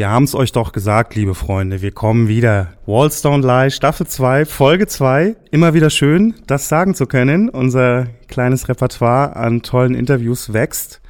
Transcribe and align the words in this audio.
Wir 0.00 0.08
haben 0.08 0.24
es 0.24 0.34
euch 0.34 0.50
doch 0.50 0.72
gesagt, 0.72 1.14
liebe 1.14 1.34
Freunde, 1.34 1.82
wir 1.82 1.92
kommen 1.92 2.26
wieder. 2.26 2.68
Wallstone 2.86 3.46
Lie, 3.46 3.70
Staffel 3.70 4.06
2, 4.06 4.46
Folge 4.46 4.86
2. 4.86 5.36
Immer 5.50 5.74
wieder 5.74 5.90
schön, 5.90 6.36
das 6.46 6.70
sagen 6.70 6.94
zu 6.94 7.04
können. 7.04 7.50
Unser 7.50 8.06
kleines 8.26 8.70
Repertoire 8.70 9.36
an 9.36 9.60
tollen 9.60 9.94
Interviews 9.94 10.54
wächst. 10.54 11.02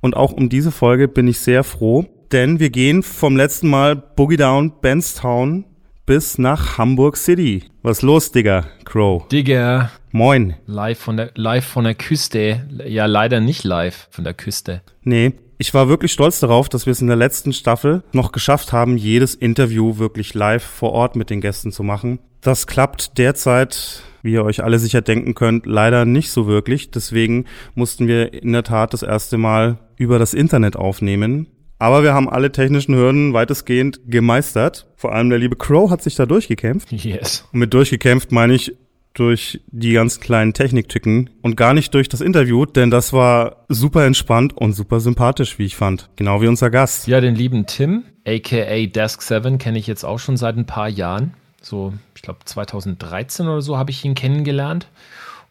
Und 0.00 0.16
auch 0.16 0.32
um 0.32 0.48
diese 0.48 0.72
Folge 0.72 1.06
bin 1.06 1.28
ich 1.28 1.38
sehr 1.38 1.62
froh, 1.62 2.06
denn 2.32 2.58
wir 2.58 2.70
gehen 2.70 3.04
vom 3.04 3.36
letzten 3.36 3.70
Mal 3.70 3.94
Boogie 3.94 4.36
Down, 4.36 4.80
Benstown 4.80 5.64
bis 6.04 6.36
nach 6.36 6.76
Hamburg 6.76 7.16
City. 7.16 7.62
Was 7.82 8.02
los, 8.02 8.32
Digga, 8.32 8.66
Crow? 8.84 9.28
Digga. 9.28 9.92
Moin. 10.10 10.54
Live 10.66 10.98
von 10.98 11.16
der, 11.16 11.30
live 11.36 11.64
von 11.66 11.84
der 11.84 11.94
Küste. 11.94 12.66
Ja, 12.84 13.06
leider 13.06 13.38
nicht 13.40 13.62
live 13.62 14.08
von 14.10 14.24
der 14.24 14.34
Küste. 14.34 14.82
Nee, 15.04 15.34
ich 15.58 15.74
war 15.74 15.88
wirklich 15.88 16.12
stolz 16.12 16.40
darauf, 16.40 16.68
dass 16.68 16.86
wir 16.86 16.92
es 16.92 17.00
in 17.00 17.06
der 17.06 17.16
letzten 17.16 17.52
Staffel 17.52 18.02
noch 18.12 18.32
geschafft 18.32 18.72
haben, 18.72 18.96
jedes 18.96 19.34
Interview 19.34 19.98
wirklich 19.98 20.34
live 20.34 20.64
vor 20.64 20.92
Ort 20.92 21.16
mit 21.16 21.30
den 21.30 21.40
Gästen 21.40 21.72
zu 21.72 21.82
machen. 21.82 22.18
Das 22.40 22.66
klappt 22.66 23.18
derzeit, 23.18 24.02
wie 24.22 24.32
ihr 24.32 24.44
euch 24.44 24.62
alle 24.62 24.78
sicher 24.78 25.00
denken 25.00 25.34
könnt, 25.34 25.66
leider 25.66 26.04
nicht 26.04 26.30
so 26.30 26.46
wirklich. 26.46 26.90
Deswegen 26.90 27.46
mussten 27.74 28.08
wir 28.08 28.34
in 28.34 28.52
der 28.52 28.64
Tat 28.64 28.92
das 28.92 29.02
erste 29.02 29.38
Mal 29.38 29.78
über 29.96 30.18
das 30.18 30.34
Internet 30.34 30.76
aufnehmen. 30.76 31.46
Aber 31.78 32.02
wir 32.02 32.14
haben 32.14 32.28
alle 32.28 32.52
technischen 32.52 32.94
Hürden 32.94 33.32
weitestgehend 33.32 34.00
gemeistert. 34.06 34.86
Vor 34.96 35.12
allem 35.12 35.28
der 35.28 35.38
liebe 35.38 35.56
Crow 35.56 35.90
hat 35.90 36.02
sich 36.02 36.14
da 36.14 36.24
durchgekämpft. 36.24 36.92
Yes. 36.92 37.46
Und 37.52 37.60
mit 37.60 37.74
durchgekämpft 37.74 38.32
meine 38.32 38.54
ich 38.54 38.76
durch 39.14 39.60
die 39.68 39.92
ganz 39.92 40.20
kleinen 40.20 40.52
Techniktücken 40.52 41.30
und 41.40 41.56
gar 41.56 41.72
nicht 41.72 41.94
durch 41.94 42.08
das 42.08 42.20
Interview, 42.20 42.66
denn 42.66 42.90
das 42.90 43.12
war 43.12 43.64
super 43.68 44.04
entspannt 44.04 44.56
und 44.56 44.72
super 44.72 45.00
sympathisch, 45.00 45.58
wie 45.58 45.64
ich 45.64 45.76
fand. 45.76 46.10
Genau 46.16 46.42
wie 46.42 46.48
unser 46.48 46.68
Gast. 46.70 47.06
Ja, 47.06 47.20
den 47.20 47.36
lieben 47.36 47.66
Tim, 47.66 48.02
aka 48.26 48.86
Desk 48.86 49.22
7, 49.22 49.58
kenne 49.58 49.78
ich 49.78 49.86
jetzt 49.86 50.04
auch 50.04 50.18
schon 50.18 50.36
seit 50.36 50.56
ein 50.56 50.66
paar 50.66 50.88
Jahren. 50.88 51.34
So, 51.62 51.94
ich 52.14 52.22
glaube 52.22 52.40
2013 52.44 53.46
oder 53.46 53.62
so 53.62 53.78
habe 53.78 53.90
ich 53.90 54.04
ihn 54.04 54.14
kennengelernt 54.14 54.88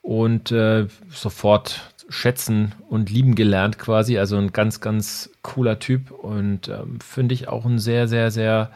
und 0.01 0.51
äh, 0.51 0.87
sofort 1.09 1.93
schätzen 2.09 2.73
und 2.89 3.09
lieben 3.09 3.33
gelernt 3.33 3.79
quasi. 3.79 4.17
Also 4.17 4.37
ein 4.37 4.51
ganz, 4.51 4.81
ganz 4.81 5.29
cooler 5.41 5.79
Typ 5.79 6.11
und 6.11 6.67
ähm, 6.67 6.99
finde 6.99 7.33
ich 7.33 7.47
auch 7.47 7.65
ein 7.65 7.79
sehr, 7.79 8.07
sehr, 8.07 8.29
sehr 8.29 8.71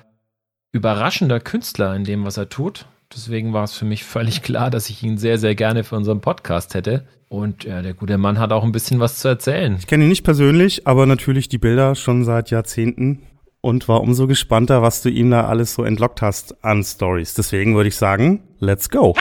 überraschender 0.72 1.40
Künstler 1.40 1.96
in 1.96 2.06
dem, 2.06 2.26
was 2.26 2.38
er 2.38 2.50
tut. 2.50 2.86
Deswegen 3.14 3.54
war 3.54 3.64
es 3.64 3.74
für 3.74 3.86
mich 3.86 4.04
völlig 4.04 4.42
klar, 4.42 4.70
dass 4.70 4.90
ich 4.90 5.02
ihn 5.02 5.18
sehr, 5.18 5.38
sehr 5.38 5.56
gerne 5.56 5.84
für 5.84 5.96
unseren 5.96 6.22
Podcast 6.22 6.74
hätte. 6.74 7.08
Und 7.30 7.64
ja, 7.64 7.82
der 7.82 7.94
gute 7.94 8.18
Mann 8.18 8.40
hat 8.40 8.52
auch 8.52 8.64
ein 8.64 8.72
bisschen 8.72 9.00
was 9.00 9.20
zu 9.20 9.28
erzählen. 9.28 9.76
Ich 9.80 9.88
kenne 9.88 10.04
ihn 10.04 10.10
nicht 10.10 10.24
persönlich, 10.24 10.88
aber 10.88 11.06
natürlich 11.06 11.50
die 11.50 11.58
Bilder 11.58 11.96
schon 11.96 12.24
seit 12.24 12.52
Jahrzehnten 12.52 13.24
und 13.62 13.88
war 13.88 14.02
umso 14.02 14.28
gespannter, 14.28 14.82
was 14.82 15.02
du 15.02 15.10
ihm 15.10 15.32
da 15.32 15.48
alles 15.48 15.74
so 15.74 15.84
entlockt 15.84 16.22
hast 16.22 16.64
an 16.64 16.84
Stories. 16.84 17.34
Deswegen 17.34 17.76
würde 17.76 17.90
ich 17.90 17.96
sagen, 17.96 18.44
let's 18.60 18.90
go. 18.90 19.16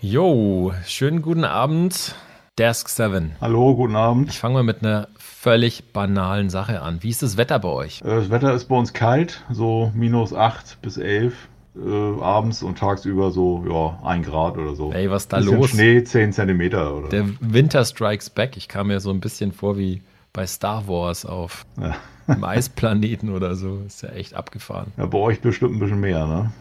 Jo, 0.00 0.72
schönen 0.86 1.22
guten 1.22 1.44
Abend, 1.44 2.16
Desk 2.58 2.88
7. 2.88 3.36
Hallo, 3.40 3.76
guten 3.76 3.94
Abend. 3.94 4.30
Ich 4.30 4.38
fange 4.38 4.54
mal 4.54 4.62
mit 4.64 4.82
einer 4.82 5.08
völlig 5.42 5.92
banalen 5.92 6.50
Sache 6.50 6.82
an. 6.82 7.02
Wie 7.02 7.08
ist 7.10 7.20
das 7.22 7.36
Wetter 7.36 7.58
bei 7.58 7.68
euch? 7.68 8.00
Äh, 8.02 8.04
Das 8.04 8.30
Wetter 8.30 8.54
ist 8.54 8.66
bei 8.66 8.76
uns 8.76 8.92
kalt, 8.92 9.42
so 9.50 9.90
minus 9.92 10.32
8 10.32 10.80
bis 10.82 10.98
11 10.98 11.34
äh, 11.74 12.22
abends 12.22 12.62
und 12.62 12.78
tagsüber 12.78 13.32
so, 13.32 13.64
ja, 13.68 14.06
1 14.08 14.24
Grad 14.24 14.56
oder 14.56 14.76
so. 14.76 14.92
Ey, 14.92 15.10
was 15.10 15.26
da 15.26 15.38
Bisschen 15.38 15.58
los? 15.58 15.70
Schnee, 15.70 16.04
10 16.04 16.32
Zentimeter 16.32 16.94
oder 16.94 17.08
Der 17.08 17.26
Winter 17.40 17.84
Strikes 17.84 18.30
Back. 18.30 18.56
Ich 18.56 18.68
kam 18.68 18.86
mir 18.86 19.00
so 19.00 19.10
ein 19.10 19.18
bisschen 19.18 19.50
vor 19.50 19.76
wie 19.76 20.02
bei 20.32 20.46
Star 20.46 20.86
Wars 20.86 21.26
auf 21.26 21.66
Ja. 21.80 21.96
einem 22.26 22.44
Eisplaneten 22.44 23.30
oder 23.30 23.54
so. 23.54 23.82
Ist 23.86 24.02
ja 24.02 24.10
echt 24.10 24.34
abgefahren. 24.34 24.92
ja, 24.96 25.06
bei 25.06 25.18
euch 25.18 25.40
bestimmt 25.40 25.74
ein 25.74 25.78
bisschen 25.78 26.00
mehr, 26.00 26.26
ne? 26.26 26.52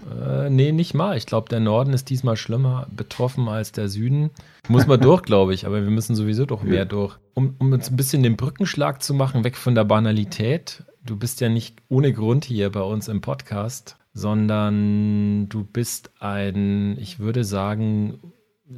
Äh, 0.45 0.49
nee, 0.49 0.71
nicht 0.71 0.93
mal. 0.93 1.17
Ich 1.17 1.25
glaube, 1.25 1.49
der 1.49 1.59
Norden 1.59 1.93
ist 1.93 2.09
diesmal 2.09 2.37
schlimmer 2.37 2.87
betroffen 2.95 3.47
als 3.47 3.71
der 3.71 3.89
Süden. 3.89 4.31
Muss 4.67 4.87
man 4.87 4.99
durch, 4.99 5.23
glaube 5.23 5.53
ich, 5.53 5.65
aber 5.65 5.83
wir 5.83 5.91
müssen 5.91 6.15
sowieso 6.15 6.45
doch 6.45 6.63
mehr 6.63 6.85
durch. 6.85 7.17
Um, 7.33 7.55
um 7.59 7.71
uns 7.71 7.89
ein 7.89 7.95
bisschen 7.95 8.23
den 8.23 8.37
Brückenschlag 8.37 9.01
zu 9.01 9.13
machen, 9.13 9.43
weg 9.43 9.57
von 9.57 9.75
der 9.75 9.85
Banalität. 9.85 10.83
Du 11.03 11.17
bist 11.17 11.41
ja 11.41 11.49
nicht 11.49 11.81
ohne 11.89 12.13
Grund 12.13 12.45
hier 12.45 12.71
bei 12.71 12.81
uns 12.81 13.07
im 13.07 13.21
Podcast, 13.21 13.97
sondern 14.13 15.49
du 15.49 15.63
bist 15.63 16.11
ein, 16.19 16.97
ich 16.99 17.19
würde 17.19 17.43
sagen, 17.43 18.19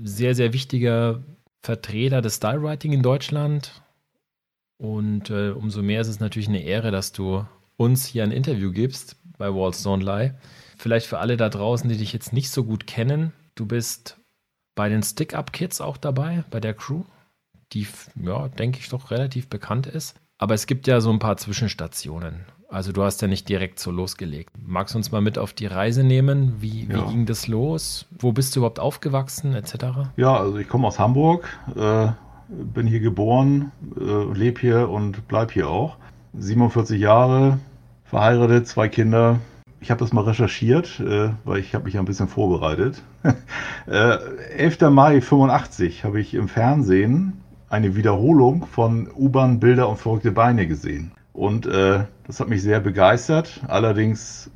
sehr, 0.04 0.36
sehr 0.36 0.54
wichtiger 0.54 1.24
Vertreter 1.62 2.22
des 2.22 2.36
Stylewriting 2.36 2.94
in 2.94 3.02
Deutschland. 3.02 3.83
Und 4.78 5.30
äh, 5.30 5.52
umso 5.52 5.82
mehr 5.82 6.02
ist 6.02 6.08
es 6.08 6.20
natürlich 6.20 6.48
eine 6.50 6.62
Ehre, 6.64 6.92
dass 6.92 7.12
du 7.12 7.46
uns 7.78 8.06
hier 8.06 8.24
ein 8.24 8.32
Interview 8.32 8.72
gibst 8.72 9.16
bei 9.38 9.54
Walls 9.54 9.86
Don't 9.86 10.04
Lie. 10.04 10.36
Vielleicht 10.78 11.08
für 11.08 11.20
alle 11.20 11.38
da 11.38 11.50
draußen, 11.50 11.90
die 11.90 11.98
dich 11.98 12.14
jetzt 12.14 12.34
nicht 12.34 12.50
so 12.52 12.64
gut 12.64 12.88
kennen, 12.88 13.32
du 13.56 13.66
bist 13.66 14.20
bei 14.76 14.90
den 14.90 15.04
Stick-Up-Kids 15.04 15.82
auch 15.82 15.98
dabei, 15.98 16.44
bei 16.50 16.60
der 16.60 16.74
Crew, 16.74 17.04
die, 17.74 17.88
ja, 18.22 18.48
denke 18.50 18.80
ich, 18.80 18.90
doch 18.90 19.12
relativ 19.12 19.48
bekannt 19.48 19.88
ist. 19.88 20.16
Aber 20.38 20.56
es 20.56 20.66
gibt 20.66 20.88
ja 20.88 21.00
so 21.00 21.12
ein 21.12 21.20
paar 21.20 21.38
Zwischenstationen. 21.38 22.46
Also 22.68 22.92
du 22.92 23.04
hast 23.04 23.22
ja 23.22 23.28
nicht 23.28 23.48
direkt 23.48 23.80
so 23.80 23.92
losgelegt. 23.92 24.52
Magst 24.60 24.96
du 24.96 24.98
uns 24.98 25.12
mal 25.12 25.22
mit 25.22 25.38
auf 25.38 25.54
die 25.54 25.68
Reise 25.68 26.04
nehmen? 26.04 26.60
Wie, 26.60 26.86
Ja. 26.86 27.08
wie 27.08 27.12
ging 27.12 27.26
das 27.28 27.48
los? 27.48 28.08
Wo 28.10 28.32
bist 28.32 28.56
du 28.56 28.60
überhaupt 28.62 28.80
aufgewachsen, 28.80 29.54
etc.? 29.54 29.76
Ja, 30.18 30.36
also 30.38 30.58
ich 30.58 30.68
komme 30.68 30.88
aus 30.88 30.98
Hamburg, 30.98 31.48
äh, 31.76 32.08
bin 32.74 32.88
hier 32.88 33.00
geboren, 33.00 33.72
äh, 34.00 34.34
lebe 34.34 34.60
hier 34.60 34.90
und 34.90 35.28
bleib 35.28 35.52
hier 35.52 35.70
auch. 35.70 35.98
47 36.38 37.00
Jahre, 37.00 37.60
verheiratet, 38.06 38.68
zwei 38.68 38.88
Kinder. 38.88 39.40
Ich 39.80 39.92
habe 39.92 40.00
das 40.00 40.14
mal 40.14 40.24
recherchiert, 40.24 41.00
äh, 41.00 41.30
weil 41.44 41.60
ich 41.60 41.76
habe 41.76 41.86
mich 41.86 41.96
ja 41.96 42.00
ein 42.00 42.06
bisschen 42.06 42.28
vorbereitet. 42.28 43.04
äh, 43.88 44.18
11. 44.58 44.82
Mai 44.92 45.22
85 45.22 46.04
habe 46.04 46.22
ich 46.22 46.34
im 46.34 46.48
Fernsehen 46.48 47.42
eine 47.70 47.96
Wiederholung 47.96 48.66
von 48.68 49.10
U-Bahn, 49.14 49.60
Bilder 49.60 49.90
und 49.90 49.98
verrückte 49.98 50.32
Beine 50.32 50.68
gesehen. 50.68 51.12
Und 51.34 51.66
äh, 51.66 52.06
das 52.28 52.40
hat 52.40 52.48
mich 52.48 52.62
sehr 52.62 52.80
begeistert. 52.80 53.62
Allerdings 53.68 54.52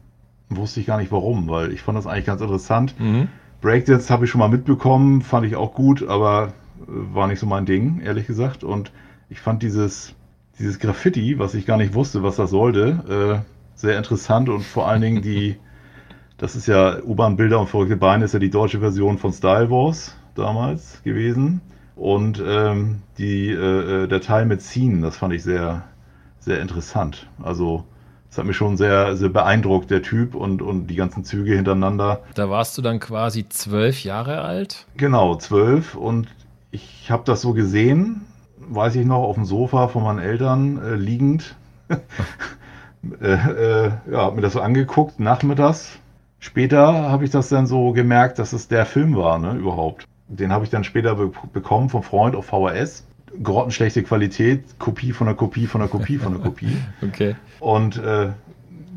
wusste 0.49 0.79
ich 0.79 0.85
gar 0.85 0.97
nicht 0.97 1.11
warum, 1.11 1.49
weil 1.49 1.73
ich 1.73 1.81
fand 1.81 1.97
das 1.97 2.07
eigentlich 2.07 2.25
ganz 2.25 2.41
interessant. 2.41 2.95
Mhm. 2.99 3.27
Breakdance 3.61 4.09
habe 4.11 4.25
ich 4.25 4.31
schon 4.31 4.39
mal 4.39 4.49
mitbekommen, 4.49 5.21
fand 5.21 5.45
ich 5.47 5.55
auch 5.55 5.73
gut, 5.73 6.07
aber 6.07 6.53
war 6.85 7.27
nicht 7.27 7.39
so 7.39 7.45
mein 7.45 7.65
Ding, 7.65 8.01
ehrlich 8.01 8.27
gesagt. 8.27 8.63
Und 8.63 8.91
ich 9.29 9.39
fand 9.39 9.63
dieses, 9.63 10.15
dieses 10.59 10.79
Graffiti, 10.79 11.39
was 11.39 11.53
ich 11.53 11.65
gar 11.65 11.77
nicht 11.77 11.93
wusste, 11.93 12.23
was 12.23 12.35
das 12.35 12.49
sollte, 12.49 13.43
äh, 13.45 13.51
sehr 13.75 13.97
interessant 13.97 14.49
und 14.49 14.63
vor 14.63 14.87
allen 14.87 15.01
Dingen 15.01 15.21
die, 15.21 15.57
das 16.37 16.55
ist 16.55 16.67
ja 16.67 17.01
U-Bahn-Bilder 17.01 17.59
und 17.59 17.67
verrückte 17.69 17.97
Beine, 17.97 18.25
ist 18.25 18.33
ja 18.33 18.39
die 18.39 18.49
deutsche 18.49 18.79
Version 18.79 19.17
von 19.17 19.33
Style 19.33 19.69
Wars 19.69 20.15
damals 20.35 21.01
gewesen. 21.03 21.61
Und 21.95 22.41
ähm, 22.45 23.01
die, 23.17 23.49
äh, 23.49 24.03
äh, 24.03 24.07
der 24.07 24.21
Teil 24.21 24.45
mit 24.45 24.61
Scene, 24.61 25.01
das 25.01 25.17
fand 25.17 25.33
ich 25.33 25.41
sehr, 25.41 25.83
sehr 26.39 26.61
interessant. 26.61 27.27
Also, 27.41 27.85
es 28.29 28.37
hat 28.37 28.45
mich 28.45 28.55
schon 28.55 28.77
sehr, 28.77 29.15
sehr 29.15 29.29
beeindruckt, 29.29 29.89
der 29.89 30.03
Typ 30.03 30.35
und, 30.35 30.61
und 30.61 30.87
die 30.87 30.95
ganzen 30.95 31.23
Züge 31.23 31.55
hintereinander. 31.55 32.21
Da 32.35 32.49
warst 32.51 32.77
du 32.77 32.83
dann 32.83 32.99
quasi 32.99 33.49
zwölf 33.49 34.03
Jahre 34.03 34.41
alt. 34.41 34.85
Genau, 34.95 35.35
zwölf. 35.37 35.95
Und 35.95 36.27
ich 36.71 37.09
habe 37.11 37.23
das 37.25 37.41
so 37.41 37.53
gesehen, 37.53 38.21
weiß 38.57 38.95
ich 38.95 39.05
noch, 39.05 39.23
auf 39.23 39.35
dem 39.35 39.45
Sofa 39.45 39.87
von 39.87 40.03
meinen 40.03 40.19
Eltern 40.19 40.81
äh, 40.83 40.95
liegend. 40.95 41.55
äh, 43.21 43.33
äh, 43.33 43.91
ja, 44.11 44.17
hab 44.17 44.35
mir 44.35 44.41
das 44.41 44.53
so 44.53 44.61
angeguckt, 44.61 45.19
nachmittags. 45.19 45.99
Später 46.39 47.09
habe 47.09 47.25
ich 47.25 47.31
das 47.31 47.49
dann 47.49 47.65
so 47.65 47.93
gemerkt, 47.93 48.39
dass 48.39 48.53
es 48.53 48.67
der 48.67 48.85
Film 48.85 49.15
war, 49.15 49.39
ne, 49.39 49.53
überhaupt. 49.53 50.05
Den 50.27 50.51
habe 50.51 50.65
ich 50.65 50.69
dann 50.69 50.83
später 50.83 51.15
be 51.15 51.31
bekommen 51.53 51.89
vom 51.89 52.03
Freund 52.03 52.35
auf 52.35 52.45
VHS. 52.47 53.05
Grottenschlechte 53.41 54.03
Qualität, 54.03 54.79
Kopie 54.79 55.11
von 55.11 55.27
der 55.27 55.35
Kopie 55.35 55.67
von 55.67 55.81
der 55.81 55.89
Kopie 55.89 56.17
von 56.17 56.33
der 56.33 56.41
Kopie. 56.41 56.77
Okay. 57.01 57.35
Und 57.59 57.97
äh, 57.97 58.29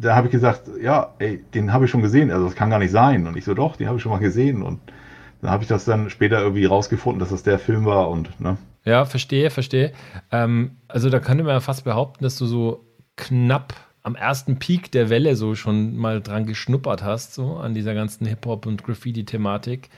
da 0.01 0.17
habe 0.17 0.29
ich 0.29 0.33
gesagt, 0.33 0.63
ja, 0.83 1.11
ey, 1.19 1.43
den 1.55 1.73
habe 1.73 1.85
ich 1.85 1.91
schon 1.91 2.03
gesehen, 2.03 2.31
also 2.31 2.45
das 2.47 2.55
kann 2.55 2.71
gar 2.71 2.79
nicht 2.79 2.91
sein. 2.91 3.27
Und 3.27 3.37
ich 3.37 3.45
so, 3.45 3.55
doch, 3.55 3.77
den 3.77 3.87
habe 3.87 3.97
ich 3.97 4.03
schon 4.03 4.13
mal 4.13 4.19
gesehen. 4.19 4.63
Und 4.63 4.81
dann 5.43 5.51
habe 5.51 5.63
ich 5.63 5.69
das 5.69 5.85
dann 5.85 6.11
später 6.11 6.41
irgendwie 6.41 6.65
rausgefunden, 6.65 7.21
dass 7.21 7.31
das 7.31 7.43
der 7.43 7.59
Film 7.59 7.85
war 7.85 8.09
und, 8.11 8.41
ne? 8.41 8.57
Ja, 8.85 9.05
verstehe, 9.05 9.51
verstehe. 9.51 9.93
Ähm, 10.31 10.77
also 10.89 11.11
da 11.11 11.21
könnte 11.21 11.45
man 11.45 11.55
ja 11.55 11.61
fast 11.61 11.85
behaupten, 11.85 12.25
dass 12.25 12.37
du 12.39 12.47
so 12.47 12.85
knapp 13.17 13.75
am 14.03 14.15
ersten 14.15 14.59
Peak 14.59 14.91
der 14.93 15.11
Welle 15.11 15.37
so 15.37 15.55
schon 15.55 15.97
mal 15.97 16.23
dran 16.23 16.47
geschnuppert 16.47 17.03
hast, 17.05 17.35
so 17.35 17.57
an 17.59 17.75
dieser 17.75 17.95
ganzen 17.95 18.27
Hip-Hop- 18.27 18.65
und 18.67 18.83
Graffiti-Thematik. 18.85 19.91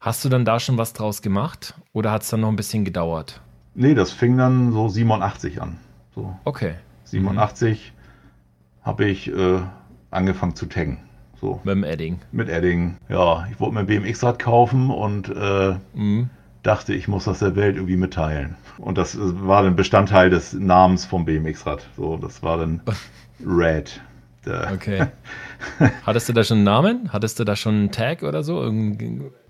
Hast 0.00 0.24
du 0.24 0.28
dann 0.28 0.44
da 0.44 0.58
schon 0.58 0.78
was 0.78 0.94
draus 0.94 1.20
gemacht 1.22 1.74
oder 1.92 2.10
hat 2.10 2.22
es 2.22 2.30
dann 2.30 2.40
noch 2.40 2.48
ein 2.48 2.56
bisschen 2.56 2.84
gedauert? 2.84 3.40
Nee, 3.74 3.94
das 3.94 4.10
fing 4.12 4.36
dann 4.36 4.72
so 4.72 4.88
87 4.88 5.60
an. 5.60 5.76
So 6.14 6.34
Okay. 6.44 6.74
87 7.04 7.92
habe 8.82 9.04
ich 9.04 9.28
äh, 9.30 9.60
angefangen 10.10 10.56
zu 10.56 10.66
taggen. 10.66 10.98
So 11.42 11.60
Mit 11.64 11.74
dem 11.74 11.82
Edding. 11.84 12.20
mit 12.30 12.48
Edding. 12.48 12.96
Ja, 13.08 13.46
ich 13.50 13.58
wollte 13.58 13.74
mir 13.74 13.80
ein 13.80 13.86
BMX-Rad 13.86 14.38
kaufen 14.38 14.90
und 14.90 15.28
äh, 15.28 15.74
Mhm. 15.92 16.30
dachte, 16.62 16.94
ich 16.94 17.08
muss 17.08 17.24
das 17.24 17.40
der 17.40 17.56
Welt 17.56 17.74
irgendwie 17.74 17.96
mitteilen. 17.96 18.54
Und 18.78 18.96
das 18.96 19.18
war 19.20 19.64
dann 19.64 19.74
Bestandteil 19.74 20.30
des 20.30 20.52
Namens 20.52 21.04
vom 21.04 21.24
BMX-Rad. 21.24 21.84
So, 21.96 22.16
das 22.16 22.44
war 22.44 22.58
dann 22.58 22.80
Red. 23.44 24.00
Okay. 24.72 25.06
Hattest 26.06 26.28
du 26.28 26.32
da 26.32 26.42
schon 26.44 26.58
einen 26.58 26.64
Namen? 26.64 27.10
Hattest 27.12 27.38
du 27.40 27.44
da 27.44 27.54
schon 27.56 27.74
einen 27.74 27.90
Tag 27.90 28.22
oder 28.22 28.42
so? 28.44 28.62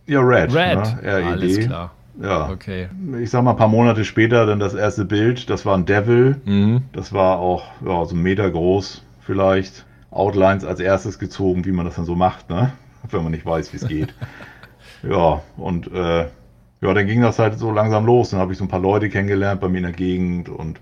Ja, 0.07 0.21
Red. 0.21 0.55
Red. 0.55 0.79
Ne? 0.79 0.99
R-E-D. 1.03 1.29
Alles 1.31 1.59
klar. 1.61 1.93
Ja. 2.23 2.49
Okay. 2.51 2.89
Ich 3.23 3.31
sag 3.31 3.43
mal, 3.45 3.51
ein 3.53 3.57
paar 3.57 3.69
Monate 3.69 4.05
später 4.07 4.45
dann 4.47 4.59
das 4.61 4.73
erste 4.75 5.05
Bild. 5.07 5.49
Das 5.51 5.65
war 5.67 5.77
ein 5.77 5.85
Devil. 5.87 6.41
Mhm. 6.45 6.83
Das 6.93 7.13
war 7.13 7.39
auch 7.39 7.65
ja, 7.87 8.05
so 8.07 8.15
einen 8.15 8.23
Meter 8.23 8.51
groß 8.51 9.03
vielleicht. 9.21 9.85
Outlines 10.13 10.65
als 10.65 10.79
erstes 10.79 11.19
gezogen, 11.19 11.65
wie 11.65 11.73
man 11.73 11.87
das 11.87 11.97
dann 11.97 12.05
so 12.05 12.15
macht, 12.15 12.51
ne? 12.51 12.73
Wenn 13.11 13.23
man 13.23 13.33
nicht 13.33 13.45
weiß, 13.45 13.73
wie 13.73 13.79
es 13.79 13.89
geht. 13.89 14.15
ja, 15.03 15.43
und 15.57 15.91
äh, 15.93 16.27
ja, 16.81 16.95
dann 16.95 17.07
ging 17.07 17.23
das 17.23 17.39
halt 17.39 17.59
so 17.59 17.71
langsam 17.71 18.07
los. 18.07 18.31
Dann 18.31 18.41
habe 18.41 18.53
ich 18.53 18.59
so 18.59 18.65
ein 18.65 18.69
paar 18.69 18.81
Leute 18.81 19.09
kennengelernt 19.09 19.61
bei 19.61 19.69
mir 19.69 19.79
in 19.79 19.85
der 19.85 19.93
Gegend 19.93 20.49
und 20.49 20.81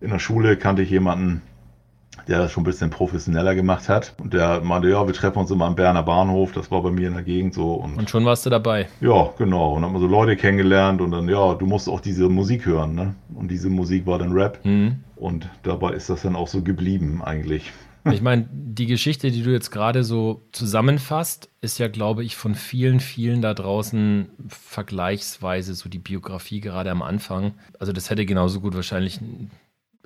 in 0.00 0.10
der 0.10 0.18
Schule 0.18 0.56
kannte 0.56 0.82
ich 0.82 0.90
jemanden, 0.90 1.42
der 2.26 2.38
das 2.38 2.52
schon 2.52 2.62
ein 2.62 2.64
bisschen 2.64 2.90
professioneller 2.90 3.54
gemacht 3.54 3.88
hat. 3.88 4.14
Und 4.18 4.32
der 4.32 4.60
meinte, 4.62 4.88
ja, 4.88 5.06
wir 5.06 5.14
treffen 5.14 5.38
uns 5.38 5.50
immer 5.50 5.66
am 5.66 5.74
Berner 5.74 6.02
Bahnhof, 6.02 6.52
das 6.52 6.70
war 6.70 6.82
bei 6.82 6.90
mir 6.90 7.08
in 7.08 7.14
der 7.14 7.22
Gegend 7.22 7.54
so. 7.54 7.74
Und, 7.74 7.98
und 7.98 8.10
schon 8.10 8.24
warst 8.24 8.46
du 8.46 8.50
dabei. 8.50 8.88
Ja, 9.00 9.30
genau. 9.36 9.74
Und 9.74 9.82
dann 9.82 9.90
haben 9.90 9.94
wir 9.94 10.00
so 10.00 10.06
Leute 10.06 10.36
kennengelernt 10.36 11.00
und 11.00 11.10
dann, 11.10 11.28
ja, 11.28 11.54
du 11.54 11.66
musst 11.66 11.88
auch 11.88 12.00
diese 12.00 12.28
Musik 12.28 12.66
hören, 12.66 12.94
ne? 12.94 13.14
Und 13.34 13.50
diese 13.50 13.68
Musik 13.68 14.06
war 14.06 14.18
dann 14.18 14.32
Rap. 14.32 14.58
Mhm. 14.64 14.96
Und 15.16 15.48
dabei 15.62 15.92
ist 15.92 16.08
das 16.08 16.22
dann 16.22 16.34
auch 16.34 16.48
so 16.48 16.62
geblieben 16.62 17.20
eigentlich. 17.22 17.72
Ich 18.12 18.22
meine, 18.22 18.48
die 18.50 18.86
Geschichte, 18.86 19.30
die 19.30 19.42
du 19.42 19.50
jetzt 19.50 19.70
gerade 19.70 20.04
so 20.04 20.46
zusammenfasst, 20.52 21.50
ist 21.60 21.78
ja, 21.78 21.88
glaube 21.88 22.24
ich, 22.24 22.36
von 22.36 22.54
vielen, 22.54 23.00
vielen 23.00 23.42
da 23.42 23.54
draußen 23.54 24.28
vergleichsweise 24.48 25.74
so 25.74 25.88
die 25.88 25.98
Biografie 25.98 26.60
gerade 26.60 26.90
am 26.90 27.02
Anfang. 27.02 27.54
Also 27.78 27.92
das 27.92 28.10
hätte 28.10 28.26
genauso 28.26 28.60
gut 28.60 28.74
wahrscheinlich 28.74 29.20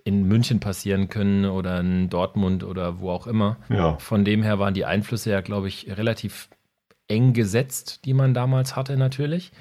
in 0.05 0.25
München 0.25 0.61
passieren 0.61 1.09
können 1.09 1.47
oder 1.47 1.81
in 1.81 2.11
Dortmund 2.11 2.63
oder 2.63 3.01
wo 3.01 3.11
auch 3.11 3.27
immer. 3.27 3.57
Ja. 3.71 3.97
Von 3.99 4.25
dem 4.25 4.43
her 4.43 4.59
waren 4.59 4.75
die 4.75 4.85
Einflüsse 4.85 5.31
ja, 5.31 5.41
glaube 5.41 5.69
ich, 5.69 5.97
relativ 5.97 6.49
eng 7.09 7.33
gesetzt, 7.33 8.05
die 8.05 8.15
man 8.15 8.35
damals 8.35 8.77
hatte 8.77 8.97
natürlich. 8.97 9.53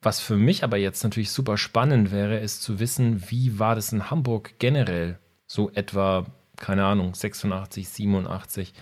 Was 0.00 0.20
für 0.20 0.36
mich 0.36 0.64
aber 0.64 0.76
jetzt 0.76 1.02
natürlich 1.04 1.30
super 1.30 1.56
spannend 1.56 2.10
wäre, 2.10 2.38
ist 2.38 2.62
zu 2.62 2.80
wissen, 2.80 3.30
wie 3.30 3.58
war 3.58 3.74
das 3.74 3.92
in 3.92 4.10
Hamburg 4.10 4.54
generell? 4.58 5.18
So 5.46 5.70
etwa, 5.70 6.26
keine 6.62 6.84
Ahnung, 6.84 7.14
86, 7.14 7.88
87. 7.88 8.72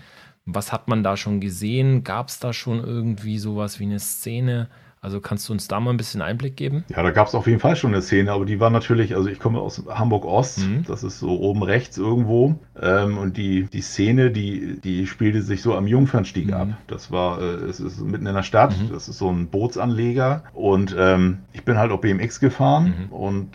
Was 0.47 0.73
hat 0.73 0.87
man 0.87 1.03
da 1.03 1.17
schon 1.17 1.41
gesehen? 1.41 2.05
Gab 2.05 2.29
es 2.29 2.39
da 2.39 2.53
schon 2.53 2.85
irgendwie 2.85 3.39
sowas 3.39 3.81
wie 3.81 3.85
eine 3.85 3.99
Szene? 3.99 4.69
Also 5.03 5.21
kannst 5.21 5.49
du 5.49 5.55
uns 5.55 5.67
da 5.67 5.81
mal 5.81 5.93
ein 5.93 5.97
bisschen 5.97 6.21
Einblick 6.21 6.57
geben? 6.57 6.85
Ja, 6.89 7.03
da 7.03 7.11
gab 7.11 7.27
es 7.27 7.35
auf 7.35 7.47
jeden 7.47 7.59
Fall 7.59 7.75
schon 7.75 7.95
eine 7.95 8.03
Szene, 8.03 8.33
aber 8.33 8.45
die 8.45 8.61
war 8.61 8.69
natürlich, 8.69 9.17
also 9.17 9.31
ich 9.31 9.39
komme 9.39 9.59
aus 9.59 9.83
Hamburg 9.89 10.27
Ost, 10.27 10.59
mhm. 10.59 10.85
das 10.87 11.03
ist 11.05 11.21
so 11.21 11.41
oben 11.41 11.63
rechts 11.63 11.97
irgendwo. 11.97 12.59
Ähm, 12.79 13.17
und 13.17 13.39
die, 13.39 13.65
die 13.65 13.81
Szene, 13.81 14.31
die, 14.31 14.79
die 14.79 15.07
spielte 15.07 15.41
sich 15.41 15.63
so 15.63 15.75
am 15.75 15.87
Jungfernstieg 15.87 16.49
mhm. 16.49 16.55
ab. 16.55 16.69
Das 16.87 17.11
war, 17.11 17.41
äh, 17.41 17.45
es 17.65 17.81
ist 17.81 17.99
mitten 18.03 18.27
in 18.27 18.35
der 18.35 18.43
Stadt, 18.43 18.77
mhm. 18.79 18.93
das 18.93 19.09
ist 19.09 19.17
so 19.17 19.31
ein 19.31 19.49
Bootsanleger. 19.49 20.45
Und 20.53 20.95
ähm, 20.99 21.39
ich 21.55 21.65
bin 21.65 21.79
halt 21.79 21.93
auf 21.93 22.03
BMX 22.03 22.39
gefahren 22.39 23.07
mhm. 23.09 23.13
und 23.13 23.49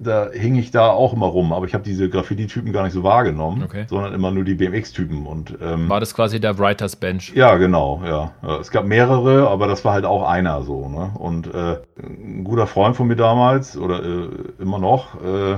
da 0.00 0.30
hing 0.32 0.56
ich 0.56 0.70
da 0.70 0.90
auch 0.90 1.12
immer 1.12 1.26
rum, 1.26 1.52
aber 1.52 1.66
ich 1.66 1.74
habe 1.74 1.84
diese 1.84 2.08
Graffiti-Typen 2.08 2.72
gar 2.72 2.84
nicht 2.84 2.92
so 2.92 3.02
wahrgenommen, 3.02 3.62
okay. 3.62 3.84
sondern 3.88 4.14
immer 4.14 4.30
nur 4.30 4.44
die 4.44 4.54
BMX-Typen. 4.54 5.26
Und 5.26 5.56
ähm, 5.62 5.88
war 5.88 6.00
das 6.00 6.14
quasi 6.14 6.40
der 6.40 6.58
Writers 6.58 6.96
Bench? 6.96 7.32
Ja, 7.34 7.56
genau, 7.56 8.02
ja. 8.04 8.32
Es 8.60 8.70
gab 8.70 8.86
mehrere, 8.86 9.48
aber 9.48 9.66
das 9.66 9.84
war 9.84 9.92
halt 9.92 10.04
auch 10.04 10.28
einer 10.28 10.62
so. 10.62 10.88
Ne? 10.88 11.10
Und 11.18 11.52
äh, 11.52 11.78
ein 12.02 12.44
guter 12.44 12.66
Freund 12.66 12.96
von 12.96 13.06
mir 13.06 13.16
damals 13.16 13.76
oder 13.76 14.02
äh, 14.02 14.28
immer 14.60 14.78
noch, 14.78 15.14
äh, 15.22 15.56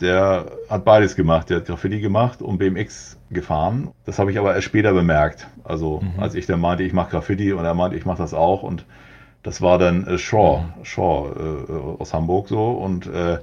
der 0.00 0.46
hat 0.68 0.84
beides 0.84 1.16
gemacht. 1.16 1.50
Der 1.50 1.58
hat 1.58 1.66
Graffiti 1.66 2.00
gemacht 2.00 2.42
und 2.42 2.58
BMX 2.58 3.18
gefahren. 3.30 3.90
Das 4.04 4.18
habe 4.18 4.30
ich 4.30 4.38
aber 4.38 4.54
erst 4.54 4.66
später 4.66 4.92
bemerkt. 4.92 5.46
Also 5.62 6.00
mhm. 6.00 6.20
als 6.20 6.34
ich 6.34 6.46
dann 6.46 6.60
meinte, 6.60 6.82
ich 6.82 6.92
mache 6.92 7.10
Graffiti 7.10 7.52
und 7.52 7.64
er 7.64 7.74
meinte, 7.74 7.96
ich 7.96 8.04
mache 8.04 8.18
das 8.18 8.34
auch 8.34 8.62
und 8.62 8.84
das 9.42 9.60
war 9.60 9.78
dann 9.78 10.06
äh, 10.06 10.18
Shaw, 10.18 10.62
mhm. 10.62 10.84
Shaw 10.84 11.28
äh, 11.36 12.00
aus 12.00 12.12
Hamburg 12.12 12.48
so 12.48 12.72
und 12.72 13.06
äh, 13.06 13.38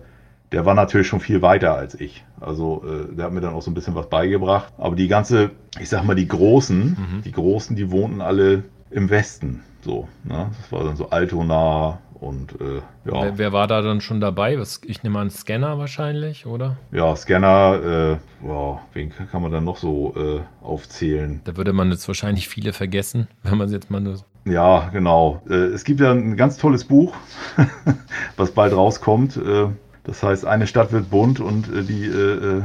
der 0.51 0.65
war 0.65 0.73
natürlich 0.73 1.07
schon 1.07 1.19
viel 1.19 1.41
weiter 1.41 1.75
als 1.75 1.99
ich. 1.99 2.23
Also 2.39 2.83
äh, 2.85 3.15
der 3.15 3.25
hat 3.25 3.33
mir 3.33 3.41
dann 3.41 3.53
auch 3.53 3.61
so 3.61 3.71
ein 3.71 3.73
bisschen 3.73 3.95
was 3.95 4.09
beigebracht. 4.09 4.73
Aber 4.77 4.95
die 4.95 5.07
ganze, 5.07 5.51
ich 5.79 5.89
sag 5.89 6.03
mal, 6.03 6.15
die 6.15 6.27
Großen, 6.27 6.77
mhm. 6.77 7.21
die 7.23 7.31
Großen, 7.31 7.75
die 7.75 7.91
wohnten 7.91 8.21
alle 8.21 8.63
im 8.89 9.09
Westen. 9.09 9.63
So, 9.81 10.07
ne? 10.23 10.51
Das 10.61 10.71
war 10.71 10.83
dann 10.83 10.95
so 10.95 11.09
Altona 11.09 11.99
und 12.21 12.61
äh, 12.61 12.75
ja. 13.05 13.23
Wer, 13.23 13.37
wer, 13.37 13.51
war 13.51 13.65
da 13.65 13.81
dann 13.81 13.99
schon 13.99 14.21
dabei? 14.21 14.59
Was, 14.59 14.81
ich 14.85 15.01
nehme 15.01 15.17
an, 15.17 15.31
Scanner 15.31 15.79
wahrscheinlich, 15.79 16.45
oder? 16.45 16.77
Ja, 16.91 17.15
Scanner, 17.15 18.19
äh, 18.21 18.45
wow, 18.45 18.79
wen 18.93 19.09
kann 19.09 19.41
man 19.41 19.51
dann 19.51 19.63
noch 19.63 19.77
so 19.77 20.13
äh, 20.15 20.41
aufzählen? 20.63 21.41
Da 21.45 21.57
würde 21.57 21.73
man 21.73 21.89
jetzt 21.89 22.07
wahrscheinlich 22.07 22.47
viele 22.47 22.73
vergessen, 22.73 23.27
wenn 23.43 23.57
man 23.57 23.67
es 23.67 23.73
jetzt 23.73 23.89
mal 23.89 24.01
nur. 24.01 24.17
Ja, 24.45 24.89
genau. 24.93 25.41
Äh, 25.49 25.53
es 25.53 25.83
gibt 25.83 25.99
ja 25.99 26.11
ein 26.11 26.37
ganz 26.37 26.57
tolles 26.57 26.83
Buch, 26.83 27.15
was 28.37 28.51
bald 28.51 28.73
rauskommt. 28.73 29.39
Das 30.03 30.23
heißt, 30.23 30.45
eine 30.45 30.67
Stadt 30.67 30.91
wird 30.91 31.09
bunt 31.09 31.39
und 31.39 31.71
äh, 31.73 31.83
die 31.83 32.05
äh, 32.05 32.57
äh 32.57 32.63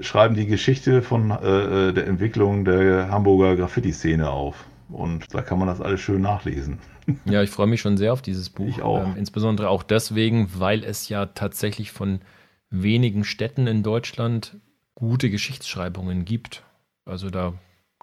schreiben 0.00 0.34
die 0.34 0.46
Geschichte 0.46 1.02
von 1.02 1.30
äh, 1.30 1.88
äh, 1.88 1.92
der 1.92 2.06
Entwicklung 2.06 2.64
der 2.64 3.10
Hamburger 3.10 3.56
Graffiti-Szene 3.56 4.30
auf. 4.30 4.64
Und 4.88 5.34
da 5.34 5.42
kann 5.42 5.58
man 5.58 5.68
das 5.68 5.80
alles 5.80 6.00
schön 6.00 6.22
nachlesen. 6.22 6.78
Ja, 7.24 7.42
ich 7.42 7.48
freue 7.48 7.66
mich 7.66 7.80
schon 7.80 7.96
sehr 7.96 8.12
auf 8.12 8.20
dieses 8.20 8.50
Buch. 8.50 8.68
Ich 8.68 8.82
auch. 8.82 9.02
Ähm, 9.02 9.14
insbesondere 9.16 9.70
auch 9.70 9.82
deswegen, 9.82 10.50
weil 10.58 10.84
es 10.84 11.08
ja 11.08 11.24
tatsächlich 11.24 11.90
von 11.90 12.20
wenigen 12.68 13.24
Städten 13.24 13.66
in 13.66 13.82
Deutschland 13.82 14.58
gute 14.94 15.30
Geschichtsschreibungen 15.30 16.26
gibt. 16.26 16.64
Also 17.06 17.30
da 17.30 17.54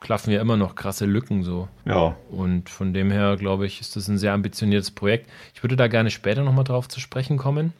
klaffen 0.01 0.33
ja 0.33 0.41
immer 0.41 0.57
noch 0.57 0.73
krasse 0.73 1.05
Lücken 1.05 1.43
so. 1.43 1.67
Ja. 1.85 2.15
Und 2.31 2.69
von 2.71 2.95
dem 2.95 3.11
her, 3.11 3.35
glaube 3.37 3.67
ich, 3.67 3.79
ist 3.79 3.95
das 3.95 4.07
ein 4.07 4.17
sehr 4.17 4.33
ambitioniertes 4.33 4.89
Projekt. 4.89 5.29
Ich 5.53 5.61
würde 5.61 5.75
da 5.75 5.87
gerne 5.87 6.09
später 6.09 6.43
nochmal 6.43 6.63
drauf 6.63 6.87
zu 6.87 6.99
sprechen 6.99 7.37
kommen. 7.37 7.73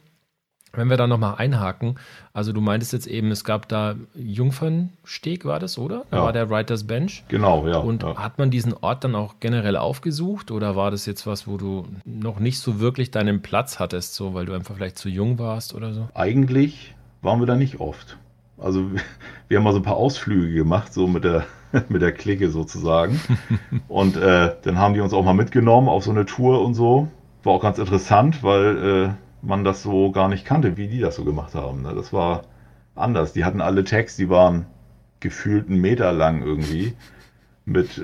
Wenn 0.76 0.90
wir 0.90 0.96
da 0.96 1.06
nochmal 1.06 1.36
einhaken, 1.38 1.98
also 2.32 2.52
du 2.52 2.60
meintest 2.60 2.92
jetzt 2.92 3.06
eben, 3.06 3.30
es 3.30 3.44
gab 3.44 3.68
da 3.68 3.94
Jungfernsteg, 4.14 5.44
war 5.44 5.58
das, 5.58 5.78
oder? 5.78 6.04
Da 6.10 6.18
ja. 6.18 6.22
war 6.24 6.32
der 6.32 6.50
Writers 6.50 6.84
Bench. 6.84 7.24
Genau, 7.28 7.66
ja. 7.66 7.78
Und 7.78 8.02
ja. 8.02 8.16
hat 8.16 8.38
man 8.38 8.50
diesen 8.50 8.74
Ort 8.74 9.04
dann 9.04 9.14
auch 9.14 9.36
generell 9.40 9.76
aufgesucht 9.76 10.50
oder 10.50 10.76
war 10.76 10.90
das 10.90 11.06
jetzt 11.06 11.26
was, 11.26 11.46
wo 11.46 11.56
du 11.56 11.86
noch 12.04 12.38
nicht 12.38 12.58
so 12.58 12.78
wirklich 12.78 13.10
deinen 13.10 13.42
Platz 13.42 13.78
hattest, 13.78 14.14
so 14.14 14.34
weil 14.34 14.46
du 14.46 14.52
einfach 14.52 14.76
vielleicht 14.76 14.98
zu 14.98 15.08
jung 15.08 15.38
warst 15.38 15.74
oder 15.74 15.94
so? 15.94 16.08
Eigentlich 16.14 16.94
waren 17.22 17.40
wir 17.40 17.46
da 17.46 17.56
nicht 17.56 17.80
oft. 17.80 18.18
Also 18.58 18.90
wir 19.48 19.58
haben 19.58 19.64
mal 19.64 19.72
so 19.72 19.78
ein 19.78 19.84
paar 19.84 19.96
Ausflüge 19.96 20.52
gemacht, 20.54 20.92
so 20.92 21.06
mit 21.06 21.24
der, 21.24 21.44
mit 21.88 22.02
der 22.02 22.12
Clique 22.12 22.50
sozusagen. 22.50 23.20
und 23.88 24.16
äh, 24.16 24.54
dann 24.62 24.78
haben 24.78 24.94
die 24.94 25.00
uns 25.00 25.12
auch 25.12 25.24
mal 25.24 25.34
mitgenommen 25.34 25.88
auf 25.88 26.04
so 26.04 26.10
eine 26.10 26.26
Tour 26.26 26.64
und 26.64 26.74
so. 26.74 27.08
War 27.42 27.54
auch 27.54 27.62
ganz 27.62 27.78
interessant, 27.78 28.42
weil 28.42 28.76
äh, 28.76 29.25
man 29.46 29.64
das 29.64 29.82
so 29.82 30.10
gar 30.10 30.28
nicht 30.28 30.44
kannte, 30.44 30.76
wie 30.76 30.88
die 30.88 31.00
das 31.00 31.16
so 31.16 31.24
gemacht 31.24 31.54
haben. 31.54 31.82
Ne? 31.82 31.94
Das 31.94 32.12
war 32.12 32.42
anders. 32.94 33.32
Die 33.32 33.44
hatten 33.44 33.60
alle 33.60 33.84
Tags, 33.84 34.16
die 34.16 34.28
waren 34.28 34.66
gefühlt 35.20 35.68
einen 35.68 35.80
Meter 35.80 36.12
lang 36.12 36.42
irgendwie 36.42 36.94
mit 37.66 37.98
äh, 37.98 38.02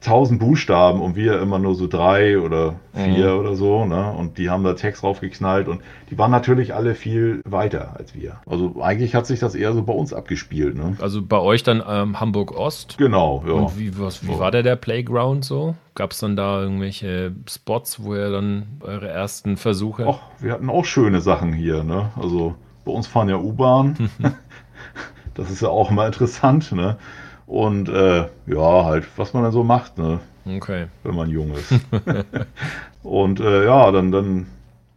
tausend 0.00 0.40
Buchstaben 0.40 1.02
und 1.02 1.14
wir 1.14 1.40
immer 1.42 1.58
nur 1.58 1.74
so 1.74 1.86
drei 1.86 2.38
oder 2.38 2.76
vier 2.94 3.34
mhm. 3.34 3.40
oder 3.40 3.54
so, 3.54 3.84
ne? 3.84 4.12
Und 4.12 4.38
die 4.38 4.48
haben 4.48 4.64
da 4.64 4.72
Text 4.72 5.02
draufgeknallt 5.02 5.68
und 5.68 5.82
die 6.10 6.16
waren 6.16 6.30
natürlich 6.30 6.74
alle 6.74 6.94
viel 6.94 7.42
weiter 7.44 7.96
als 7.98 8.14
wir. 8.14 8.40
Also 8.46 8.80
eigentlich 8.80 9.14
hat 9.14 9.26
sich 9.26 9.40
das 9.40 9.54
eher 9.54 9.74
so 9.74 9.82
bei 9.82 9.92
uns 9.92 10.14
abgespielt, 10.14 10.74
ne? 10.74 10.96
Also 11.00 11.20
bei 11.20 11.38
euch 11.38 11.62
dann 11.64 11.82
ähm, 11.86 12.18
Hamburg 12.18 12.56
Ost? 12.56 12.96
Genau, 12.96 13.44
ja. 13.46 13.52
Und 13.52 13.78
wie, 13.78 13.98
was, 13.98 14.26
wie 14.26 14.38
war 14.38 14.50
der 14.50 14.62
der 14.62 14.76
Playground 14.76 15.44
so? 15.44 15.74
Gab 15.94 16.12
es 16.12 16.20
dann 16.20 16.34
da 16.34 16.62
irgendwelche 16.62 17.32
Spots, 17.46 18.02
wo 18.02 18.14
ihr 18.14 18.30
dann 18.30 18.78
eure 18.80 19.08
ersten 19.08 19.58
Versuche? 19.58 20.06
Ach, 20.08 20.20
wir 20.38 20.52
hatten 20.52 20.70
auch 20.70 20.86
schöne 20.86 21.20
Sachen 21.20 21.52
hier, 21.52 21.84
ne? 21.84 22.10
Also 22.16 22.54
bei 22.86 22.92
uns 22.92 23.06
fahren 23.06 23.28
ja 23.28 23.36
U-Bahn. 23.36 24.08
das 25.34 25.50
ist 25.50 25.60
ja 25.60 25.68
auch 25.68 25.90
immer 25.90 26.06
interessant, 26.06 26.72
ne? 26.72 26.96
Und 27.48 27.88
äh, 27.88 28.26
ja, 28.46 28.84
halt, 28.84 29.08
was 29.16 29.32
man 29.32 29.42
dann 29.42 29.52
so 29.52 29.64
macht, 29.64 29.96
ne? 29.96 30.20
Okay. 30.46 30.86
Wenn 31.02 31.14
man 31.14 31.30
jung 31.30 31.54
ist. 31.54 31.72
und 33.02 33.40
äh, 33.40 33.64
ja, 33.64 33.90
dann, 33.90 34.12
dann 34.12 34.46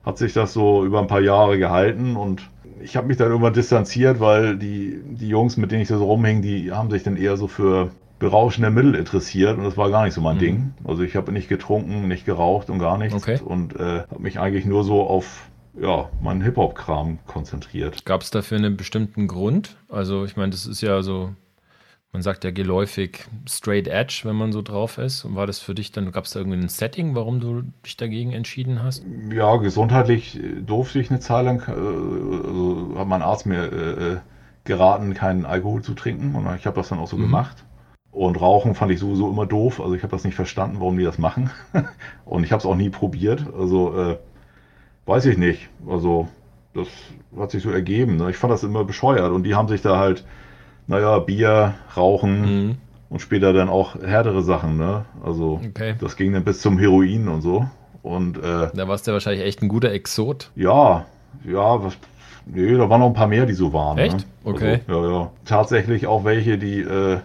hat 0.03 0.17
sich 0.17 0.33
das 0.33 0.51
so 0.51 0.85
über 0.85 0.99
ein 0.99 1.07
paar 1.07 1.21
Jahre 1.21 1.57
gehalten 1.57 2.17
und 2.17 2.49
ich 2.81 2.97
habe 2.97 3.07
mich 3.07 3.15
dann 3.15 3.29
irgendwann 3.29 3.53
distanziert, 3.53 4.19
weil 4.19 4.57
die, 4.57 4.99
die 5.05 5.29
Jungs, 5.29 5.55
mit 5.55 5.71
denen 5.71 5.81
ich 5.81 5.87
da 5.87 5.97
so 5.97 6.05
rumhing, 6.05 6.41
die 6.41 6.71
haben 6.71 6.89
sich 6.89 7.03
dann 7.03 7.15
eher 7.15 7.37
so 7.37 7.47
für 7.47 7.91
berauschende 8.19 8.69
Mittel 8.69 8.95
interessiert 8.95 9.57
und 9.57 9.63
das 9.63 9.77
war 9.77 9.89
gar 9.89 10.03
nicht 10.03 10.13
so 10.13 10.21
mein 10.21 10.35
mhm. 10.35 10.39
Ding. 10.39 10.73
Also 10.83 11.03
ich 11.03 11.15
habe 11.15 11.31
nicht 11.31 11.47
getrunken, 11.47 12.07
nicht 12.09 12.25
geraucht 12.25 12.69
und 12.69 12.79
gar 12.79 12.97
nichts 12.97 13.15
okay. 13.15 13.39
und 13.43 13.75
äh, 13.75 14.01
habe 14.01 14.21
mich 14.21 14.39
eigentlich 14.39 14.65
nur 14.65 14.83
so 14.83 15.03
auf 15.03 15.49
ja, 15.79 16.09
meinen 16.21 16.41
Hip-Hop-Kram 16.41 17.19
konzentriert. 17.27 18.03
Gab 18.03 18.21
es 18.21 18.29
dafür 18.29 18.57
einen 18.57 18.75
bestimmten 18.75 19.27
Grund? 19.27 19.77
Also 19.87 20.25
ich 20.25 20.35
meine, 20.35 20.49
das 20.49 20.65
ist 20.65 20.81
ja 20.81 21.01
so 21.01 21.33
man 22.13 22.21
sagt 22.21 22.43
ja 22.43 22.51
geläufig 22.51 23.25
straight 23.47 23.87
edge, 23.87 24.21
wenn 24.23 24.35
man 24.35 24.51
so 24.51 24.61
drauf 24.61 24.97
ist. 24.97 25.23
Und 25.23 25.35
war 25.35 25.47
das 25.47 25.59
für 25.59 25.73
dich 25.73 25.91
dann, 25.91 26.11
gab 26.11 26.25
es 26.25 26.31
da 26.31 26.39
irgendwie 26.39 26.57
ein 26.57 26.67
Setting, 26.67 27.15
warum 27.15 27.39
du 27.39 27.63
dich 27.85 27.95
dagegen 27.95 28.33
entschieden 28.33 28.83
hast? 28.83 29.05
Ja, 29.31 29.55
gesundheitlich 29.57 30.39
durfte 30.65 30.99
ich 30.99 31.09
eine 31.09 31.21
Zeit 31.21 31.45
lang, 31.45 31.61
äh, 31.67 31.71
also 31.71 32.93
hat 32.97 33.07
mein 33.07 33.21
Arzt 33.21 33.45
mir 33.45 33.63
äh, 33.63 34.17
geraten, 34.65 35.13
keinen 35.13 35.45
Alkohol 35.45 35.81
zu 35.81 35.93
trinken. 35.93 36.35
Und 36.35 36.53
ich 36.55 36.65
habe 36.65 36.75
das 36.75 36.89
dann 36.89 36.99
auch 36.99 37.07
so 37.07 37.17
mhm. 37.17 37.23
gemacht. 37.23 37.63
Und 38.11 38.41
Rauchen 38.41 38.75
fand 38.75 38.91
ich 38.91 38.99
sowieso 38.99 39.29
immer 39.29 39.45
doof. 39.45 39.79
Also 39.79 39.95
ich 39.95 40.03
habe 40.03 40.11
das 40.11 40.25
nicht 40.25 40.35
verstanden, 40.35 40.77
warum 40.79 40.97
die 40.97 41.05
das 41.05 41.17
machen. 41.17 41.49
und 42.25 42.43
ich 42.43 42.51
habe 42.51 42.59
es 42.59 42.65
auch 42.65 42.75
nie 42.75 42.89
probiert. 42.89 43.45
Also 43.57 43.97
äh, 43.97 44.17
weiß 45.05 45.27
ich 45.27 45.37
nicht. 45.37 45.69
Also 45.87 46.27
das 46.73 46.87
hat 47.37 47.51
sich 47.51 47.63
so 47.63 47.71
ergeben. 47.71 48.17
Ne? 48.17 48.29
Ich 48.29 48.37
fand 48.37 48.51
das 48.51 48.63
immer 48.63 48.83
bescheuert. 48.83 49.31
Und 49.31 49.43
die 49.43 49.55
haben 49.55 49.69
sich 49.69 49.81
da 49.81 49.97
halt, 49.97 50.25
naja, 50.87 51.19
Bier, 51.19 51.75
Rauchen 51.95 52.41
mhm. 52.41 52.77
und 53.09 53.19
später 53.19 53.53
dann 53.53 53.69
auch 53.69 53.95
härtere 53.95 54.41
Sachen. 54.41 54.77
Ne? 54.77 55.05
Also 55.23 55.61
okay. 55.65 55.95
das 55.99 56.15
ging 56.15 56.33
dann 56.33 56.43
bis 56.43 56.61
zum 56.61 56.77
Heroin 56.77 57.27
und 57.27 57.41
so. 57.41 57.65
Und 58.03 58.37
äh, 58.37 58.69
da 58.73 58.87
warst 58.87 59.05
du 59.05 59.11
ja 59.11 59.13
wahrscheinlich 59.13 59.45
echt 59.45 59.61
ein 59.61 59.69
guter 59.69 59.91
Exot. 59.91 60.51
Ja, 60.55 61.05
ja, 61.45 61.83
was, 61.83 61.97
nee, 62.45 62.75
da 62.75 62.89
waren 62.89 62.99
noch 62.99 63.07
ein 63.07 63.13
paar 63.13 63.27
mehr, 63.27 63.45
die 63.45 63.53
so 63.53 63.73
waren. 63.73 63.97
Echt? 63.97 64.17
Ne? 64.17 64.23
Okay. 64.43 64.79
Also, 64.87 65.03
ja, 65.03 65.11
ja. 65.11 65.31
Tatsächlich 65.45 66.07
auch 66.07 66.23
welche, 66.23 66.57
die 66.57 66.81
äh, 66.81 67.19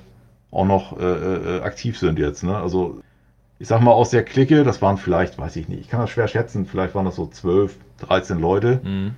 auch 0.50 0.66
noch 0.66 0.98
äh, 0.98 1.04
äh, 1.04 1.60
aktiv 1.62 1.98
sind 1.98 2.18
jetzt. 2.18 2.42
Ne? 2.42 2.56
Also 2.56 3.00
ich 3.58 3.68
sag 3.68 3.80
mal 3.80 3.92
aus 3.92 4.10
der 4.10 4.22
Clique, 4.22 4.64
das 4.64 4.82
waren 4.82 4.98
vielleicht, 4.98 5.38
weiß 5.38 5.56
ich 5.56 5.68
nicht, 5.68 5.80
ich 5.80 5.88
kann 5.88 6.00
das 6.00 6.10
schwer 6.10 6.28
schätzen, 6.28 6.66
vielleicht 6.66 6.94
waren 6.94 7.06
das 7.06 7.16
so 7.16 7.26
12, 7.26 7.76
13 8.00 8.38
Leute. 8.38 8.80
Mhm. 8.84 9.14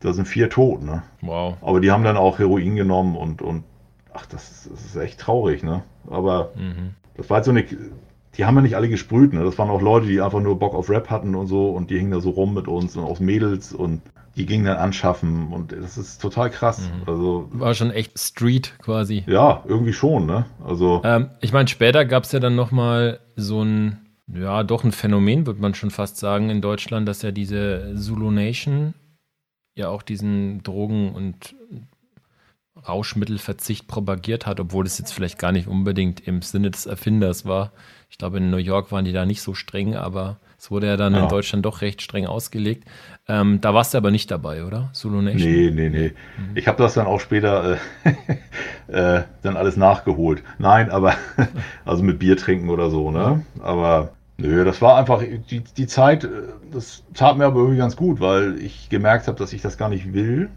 Da 0.00 0.12
sind 0.12 0.28
vier 0.28 0.48
tot, 0.48 0.82
ne? 0.82 1.02
Wow. 1.22 1.56
Aber 1.60 1.80
die 1.80 1.90
haben 1.90 2.04
dann 2.04 2.16
auch 2.16 2.38
Heroin 2.38 2.76
genommen 2.76 3.16
und, 3.16 3.42
und 3.42 3.64
ach, 4.18 4.26
das 4.26 4.50
ist, 4.50 4.72
das 4.72 4.84
ist 4.84 4.96
echt 4.96 5.20
traurig, 5.20 5.62
ne? 5.62 5.82
Aber 6.10 6.52
mhm. 6.56 6.94
das 7.16 7.30
war 7.30 7.36
halt 7.36 7.44
so 7.44 7.50
eine, 7.50 7.64
die 8.36 8.44
haben 8.44 8.56
ja 8.56 8.62
nicht 8.62 8.76
alle 8.76 8.88
gesprüht, 8.88 9.32
ne? 9.32 9.44
Das 9.44 9.58
waren 9.58 9.70
auch 9.70 9.82
Leute, 9.82 10.06
die 10.06 10.20
einfach 10.20 10.40
nur 10.40 10.58
Bock 10.58 10.74
auf 10.74 10.90
Rap 10.90 11.10
hatten 11.10 11.34
und 11.34 11.46
so 11.46 11.70
und 11.70 11.90
die 11.90 11.98
hingen 11.98 12.10
da 12.10 12.20
so 12.20 12.30
rum 12.30 12.54
mit 12.54 12.68
uns 12.68 12.96
und 12.96 13.04
aus 13.04 13.20
Mädels 13.20 13.72
und 13.72 14.02
die 14.36 14.46
gingen 14.46 14.66
dann 14.66 14.76
anschaffen 14.76 15.48
und 15.52 15.72
das 15.72 15.98
ist 15.98 16.22
total 16.22 16.50
krass. 16.50 16.80
Mhm. 16.80 17.08
Also 17.08 17.48
war 17.52 17.74
schon 17.74 17.90
echt 17.90 18.18
Street 18.18 18.74
quasi. 18.78 19.24
Ja, 19.26 19.64
irgendwie 19.66 19.92
schon, 19.92 20.26
ne? 20.26 20.46
Also 20.64 21.00
ähm, 21.04 21.30
ich 21.40 21.52
meine, 21.52 21.68
später 21.68 22.04
gab 22.04 22.24
es 22.24 22.32
ja 22.32 22.40
dann 22.40 22.54
noch 22.54 22.70
mal 22.70 23.20
so 23.36 23.62
ein 23.62 23.98
ja, 24.32 24.62
doch 24.62 24.84
ein 24.84 24.92
Phänomen, 24.92 25.46
würde 25.46 25.62
man 25.62 25.74
schon 25.74 25.90
fast 25.90 26.18
sagen, 26.18 26.50
in 26.50 26.60
Deutschland, 26.60 27.08
dass 27.08 27.22
ja 27.22 27.30
diese 27.30 27.94
Zulu 27.96 28.30
Nation 28.30 28.92
ja 29.74 29.88
auch 29.88 30.02
diesen 30.02 30.62
Drogen- 30.62 31.14
und 31.14 31.54
Rauschmittelverzicht 32.86 33.88
propagiert 33.88 34.46
hat, 34.46 34.60
obwohl 34.60 34.86
es 34.86 34.98
jetzt 34.98 35.12
vielleicht 35.12 35.38
gar 35.38 35.52
nicht 35.52 35.68
unbedingt 35.68 36.26
im 36.26 36.42
Sinne 36.42 36.70
des 36.70 36.86
Erfinders 36.86 37.44
war. 37.44 37.72
Ich 38.10 38.18
glaube, 38.18 38.38
in 38.38 38.50
New 38.50 38.56
York 38.56 38.92
waren 38.92 39.04
die 39.04 39.12
da 39.12 39.26
nicht 39.26 39.42
so 39.42 39.54
streng, 39.54 39.94
aber 39.94 40.38
es 40.58 40.70
wurde 40.70 40.88
ja 40.88 40.96
dann 40.96 41.14
ja. 41.14 41.22
in 41.22 41.28
Deutschland 41.28 41.64
doch 41.64 41.82
recht 41.82 42.02
streng 42.02 42.26
ausgelegt. 42.26 42.84
Ähm, 43.28 43.60
da 43.60 43.74
warst 43.74 43.94
du 43.94 43.98
aber 43.98 44.10
nicht 44.10 44.30
dabei, 44.30 44.64
oder? 44.64 44.90
Solo 44.92 45.22
Nation? 45.22 45.50
Nee, 45.50 45.70
nee, 45.70 45.88
nee. 45.88 46.12
Mhm. 46.36 46.56
Ich 46.56 46.66
habe 46.66 46.82
das 46.82 46.94
dann 46.94 47.06
auch 47.06 47.20
später 47.20 47.78
äh, 48.04 48.10
äh, 49.18 49.22
dann 49.42 49.56
alles 49.56 49.76
nachgeholt. 49.76 50.42
Nein, 50.58 50.90
aber 50.90 51.14
also 51.84 52.02
mit 52.02 52.18
Bier 52.18 52.36
trinken 52.36 52.70
oder 52.70 52.90
so, 52.90 53.10
ne? 53.10 53.44
Aber 53.60 54.14
nö, 54.36 54.64
das 54.64 54.82
war 54.82 54.96
einfach 54.96 55.22
die, 55.22 55.60
die 55.60 55.86
Zeit, 55.86 56.24
äh, 56.24 56.28
das 56.72 57.04
tat 57.14 57.36
mir 57.36 57.44
aber 57.44 57.60
irgendwie 57.60 57.78
ganz 57.78 57.94
gut, 57.94 58.20
weil 58.20 58.60
ich 58.60 58.88
gemerkt 58.88 59.28
habe, 59.28 59.38
dass 59.38 59.52
ich 59.52 59.62
das 59.62 59.78
gar 59.78 59.88
nicht 59.88 60.12
will 60.12 60.48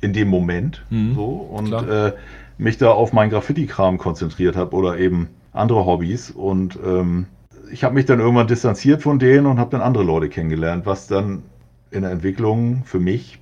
in 0.00 0.12
dem 0.12 0.28
Moment 0.28 0.84
mhm. 0.90 1.14
so 1.14 1.26
und 1.26 1.72
äh, 1.72 2.12
mich 2.58 2.78
da 2.78 2.90
auf 2.90 3.12
meinen 3.12 3.30
Graffiti-Kram 3.30 3.98
konzentriert 3.98 4.56
habe 4.56 4.74
oder 4.76 4.98
eben 4.98 5.28
andere 5.52 5.86
Hobbys 5.86 6.30
und 6.30 6.78
ähm, 6.84 7.26
ich 7.72 7.84
habe 7.84 7.94
mich 7.94 8.06
dann 8.06 8.20
irgendwann 8.20 8.46
distanziert 8.46 9.02
von 9.02 9.18
denen 9.18 9.46
und 9.46 9.58
habe 9.58 9.70
dann 9.70 9.80
andere 9.80 10.04
Leute 10.04 10.28
kennengelernt, 10.28 10.86
was 10.86 11.06
dann 11.06 11.42
in 11.90 12.02
der 12.02 12.10
Entwicklung 12.10 12.82
für 12.84 12.98
mich 12.98 13.40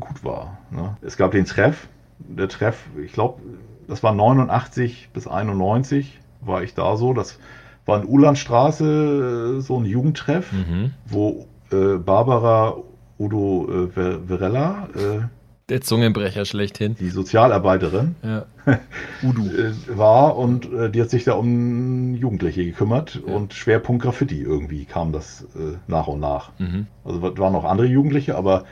gut 0.00 0.24
war. 0.24 0.58
Ne? 0.70 0.96
Es 1.00 1.16
gab 1.16 1.32
den 1.32 1.44
Treff, 1.44 1.88
der 2.18 2.48
Treff, 2.48 2.84
ich 3.02 3.12
glaube, 3.12 3.40
das 3.86 4.02
war 4.02 4.12
89 4.12 5.10
bis 5.12 5.26
91 5.26 6.20
war 6.40 6.62
ich 6.62 6.74
da 6.74 6.96
so. 6.96 7.14
Das 7.14 7.38
war 7.86 8.02
in 8.02 8.08
Ulandstraße 8.08 9.56
äh, 9.58 9.60
so 9.60 9.78
ein 9.78 9.86
Jugendtreff, 9.86 10.52
mhm. 10.52 10.92
wo 11.06 11.46
äh, 11.72 11.96
Barbara 11.96 12.76
Udo 13.18 13.88
äh, 13.88 14.18
Verella, 14.26 14.88
äh, 14.94 15.20
der 15.68 15.80
Zungenbrecher 15.80 16.44
schlechthin. 16.44 16.96
Die 16.98 17.10
Sozialarbeiterin 17.10 18.16
ja. 18.22 18.46
Udo. 19.22 19.42
Äh, 19.42 19.72
war 19.88 20.36
und 20.36 20.72
äh, 20.72 20.90
die 20.90 21.00
hat 21.02 21.10
sich 21.10 21.24
da 21.24 21.34
um 21.34 22.14
Jugendliche 22.14 22.64
gekümmert 22.64 23.20
ja. 23.26 23.34
und 23.34 23.54
Schwerpunkt 23.54 24.02
Graffiti 24.02 24.40
irgendwie 24.40 24.84
kam 24.84 25.12
das 25.12 25.42
äh, 25.56 25.76
nach 25.86 26.06
und 26.06 26.20
nach. 26.20 26.50
Mhm. 26.58 26.86
Also 27.04 27.22
waren 27.22 27.52
noch 27.52 27.64
andere 27.64 27.86
Jugendliche, 27.86 28.36
aber 28.36 28.64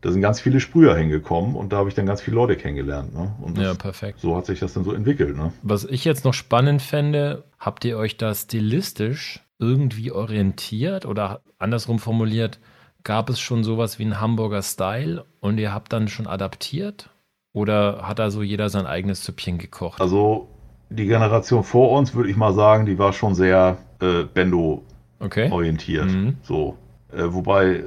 da 0.00 0.10
sind 0.10 0.22
ganz 0.22 0.40
viele 0.40 0.60
Sprüher 0.60 0.96
hingekommen 0.96 1.54
und 1.54 1.72
da 1.72 1.78
habe 1.78 1.88
ich 1.88 1.94
dann 1.94 2.06
ganz 2.06 2.22
viele 2.22 2.36
Leute 2.36 2.56
kennengelernt. 2.56 3.14
Ne? 3.14 3.32
Das, 3.54 3.64
ja, 3.64 3.74
perfekt. 3.74 4.20
So 4.20 4.36
hat 4.36 4.46
sich 4.46 4.58
das 4.58 4.72
dann 4.72 4.84
so 4.84 4.92
entwickelt. 4.92 5.36
Ne? 5.36 5.52
Was 5.62 5.84
ich 5.84 6.04
jetzt 6.04 6.24
noch 6.24 6.34
spannend 6.34 6.80
fände, 6.80 7.44
habt 7.58 7.84
ihr 7.84 7.98
euch 7.98 8.16
da 8.16 8.34
stilistisch 8.34 9.40
irgendwie 9.58 10.10
orientiert 10.10 11.04
oder 11.04 11.42
andersrum 11.58 11.98
formuliert, 11.98 12.58
Gab 13.04 13.30
es 13.30 13.40
schon 13.40 13.64
sowas 13.64 13.98
wie 13.98 14.04
einen 14.04 14.20
Hamburger 14.20 14.62
Style 14.62 15.24
und 15.40 15.58
ihr 15.58 15.72
habt 15.72 15.92
dann 15.92 16.08
schon 16.08 16.26
adaptiert? 16.26 17.10
Oder 17.52 18.06
hat 18.06 18.18
da 18.18 18.30
so 18.30 18.42
jeder 18.42 18.68
sein 18.68 18.86
eigenes 18.86 19.24
Süppchen 19.24 19.58
gekocht? 19.58 20.00
Also 20.00 20.48
die 20.88 21.06
Generation 21.06 21.64
vor 21.64 21.92
uns, 21.92 22.14
würde 22.14 22.30
ich 22.30 22.36
mal 22.36 22.52
sagen, 22.52 22.86
die 22.86 22.98
war 22.98 23.12
schon 23.12 23.34
sehr 23.34 23.78
äh, 24.00 24.24
Bendo 24.24 24.84
okay. 25.18 25.50
orientiert. 25.50 26.10
Mhm. 26.10 26.36
So. 26.42 26.76
Äh, 27.12 27.24
wobei 27.28 27.76
äh, 27.76 27.84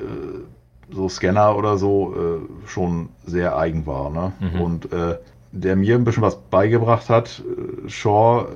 so 0.92 1.08
Scanner 1.08 1.56
oder 1.56 1.78
so 1.78 2.14
äh, 2.16 2.68
schon 2.68 3.10
sehr 3.26 3.58
eigen 3.58 3.86
war. 3.86 4.10
Ne? 4.10 4.34
Mhm. 4.40 4.62
Und 4.62 4.92
äh, 4.92 5.18
der 5.52 5.76
mir 5.76 5.96
ein 5.96 6.04
bisschen 6.04 6.24
was 6.24 6.42
beigebracht 6.42 7.10
hat, 7.10 7.42
äh, 7.42 7.90
Shaw 7.90 8.48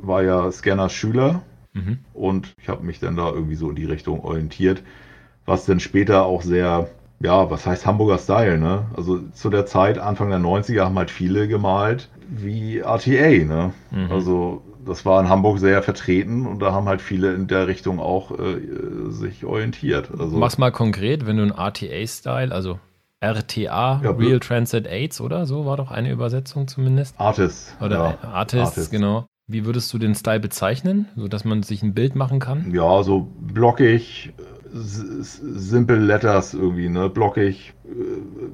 war 0.00 0.22
ja 0.22 0.50
Scanners 0.52 0.92
Schüler. 0.92 1.42
Mhm. 1.72 1.98
Und 2.14 2.54
ich 2.60 2.68
habe 2.68 2.84
mich 2.84 3.00
dann 3.00 3.16
da 3.16 3.30
irgendwie 3.30 3.54
so 3.54 3.70
in 3.70 3.76
die 3.76 3.84
Richtung 3.84 4.20
orientiert 4.24 4.82
was 5.50 5.66
dann 5.66 5.80
später 5.80 6.24
auch 6.24 6.42
sehr, 6.42 6.88
ja, 7.20 7.50
was 7.50 7.66
heißt 7.66 7.84
Hamburger 7.84 8.18
Style, 8.18 8.56
ne? 8.56 8.86
Also 8.96 9.18
zu 9.34 9.50
der 9.50 9.66
Zeit, 9.66 9.98
Anfang 9.98 10.30
der 10.30 10.38
90er, 10.38 10.84
haben 10.84 10.96
halt 10.96 11.10
viele 11.10 11.48
gemalt 11.48 12.08
wie 12.28 12.78
RTA, 12.78 13.44
ne? 13.44 13.72
Mhm. 13.90 14.12
Also 14.12 14.62
das 14.86 15.04
war 15.04 15.20
in 15.20 15.28
Hamburg 15.28 15.58
sehr 15.58 15.82
vertreten 15.82 16.46
und 16.46 16.60
da 16.60 16.72
haben 16.72 16.86
halt 16.86 17.02
viele 17.02 17.34
in 17.34 17.48
der 17.48 17.66
Richtung 17.66 17.98
auch 17.98 18.30
äh, 18.30 19.10
sich 19.10 19.44
orientiert. 19.44 20.10
Also, 20.16 20.38
Mach's 20.38 20.56
mal 20.56 20.70
konkret, 20.70 21.26
wenn 21.26 21.36
du 21.36 21.42
ein 21.42 21.50
RTA-Style, 21.50 22.52
also 22.52 22.78
RTA, 23.20 24.00
ja, 24.02 24.10
Real 24.12 24.40
Transit 24.40 24.86
AIDS, 24.86 25.20
oder? 25.20 25.44
So 25.46 25.66
war 25.66 25.76
doch 25.76 25.90
eine 25.90 26.10
Übersetzung 26.10 26.68
zumindest. 26.68 27.20
Artist. 27.20 27.76
Oder 27.80 27.96
ja, 28.22 28.28
Artist, 28.30 28.66
Artist, 28.68 28.90
genau. 28.90 29.26
Wie 29.46 29.66
würdest 29.66 29.92
du 29.92 29.98
den 29.98 30.14
Style 30.14 30.38
bezeichnen, 30.38 31.08
sodass 31.16 31.44
man 31.44 31.64
sich 31.64 31.82
ein 31.82 31.92
Bild 31.92 32.14
machen 32.14 32.38
kann? 32.38 32.72
Ja, 32.72 33.02
so 33.02 33.26
blockig, 33.40 34.32
simple 34.72 35.96
Letters 35.96 36.54
irgendwie, 36.54 36.88
ne? 36.88 37.08
Blockig, 37.08 37.72
äh, 37.84 37.90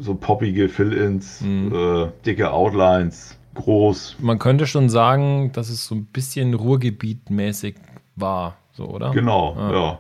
so 0.00 0.14
poppige 0.14 0.68
Fill-ins, 0.68 1.40
mhm. 1.40 1.72
äh, 1.74 2.06
dicke 2.24 2.50
Outlines, 2.50 3.38
groß. 3.54 4.16
Man 4.20 4.38
könnte 4.38 4.66
schon 4.66 4.88
sagen, 4.88 5.52
dass 5.52 5.68
es 5.68 5.86
so 5.86 5.94
ein 5.94 6.06
bisschen 6.06 6.54
Ruhrgebiet-mäßig 6.54 7.74
war, 8.16 8.56
so, 8.72 8.86
oder? 8.86 9.10
Genau, 9.10 9.54
ah. 9.58 9.72
ja. 9.72 9.98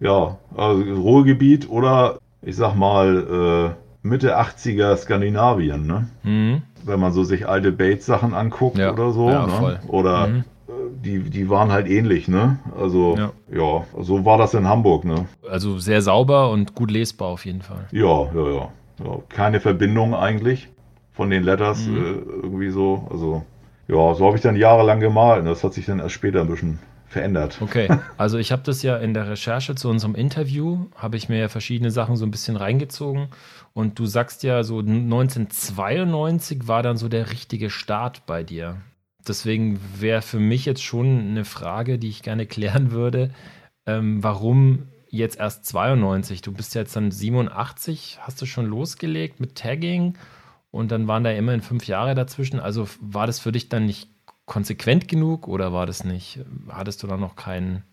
Ja, 0.00 0.38
also 0.54 0.82
Ruhrgebiet 0.82 1.70
oder 1.70 2.18
ich 2.42 2.56
sag 2.56 2.74
mal 2.74 3.74
äh, 4.02 4.06
Mitte 4.06 4.38
80er 4.38 4.96
Skandinavien, 4.96 5.86
ne? 5.86 6.08
Mhm. 6.24 6.62
Wenn 6.84 7.00
man 7.00 7.12
so 7.12 7.24
sich 7.24 7.48
alte 7.48 7.72
Bates-Sachen 7.72 8.34
anguckt 8.34 8.76
ja. 8.76 8.92
oder 8.92 9.12
so. 9.12 9.30
Ja, 9.30 9.46
ne? 9.46 9.80
Oder 9.88 10.26
mhm 10.26 10.44
die, 11.04 11.30
die 11.30 11.48
waren 11.48 11.70
halt 11.70 11.88
ähnlich, 11.88 12.28
ne? 12.28 12.58
Also, 12.78 13.16
ja. 13.16 13.32
ja, 13.52 13.84
so 14.02 14.24
war 14.24 14.38
das 14.38 14.54
in 14.54 14.66
Hamburg, 14.66 15.04
ne? 15.04 15.26
Also 15.48 15.78
sehr 15.78 16.02
sauber 16.02 16.50
und 16.50 16.74
gut 16.74 16.90
lesbar 16.90 17.28
auf 17.28 17.46
jeden 17.46 17.62
Fall. 17.62 17.86
Ja, 17.92 18.24
ja, 18.34 18.50
ja. 18.50 18.68
ja 19.04 19.18
keine 19.28 19.60
Verbindung 19.60 20.14
eigentlich 20.14 20.68
von 21.12 21.30
den 21.30 21.42
Letters 21.44 21.86
mhm. 21.86 21.96
äh, 21.96 22.10
irgendwie 22.42 22.70
so. 22.70 23.06
Also, 23.10 23.44
ja, 23.88 24.14
so 24.14 24.26
habe 24.26 24.36
ich 24.36 24.42
dann 24.42 24.56
jahrelang 24.56 25.00
gemalt. 25.00 25.40
Und 25.40 25.46
das 25.46 25.62
hat 25.62 25.74
sich 25.74 25.86
dann 25.86 26.00
erst 26.00 26.14
später 26.14 26.40
ein 26.40 26.48
bisschen 26.48 26.78
verändert. 27.06 27.58
Okay, 27.60 27.88
also 28.18 28.38
ich 28.38 28.50
habe 28.50 28.62
das 28.64 28.82
ja 28.82 28.96
in 28.96 29.14
der 29.14 29.28
Recherche 29.28 29.74
zu 29.74 29.88
unserem 29.88 30.14
Interview, 30.14 30.86
habe 30.96 31.16
ich 31.16 31.28
mir 31.28 31.38
ja 31.38 31.48
verschiedene 31.48 31.90
Sachen 31.90 32.16
so 32.16 32.26
ein 32.26 32.30
bisschen 32.30 32.56
reingezogen. 32.56 33.28
Und 33.72 33.98
du 33.98 34.06
sagst 34.06 34.42
ja, 34.42 34.62
so 34.62 34.78
1992 34.78 36.66
war 36.68 36.82
dann 36.82 36.96
so 36.96 37.08
der 37.08 37.30
richtige 37.30 37.70
Start 37.70 38.26
bei 38.26 38.42
dir 38.42 38.76
deswegen 39.28 39.80
wäre 39.98 40.22
für 40.22 40.38
mich 40.38 40.64
jetzt 40.64 40.82
schon 40.82 41.20
eine 41.20 41.44
Frage, 41.44 41.98
die 41.98 42.08
ich 42.08 42.22
gerne 42.22 42.46
klären 42.46 42.90
würde, 42.90 43.30
ähm, 43.86 44.22
warum 44.22 44.88
jetzt 45.08 45.38
erst 45.38 45.66
92? 45.66 46.42
Du 46.42 46.52
bist 46.52 46.74
jetzt 46.74 46.96
dann 46.96 47.10
87, 47.10 48.18
hast 48.20 48.42
du 48.42 48.46
schon 48.46 48.66
losgelegt 48.66 49.40
mit 49.40 49.54
Tagging 49.54 50.14
und 50.70 50.90
dann 50.90 51.06
waren 51.06 51.24
da 51.24 51.30
immerhin 51.30 51.62
fünf 51.62 51.86
Jahre 51.86 52.14
dazwischen. 52.14 52.58
Also 52.58 52.88
war 53.00 53.26
das 53.26 53.38
für 53.38 53.52
dich 53.52 53.68
dann 53.68 53.86
nicht 53.86 54.08
konsequent 54.44 55.08
genug 55.08 55.46
oder 55.46 55.72
war 55.72 55.86
das 55.86 56.04
nicht? 56.04 56.40
Hattest 56.68 57.02
du 57.02 57.06
da 57.06 57.16
noch 57.16 57.36
keinen 57.36 57.84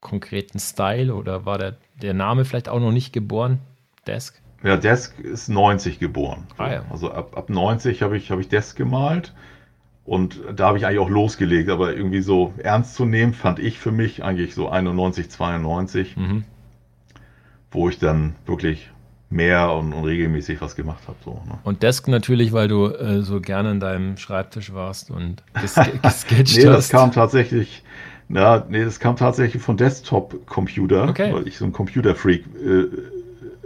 konkreten 0.00 0.58
Style 0.58 1.14
oder 1.14 1.46
war 1.46 1.58
der, 1.58 1.76
der 2.00 2.12
Name 2.12 2.44
vielleicht 2.44 2.68
auch 2.68 2.80
noch 2.80 2.92
nicht 2.92 3.12
geboren? 3.12 3.60
Desk? 4.06 4.40
Ja, 4.62 4.76
Desk 4.76 5.18
ist 5.18 5.48
90 5.48 5.98
geboren. 5.98 6.46
Ah, 6.56 6.72
ja. 6.72 6.84
Also 6.90 7.10
ab, 7.10 7.36
ab 7.36 7.48
90 7.48 8.02
habe 8.02 8.16
ich, 8.16 8.30
hab 8.30 8.38
ich 8.38 8.48
Desk 8.48 8.76
gemalt. 8.76 9.32
Und 10.04 10.40
da 10.56 10.66
habe 10.68 10.78
ich 10.78 10.86
eigentlich 10.86 10.98
auch 10.98 11.08
losgelegt, 11.10 11.70
aber 11.70 11.94
irgendwie 11.94 12.22
so 12.22 12.52
ernst 12.58 12.94
zu 12.96 13.04
nehmen, 13.04 13.34
fand 13.34 13.58
ich 13.60 13.78
für 13.78 13.92
mich 13.92 14.24
eigentlich 14.24 14.54
so 14.54 14.68
91, 14.68 15.30
92, 15.30 16.16
Mhm. 16.16 16.44
wo 17.70 17.88
ich 17.88 17.98
dann 17.98 18.34
wirklich 18.46 18.90
mehr 19.30 19.72
und, 19.72 19.92
und 19.92 20.04
regelmäßig 20.04 20.60
was 20.60 20.74
gemacht 20.76 21.02
habe. 21.06 21.16
So, 21.24 21.30
ne? 21.46 21.58
Und 21.64 21.82
Desk 21.82 22.06
natürlich, 22.08 22.52
weil 22.52 22.68
du 22.68 22.88
äh, 22.88 23.22
so 23.22 23.40
gerne 23.40 23.70
an 23.70 23.80
deinem 23.80 24.16
Schreibtisch 24.18 24.74
warst 24.74 25.10
und 25.10 25.42
ges 25.60 25.76
gesketcht 26.02 26.56
Nee, 26.58 26.64
das 26.64 26.76
hast. 26.84 26.90
kam 26.90 27.12
tatsächlich, 27.12 27.82
ja, 28.28 28.66
nee, 28.68 28.84
das 28.84 28.98
kam 29.00 29.16
tatsächlich 29.16 29.62
von 29.62 29.76
Desktop-Computer, 29.76 31.08
Okay. 31.08 31.32
weil 31.32 31.46
ich 31.48 31.56
so 31.58 31.64
ein 31.64 31.72
Computerfreak 31.72 32.44
äh, 32.62 32.86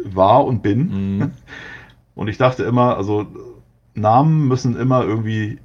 war 0.05 0.45
und 0.45 0.63
bin. 0.63 1.17
Mhm. 1.19 1.31
Und 2.15 2.29
ich 2.29 2.39
dachte 2.39 2.63
immer, 2.63 2.97
also 2.97 3.27
Namen 3.95 4.49
müssen 4.49 4.75
immer 4.75 5.05
irgendwie 5.05 5.59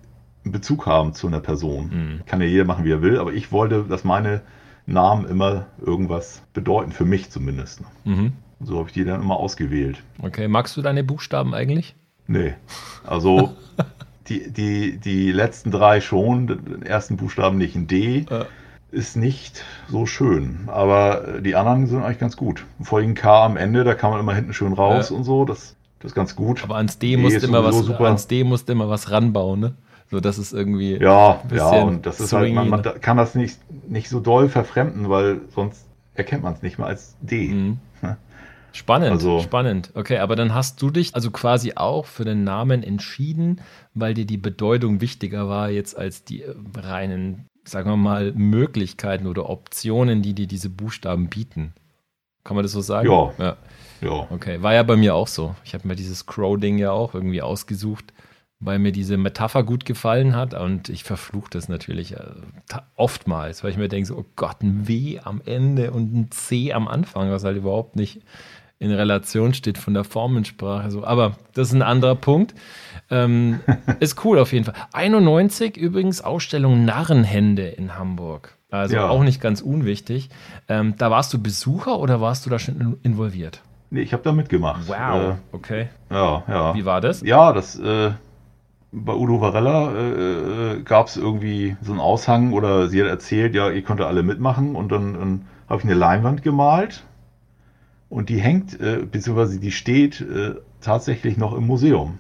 Bezug 0.44 0.86
haben 0.86 1.14
zu 1.14 1.28
einer 1.28 1.40
Person. 1.40 1.90
Mhm. 2.20 2.26
Kann 2.26 2.42
ja 2.42 2.48
jeder 2.48 2.66
machen, 2.66 2.84
wie 2.86 2.92
er 2.92 3.02
will, 3.02 3.20
aber 3.20 3.34
ich 3.34 3.52
wollte, 3.52 3.84
dass 3.88 4.04
meine 4.04 4.42
Namen 4.86 5.26
immer 5.28 5.68
irgendwas 5.86 6.42
bedeuten, 6.54 6.92
für 6.92 7.06
mich 7.06 7.30
zumindest. 7.30 7.82
Mhm. 8.04 8.34
Und 8.60 8.66
so 8.66 8.78
habe 8.80 8.88
ich 8.90 8.94
die 8.94 9.06
dann 9.06 9.22
immer 9.22 9.38
ausgewählt. 9.38 10.02
Okay, 10.22 10.48
magst 10.48 10.76
du 10.78 10.82
deine 10.82 11.04
Buchstaben 11.04 11.54
eigentlich? 11.54 11.96
Nee, 12.28 12.54
also 13.06 13.54
die, 14.28 14.52
die, 14.52 14.98
die 14.98 15.32
letzten 15.32 15.72
drei 15.72 16.02
schon, 16.02 16.48
den 16.48 16.82
ersten 16.84 17.18
Buchstaben 17.18 17.58
nicht, 17.58 17.76
ein 17.76 17.88
D, 17.88 18.26
Äh. 18.30 18.46
ist 18.92 19.16
nicht 19.18 19.64
so 19.90 20.06
schön, 20.06 20.62
aber 20.68 21.40
die 21.42 21.56
anderen 21.56 21.88
sind 21.88 22.04
eigentlich 22.04 22.20
ganz 22.20 22.36
gut. 22.38 22.66
Vor 22.82 23.00
allem 23.00 23.14
K 23.14 23.46
am 23.46 23.58
Ende, 23.58 23.84
da 23.84 23.94
kann 23.94 24.12
man 24.12 24.20
immer 24.20 24.34
hinten 24.36 24.54
schön 24.54 24.74
raus 24.74 25.10
Ja. 25.12 25.16
und 25.18 25.24
so, 25.24 25.46
das, 25.46 25.76
das 26.00 26.12
ist 26.12 26.16
ganz 26.16 26.36
gut. 26.36 26.64
Aber 26.64 26.76
ans 26.78 26.98
D 27.00 27.16
D 27.16 27.18
musst 27.18 27.44
immer 27.44 27.64
was, 27.64 27.78
super. 27.78 28.06
ans 28.06 28.28
D 28.28 28.44
musst 28.44 28.70
immer 28.70 28.90
was 28.90 29.12
ranbauen, 29.12 29.60
ne? 29.60 29.74
So, 30.12 30.20
das 30.20 30.38
ist 30.38 30.52
irgendwie. 30.54 30.98
Ja, 30.98 31.42
ja, 31.54 31.70
und 31.84 32.06
das 32.06 32.20
ist 32.20 32.34
halt, 32.34 32.54
man, 32.54 32.68
man 32.70 32.84
kann 32.84 33.16
das 33.18 33.34
nicht, 33.34 33.58
nicht 33.90 34.10
so 34.10 34.20
doll 34.20 34.50
verfremden, 34.50 35.10
weil 35.10 35.40
sonst 35.56 35.86
erkennt 36.14 36.44
man 36.44 36.54
es 36.54 36.62
nicht 36.62 36.78
mehr 36.78 36.88
als 36.88 37.16
D. 37.22 37.48
Mhm. 37.48 37.78
Spannend, 38.74 39.12
Also- 39.12 39.40
spannend. 39.40 39.92
Okay, 39.96 40.18
aber 40.20 40.36
dann 40.36 40.54
hast 40.54 40.82
du 40.82 40.92
dich 40.92 41.16
also 41.16 41.32
quasi 41.32 41.74
auch 41.76 42.06
für 42.06 42.24
den 42.26 42.44
Namen 42.44 42.84
entschieden, 42.84 43.62
weil 43.94 44.14
dir 44.14 44.26
die 44.26 44.38
Bedeutung 44.38 45.02
wichtiger 45.02 45.50
war 45.50 45.70
jetzt 45.70 45.98
als 45.98 46.24
die 46.24 46.44
äh, 46.44 46.54
reinen, 46.78 47.48
sagen 47.66 47.90
wir 47.90 47.98
mal, 47.98 48.32
Möglichkeiten 48.34 49.28
oder 49.28 49.50
Optionen, 49.50 50.22
die 50.22 50.34
dir 50.34 50.48
diese 50.48 50.70
Buchstaben 50.70 51.28
bieten. 51.28 51.74
Kann 52.44 52.56
man 52.56 52.64
das 52.64 52.72
so 52.72 52.82
sagen? 52.82 53.10
Ja. 53.10 53.34
ja. 53.38 53.58
Ja, 54.02 54.28
Okay, 54.32 54.64
war 54.64 54.74
ja 54.74 54.82
bei 54.84 54.96
mir 54.96 55.14
auch 55.16 55.28
so. 55.28 55.54
Ich 55.64 55.74
habe 55.76 55.88
mir 55.88 55.96
dieses 55.96 56.26
Crow-Ding 56.26 56.78
ja 56.80 56.92
auch 56.92 57.14
irgendwie 57.14 57.42
ausgesucht, 57.42 58.14
weil 58.62 58.80
mir 58.80 58.92
diese 58.92 59.18
Metapher 59.18 59.64
gut 59.64 59.86
gefallen 59.86 60.36
hat 60.36 60.54
und 60.54 60.88
ich 60.90 61.04
verfluche 61.04 61.50
das 61.52 61.68
natürlich 61.68 62.14
äh, 62.16 62.20
oftmals, 62.96 63.64
weil 63.64 63.72
ich 63.72 63.78
mir 63.78 63.88
denke, 63.90 64.08
so, 64.08 64.18
oh 64.18 64.26
Gott, 64.36 64.62
ein 64.62 64.88
W 64.88 65.20
am 65.24 65.42
Ende 65.46 65.92
und 65.92 66.14
ein 66.16 66.32
C 66.32 66.72
am 66.74 66.88
Anfang, 66.88 67.32
was 67.32 67.44
halt 67.44 67.58
überhaupt 67.58 67.96
nicht 67.96 68.22
in 68.80 68.92
Relation 68.92 69.54
steht 69.54 69.78
von 69.78 69.94
der 69.94 70.04
Formensprache. 70.04 70.90
So. 70.90 71.04
Aber 71.06 71.36
das 71.54 71.68
ist 71.68 71.74
ein 71.76 71.84
anderer 71.84 72.16
Punkt. 72.16 72.56
Ähm, 73.12 73.60
ist 74.00 74.24
cool 74.26 74.40
auf 74.40 74.54
jeden 74.54 74.66
Fall. 74.66 74.74
91 74.94 75.78
übrigens 75.78 76.22
Ausstellung 76.22 76.84
Narrenhände 76.86 77.68
in 77.68 77.96
Hamburg. 77.98 78.58
Also 78.72 78.96
Ja. 78.96 79.10
auch 79.10 79.24
nicht 79.24 79.40
ganz 79.42 79.62
unwichtig. 79.62 80.30
Ähm, 80.68 80.96
da 80.98 81.12
warst 81.12 81.32
du 81.34 81.42
Besucher 81.42 82.00
oder 82.00 82.22
warst 82.22 82.46
du 82.46 82.50
da 82.50 82.58
schon 82.58 82.80
in- 82.82 82.98
involviert? 83.04 83.62
nee, 83.94 84.02
ich 84.02 84.14
habe 84.14 84.24
da 84.24 84.32
mitgemacht. 84.32 84.88
Wow, 84.88 85.36
okay. 85.52 85.90
Äh, 86.10 86.14
ja, 86.16 86.44
ja. 86.48 86.74
Wie 86.74 86.86
war 86.86 87.02
das? 87.02 87.22
Ja, 87.22 87.52
das 87.54 87.78
äh, 87.78 88.12
bei 88.92 89.14
Udo 89.14 89.40
Varella 89.40 89.94
äh, 89.94 90.74
äh, 90.74 90.82
gab 90.84 91.08
es 91.08 91.18
irgendwie 91.18 91.78
so 91.82 91.92
einen 91.92 92.02
Aushang 92.02 92.54
oder 92.54 92.90
sie 92.90 93.02
hat 93.02 93.08
erzählt, 93.08 93.56
ja, 93.56 93.70
ihr 93.70 93.82
könnt 93.84 94.02
alle 94.02 94.24
mitmachen 94.24 94.76
und 94.76 94.92
dann, 94.92 95.14
dann 95.14 95.46
habe 95.70 95.80
ich 95.80 95.86
eine 95.86 95.94
Leinwand 95.94 96.44
gemalt 96.44 97.06
und 98.10 98.28
die 98.30 98.40
hängt, 98.40 98.80
äh, 98.82 99.06
beziehungsweise 99.10 99.60
die 99.60 99.72
steht 99.72 100.20
äh, 100.20 100.56
tatsächlich 100.82 101.38
noch 101.38 101.54
im 101.54 101.66
Museum. 101.66 102.20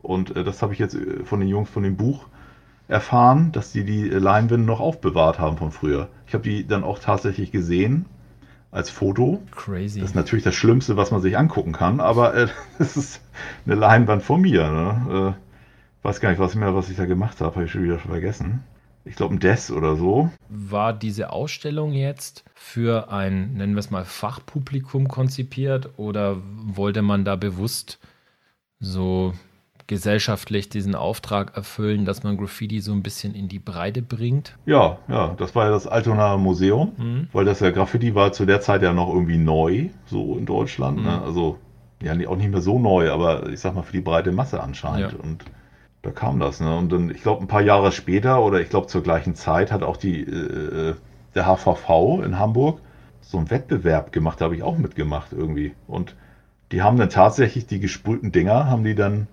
Und 0.00 0.36
äh, 0.36 0.44
das 0.44 0.62
habe 0.62 0.72
ich 0.72 0.78
jetzt 0.78 0.94
äh, 0.94 1.24
von 1.24 1.40
den 1.40 1.48
Jungs 1.48 1.68
von 1.68 1.82
dem 1.82 1.96
Buch 1.96 2.26
erfahren, 2.86 3.50
dass 3.50 3.72
die 3.72 3.84
die 3.84 4.08
äh, 4.08 4.18
Leinwände 4.18 4.64
noch 4.64 4.80
aufbewahrt 4.80 5.40
haben 5.40 5.56
von 5.56 5.72
früher. 5.72 6.08
Ich 6.28 6.34
habe 6.34 6.44
die 6.44 6.66
dann 6.66 6.84
auch 6.84 7.00
tatsächlich 7.00 7.50
gesehen 7.50 8.06
als 8.70 8.90
Foto. 8.90 9.42
Crazy. 9.50 9.98
Das 10.00 10.10
ist 10.10 10.14
natürlich 10.14 10.44
das 10.44 10.54
Schlimmste, 10.54 10.96
was 10.96 11.10
man 11.10 11.20
sich 11.20 11.36
angucken 11.36 11.72
kann, 11.72 11.98
aber 11.98 12.34
äh, 12.34 12.46
das 12.78 12.96
ist 12.96 13.20
eine 13.66 13.74
Leinwand 13.74 14.22
von 14.22 14.42
mir. 14.42 14.70
Ne? 14.70 15.34
Weiß 16.02 16.20
gar 16.20 16.30
nicht, 16.30 16.38
was, 16.38 16.54
mehr, 16.54 16.74
was 16.74 16.90
ich 16.90 16.96
da 16.96 17.06
gemacht 17.06 17.40
habe, 17.40 17.54
habe 17.54 17.64
ich 17.64 17.70
schon 17.70 17.84
wieder 17.84 17.98
vergessen. 17.98 18.64
Ich 19.04 19.16
glaube, 19.16 19.34
ein 19.34 19.40
Des 19.40 19.70
oder 19.70 19.96
so. 19.96 20.30
War 20.48 20.92
diese 20.92 21.30
Ausstellung 21.30 21.92
jetzt 21.92 22.44
für 22.54 23.10
ein, 23.10 23.54
nennen 23.54 23.74
wir 23.74 23.80
es 23.80 23.90
mal, 23.90 24.04
Fachpublikum 24.04 25.08
konzipiert 25.08 25.90
oder 25.96 26.36
wollte 26.64 27.02
man 27.02 27.24
da 27.24 27.36
bewusst 27.36 27.98
so 28.78 29.32
gesellschaftlich 29.88 30.68
diesen 30.68 30.94
Auftrag 30.94 31.56
erfüllen, 31.56 32.04
dass 32.04 32.22
man 32.22 32.36
Graffiti 32.36 32.80
so 32.80 32.92
ein 32.92 33.02
bisschen 33.02 33.34
in 33.34 33.48
die 33.48 33.58
Breite 33.58 34.02
bringt? 34.02 34.56
Ja, 34.66 34.98
ja, 35.08 35.34
das 35.36 35.54
war 35.54 35.66
ja 35.66 35.70
das 35.72 35.86
Altonaer 35.86 36.38
Museum, 36.38 36.92
Mhm. 36.96 37.28
weil 37.32 37.44
das 37.44 37.60
ja 37.60 37.70
Graffiti 37.70 38.14
war 38.14 38.32
zu 38.32 38.46
der 38.46 38.60
Zeit 38.60 38.82
ja 38.82 38.92
noch 38.92 39.08
irgendwie 39.08 39.36
neu, 39.38 39.88
so 40.06 40.38
in 40.38 40.46
Deutschland. 40.46 40.98
Mhm. 40.98 41.04
Ne? 41.04 41.22
Also, 41.22 41.58
ja, 42.02 42.12
auch 42.28 42.36
nicht 42.36 42.50
mehr 42.50 42.60
so 42.62 42.78
neu, 42.78 43.10
aber 43.10 43.48
ich 43.48 43.60
sag 43.60 43.74
mal 43.74 43.82
für 43.82 43.92
die 43.92 44.00
breite 44.00 44.32
Masse 44.32 44.62
anscheinend. 44.62 45.12
Ja. 45.12 45.18
Und 45.18 45.44
da 46.02 46.10
kam 46.10 46.40
das. 46.40 46.60
Ne? 46.60 46.76
Und 46.76 46.92
dann, 46.92 47.10
ich 47.10 47.22
glaube, 47.22 47.42
ein 47.42 47.48
paar 47.48 47.62
Jahre 47.62 47.92
später 47.92 48.42
oder 48.42 48.60
ich 48.60 48.68
glaube 48.68 48.88
zur 48.88 49.02
gleichen 49.02 49.34
Zeit 49.34 49.72
hat 49.72 49.82
auch 49.82 49.96
die, 49.96 50.22
äh, 50.22 50.94
der 51.34 51.46
HVV 51.46 52.22
in 52.24 52.38
Hamburg 52.38 52.80
so 53.20 53.38
einen 53.38 53.50
Wettbewerb 53.50 54.12
gemacht, 54.12 54.40
da 54.40 54.46
habe 54.46 54.56
ich 54.56 54.62
auch 54.62 54.76
mitgemacht 54.76 55.32
irgendwie. 55.32 55.74
Und 55.86 56.14
die 56.70 56.82
haben 56.82 56.96
dann 56.96 57.10
tatsächlich 57.10 57.66
die 57.66 57.80
gesprühten 57.80 58.32
Dinger, 58.32 58.66
haben 58.66 58.84
die 58.84 58.94
dann 58.94 59.28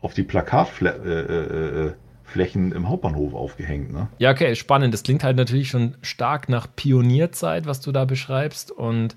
auf 0.00 0.14
die 0.14 0.22
Plakatflächen 0.22 1.02
äh, 1.04 1.88
äh, 1.88 2.72
äh, 2.72 2.76
im 2.76 2.88
Hauptbahnhof 2.88 3.34
aufgehängt. 3.34 3.92
Ne? 3.92 4.08
Ja, 4.18 4.30
okay, 4.30 4.54
spannend. 4.54 4.94
Das 4.94 5.02
klingt 5.02 5.24
halt 5.24 5.36
natürlich 5.36 5.68
schon 5.68 5.96
stark 6.02 6.48
nach 6.48 6.66
Pionierzeit, 6.74 7.66
was 7.66 7.80
du 7.80 7.92
da 7.92 8.04
beschreibst. 8.04 8.70
Und 8.70 9.16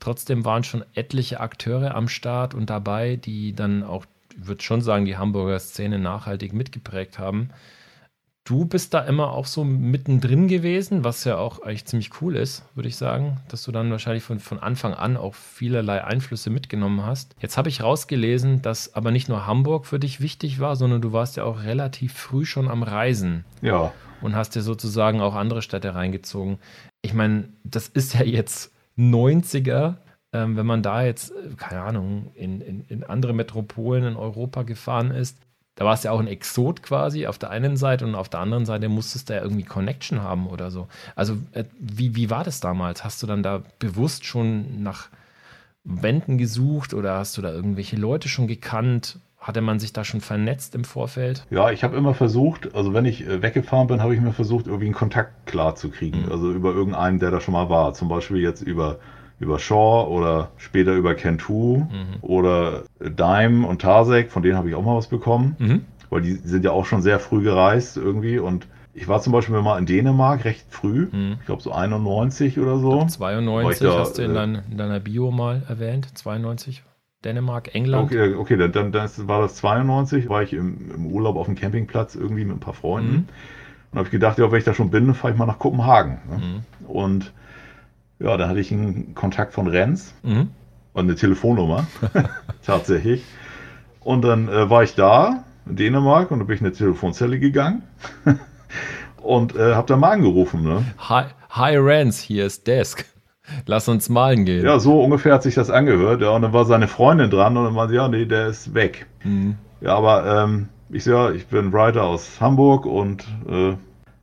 trotzdem 0.00 0.44
waren 0.44 0.64
schon 0.64 0.84
etliche 0.94 1.40
Akteure 1.40 1.94
am 1.94 2.08
Start 2.08 2.54
und 2.54 2.70
dabei, 2.70 3.16
die 3.16 3.54
dann 3.54 3.82
auch, 3.82 4.06
würde 4.46 4.62
schon 4.62 4.80
sagen, 4.80 5.04
die 5.04 5.16
Hamburger 5.16 5.58
Szene 5.58 5.98
nachhaltig 5.98 6.52
mitgeprägt 6.52 7.18
haben. 7.18 7.50
Du 8.44 8.64
bist 8.64 8.94
da 8.94 9.00
immer 9.00 9.32
auch 9.32 9.44
so 9.44 9.62
mittendrin 9.62 10.48
gewesen, 10.48 11.04
was 11.04 11.24
ja 11.24 11.36
auch 11.36 11.60
eigentlich 11.60 11.84
ziemlich 11.84 12.22
cool 12.22 12.34
ist, 12.34 12.64
würde 12.74 12.88
ich 12.88 12.96
sagen, 12.96 13.36
dass 13.48 13.64
du 13.64 13.72
dann 13.72 13.90
wahrscheinlich 13.90 14.22
von, 14.22 14.40
von 14.40 14.58
Anfang 14.58 14.94
an 14.94 15.18
auch 15.18 15.34
vielerlei 15.34 16.02
Einflüsse 16.02 16.48
mitgenommen 16.48 17.04
hast. 17.04 17.36
Jetzt 17.40 17.58
habe 17.58 17.68
ich 17.68 17.82
rausgelesen, 17.82 18.62
dass 18.62 18.94
aber 18.94 19.10
nicht 19.10 19.28
nur 19.28 19.46
Hamburg 19.46 19.84
für 19.84 19.98
dich 19.98 20.22
wichtig 20.22 20.60
war, 20.60 20.76
sondern 20.76 21.02
du 21.02 21.12
warst 21.12 21.36
ja 21.36 21.44
auch 21.44 21.62
relativ 21.62 22.14
früh 22.14 22.46
schon 22.46 22.68
am 22.68 22.82
Reisen 22.82 23.44
Ja, 23.60 23.92
und 24.22 24.34
hast 24.34 24.54
dir 24.54 24.62
sozusagen 24.62 25.20
auch 25.20 25.34
andere 25.34 25.60
Städte 25.60 25.94
reingezogen. 25.94 26.58
Ich 27.02 27.12
meine, 27.12 27.50
das 27.64 27.88
ist 27.88 28.14
ja 28.14 28.24
jetzt 28.24 28.72
90er. 28.96 29.96
Ähm, 30.32 30.56
wenn 30.56 30.66
man 30.66 30.82
da 30.82 31.02
jetzt, 31.02 31.30
äh, 31.30 31.54
keine 31.56 31.82
Ahnung, 31.82 32.30
in, 32.34 32.60
in, 32.60 32.84
in 32.88 33.04
andere 33.04 33.32
Metropolen 33.32 34.04
in 34.04 34.16
Europa 34.16 34.62
gefahren 34.62 35.10
ist, 35.10 35.38
da 35.74 35.84
war 35.84 35.94
es 35.94 36.02
ja 36.02 36.10
auch 36.10 36.18
ein 36.18 36.26
Exot 36.26 36.82
quasi 36.82 37.28
auf 37.28 37.38
der 37.38 37.50
einen 37.50 37.76
Seite 37.76 38.04
und 38.04 38.16
auf 38.16 38.28
der 38.28 38.40
anderen 38.40 38.66
Seite 38.66 38.88
musstest 38.88 39.28
du 39.28 39.34
ja 39.34 39.42
irgendwie 39.42 39.62
Connection 39.62 40.22
haben 40.22 40.48
oder 40.48 40.72
so. 40.72 40.88
Also, 41.14 41.38
äh, 41.52 41.64
wie, 41.78 42.16
wie 42.16 42.30
war 42.30 42.42
das 42.42 42.58
damals? 42.60 43.04
Hast 43.04 43.22
du 43.22 43.26
dann 43.28 43.42
da 43.42 43.62
bewusst 43.78 44.26
schon 44.26 44.82
nach 44.82 45.08
Wänden 45.84 46.36
gesucht 46.36 46.94
oder 46.94 47.14
hast 47.14 47.38
du 47.38 47.42
da 47.42 47.52
irgendwelche 47.52 47.96
Leute 47.96 48.28
schon 48.28 48.48
gekannt? 48.48 49.20
Hatte 49.38 49.60
man 49.60 49.78
sich 49.78 49.92
da 49.92 50.04
schon 50.04 50.20
vernetzt 50.20 50.74
im 50.74 50.82
Vorfeld? 50.82 51.46
Ja, 51.48 51.70
ich 51.70 51.84
habe 51.84 51.96
immer 51.96 52.12
versucht, 52.12 52.74
also 52.74 52.92
wenn 52.92 53.04
ich 53.04 53.24
äh, 53.24 53.40
weggefahren 53.40 53.86
bin, 53.86 54.02
habe 54.02 54.14
ich 54.14 54.20
mir 54.20 54.32
versucht, 54.32 54.66
irgendwie 54.66 54.86
einen 54.86 54.94
Kontakt 54.94 55.46
klar 55.46 55.76
zu 55.76 55.90
kriegen. 55.90 56.24
Mhm. 56.24 56.32
Also 56.32 56.50
über 56.50 56.72
irgendeinen, 56.74 57.20
der 57.20 57.30
da 57.30 57.40
schon 57.40 57.54
mal 57.54 57.70
war. 57.70 57.94
Zum 57.94 58.08
Beispiel 58.08 58.38
jetzt 58.38 58.62
über, 58.62 58.98
über 59.40 59.58
Shaw 59.58 60.08
oder 60.08 60.50
später 60.56 60.94
über 60.94 61.14
Kentu 61.14 61.78
Mhm. 61.78 61.86
oder 62.22 62.84
Dime 63.00 63.66
und 63.66 63.80
Tarsek, 63.80 64.30
von 64.32 64.42
denen 64.42 64.56
habe 64.56 64.68
ich 64.68 64.74
auch 64.74 64.84
mal 64.84 64.96
was 64.96 65.06
bekommen. 65.08 65.56
Mhm. 65.58 65.84
Weil 66.10 66.22
die 66.22 66.32
sind 66.34 66.64
ja 66.64 66.72
auch 66.72 66.86
schon 66.86 67.02
sehr 67.02 67.20
früh 67.20 67.42
gereist 67.42 67.96
irgendwie. 67.96 68.38
Und 68.38 68.66
ich 68.94 69.06
war 69.06 69.20
zum 69.20 69.32
Beispiel 69.32 69.60
mal 69.60 69.78
in 69.78 69.86
Dänemark 69.86 70.44
recht 70.44 70.66
früh. 70.70 71.08
Mhm. 71.12 71.36
Ich 71.40 71.46
glaube 71.46 71.62
so 71.62 71.70
91 71.70 72.58
oder 72.58 72.78
so. 72.78 73.04
92 73.06 73.46
War 73.64 73.72
ich 73.72 73.78
da, 73.78 74.00
hast 74.00 74.18
du 74.18 74.22
in, 74.22 74.30
äh, 74.30 74.34
dein, 74.34 74.62
in 74.70 74.78
deiner 74.78 75.00
Bio 75.00 75.30
mal 75.30 75.62
erwähnt. 75.68 76.08
92. 76.18 76.82
Dänemark, 77.24 77.74
England. 77.74 78.04
Okay, 78.12 78.34
okay 78.34 78.56
dann, 78.56 78.72
dann 78.72 78.92
das 78.92 79.26
war 79.26 79.40
das 79.40 79.56
92, 79.56 80.28
war 80.28 80.42
ich 80.42 80.52
im, 80.52 80.90
im 80.94 81.06
Urlaub 81.06 81.36
auf 81.36 81.46
dem 81.46 81.56
Campingplatz 81.56 82.14
irgendwie 82.14 82.44
mit 82.44 82.56
ein 82.56 82.60
paar 82.60 82.74
Freunden. 82.74 83.12
Mhm. 83.12 83.28
Und 83.90 83.98
habe 83.98 84.06
ich 84.06 84.12
gedacht, 84.12 84.38
ja, 84.38 84.50
wenn 84.50 84.58
ich 84.58 84.64
da 84.64 84.74
schon 84.74 84.90
bin, 84.90 85.12
fahre 85.14 85.32
ich 85.32 85.38
mal 85.38 85.46
nach 85.46 85.58
Kopenhagen. 85.58 86.18
Ne? 86.30 86.36
Mhm. 86.38 86.88
Und 86.88 87.32
ja, 88.20 88.36
da 88.36 88.48
hatte 88.48 88.60
ich 88.60 88.72
einen 88.72 89.14
Kontakt 89.14 89.52
von 89.52 89.66
Renz 89.66 90.14
mhm. 90.22 90.48
und 90.92 91.04
eine 91.04 91.14
Telefonnummer. 91.14 91.86
Tatsächlich. 92.64 93.24
Und 94.00 94.22
dann 94.22 94.48
äh, 94.48 94.68
war 94.70 94.82
ich 94.82 94.94
da 94.94 95.44
in 95.66 95.76
Dänemark 95.76 96.30
und 96.30 96.40
da 96.40 96.44
bin 96.44 96.56
ich 96.56 96.60
in 96.60 96.66
eine 96.66 96.74
Telefonzelle 96.74 97.38
gegangen 97.38 97.82
und 99.22 99.54
äh, 99.54 99.74
habe 99.74 99.86
da 99.86 99.96
mal 99.96 100.12
angerufen. 100.12 100.62
Ne? 100.62 100.84
Hi, 101.08 101.24
hi 101.50 101.76
Renz, 101.76 102.20
hier 102.20 102.46
ist 102.46 102.66
Desk. 102.66 103.04
Lass 103.66 103.88
uns 103.88 104.08
malen 104.08 104.44
gehen. 104.44 104.64
Ja, 104.64 104.78
so 104.78 105.02
ungefähr 105.02 105.34
hat 105.34 105.42
sich 105.42 105.54
das 105.54 105.70
angehört. 105.70 106.20
Ja, 106.20 106.30
und 106.30 106.42
dann 106.42 106.52
war 106.52 106.66
seine 106.66 106.86
Freundin 106.86 107.30
dran 107.30 107.56
und 107.56 107.64
dann 107.64 107.74
meinte 107.74 107.94
ja, 107.94 108.08
nee, 108.08 108.26
der 108.26 108.48
ist 108.48 108.74
weg. 108.74 109.06
Mhm. 109.24 109.56
Ja, 109.80 109.94
aber 109.94 110.44
ähm, 110.44 110.68
ich 110.90 111.04
so, 111.04 111.12
ja, 111.12 111.30
ich 111.30 111.46
bin 111.46 111.72
Writer 111.72 112.04
aus 112.04 112.40
Hamburg 112.40 112.84
und 112.84 113.24
äh, 113.48 113.74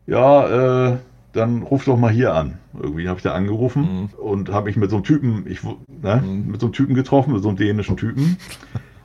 ja, 0.06 0.90
äh, 0.90 0.98
dann 1.36 1.64
ruf 1.64 1.86
doch 1.86 1.98
mal 1.98 2.12
hier 2.12 2.34
an. 2.34 2.60
Irgendwie 2.80 3.08
habe 3.08 3.18
ich 3.18 3.24
da 3.24 3.34
angerufen 3.34 3.82
mhm. 3.82 4.20
und 4.20 4.50
habe 4.52 4.68
mich 4.68 4.78
mit 4.78 4.90
so 4.90 4.98
einem 4.98 5.04
Typen, 5.06 5.46
ich, 5.48 5.64
ne, 5.64 6.22
mhm. 6.24 6.52
mit 6.52 6.62
so 6.62 6.68
einem 6.68 6.74
Typen 6.74 6.96
getroffen, 6.96 7.34
mit 7.34 7.44
so 7.44 7.50
einem 7.50 7.58
dänischen 7.58 7.98
Typen. 7.98 8.38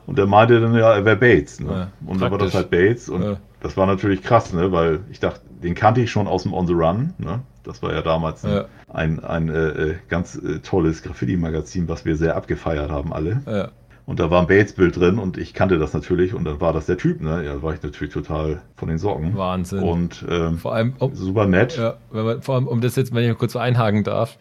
Und 0.07 0.17
der 0.17 0.25
meinte 0.25 0.59
dann, 0.59 0.73
ja, 0.73 0.95
er 0.95 1.05
wäre 1.05 1.15
Bates. 1.15 1.59
Ne? 1.59 1.71
Ja, 1.71 1.87
und 2.05 2.19
dann 2.19 2.31
war 2.31 2.37
das 2.37 2.53
halt 2.53 2.69
Bates. 2.69 3.07
Und 3.07 3.23
ja. 3.23 3.37
das 3.61 3.77
war 3.77 3.85
natürlich 3.85 4.23
krass, 4.23 4.51
ne? 4.51 4.71
weil 4.71 5.01
ich 5.09 5.19
dachte, 5.19 5.39
den 5.63 5.75
kannte 5.75 6.01
ich 6.01 6.11
schon 6.11 6.27
aus 6.27 6.43
dem 6.43 6.53
On 6.53 6.67
the 6.67 6.73
Run. 6.73 7.13
Ne? 7.17 7.39
Das 7.63 7.81
war 7.81 7.93
ja 7.93 8.01
damals 8.01 8.41
ja. 8.41 8.65
ein, 8.91 9.23
ein 9.23 9.47
äh, 9.47 9.67
äh, 9.67 9.95
ganz 10.09 10.35
äh, 10.35 10.59
tolles 10.59 11.03
Graffiti-Magazin, 11.03 11.87
was 11.87 12.03
wir 12.03 12.17
sehr 12.17 12.35
abgefeiert 12.35 12.89
haben 12.89 13.13
alle. 13.13 13.71
Und 14.11 14.19
da 14.19 14.29
war 14.29 14.41
ein 14.41 14.47
Bates-Bild 14.47 14.97
drin 14.97 15.19
und 15.19 15.37
ich 15.37 15.53
kannte 15.53 15.79
das 15.79 15.93
natürlich 15.93 16.33
und 16.33 16.43
dann 16.43 16.59
war 16.59 16.73
das 16.73 16.85
der 16.85 16.97
Typ, 16.97 17.21
ne? 17.21 17.45
Ja, 17.45 17.63
war 17.63 17.73
ich 17.73 17.81
natürlich 17.81 18.13
total 18.13 18.61
von 18.75 18.89
den 18.89 18.97
Socken. 18.97 19.37
Wahnsinn. 19.37 19.79
Und 19.79 20.25
ähm, 20.27 20.57
vor 20.57 20.75
allem 20.75 20.95
um, 20.99 21.15
super 21.15 21.45
nett. 21.45 21.77
Ja, 21.77 21.95
wenn 22.11 22.25
man, 22.25 22.41
vor 22.41 22.55
allem, 22.55 22.67
um 22.67 22.81
das 22.81 22.97
jetzt, 22.97 23.15
wenn 23.15 23.31
ich 23.31 23.37
kurz 23.37 23.55
einhaken 23.55 24.03
darf, 24.03 24.37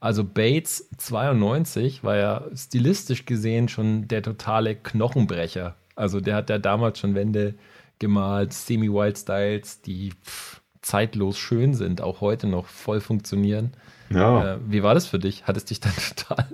also 0.00 0.24
Bates 0.24 0.90
92 0.98 2.02
war 2.02 2.16
ja 2.16 2.44
stilistisch 2.52 3.24
gesehen 3.24 3.68
schon 3.68 4.08
der 4.08 4.24
totale 4.24 4.74
Knochenbrecher. 4.74 5.76
Also 5.94 6.20
der 6.20 6.34
hat 6.34 6.50
ja 6.50 6.58
damals 6.58 6.98
schon 6.98 7.14
Wände 7.14 7.54
gemalt, 8.00 8.52
Semi-Wild 8.52 9.16
Styles, 9.18 9.82
die 9.82 10.10
pff, 10.24 10.60
zeitlos 10.80 11.38
schön 11.38 11.74
sind, 11.74 12.00
auch 12.00 12.22
heute 12.22 12.48
noch 12.48 12.66
voll 12.66 13.00
funktionieren. 13.00 13.70
Ja. 14.10 14.54
Äh, 14.54 14.58
wie 14.66 14.82
war 14.82 14.94
das 14.94 15.06
für 15.06 15.20
dich? 15.20 15.44
Hat 15.44 15.56
es 15.56 15.64
dich 15.64 15.78
dann 15.78 15.92
total 16.16 16.46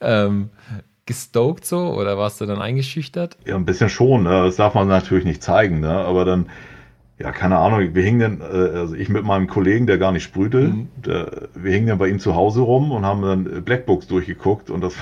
ähm, 0.00 0.48
gestoked 1.08 1.64
so 1.64 1.94
oder 1.94 2.18
warst 2.18 2.40
du 2.40 2.46
dann 2.46 2.60
eingeschüchtert? 2.60 3.36
Ja, 3.46 3.56
ein 3.56 3.64
bisschen 3.64 3.88
schon. 3.88 4.22
Ne? 4.24 4.44
Das 4.44 4.56
darf 4.56 4.74
man 4.74 4.86
natürlich 4.86 5.24
nicht 5.24 5.42
zeigen, 5.42 5.80
ne? 5.80 5.90
aber 5.90 6.24
dann 6.24 6.46
ja, 7.18 7.32
keine 7.32 7.58
Ahnung, 7.58 7.94
wir 7.94 8.02
hingen 8.04 8.38
dann, 8.38 8.40
äh, 8.40 8.78
also 8.78 8.94
ich 8.94 9.08
mit 9.08 9.24
meinem 9.24 9.48
Kollegen, 9.48 9.88
der 9.88 9.98
gar 9.98 10.12
nicht 10.12 10.22
sprühte, 10.22 10.68
mhm. 10.68 10.88
der, 11.04 11.48
wir 11.54 11.72
hingen 11.72 11.88
dann 11.88 11.98
bei 11.98 12.08
ihm 12.08 12.20
zu 12.20 12.36
Hause 12.36 12.60
rum 12.60 12.92
und 12.92 13.04
haben 13.04 13.22
dann 13.22 13.64
Blackbooks 13.64 14.06
durchgeguckt 14.06 14.70
und 14.70 14.82
das, 14.82 14.94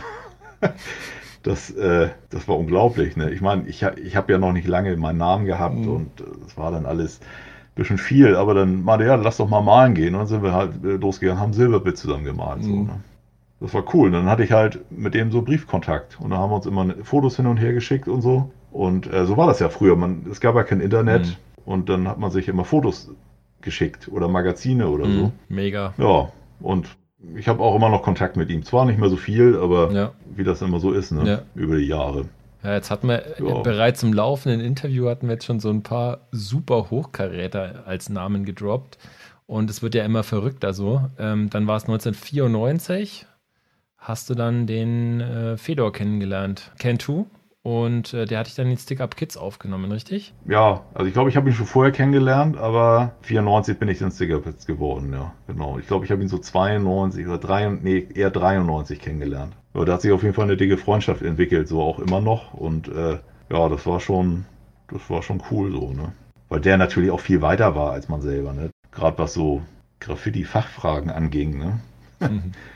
das, 1.42 1.70
äh, 1.72 2.08
das 2.30 2.48
war 2.48 2.58
unglaublich. 2.58 3.16
Ne? 3.16 3.30
Ich 3.32 3.42
meine, 3.42 3.68
ich, 3.68 3.82
ich 4.02 4.16
habe 4.16 4.32
ja 4.32 4.38
noch 4.38 4.52
nicht 4.52 4.66
lange 4.66 4.96
meinen 4.96 5.18
Namen 5.18 5.44
gehabt 5.44 5.76
mhm. 5.76 5.88
und 5.88 6.10
das 6.44 6.54
äh, 6.54 6.56
war 6.56 6.70
dann 6.70 6.86
alles 6.86 7.20
ein 7.20 7.74
bisschen 7.74 7.98
viel, 7.98 8.34
aber 8.34 8.54
dann 8.54 8.82
meinte 8.82 9.04
ja, 9.04 9.16
lass 9.16 9.36
doch 9.36 9.50
mal 9.50 9.60
malen 9.60 9.92
gehen 9.92 10.14
und 10.14 10.20
dann 10.20 10.28
sind 10.28 10.42
wir 10.42 10.52
halt 10.52 10.82
äh, 10.84 10.96
losgegangen, 10.96 11.42
haben 11.42 11.52
Silberbild 11.52 11.98
zusammen 11.98 12.24
gemalt. 12.24 12.62
Mhm. 12.62 12.64
So, 12.64 12.76
ne? 12.84 13.00
Das 13.60 13.72
war 13.72 13.84
cool. 13.94 14.08
Und 14.08 14.12
dann 14.12 14.26
hatte 14.26 14.44
ich 14.44 14.52
halt 14.52 14.80
mit 14.90 15.14
dem 15.14 15.32
so 15.32 15.42
Briefkontakt 15.42 16.18
und 16.20 16.30
dann 16.30 16.38
haben 16.38 16.50
wir 16.50 16.56
uns 16.56 16.66
immer 16.66 16.94
Fotos 17.02 17.36
hin 17.36 17.46
und 17.46 17.56
her 17.56 17.72
geschickt 17.72 18.06
und 18.08 18.20
so. 18.20 18.50
Und 18.70 19.10
äh, 19.12 19.24
so 19.24 19.36
war 19.36 19.46
das 19.46 19.60
ja 19.60 19.70
früher. 19.70 19.96
Man, 19.96 20.26
es 20.30 20.40
gab 20.40 20.54
ja 20.54 20.62
kein 20.62 20.80
Internet. 20.80 21.26
Mhm. 21.26 21.36
Und 21.66 21.88
dann 21.88 22.06
hat 22.06 22.18
man 22.18 22.30
sich 22.30 22.48
immer 22.48 22.64
Fotos 22.64 23.10
geschickt 23.60 24.08
oder 24.08 24.28
Magazine 24.28 24.88
oder 24.88 25.04
so. 25.04 25.24
Mhm, 25.24 25.32
mega. 25.48 25.92
Ja, 25.98 26.30
und 26.60 26.96
ich 27.34 27.48
habe 27.48 27.62
auch 27.62 27.74
immer 27.74 27.88
noch 27.88 28.02
Kontakt 28.02 28.36
mit 28.36 28.48
ihm. 28.50 28.62
Zwar 28.62 28.86
nicht 28.86 28.98
mehr 28.98 29.08
so 29.08 29.16
viel, 29.16 29.56
aber 29.56 29.90
ja. 29.90 30.12
wie 30.34 30.44
das 30.44 30.62
immer 30.62 30.78
so 30.78 30.92
ist, 30.92 31.10
ne? 31.10 31.28
Ja. 31.28 31.42
über 31.54 31.76
die 31.76 31.86
Jahre. 31.86 32.26
Ja, 32.62 32.74
jetzt 32.74 32.90
hatten 32.90 33.08
wir 33.08 33.24
ja. 33.38 33.58
bereits 33.60 34.02
im 34.02 34.12
laufenden 34.12 34.60
Interview 34.60 35.08
hatten 35.08 35.26
wir 35.26 35.34
jetzt 35.34 35.44
schon 35.44 35.60
so 35.60 35.70
ein 35.70 35.82
paar 35.82 36.28
super 36.30 36.90
Hochkaräter 36.90 37.82
als 37.86 38.08
Namen 38.08 38.44
gedroppt. 38.44 38.98
Und 39.46 39.68
es 39.68 39.82
wird 39.82 39.94
ja 39.94 40.04
immer 40.04 40.22
verrückter 40.22 40.72
so. 40.72 41.02
Ähm, 41.18 41.50
dann 41.50 41.66
war 41.66 41.76
es 41.76 41.84
1994. 41.84 43.26
Hast 44.06 44.30
du 44.30 44.34
dann 44.34 44.68
den 44.68 45.20
äh, 45.20 45.56
Fedor 45.56 45.92
kennengelernt? 45.92 46.70
Kentu? 46.78 47.26
Und 47.64 48.14
äh, 48.14 48.24
der 48.24 48.38
hatte 48.38 48.50
ich 48.50 48.54
dann 48.54 48.70
in 48.70 48.76
Stick-Up 48.76 49.16
Kids 49.16 49.36
aufgenommen, 49.36 49.90
richtig? 49.90 50.32
Ja, 50.48 50.84
also 50.94 51.08
ich 51.08 51.12
glaube, 51.12 51.28
ich 51.28 51.36
habe 51.36 51.50
ihn 51.50 51.56
schon 51.56 51.66
vorher 51.66 51.90
kennengelernt, 51.90 52.56
aber 52.56 53.16
94 53.22 53.76
bin 53.80 53.88
ich 53.88 54.00
in 54.00 54.12
Stick-Up 54.12 54.44
Kids 54.44 54.64
geworden, 54.64 55.12
ja, 55.12 55.34
genau. 55.48 55.80
Ich 55.80 55.88
glaube, 55.88 56.04
ich 56.04 56.12
habe 56.12 56.22
ihn 56.22 56.28
so 56.28 56.38
92 56.38 57.26
oder 57.26 57.38
3, 57.38 57.78
nee, 57.82 58.06
eher 58.14 58.30
93 58.30 59.00
kennengelernt. 59.00 59.54
Aber 59.74 59.84
da 59.84 59.94
hat 59.94 60.02
sich 60.02 60.12
auf 60.12 60.22
jeden 60.22 60.36
Fall 60.36 60.44
eine 60.44 60.56
dicke 60.56 60.76
Freundschaft 60.76 61.22
entwickelt, 61.22 61.66
so 61.66 61.82
auch 61.82 61.98
immer 61.98 62.20
noch. 62.20 62.54
Und 62.54 62.86
äh, 62.86 63.18
ja, 63.50 63.68
das 63.68 63.86
war 63.86 63.98
schon, 63.98 64.44
das 64.86 65.10
war 65.10 65.24
schon 65.24 65.42
cool 65.50 65.72
so, 65.72 65.92
ne? 65.92 66.12
Weil 66.48 66.60
der 66.60 66.76
natürlich 66.76 67.10
auch 67.10 67.18
viel 67.18 67.42
weiter 67.42 67.74
war 67.74 67.90
als 67.90 68.08
man 68.08 68.22
selber, 68.22 68.52
ne? 68.52 68.70
Gerade 68.92 69.18
was 69.18 69.34
so 69.34 69.62
Graffiti-Fachfragen 69.98 71.10
anging, 71.10 71.58
ne? 71.58 71.80
Mhm. 72.20 72.52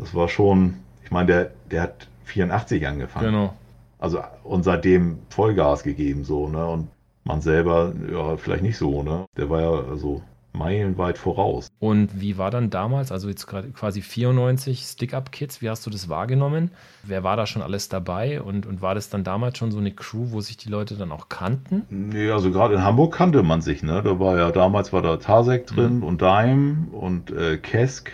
Das 0.00 0.14
war 0.14 0.28
schon, 0.28 0.74
ich 1.04 1.10
meine, 1.10 1.26
der, 1.26 1.50
der 1.70 1.82
hat 1.82 2.08
84 2.24 2.86
angefangen. 2.86 3.26
Genau. 3.26 3.54
Also 3.98 4.20
und 4.44 4.64
seitdem 4.64 5.18
Vollgas 5.28 5.82
gegeben 5.82 6.24
so, 6.24 6.48
ne? 6.48 6.66
Und 6.66 6.88
man 7.24 7.42
selber, 7.42 7.92
ja, 8.10 8.36
vielleicht 8.38 8.62
nicht 8.62 8.78
so, 8.78 9.02
ne? 9.02 9.26
Der 9.36 9.50
war 9.50 9.60
ja 9.60 9.88
also 9.90 10.22
meilenweit 10.52 11.18
voraus. 11.18 11.68
Und 11.78 12.20
wie 12.20 12.38
war 12.38 12.50
dann 12.50 12.70
damals, 12.70 13.12
also 13.12 13.28
jetzt 13.28 13.46
gerade 13.46 13.70
quasi 13.70 14.02
94 14.02 14.80
Stick-Up-Kids, 14.80 15.62
wie 15.62 15.70
hast 15.70 15.86
du 15.86 15.90
das 15.90 16.08
wahrgenommen? 16.08 16.70
Wer 17.02 17.22
war 17.22 17.36
da 17.36 17.46
schon 17.46 17.62
alles 17.62 17.88
dabei 17.88 18.42
und, 18.42 18.66
und 18.66 18.82
war 18.82 18.94
das 18.94 19.10
dann 19.10 19.22
damals 19.22 19.58
schon 19.58 19.70
so 19.70 19.78
eine 19.78 19.92
Crew, 19.92 20.30
wo 20.30 20.40
sich 20.40 20.56
die 20.56 20.68
Leute 20.68 20.96
dann 20.96 21.12
auch 21.12 21.28
kannten? 21.28 21.84
Nee, 21.90 22.30
also 22.30 22.50
gerade 22.50 22.74
in 22.74 22.82
Hamburg 22.82 23.14
kannte 23.14 23.42
man 23.42 23.60
sich, 23.60 23.82
ne? 23.82 24.02
Da 24.02 24.18
war 24.18 24.38
ja, 24.38 24.50
damals 24.50 24.92
war 24.92 25.02
da 25.02 25.18
Tarsek 25.18 25.66
drin 25.66 25.98
mhm. 25.98 26.04
und 26.04 26.20
Dime 26.20 26.88
und 26.92 27.30
äh, 27.30 27.58
Kesk, 27.58 28.10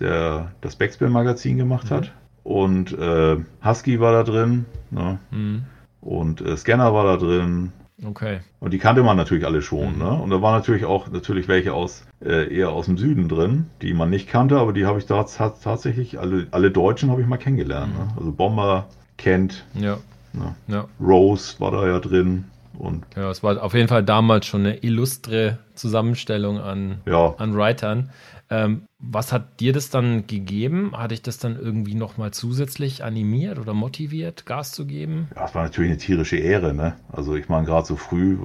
der 0.00 0.52
das 0.60 0.76
Backspin-Magazin 0.76 1.56
gemacht 1.56 1.90
mhm. 1.90 1.94
hat. 1.94 2.12
Und 2.42 2.96
äh, 2.98 3.36
Husky 3.64 4.00
war 4.00 4.12
da 4.12 4.22
drin. 4.22 4.66
Ne? 4.90 5.18
Mhm. 5.30 5.64
Und 6.00 6.40
äh, 6.40 6.56
Scanner 6.56 6.92
war 6.92 7.04
da 7.04 7.16
drin. 7.16 7.72
Okay. 8.04 8.40
Und 8.60 8.72
die 8.72 8.78
kannte 8.78 9.02
man 9.02 9.16
natürlich 9.16 9.46
alle 9.46 9.62
schon. 9.62 9.94
Mhm. 9.94 9.98
Ne? 9.98 10.10
Und 10.10 10.30
da 10.30 10.42
waren 10.42 10.54
natürlich 10.54 10.84
auch 10.84 11.08
natürlich 11.10 11.48
welche 11.48 11.72
aus 11.72 12.04
äh, 12.22 12.54
eher 12.54 12.70
aus 12.70 12.86
dem 12.86 12.98
Süden 12.98 13.28
drin, 13.28 13.66
die 13.82 13.94
man 13.94 14.10
nicht 14.10 14.28
kannte, 14.28 14.58
aber 14.58 14.72
die 14.72 14.84
habe 14.84 14.98
ich 14.98 15.06
da 15.06 15.24
tatsächlich, 15.24 16.18
alle, 16.18 16.46
alle 16.50 16.70
Deutschen 16.70 17.10
habe 17.10 17.22
ich 17.22 17.26
mal 17.26 17.36
kennengelernt. 17.36 17.96
Ne? 17.96 18.04
Mhm. 18.04 18.18
Also 18.18 18.32
Bomber, 18.32 18.86
Kent, 19.16 19.64
ja. 19.74 19.98
Ne? 20.32 20.54
Ja. 20.66 20.86
Rose 21.00 21.60
war 21.60 21.70
da 21.70 21.86
ja 21.86 22.00
drin. 22.00 22.44
Und 22.76 23.04
ja, 23.14 23.30
es 23.30 23.42
war 23.44 23.62
auf 23.62 23.74
jeden 23.74 23.88
Fall 23.88 24.02
damals 24.02 24.46
schon 24.46 24.62
eine 24.62 24.78
illustre 24.78 25.58
Zusammenstellung 25.74 26.58
an, 26.58 26.98
ja. 27.06 27.34
an 27.38 27.54
Writern. 27.56 28.10
Ähm, 28.54 28.82
was 28.98 29.32
hat 29.32 29.60
dir 29.60 29.72
das 29.72 29.90
dann 29.90 30.26
gegeben? 30.26 30.92
Hat 30.96 31.10
dich 31.10 31.22
das 31.22 31.38
dann 31.38 31.56
irgendwie 31.56 31.94
nochmal 31.94 32.30
zusätzlich 32.30 33.02
animiert 33.02 33.58
oder 33.58 33.74
motiviert, 33.74 34.46
Gas 34.46 34.72
zu 34.72 34.86
geben? 34.86 35.28
Ja, 35.34 35.46
es 35.46 35.54
war 35.54 35.64
natürlich 35.64 35.90
eine 35.90 35.98
tierische 35.98 36.36
Ehre, 36.36 36.72
ne? 36.72 36.94
Also 37.10 37.34
ich 37.34 37.48
meine, 37.48 37.66
gerade 37.66 37.86
so 37.86 37.96
früh, 37.96 38.38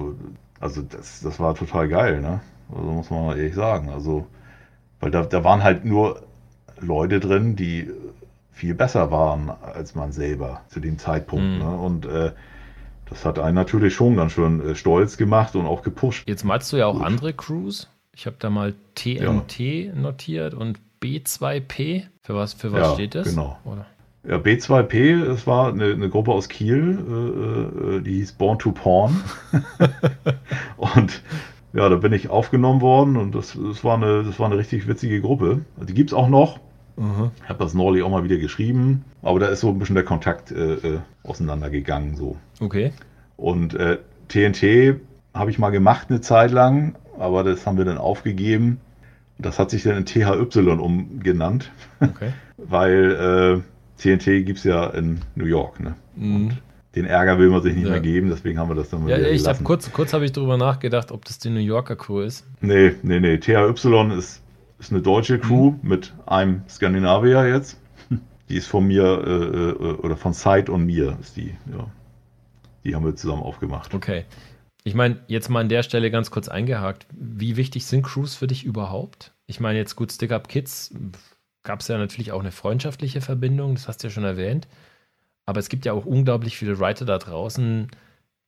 also 0.58 0.82
das, 0.82 1.20
das 1.20 1.38
war 1.38 1.54
total 1.54 1.88
geil, 1.88 2.20
ne? 2.20 2.40
Also 2.74 2.90
muss 2.90 3.10
man 3.10 3.36
ehrlich 3.36 3.54
sagen. 3.54 3.88
Also, 3.90 4.26
weil 4.98 5.10
da, 5.10 5.22
da 5.22 5.44
waren 5.44 5.62
halt 5.62 5.84
nur 5.84 6.22
Leute 6.80 7.20
drin, 7.20 7.54
die 7.54 7.90
viel 8.50 8.74
besser 8.74 9.10
waren 9.10 9.50
als 9.50 9.94
man 9.94 10.12
selber 10.12 10.62
zu 10.68 10.80
dem 10.80 10.98
Zeitpunkt. 10.98 11.44
Mhm. 11.44 11.58
Ne? 11.58 11.76
Und 11.76 12.06
äh, 12.06 12.32
das 13.08 13.24
hat 13.24 13.38
einen 13.38 13.54
natürlich 13.54 13.94
schon 13.94 14.16
ganz 14.16 14.32
schön 14.32 14.60
äh, 14.60 14.74
stolz 14.74 15.16
gemacht 15.16 15.54
und 15.56 15.66
auch 15.66 15.82
gepusht. 15.82 16.28
Jetzt 16.28 16.44
malst 16.44 16.72
du 16.72 16.78
ja 16.78 16.86
auch 16.86 16.94
Gut. 16.94 17.06
andere 17.06 17.32
Crews. 17.32 17.88
Ich 18.20 18.26
habe 18.26 18.36
da 18.38 18.50
mal 18.50 18.74
TMT 18.96 19.60
ja. 19.60 19.94
notiert 19.94 20.52
und 20.52 20.78
B2P. 21.02 22.02
Für 22.20 22.34
was, 22.34 22.52
für 22.52 22.70
was 22.70 22.88
ja, 22.88 22.92
steht 22.92 23.14
das? 23.14 23.30
Genau. 23.30 23.56
Oder? 23.64 23.86
Ja, 24.28 24.36
B2P, 24.36 25.22
es 25.22 25.46
war 25.46 25.68
eine, 25.68 25.86
eine, 25.86 26.10
Gruppe 26.10 26.32
aus 26.32 26.50
Kiel, 26.50 26.98
äh, 27.08 27.96
äh 27.96 28.00
die 28.02 28.16
hieß 28.16 28.32
Born 28.32 28.58
to 28.58 28.72
Porn. 28.72 29.22
und 30.76 31.22
ja, 31.72 31.88
da 31.88 31.96
bin 31.96 32.12
ich 32.12 32.28
aufgenommen 32.28 32.82
worden 32.82 33.16
und 33.16 33.34
das, 33.34 33.58
das, 33.58 33.82
war, 33.84 33.96
eine, 33.96 34.22
das 34.22 34.38
war 34.38 34.44
eine 34.48 34.58
richtig 34.58 34.86
witzige 34.86 35.22
Gruppe. 35.22 35.62
Die 35.88 35.94
gibt 35.94 36.10
es 36.10 36.14
auch 36.14 36.28
noch. 36.28 36.60
Mhm. 36.98 37.30
Ich 37.42 37.48
habe 37.48 37.64
das 37.64 37.72
neulich 37.72 38.02
auch 38.02 38.10
mal 38.10 38.24
wieder 38.24 38.36
geschrieben, 38.36 39.02
aber 39.22 39.40
da 39.40 39.46
ist 39.46 39.60
so 39.60 39.70
ein 39.70 39.78
bisschen 39.78 39.94
der 39.94 40.04
Kontakt 40.04 40.52
äh, 40.52 40.74
äh 40.74 40.98
auseinandergegangen. 41.22 42.16
So. 42.16 42.36
Okay. 42.60 42.92
Und 43.38 43.78
TNT 44.28 44.62
äh, 44.62 44.96
habe 45.32 45.50
ich 45.50 45.58
mal 45.58 45.70
gemacht 45.70 46.08
eine 46.10 46.20
Zeit 46.20 46.50
lang, 46.50 46.96
aber 47.20 47.44
das 47.44 47.66
haben 47.66 47.78
wir 47.78 47.84
dann 47.84 47.98
aufgegeben. 47.98 48.80
Das 49.38 49.58
hat 49.58 49.70
sich 49.70 49.84
dann 49.84 49.96
in 49.96 50.04
THY 50.04 50.24
umgenannt, 50.24 51.70
okay. 52.00 52.32
weil 52.56 53.62
äh, 53.62 54.16
TNT 54.16 54.44
gibt 54.44 54.58
es 54.58 54.64
ja 54.64 54.86
in 54.88 55.20
New 55.34 55.46
York. 55.46 55.80
Ne? 55.80 55.94
Mhm. 56.16 56.34
Und 56.34 56.62
den 56.94 57.04
Ärger 57.06 57.38
will 57.38 57.50
man 57.50 57.62
sich 57.62 57.74
nicht 57.74 57.84
ja. 57.84 57.90
mehr 57.90 58.00
geben, 58.00 58.28
deswegen 58.30 58.58
haben 58.58 58.68
wir 58.68 58.74
das 58.74 58.90
dann 58.90 59.04
mal 59.04 59.10
Ja, 59.10 59.18
ich 59.18 59.46
habe 59.46 59.62
kurz, 59.62 59.90
kurz 59.92 60.12
habe 60.12 60.24
ich 60.24 60.32
darüber 60.32 60.56
nachgedacht, 60.56 61.12
ob 61.12 61.24
das 61.24 61.38
die 61.38 61.50
New 61.50 61.60
Yorker 61.60 61.96
Crew 61.96 62.20
ist. 62.20 62.44
Nee, 62.60 62.94
nee, 63.02 63.20
nee. 63.20 63.38
THY 63.38 63.72
ist, 64.16 64.42
ist 64.78 64.92
eine 64.92 65.00
deutsche 65.00 65.38
Crew 65.38 65.70
mhm. 65.70 65.88
mit 65.88 66.12
einem 66.26 66.62
Skandinavier 66.68 67.46
jetzt. 67.48 67.78
Die 68.48 68.56
ist 68.56 68.66
von 68.66 68.86
mir 68.86 69.04
äh, 69.04 69.70
äh, 69.70 69.92
oder 69.98 70.16
von 70.16 70.32
Side 70.32 70.72
und 70.72 70.84
mir 70.84 71.16
ist 71.20 71.36
die, 71.36 71.54
ja. 71.70 71.86
Die 72.82 72.94
haben 72.94 73.04
wir 73.04 73.14
zusammen 73.14 73.42
aufgemacht. 73.42 73.94
Okay. 73.94 74.24
Ich 74.84 74.94
meine, 74.94 75.20
jetzt 75.26 75.50
mal 75.50 75.60
an 75.60 75.68
der 75.68 75.82
Stelle 75.82 76.10
ganz 76.10 76.30
kurz 76.30 76.48
eingehakt. 76.48 77.06
Wie 77.12 77.56
wichtig 77.56 77.86
sind 77.86 78.02
Crews 78.02 78.34
für 78.34 78.46
dich 78.46 78.64
überhaupt? 78.64 79.32
Ich 79.46 79.60
meine, 79.60 79.78
jetzt 79.78 79.96
gut, 79.96 80.10
Stick 80.12 80.32
Up 80.32 80.48
Kids 80.48 80.94
gab 81.62 81.80
es 81.80 81.88
ja 81.88 81.98
natürlich 81.98 82.32
auch 82.32 82.40
eine 82.40 82.52
freundschaftliche 82.52 83.20
Verbindung, 83.20 83.74
das 83.74 83.88
hast 83.88 84.02
du 84.02 84.06
ja 84.08 84.12
schon 84.12 84.24
erwähnt. 84.24 84.66
Aber 85.44 85.60
es 85.60 85.68
gibt 85.68 85.84
ja 85.84 85.92
auch 85.92 86.06
unglaublich 86.06 86.56
viele 86.56 86.78
Writer 86.78 87.04
da 87.04 87.18
draußen, 87.18 87.88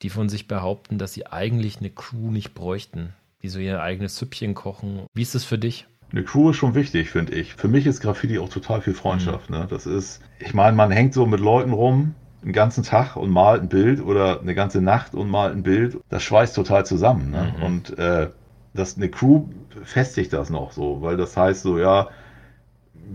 die 0.02 0.10
von 0.10 0.28
sich 0.28 0.48
behaupten, 0.48 0.98
dass 0.98 1.12
sie 1.12 1.26
eigentlich 1.26 1.78
eine 1.78 1.90
Crew 1.90 2.30
nicht 2.30 2.54
bräuchten, 2.54 3.12
die 3.42 3.48
so 3.48 3.58
ihr 3.58 3.82
eigenes 3.82 4.16
Süppchen 4.16 4.54
kochen. 4.54 5.02
Wie 5.12 5.22
ist 5.22 5.34
das 5.34 5.44
für 5.44 5.58
dich? 5.58 5.86
Eine 6.12 6.24
Crew 6.24 6.50
ist 6.50 6.56
schon 6.56 6.74
wichtig, 6.74 7.10
finde 7.10 7.34
ich. 7.34 7.54
Für 7.54 7.68
mich 7.68 7.86
ist 7.86 8.00
Graffiti 8.00 8.38
auch 8.38 8.48
total 8.48 8.82
viel 8.82 8.94
Freundschaft. 8.94 9.50
Mhm. 9.50 9.56
Ne? 9.56 9.66
Das 9.68 9.86
ist, 9.86 10.20
ich 10.38 10.54
meine, 10.54 10.76
man 10.76 10.90
hängt 10.90 11.14
so 11.14 11.26
mit 11.26 11.40
Leuten 11.40 11.72
rum, 11.72 12.14
einen 12.42 12.52
ganzen 12.52 12.82
Tag 12.82 13.16
und 13.16 13.30
malt 13.30 13.62
ein 13.62 13.68
Bild 13.68 14.00
oder 14.00 14.40
eine 14.40 14.54
ganze 14.54 14.80
Nacht 14.80 15.14
und 15.14 15.30
malt 15.30 15.54
ein 15.54 15.62
Bild. 15.62 15.98
Das 16.08 16.22
schweißt 16.22 16.54
total 16.54 16.84
zusammen. 16.84 17.30
Ne? 17.30 17.54
Mhm. 17.56 17.62
Und 17.62 17.98
äh, 17.98 18.28
das, 18.74 18.96
eine 18.96 19.08
Crew 19.08 19.44
festigt 19.84 20.32
das 20.32 20.50
noch 20.50 20.72
so, 20.72 21.02
weil 21.02 21.16
das 21.16 21.36
heißt 21.36 21.62
so, 21.62 21.78
ja, 21.78 22.08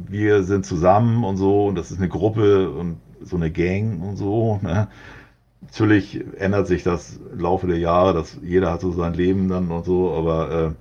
wir 0.07 0.43
sind 0.43 0.65
zusammen 0.65 1.23
und 1.23 1.37
so 1.37 1.67
und 1.67 1.75
das 1.75 1.91
ist 1.91 1.97
eine 1.97 2.09
Gruppe 2.09 2.69
und 2.69 2.97
so 3.21 3.35
eine 3.35 3.51
Gang 3.51 4.01
und 4.01 4.15
so. 4.15 4.59
Ne? 4.61 4.87
Natürlich 5.61 6.23
ändert 6.37 6.67
sich 6.67 6.83
das 6.83 7.19
im 7.31 7.39
Laufe 7.39 7.67
der 7.67 7.79
Jahre, 7.79 8.13
dass 8.13 8.37
jeder 8.41 8.71
hat 8.71 8.81
so 8.81 8.91
sein 8.91 9.13
Leben 9.13 9.49
dann 9.49 9.71
und 9.71 9.85
so, 9.85 10.13
aber 10.13 10.51
äh, 10.51 10.71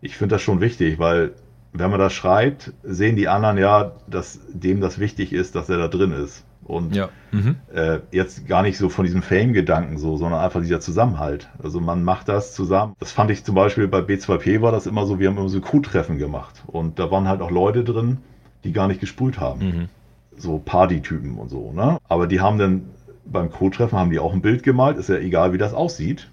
ich 0.00 0.16
finde 0.16 0.36
das 0.36 0.42
schon 0.42 0.60
wichtig, 0.60 0.98
weil 0.98 1.32
wenn 1.72 1.90
man 1.90 2.00
das 2.00 2.14
schreibt, 2.14 2.72
sehen 2.82 3.16
die 3.16 3.28
anderen 3.28 3.58
ja, 3.58 3.92
dass 4.06 4.40
dem 4.48 4.80
das 4.80 4.98
wichtig 4.98 5.32
ist, 5.32 5.54
dass 5.54 5.68
er 5.68 5.76
da 5.76 5.88
drin 5.88 6.12
ist. 6.12 6.45
Und 6.66 6.94
ja. 6.94 7.08
mhm. 7.30 7.56
äh, 7.72 8.00
jetzt 8.10 8.46
gar 8.46 8.62
nicht 8.62 8.76
so 8.76 8.88
von 8.88 9.04
diesem 9.04 9.22
Fame-Gedanken 9.22 9.98
so, 9.98 10.16
sondern 10.16 10.40
einfach 10.40 10.60
dieser 10.60 10.80
Zusammenhalt. 10.80 11.48
Also 11.62 11.80
man 11.80 12.02
macht 12.02 12.28
das 12.28 12.54
zusammen. 12.54 12.94
Das 12.98 13.12
fand 13.12 13.30
ich 13.30 13.44
zum 13.44 13.54
Beispiel 13.54 13.86
bei 13.88 14.00
B2P 14.00 14.60
war 14.62 14.72
das 14.72 14.86
immer 14.86 15.06
so, 15.06 15.18
wir 15.18 15.28
haben 15.28 15.38
immer 15.38 15.48
so 15.48 15.60
Crew-Treffen 15.60 16.18
gemacht. 16.18 16.62
Und 16.66 16.98
da 16.98 17.10
waren 17.10 17.28
halt 17.28 17.40
auch 17.40 17.50
Leute 17.50 17.84
drin, 17.84 18.18
die 18.64 18.72
gar 18.72 18.88
nicht 18.88 19.00
gesprüht 19.00 19.38
haben. 19.38 19.60
Mhm. 19.60 19.88
So 20.36 20.58
Partytypen 20.58 21.38
und 21.38 21.48
so, 21.48 21.72
ne? 21.72 21.98
Aber 22.08 22.26
die 22.26 22.40
haben 22.40 22.58
dann 22.58 22.90
beim 23.24 23.50
Crew-Treffen 23.50 23.98
haben 23.98 24.10
die 24.10 24.18
auch 24.18 24.32
ein 24.32 24.42
Bild 24.42 24.62
gemalt, 24.62 24.98
ist 24.98 25.08
ja 25.08 25.16
egal, 25.16 25.52
wie 25.52 25.58
das 25.58 25.74
aussieht. 25.74 26.28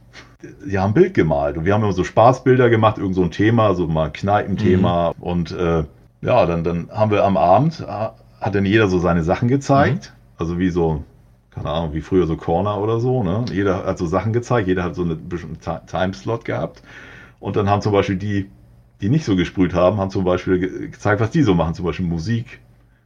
Die 0.68 0.78
haben 0.78 0.92
ein 0.92 0.94
Bild 0.94 1.14
gemalt 1.14 1.58
und 1.58 1.66
wir 1.66 1.74
haben 1.74 1.84
immer 1.84 1.94
so 1.94 2.04
Spaßbilder 2.04 2.70
gemacht, 2.70 2.98
irgend 2.98 3.16
so 3.16 3.24
ein 3.24 3.32
Thema, 3.32 3.76
so 3.76 3.88
mal 3.88 4.12
Kneipenthema 4.12 5.14
mhm. 5.16 5.24
und 5.24 5.52
äh, 5.52 5.84
ja, 6.22 6.46
dann, 6.46 6.64
dann 6.64 6.90
haben 6.92 7.12
wir 7.12 7.24
am 7.24 7.38
Abend, 7.38 7.80
äh, 7.80 7.86
hat 7.86 8.56
dann 8.56 8.66
jeder 8.66 8.88
so 8.88 9.00
seine 9.00 9.24
Sachen 9.24 9.48
gezeigt, 9.48 10.14
mhm. 10.14 10.23
Also 10.44 10.60
wie 10.60 10.70
so, 10.70 11.04
keine 11.52 11.70
Ahnung, 11.70 11.94
wie 11.94 12.02
früher 12.02 12.28
so 12.28 12.36
Corner 12.36 12.80
oder 12.80 13.00
so, 13.00 13.24
ne? 13.24 13.46
Jeder 13.50 13.86
hat 13.86 13.98
so 13.98 14.06
Sachen 14.06 14.34
gezeigt, 14.34 14.68
jeder 14.68 14.84
hat 14.84 14.96
so 14.96 15.04
einen 15.04 15.30
bestimmten 15.30 15.60
Timeslot 15.88 16.44
gehabt 16.44 16.84
und 17.40 17.56
dann 17.56 17.70
haben 17.70 17.82
zum 17.82 17.94
Beispiel 17.94 18.18
die, 18.18 18.50
die 19.00 19.10
nicht 19.10 19.24
so 19.24 19.38
gesprüht 19.38 19.74
haben, 19.74 19.98
haben 19.98 20.10
zum 20.10 20.26
Beispiel 20.26 20.90
gezeigt, 20.90 21.22
was 21.22 21.32
die 21.32 21.44
so 21.44 21.56
machen, 21.56 21.76
zum 21.76 21.86
Beispiel 21.86 22.06
Musik 22.06 22.60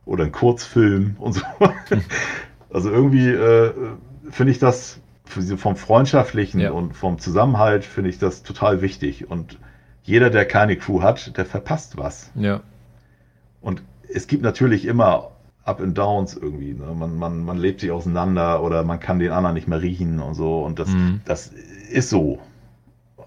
oder 0.05 0.23
ein 0.23 0.31
Kurzfilm 0.31 1.15
und 1.19 1.33
so. 1.33 1.41
Also 2.71 2.89
irgendwie 2.89 3.29
äh, 3.29 3.71
finde 4.29 4.51
ich 4.51 4.59
das 4.59 4.99
vom 5.57 5.75
Freundschaftlichen 5.75 6.59
ja. 6.59 6.71
und 6.71 6.95
vom 6.95 7.19
Zusammenhalt 7.19 7.85
finde 7.85 8.09
ich 8.09 8.17
das 8.17 8.43
total 8.43 8.81
wichtig. 8.81 9.29
Und 9.29 9.59
jeder, 10.03 10.29
der 10.29 10.45
keine 10.45 10.77
Crew 10.77 11.01
hat, 11.01 11.37
der 11.37 11.45
verpasst 11.45 11.97
was. 11.97 12.31
Ja. 12.33 12.61
Und 13.61 13.83
es 14.11 14.27
gibt 14.27 14.41
natürlich 14.41 14.85
immer 14.85 15.31
Up 15.67 15.81
and 15.81 15.97
Downs 15.97 16.35
irgendwie. 16.35 16.73
Ne? 16.73 16.93
Man, 16.95 17.17
man, 17.17 17.43
man 17.43 17.57
lebt 17.57 17.81
sich 17.81 17.91
auseinander 17.91 18.63
oder 18.63 18.83
man 18.83 18.99
kann 18.99 19.19
den 19.19 19.31
anderen 19.31 19.55
nicht 19.55 19.67
mehr 19.67 19.81
riechen 19.81 20.19
und 20.19 20.33
so. 20.33 20.63
Und 20.63 20.79
das, 20.79 20.89
mhm. 20.89 21.21
das 21.25 21.47
ist 21.91 22.09
so 22.09 22.39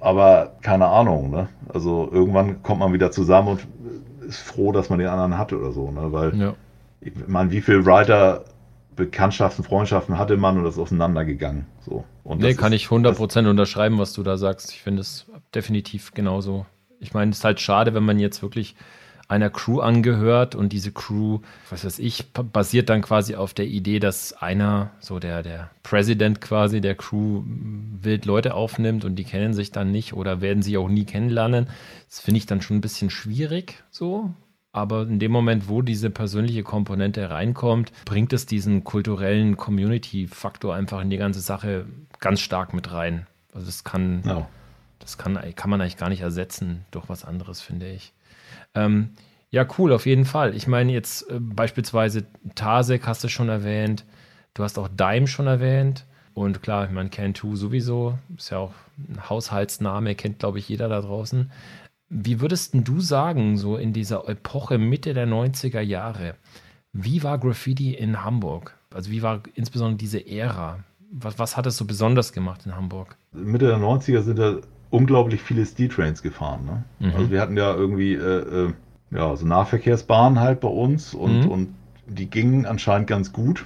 aber 0.00 0.56
keine 0.62 0.86
Ahnung, 0.86 1.30
ne? 1.30 1.48
Also 1.68 2.08
irgendwann 2.10 2.62
kommt 2.62 2.80
man 2.80 2.92
wieder 2.92 3.10
zusammen 3.12 3.48
und 3.48 3.66
ist 4.26 4.40
froh, 4.40 4.72
dass 4.72 4.90
man 4.90 4.98
den 4.98 5.08
anderen 5.08 5.38
hat 5.38 5.52
oder 5.52 5.72
so, 5.72 5.90
ne? 5.90 6.12
Weil 6.12 6.34
ja. 6.36 6.54
ich 7.00 7.12
meine, 7.26 7.50
wie 7.50 7.60
viele 7.60 7.84
Writer 7.84 8.44
Bekanntschaften, 8.96 9.64
Freundschaften 9.64 10.18
hatte 10.18 10.36
man 10.36 10.58
und 10.58 10.64
das 10.64 10.74
ist 10.74 10.80
auseinandergegangen. 10.80 11.66
So. 11.80 12.04
Und 12.24 12.40
nee, 12.40 12.54
kann 12.54 12.72
ist, 12.72 12.82
ich 12.82 12.88
100% 12.88 13.48
unterschreiben, 13.48 13.98
was 13.98 14.12
du 14.12 14.22
da 14.22 14.36
sagst. 14.36 14.72
Ich 14.72 14.82
finde 14.82 15.00
es 15.02 15.26
definitiv 15.54 16.12
genauso. 16.12 16.66
Ich 16.98 17.14
meine, 17.14 17.30
es 17.30 17.38
ist 17.38 17.44
halt 17.44 17.60
schade, 17.60 17.94
wenn 17.94 18.04
man 18.04 18.18
jetzt 18.18 18.42
wirklich 18.42 18.74
einer 19.30 19.48
Crew 19.48 19.80
angehört 19.80 20.56
und 20.56 20.72
diese 20.72 20.90
Crew, 20.90 21.38
was 21.70 21.84
weiß 21.84 22.00
ich, 22.00 22.32
basiert 22.32 22.88
dann 22.88 23.00
quasi 23.00 23.36
auf 23.36 23.54
der 23.54 23.66
Idee, 23.66 24.00
dass 24.00 24.32
einer, 24.32 24.90
so 24.98 25.20
der, 25.20 25.44
der 25.44 25.70
President 25.84 26.40
quasi 26.40 26.80
der 26.80 26.96
Crew, 26.96 27.44
wild 27.46 28.24
Leute 28.24 28.54
aufnimmt 28.54 29.04
und 29.04 29.14
die 29.16 29.24
kennen 29.24 29.54
sich 29.54 29.70
dann 29.70 29.92
nicht 29.92 30.14
oder 30.14 30.40
werden 30.40 30.62
sie 30.62 30.76
auch 30.76 30.88
nie 30.88 31.04
kennenlernen. 31.04 31.68
Das 32.08 32.20
finde 32.20 32.38
ich 32.38 32.46
dann 32.46 32.60
schon 32.60 32.78
ein 32.78 32.80
bisschen 32.80 33.10
schwierig 33.10 33.84
so. 33.90 34.34
Aber 34.72 35.02
in 35.02 35.18
dem 35.18 35.32
Moment, 35.32 35.68
wo 35.68 35.82
diese 35.82 36.10
persönliche 36.10 36.62
Komponente 36.62 37.28
reinkommt, 37.28 37.92
bringt 38.04 38.32
es 38.32 38.46
diesen 38.46 38.84
kulturellen 38.84 39.56
Community-Faktor 39.56 40.74
einfach 40.74 41.00
in 41.00 41.10
die 41.10 41.16
ganze 41.16 41.40
Sache 41.40 41.86
ganz 42.20 42.40
stark 42.40 42.72
mit 42.72 42.92
rein. 42.92 43.26
Also 43.52 43.66
das 43.66 43.82
kann, 43.82 44.22
ja. 44.24 44.48
Das 45.00 45.18
kann, 45.18 45.38
kann 45.56 45.70
man 45.70 45.80
eigentlich 45.80 45.96
gar 45.96 46.08
nicht 46.08 46.20
ersetzen 46.20 46.84
durch 46.92 47.08
was 47.08 47.24
anderes, 47.24 47.60
finde 47.60 47.90
ich. 47.90 48.12
Ähm, 48.74 49.10
ja, 49.50 49.66
cool, 49.78 49.92
auf 49.92 50.06
jeden 50.06 50.24
Fall. 50.24 50.54
Ich 50.54 50.68
meine, 50.68 50.92
jetzt 50.92 51.28
äh, 51.28 51.38
beispielsweise 51.40 52.24
Tasek 52.54 53.06
hast 53.06 53.24
du 53.24 53.28
schon 53.28 53.48
erwähnt. 53.48 54.04
Du 54.54 54.62
hast 54.62 54.78
auch 54.78 54.88
Dime 54.88 55.26
schon 55.26 55.48
erwähnt. 55.48 56.06
Und 56.34 56.62
klar, 56.62 56.84
ich 56.84 56.92
meine, 56.92 57.08
Can2 57.08 57.56
sowieso. 57.56 58.18
Ist 58.36 58.50
ja 58.50 58.58
auch 58.58 58.74
ein 58.96 59.28
Haushaltsname, 59.28 60.14
kennt, 60.14 60.38
glaube 60.38 60.58
ich, 60.60 60.68
jeder 60.68 60.88
da 60.88 61.00
draußen. 61.00 61.50
Wie 62.08 62.40
würdest 62.40 62.72
du 62.74 63.00
sagen, 63.00 63.56
so 63.56 63.76
in 63.76 63.92
dieser 63.92 64.28
Epoche 64.28 64.78
Mitte 64.78 65.14
der 65.14 65.26
90er 65.26 65.80
Jahre, 65.80 66.36
wie 66.92 67.22
war 67.22 67.38
Graffiti 67.38 67.94
in 67.94 68.24
Hamburg? 68.24 68.76
Also 68.92 69.10
wie 69.10 69.22
war 69.22 69.42
insbesondere 69.54 69.96
diese 69.96 70.26
Ära? 70.26 70.80
Was, 71.12 71.38
was 71.38 71.56
hat 71.56 71.66
es 71.66 71.76
so 71.76 71.84
besonders 71.84 72.32
gemacht 72.32 72.66
in 72.66 72.74
Hamburg? 72.74 73.16
Mitte 73.32 73.66
der 73.66 73.78
90er 73.78 74.22
sind 74.22 74.38
da 74.38 74.58
unglaublich 74.90 75.42
viele 75.42 75.64
Steel-Trains 75.64 76.22
gefahren. 76.22 76.64
Ne? 76.64 77.08
Mhm. 77.08 77.14
Also 77.16 77.30
wir 77.30 77.40
hatten 77.40 77.56
ja 77.56 77.74
irgendwie 77.74 78.14
äh, 78.14 78.66
äh, 78.66 78.72
ja, 79.10 79.36
so 79.36 79.46
Nahverkehrsbahnen 79.46 80.40
halt 80.40 80.60
bei 80.60 80.68
uns 80.68 81.14
und, 81.14 81.44
mhm. 81.44 81.50
und 81.50 81.74
die 82.06 82.28
gingen 82.28 82.66
anscheinend 82.66 83.06
ganz 83.06 83.32
gut. 83.32 83.64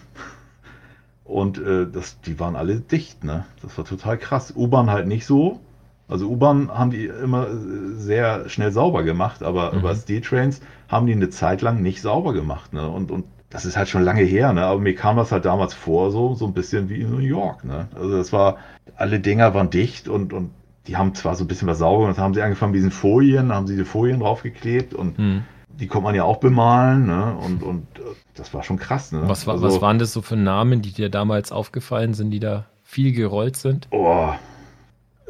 Und 1.24 1.58
äh, 1.58 1.86
das, 1.90 2.20
die 2.20 2.38
waren 2.38 2.54
alle 2.54 2.80
dicht, 2.80 3.24
ne? 3.24 3.46
Das 3.62 3.78
war 3.78 3.86
total 3.86 4.18
krass. 4.18 4.52
U-Bahn 4.54 4.90
halt 4.90 5.06
nicht 5.06 5.24
so. 5.24 5.60
Also 6.06 6.28
U-Bahn 6.28 6.70
haben 6.70 6.90
die 6.90 7.06
immer 7.06 7.48
äh, 7.48 7.96
sehr 7.96 8.48
schnell 8.50 8.72
sauber 8.72 9.04
gemacht, 9.04 9.42
aber 9.42 9.72
mhm. 9.72 9.78
über 9.78 9.94
Steel-Trains 9.94 10.60
haben 10.88 11.06
die 11.06 11.14
eine 11.14 11.30
Zeit 11.30 11.62
lang 11.62 11.80
nicht 11.80 12.02
sauber 12.02 12.34
gemacht. 12.34 12.74
Ne? 12.74 12.86
Und, 12.86 13.10
und 13.10 13.24
das 13.48 13.64
ist 13.64 13.76
halt 13.76 13.88
schon 13.88 14.02
lange 14.02 14.22
her, 14.22 14.52
ne? 14.52 14.64
aber 14.66 14.80
mir 14.80 14.94
kam 14.94 15.16
das 15.16 15.32
halt 15.32 15.46
damals 15.46 15.72
vor, 15.72 16.10
so, 16.10 16.34
so 16.34 16.44
ein 16.46 16.52
bisschen 16.52 16.90
wie 16.90 17.00
in 17.00 17.10
New 17.10 17.18
York. 17.18 17.64
Ne? 17.64 17.88
Also 17.94 18.16
das 18.16 18.32
war, 18.32 18.58
alle 18.96 19.20
Dinger 19.20 19.54
waren 19.54 19.70
dicht 19.70 20.08
und, 20.08 20.32
und 20.34 20.50
die 20.86 20.96
haben 20.96 21.14
zwar 21.14 21.34
so 21.34 21.44
ein 21.44 21.48
bisschen 21.48 21.68
was 21.68 21.78
sauber 21.78 22.06
und 22.06 22.18
haben 22.18 22.34
sie 22.34 22.42
angefangen 22.42 22.72
mit 22.72 22.78
diesen 22.78 22.90
Folien, 22.90 23.52
haben 23.52 23.66
sie 23.66 23.76
die 23.76 23.84
Folien 23.84 24.20
draufgeklebt 24.20 24.94
und 24.94 25.16
hm. 25.16 25.42
die 25.68 25.86
konnte 25.86 26.04
man 26.04 26.14
ja 26.14 26.24
auch 26.24 26.38
bemalen, 26.38 27.06
ne? 27.06 27.36
Und, 27.36 27.62
und 27.62 27.82
äh, 27.98 28.02
das 28.34 28.52
war 28.52 28.62
schon 28.62 28.78
krass, 28.78 29.12
ne? 29.12 29.22
Was, 29.26 29.48
also, 29.48 29.64
was 29.64 29.80
waren 29.80 29.98
das 29.98 30.12
so 30.12 30.20
für 30.20 30.36
Namen, 30.36 30.82
die 30.82 30.92
dir 30.92 31.08
damals 31.08 31.52
aufgefallen 31.52 32.14
sind, 32.14 32.30
die 32.30 32.40
da 32.40 32.66
viel 32.82 33.12
gerollt 33.12 33.56
sind? 33.56 33.88
Oh, 33.90 34.30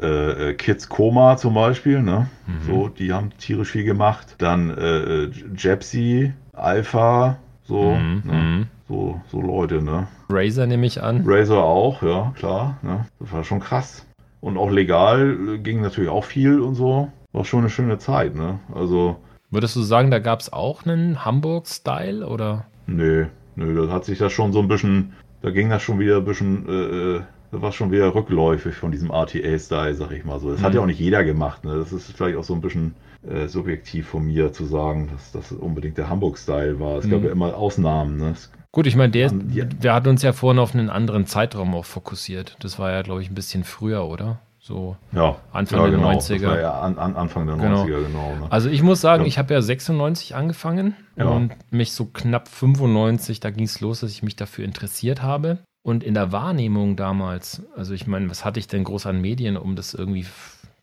äh, 0.01 0.49
äh 0.49 0.53
Kids 0.55 0.89
Koma 0.89 1.37
zum 1.37 1.53
Beispiel, 1.53 2.01
ne? 2.01 2.27
Mhm. 2.47 2.65
So, 2.67 2.89
die 2.89 3.13
haben 3.13 3.31
tierisch 3.37 3.71
viel 3.71 3.85
gemacht. 3.85 4.35
Dann 4.39 4.69
äh, 4.71 5.23
äh 5.23 5.31
Jepsy, 5.55 6.33
Alpha, 6.51 7.37
so, 7.63 7.95
mhm. 7.95 8.23
ne? 8.25 8.33
Mhm. 8.33 8.67
so, 8.89 9.21
so 9.31 9.41
Leute, 9.41 9.81
ne? 9.81 10.07
Razer 10.27 10.67
nehme 10.67 10.85
ich 10.85 11.01
an. 11.01 11.23
Razer 11.25 11.63
auch, 11.63 12.01
ja, 12.03 12.33
klar, 12.35 12.77
ne? 12.81 13.05
Das 13.19 13.31
war 13.31 13.43
schon 13.45 13.61
krass. 13.61 14.04
Und 14.45 14.57
auch 14.57 14.69
legal 14.69 15.57
ging 15.63 15.81
natürlich 15.81 16.11
auch 16.11 16.23
viel 16.23 16.59
und 16.59 16.75
so. 16.75 17.11
War 17.33 17.45
schon 17.45 17.61
eine 17.61 17.71
schöne 17.71 17.97
Zeit, 17.97 18.35
ne? 18.35 18.59
Also. 18.75 19.15
Würdest 19.49 19.75
du 19.75 19.81
sagen, 19.81 20.11
da 20.11 20.19
gab 20.19 20.39
es 20.39 20.53
auch 20.53 20.85
einen 20.85 21.25
Hamburg-Style 21.25 22.27
oder? 22.27 22.67
Nö, 22.85 23.25
nö, 23.55 23.87
da 23.87 23.91
hat 23.91 24.05
sich 24.05 24.19
das 24.19 24.31
schon 24.31 24.53
so 24.53 24.59
ein 24.59 24.67
bisschen, 24.67 25.13
da 25.41 25.49
ging 25.49 25.71
das 25.71 25.81
schon 25.81 25.97
wieder 25.97 26.17
ein 26.17 26.25
bisschen, 26.25 26.69
äh, 26.69 27.15
äh 27.15 27.21
da 27.51 27.61
war 27.63 27.71
schon 27.71 27.91
wieder 27.91 28.13
rückläufig 28.13 28.75
von 28.75 28.91
diesem 28.91 29.09
RTA-Style, 29.09 29.95
sag 29.95 30.11
ich 30.11 30.25
mal 30.25 30.39
so. 30.39 30.51
Das 30.51 30.59
mhm. 30.59 30.63
hat 30.63 30.75
ja 30.75 30.81
auch 30.81 30.85
nicht 30.85 30.99
jeder 30.99 31.23
gemacht, 31.23 31.65
ne? 31.65 31.77
Das 31.77 31.91
ist 31.91 32.11
vielleicht 32.11 32.37
auch 32.37 32.43
so 32.43 32.53
ein 32.53 32.61
bisschen 32.61 32.93
äh, 33.27 33.47
subjektiv 33.47 34.09
von 34.09 34.27
mir 34.27 34.53
zu 34.53 34.65
sagen, 34.65 35.09
dass 35.11 35.31
das 35.31 35.53
unbedingt 35.53 35.97
der 35.97 36.07
Hamburg-Style 36.07 36.79
war. 36.79 36.99
Es 36.99 37.05
mhm. 37.05 37.09
gab 37.09 37.23
ja 37.23 37.31
immer 37.31 37.55
Ausnahmen, 37.55 38.17
ne? 38.17 38.35
Gut, 38.75 38.87
ich 38.87 38.97
meine, 38.97 39.11
der, 39.11 39.31
wir 39.31 39.93
hatten 39.93 40.09
uns 40.09 40.21
ja 40.21 40.33
vorhin 40.33 40.59
auf 40.59 40.73
einen 40.73 40.89
anderen 40.89 41.25
Zeitraum 41.25 41.73
auch 41.73 41.85
fokussiert. 41.85 42.57
Das 42.59 42.77
war 42.77 42.91
ja, 42.91 43.03
glaube 43.03 43.21
ich, 43.21 43.31
ein 43.31 43.33
bisschen 43.33 43.63
früher, 43.63 44.05
oder? 44.05 44.39
So 44.59 44.97
ja, 45.13 45.37
Anfang 45.53 45.79
ja, 45.79 45.87
der 45.87 45.97
genau. 45.97 46.11
90er. 46.11 46.33
Das 46.41 46.43
war 46.43 46.59
ja 46.59 46.79
an, 46.81 46.97
an 46.97 47.15
Anfang 47.15 47.47
der 47.47 47.55
Genau. 47.55 47.85
90er, 47.85 48.03
genau. 48.03 48.35
ne? 48.35 48.47
Also 48.49 48.69
ich 48.69 48.83
muss 48.83 48.99
sagen, 48.99 49.23
Ja. 49.23 49.27
ich 49.29 49.37
habe 49.37 49.53
ja 49.53 49.61
96 49.61 50.35
angefangen 50.35 50.93
und 51.15 51.51
mich 51.71 51.93
so 51.93 52.03
knapp 52.03 52.49
95, 52.49 53.39
da 53.39 53.49
ging 53.49 53.63
es 53.63 53.79
los, 53.79 54.01
dass 54.01 54.11
ich 54.11 54.23
mich 54.23 54.35
dafür 54.35 54.65
interessiert 54.65 55.21
habe. 55.21 55.59
Und 55.81 56.03
in 56.03 56.13
der 56.13 56.33
Wahrnehmung 56.33 56.97
damals, 56.97 57.61
also 57.77 57.93
ich 57.93 58.07
meine, 58.07 58.29
was 58.29 58.43
hatte 58.43 58.59
ich 58.59 58.67
denn 58.67 58.83
groß 58.83 59.05
an 59.05 59.21
Medien, 59.21 59.55
um 59.55 59.77
das 59.77 59.93
irgendwie 59.93 60.25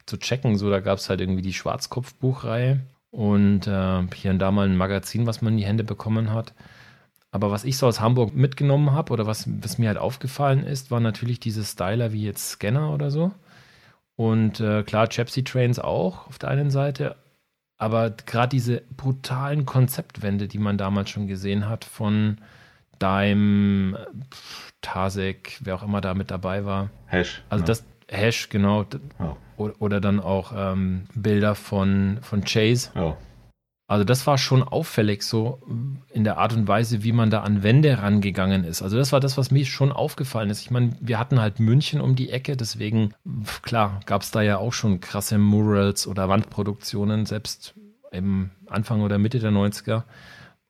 zu 0.07 0.17
checken? 0.17 0.57
So, 0.57 0.71
da 0.71 0.81
gab 0.81 0.97
es 0.97 1.11
halt 1.11 1.21
irgendwie 1.21 1.43
die 1.43 1.53
Schwarzkopf-Buchreihe 1.53 2.81
und 3.11 3.67
äh, 3.67 4.03
hier 4.15 4.31
und 4.31 4.39
da 4.39 4.51
mal 4.51 4.67
ein 4.67 4.79
Magazin, 4.79 5.27
was 5.27 5.43
man 5.43 5.53
in 5.53 5.59
die 5.59 5.67
Hände 5.67 5.85
bekommen 5.85 6.33
hat. 6.33 6.55
Aber 7.33 7.51
was 7.51 7.65
ich 7.65 7.79
so 7.79 7.87
aus 7.87 8.01
Hamburg 8.01 8.35
mitgenommen 8.35 8.93
habe 8.93 9.13
oder 9.13 9.27
was, 9.27 9.49
was 9.63 9.79
mir 9.79 9.89
halt 9.89 9.99
aufgefallen 9.99 10.65
ist, 10.65 10.91
waren 10.91 11.03
natürlich 11.03 11.41
diese 11.41 11.65
Styler 11.65 12.13
wie 12.13 12.25
jetzt 12.25 12.51
Scanner 12.51 12.93
oder 12.93 13.11
so. 13.11 13.33
Und 14.17 14.61
äh, 14.61 14.83
klar, 14.83 15.09
Chapsy 15.09 15.43
Trains 15.43 15.79
auch 15.79 16.29
auf 16.29 16.39
der 16.39 16.51
einen 16.51 16.71
Seite. 16.71 17.17
Aber 17.79 18.11
gerade 18.11 18.51
diese 18.51 18.83
brutalen 18.97 19.65
Konzeptwände, 19.65 20.47
die 20.47 20.59
man 20.59 20.77
damals 20.77 21.09
schon 21.09 21.27
gesehen 21.27 21.69
hat, 21.69 21.87
von 21.87 22.37
Dime, 23.01 24.07
pf, 24.31 24.73
Tasek, 24.83 25.59
wer 25.63 25.77
auch 25.77 25.83
immer 25.83 26.03
da 26.03 26.13
mit 26.13 26.31
dabei 26.31 26.67
war. 26.67 26.91
Hash. 27.07 27.43
Also 27.49 27.63
ne? 27.63 27.67
das 27.67 27.85
Hash, 28.09 28.51
genau. 28.51 28.85
Ja. 29.19 29.37
Oder, 29.57 29.75
oder 29.81 30.01
dann 30.03 30.21
auch 30.21 30.53
ähm, 30.55 31.07
Bilder 31.15 31.55
von, 31.55 32.19
von 32.21 32.45
Chase. 32.45 32.91
Ja. 32.95 33.17
Also 33.89 34.05
das 34.05 34.27
war 34.27 34.39
schon 34.39 34.63
auffällig 34.63 35.23
so 35.23 35.61
in 36.09 36.25
der 36.25 36.39
Art 36.39 36.55
und 36.55 36.67
Weise, 36.67 37.03
wie 37.03 37.13
man 37.13 37.31
da 37.31 37.43
an 37.43 37.63
Wände 37.63 37.99
rangegangen 37.99 38.65
ist. 38.65 38.81
Also 38.81 38.97
das 38.97 39.13
war 39.13 39.21
das, 39.21 39.37
was 39.37 39.51
mir 39.51 39.67
schon 39.67 39.93
aufgefallen 39.93 40.49
ist. 40.51 40.63
Ich 40.63 40.71
meine, 40.71 40.97
wir 41.01 41.19
hatten 41.19 41.41
halt 41.41 41.61
München 41.61 42.01
um 42.01 42.15
die 42.17 42.31
Ecke, 42.31 42.57
deswegen, 42.57 43.13
klar, 43.63 44.01
gab 44.07 44.23
es 44.23 44.31
da 44.31 44.41
ja 44.41 44.57
auch 44.57 44.73
schon 44.73 45.01
krasse 45.01 45.37
Murals 45.37 46.07
oder 46.07 46.29
Wandproduktionen, 46.29 47.27
selbst 47.27 47.75
im 48.13 48.51
Anfang 48.67 49.03
oder 49.03 49.19
Mitte 49.19 49.41
der 49.41 49.51
90er 49.51 50.05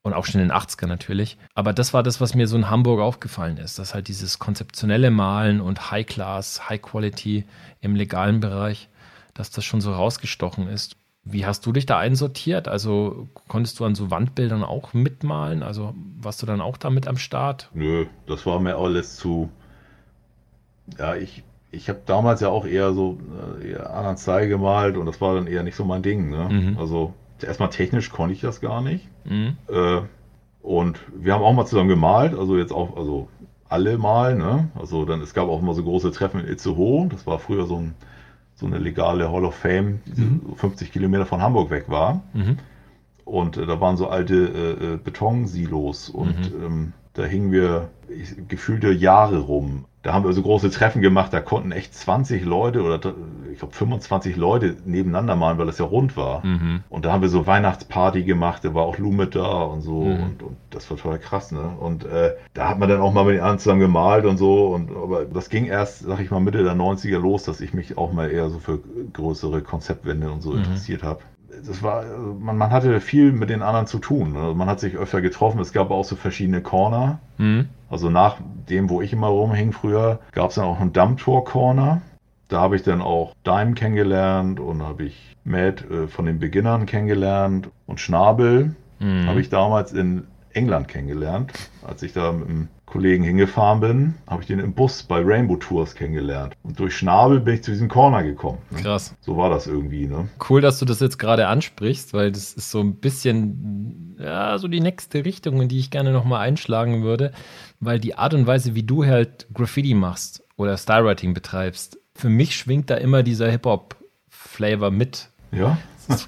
und 0.02 0.14
auch 0.14 0.26
schon 0.26 0.40
in 0.40 0.48
den 0.48 0.56
80er 0.56 0.86
natürlich. 0.86 1.38
Aber 1.54 1.72
das 1.72 1.94
war 1.94 2.02
das, 2.02 2.20
was 2.20 2.34
mir 2.34 2.48
so 2.48 2.56
in 2.56 2.70
Hamburg 2.70 3.00
aufgefallen 3.00 3.56
ist, 3.56 3.78
dass 3.78 3.94
halt 3.94 4.08
dieses 4.08 4.38
konzeptionelle 4.38 5.10
Malen 5.10 5.60
und 5.60 5.90
High 5.90 6.06
Class, 6.06 6.68
High 6.68 6.82
Quality 6.82 7.44
im 7.80 7.94
legalen 7.94 8.40
Bereich, 8.40 8.88
dass 9.34 9.50
das 9.50 9.64
schon 9.64 9.80
so 9.80 9.92
rausgestochen 9.92 10.66
ist. 10.66 10.96
Wie 11.24 11.46
hast 11.46 11.64
du 11.66 11.72
dich 11.72 11.86
da 11.86 11.98
einsortiert? 11.98 12.66
Also 12.66 13.28
konntest 13.46 13.78
du 13.78 13.84
an 13.84 13.94
so 13.94 14.10
Wandbildern 14.10 14.64
auch 14.64 14.92
mitmalen? 14.92 15.62
Also 15.62 15.94
warst 16.20 16.42
du 16.42 16.46
dann 16.46 16.60
auch 16.60 16.76
damit 16.76 17.06
am 17.06 17.16
Start? 17.16 17.70
Nö, 17.74 18.06
das 18.26 18.44
war 18.44 18.58
mir 18.58 18.76
alles 18.76 19.16
zu. 19.16 19.48
Ja, 20.98 21.14
ich, 21.14 21.44
ich 21.70 21.88
habe 21.88 22.00
damals 22.06 22.40
ja 22.40 22.48
auch 22.48 22.66
eher 22.66 22.92
so 22.92 23.18
äh, 23.60 23.70
eher 23.70 23.94
anderen 23.94 24.16
Style 24.16 24.48
gemalt 24.48 24.96
und 24.96 25.06
das 25.06 25.20
war 25.20 25.36
dann 25.36 25.46
eher 25.46 25.62
nicht 25.62 25.76
so 25.76 25.84
mein 25.84 26.02
Ding. 26.02 26.28
Ne? 26.28 26.48
Mhm. 26.50 26.78
Also 26.78 27.14
erstmal 27.40 27.70
technisch 27.70 28.10
konnte 28.10 28.34
ich 28.34 28.40
das 28.40 28.60
gar 28.60 28.82
nicht. 28.82 29.08
Mhm. 29.24 29.56
Äh, 29.68 30.00
und 30.60 30.98
wir 31.14 31.34
haben 31.34 31.42
auch 31.42 31.52
mal 31.52 31.66
zusammen 31.66 31.88
gemalt, 31.88 32.34
also 32.34 32.56
jetzt 32.56 32.72
auch, 32.72 32.96
also 32.96 33.28
alle 33.68 33.96
mal, 33.96 34.36
ne? 34.36 34.68
Also 34.78 35.04
dann, 35.04 35.20
es 35.22 35.34
gab 35.34 35.48
auch 35.48 35.60
immer 35.60 35.74
so 35.74 35.82
große 35.82 36.12
Treffen 36.12 36.40
in 36.40 36.46
Itzehoe. 36.46 37.08
Das 37.08 37.26
war 37.26 37.38
früher 37.38 37.66
so, 37.66 37.78
ein, 37.78 37.94
so 38.62 38.66
eine 38.68 38.78
legale 38.78 39.30
Hall 39.30 39.44
of 39.44 39.54
Fame, 39.56 40.00
die 40.06 40.22
Mhm. 40.22 40.40
so 40.48 40.54
50 40.54 40.92
Kilometer 40.92 41.26
von 41.26 41.42
Hamburg 41.42 41.70
weg 41.70 41.84
war. 41.88 42.20
Mhm. 42.32 42.58
Und 43.24 43.56
äh, 43.56 43.66
da 43.66 43.80
waren 43.80 43.96
so 43.96 44.08
alte 44.08 44.34
äh, 44.80 44.94
äh, 44.94 44.96
Betonsilos 45.02 46.08
und 46.08 46.52
Mhm. 46.56 46.64
ähm, 46.64 46.92
da 47.14 47.24
hingen 47.24 47.52
wir 47.52 47.90
ich, 48.08 48.34
gefühlte 48.48 48.92
Jahre 48.92 49.38
rum. 49.38 49.84
Da 50.02 50.12
haben 50.12 50.24
wir 50.24 50.32
so 50.32 50.42
große 50.42 50.70
Treffen 50.70 51.00
gemacht, 51.00 51.32
da 51.32 51.40
konnten 51.40 51.70
echt 51.70 51.94
20 51.94 52.44
Leute 52.44 52.82
oder 52.82 52.96
ich 53.52 53.58
glaube 53.60 53.72
25 53.72 54.34
Leute 54.34 54.76
nebeneinander 54.84 55.36
malen, 55.36 55.58
weil 55.58 55.66
das 55.66 55.78
ja 55.78 55.84
rund 55.84 56.16
war. 56.16 56.44
Mhm. 56.44 56.82
Und 56.88 57.04
da 57.04 57.12
haben 57.12 57.22
wir 57.22 57.28
so 57.28 57.46
Weihnachtsparty 57.46 58.24
gemacht, 58.24 58.64
da 58.64 58.74
war 58.74 58.82
auch 58.82 58.98
Lou 58.98 59.12
mit 59.12 59.36
da 59.36 59.62
und 59.62 59.80
so 59.82 60.16
Mhm. 60.16 60.22
und, 60.24 60.42
und 60.42 60.56
das 60.70 60.90
war 60.90 60.96
total 60.96 61.20
krass, 61.20 61.52
ne? 61.52 61.76
Und 61.78 62.04
äh, 62.04 62.34
da 62.54 62.68
hat 62.68 62.78
man 62.80 62.88
dann 62.88 63.00
auch 63.00 63.12
mal 63.12 63.24
mit 63.24 63.34
den 63.34 63.42
anderen 63.42 63.60
zusammen 63.60 63.80
gemalt 63.80 64.24
und 64.24 64.38
so 64.38 64.66
und 64.74 64.90
aber 64.90 65.24
das 65.24 65.48
ging 65.48 65.66
erst, 65.66 66.00
sag 66.00 66.18
ich 66.20 66.32
mal, 66.32 66.40
Mitte 66.40 66.64
der 66.64 66.74
90er 66.74 67.18
los, 67.18 67.44
dass 67.44 67.60
ich 67.60 67.72
mich 67.72 67.96
auch 67.96 68.12
mal 68.12 68.28
eher 68.30 68.50
so 68.50 68.58
für 68.58 68.80
größere 69.12 69.62
Konzeptwände 69.62 70.32
und 70.32 70.40
so 70.40 70.50
Mhm. 70.50 70.64
interessiert 70.64 71.04
habe. 71.04 71.20
Das 71.66 71.82
war, 71.82 72.00
also 72.00 72.36
man, 72.38 72.56
man 72.56 72.70
hatte 72.70 73.00
viel 73.00 73.32
mit 73.32 73.50
den 73.50 73.62
anderen 73.62 73.86
zu 73.86 73.98
tun. 73.98 74.32
Ne? 74.32 74.54
Man 74.54 74.68
hat 74.68 74.80
sich 74.80 74.96
öfter 74.96 75.20
getroffen. 75.20 75.60
Es 75.60 75.72
gab 75.72 75.90
auch 75.90 76.04
so 76.04 76.16
verschiedene 76.16 76.62
Corner. 76.62 77.20
Mhm. 77.38 77.68
Also 77.90 78.10
nach 78.10 78.36
dem, 78.68 78.88
wo 78.88 79.02
ich 79.02 79.12
immer 79.12 79.28
rumhing 79.28 79.72
früher, 79.72 80.20
gab 80.32 80.50
es 80.50 80.56
dann 80.56 80.64
auch 80.64 80.80
einen 80.80 80.92
Dammtor-Corner. 80.92 82.00
Da 82.48 82.60
habe 82.60 82.76
ich 82.76 82.82
dann 82.82 83.00
auch 83.02 83.34
Dime 83.46 83.74
kennengelernt 83.74 84.60
und 84.60 84.82
habe 84.82 85.04
ich 85.04 85.36
Matt 85.44 85.84
äh, 85.90 86.06
von 86.08 86.26
den 86.26 86.38
Beginnern 86.38 86.86
kennengelernt 86.86 87.68
und 87.86 88.00
Schnabel 88.00 88.74
Mhm. 89.02 89.26
habe 89.26 89.40
ich 89.40 89.48
damals 89.50 89.92
in 89.92 90.24
England 90.52 90.88
kennengelernt. 90.88 91.52
Als 91.86 92.02
ich 92.02 92.12
da 92.12 92.32
mit 92.32 92.48
einem 92.48 92.68
Kollegen 92.92 93.24
hingefahren 93.24 93.80
bin, 93.80 94.14
habe 94.26 94.42
ich 94.42 94.48
den 94.48 94.58
im 94.58 94.74
Bus 94.74 95.02
bei 95.02 95.22
Rainbow 95.24 95.56
Tours 95.56 95.94
kennengelernt. 95.94 96.54
Und 96.62 96.78
durch 96.78 96.94
Schnabel 96.94 97.40
bin 97.40 97.54
ich 97.54 97.62
zu 97.62 97.70
diesem 97.70 97.88
Corner 97.88 98.22
gekommen. 98.22 98.58
Ne? 98.70 98.82
Krass. 98.82 99.16
So 99.22 99.38
war 99.38 99.48
das 99.48 99.66
irgendwie, 99.66 100.06
ne? 100.06 100.28
Cool, 100.46 100.60
dass 100.60 100.78
du 100.78 100.84
das 100.84 101.00
jetzt 101.00 101.18
gerade 101.18 101.46
ansprichst, 101.46 102.12
weil 102.12 102.30
das 102.30 102.52
ist 102.52 102.70
so 102.70 102.80
ein 102.80 102.96
bisschen, 102.96 104.14
ja, 104.20 104.58
so 104.58 104.68
die 104.68 104.80
nächste 104.80 105.24
Richtung, 105.24 105.62
in 105.62 105.68
die 105.68 105.78
ich 105.78 105.90
gerne 105.90 106.12
nochmal 106.12 106.46
einschlagen 106.46 107.02
würde, 107.02 107.32
weil 107.80 107.98
die 107.98 108.14
Art 108.14 108.34
und 108.34 108.46
Weise, 108.46 108.74
wie 108.74 108.82
du 108.82 109.06
halt 109.06 109.46
Graffiti 109.54 109.94
machst 109.94 110.44
oder 110.56 110.76
Stylewriting 110.76 111.32
betreibst, 111.32 111.98
für 112.14 112.28
mich 112.28 112.54
schwingt 112.54 112.90
da 112.90 112.96
immer 112.96 113.22
dieser 113.22 113.50
Hip-Hop-Flavor 113.50 114.90
mit. 114.90 115.30
Ja? 115.50 115.78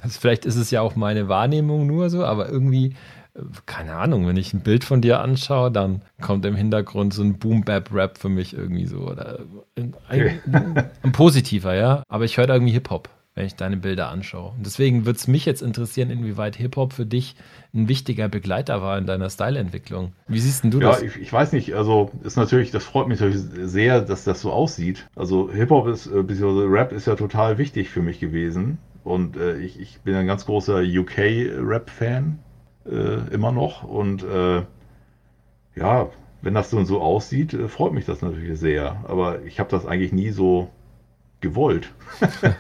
Vielleicht 0.09 0.46
ist 0.46 0.57
es 0.57 0.70
ja 0.70 0.81
auch 0.81 0.96
meine 0.96 1.29
Wahrnehmung 1.29 1.87
nur 1.87 2.09
so, 2.09 2.24
aber 2.24 2.48
irgendwie, 2.48 2.94
keine 3.66 3.94
Ahnung, 3.97 4.27
wenn 4.27 4.37
ich 4.37 4.55
ein 4.55 4.61
Bild 4.61 4.85
von 4.85 5.01
dir 5.01 5.20
anschaue, 5.20 5.70
dann 5.70 6.03
kommt 6.20 6.44
im 6.47 6.55
Hintergrund 6.55 7.12
so 7.12 7.23
ein 7.23 7.38
Boom-Bap-Rap 7.38 8.18
für 8.18 8.29
mich 8.29 8.57
irgendwie 8.57 8.87
so. 8.87 8.99
Oder 8.99 9.40
ein, 9.77 9.94
ein, 10.09 10.40
ein 11.03 11.12
positiver, 11.12 11.75
ja. 11.75 12.03
Aber 12.09 12.25
ich 12.25 12.37
höre 12.37 12.47
da 12.47 12.55
irgendwie 12.55 12.73
Hip-Hop, 12.73 13.09
wenn 13.35 13.47
ich 13.47 13.57
deine 13.57 13.77
Bilder 13.77 14.09
anschaue. 14.09 14.53
Und 14.57 14.64
deswegen 14.64 15.05
würde 15.05 15.18
es 15.18 15.27
mich 15.27 15.44
jetzt 15.47 15.62
interessieren, 15.62 16.11
inwieweit 16.11 16.55
Hip-Hop 16.57 16.92
für 16.92 17.07
dich 17.07 17.35
ein 17.75 17.88
wichtiger 17.88 18.29
Begleiter 18.29 18.83
war 18.83 18.97
in 18.99 19.07
deiner 19.07 19.29
Styleentwicklung. 19.31 20.12
Wie 20.29 20.38
siehst 20.38 20.62
denn 20.62 20.70
du 20.70 20.81
Ja, 20.81 20.90
das? 20.90 21.03
ich, 21.03 21.16
ich 21.16 21.33
weiß 21.33 21.53
nicht, 21.55 21.75
also 21.75 22.12
ist 22.23 22.37
natürlich, 22.37 22.70
das 22.70 22.85
freut 22.85 23.09
mich 23.09 23.18
natürlich 23.18 23.42
sehr, 23.68 24.01
dass 24.01 24.23
das 24.23 24.40
so 24.42 24.53
aussieht. 24.53 25.09
Also 25.16 25.51
Hip-Hop 25.53 25.88
ist, 25.88 26.07
äh, 26.07 26.23
beziehungsweise 26.23 26.70
Rap 26.70 26.92
ist 26.92 27.09
ja 27.09 27.16
total 27.16 27.59
wichtig 27.59 27.88
für 27.90 28.01
mich 28.03 28.20
gewesen. 28.20 28.79
Und 29.03 29.37
äh, 29.37 29.59
ich, 29.59 29.79
ich 29.81 30.01
bin 30.01 30.14
ein 30.14 30.27
ganz 30.27 30.47
großer 30.47 30.81
UK-Rap-Fan, 30.83 32.38
äh, 32.90 33.33
immer 33.35 33.53
noch. 33.53 33.83
Und 33.85 34.23
äh, 34.25 34.62
ja, 35.77 36.09
wenn 36.42 36.55
das 36.55 36.70
so 36.70 36.77
und 36.79 36.87
so 36.87 37.01
aussieht, 37.01 37.55
äh, 37.55 37.68
freut 37.68 37.92
mich 37.92 38.05
das 38.07 38.23
natürlich 38.23 38.59
sehr. 38.59 38.97
Aber 39.09 39.42
ich 39.44 39.59
habe 39.61 39.70
das 39.70 39.87
eigentlich 39.87 40.12
nie 40.12 40.31
so 40.31 40.68
gewollt. 41.40 41.92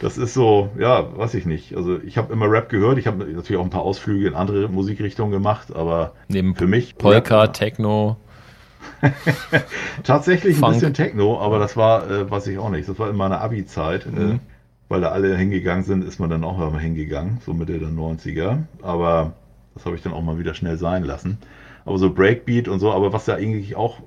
Das 0.00 0.18
ist 0.18 0.34
so, 0.34 0.70
ja, 0.80 1.16
weiß 1.16 1.34
ich 1.34 1.46
nicht. 1.46 1.76
Also 1.76 2.00
ich 2.02 2.18
habe 2.18 2.32
immer 2.32 2.50
Rap 2.50 2.68
gehört. 2.68 2.98
Ich 2.98 3.06
habe 3.06 3.18
natürlich 3.24 3.56
auch 3.56 3.62
ein 3.64 3.70
paar 3.70 3.82
Ausflüge 3.82 4.26
in 4.26 4.34
andere 4.34 4.66
Musikrichtungen 4.68 5.30
gemacht, 5.30 5.72
aber 5.72 6.12
Neben 6.26 6.56
für 6.56 6.66
mich 6.66 6.96
Polka, 6.98 7.42
Rap- 7.42 7.52
Techno. 7.52 8.16
Tatsächlich 10.02 10.56
ein 10.56 10.60
Funk. 10.60 10.74
bisschen 10.74 10.94
Techno, 10.94 11.40
aber 11.40 11.58
das 11.60 11.76
war, 11.76 12.10
äh, 12.10 12.28
weiß 12.30 12.48
ich 12.48 12.58
auch 12.58 12.70
nicht. 12.70 12.88
Das 12.88 12.98
war 12.98 13.10
in 13.10 13.16
meiner 13.16 13.40
Abi-Zeit, 13.40 14.06
äh, 14.06 14.10
Mhm. 14.10 14.40
weil 14.88 15.00
da 15.00 15.10
alle 15.10 15.36
hingegangen 15.36 15.84
sind, 15.84 16.04
ist 16.04 16.18
man 16.18 16.30
dann 16.30 16.42
auch 16.44 16.58
mal 16.58 16.80
hingegangen, 16.80 17.38
so 17.44 17.52
Mitte 17.54 17.78
der 17.78 17.88
90er. 17.90 18.64
Aber 18.82 19.34
das 19.74 19.86
habe 19.86 19.96
ich 19.96 20.02
dann 20.02 20.12
auch 20.12 20.22
mal 20.22 20.38
wieder 20.38 20.54
schnell 20.54 20.76
sein 20.76 21.04
lassen. 21.04 21.38
Aber 21.84 21.98
so 21.98 22.12
Breakbeat 22.12 22.68
und 22.68 22.78
so, 22.78 22.92
aber 22.92 23.12
was 23.12 23.26
ja 23.26 23.34
eigentlich 23.34 23.76
auch 23.76 23.98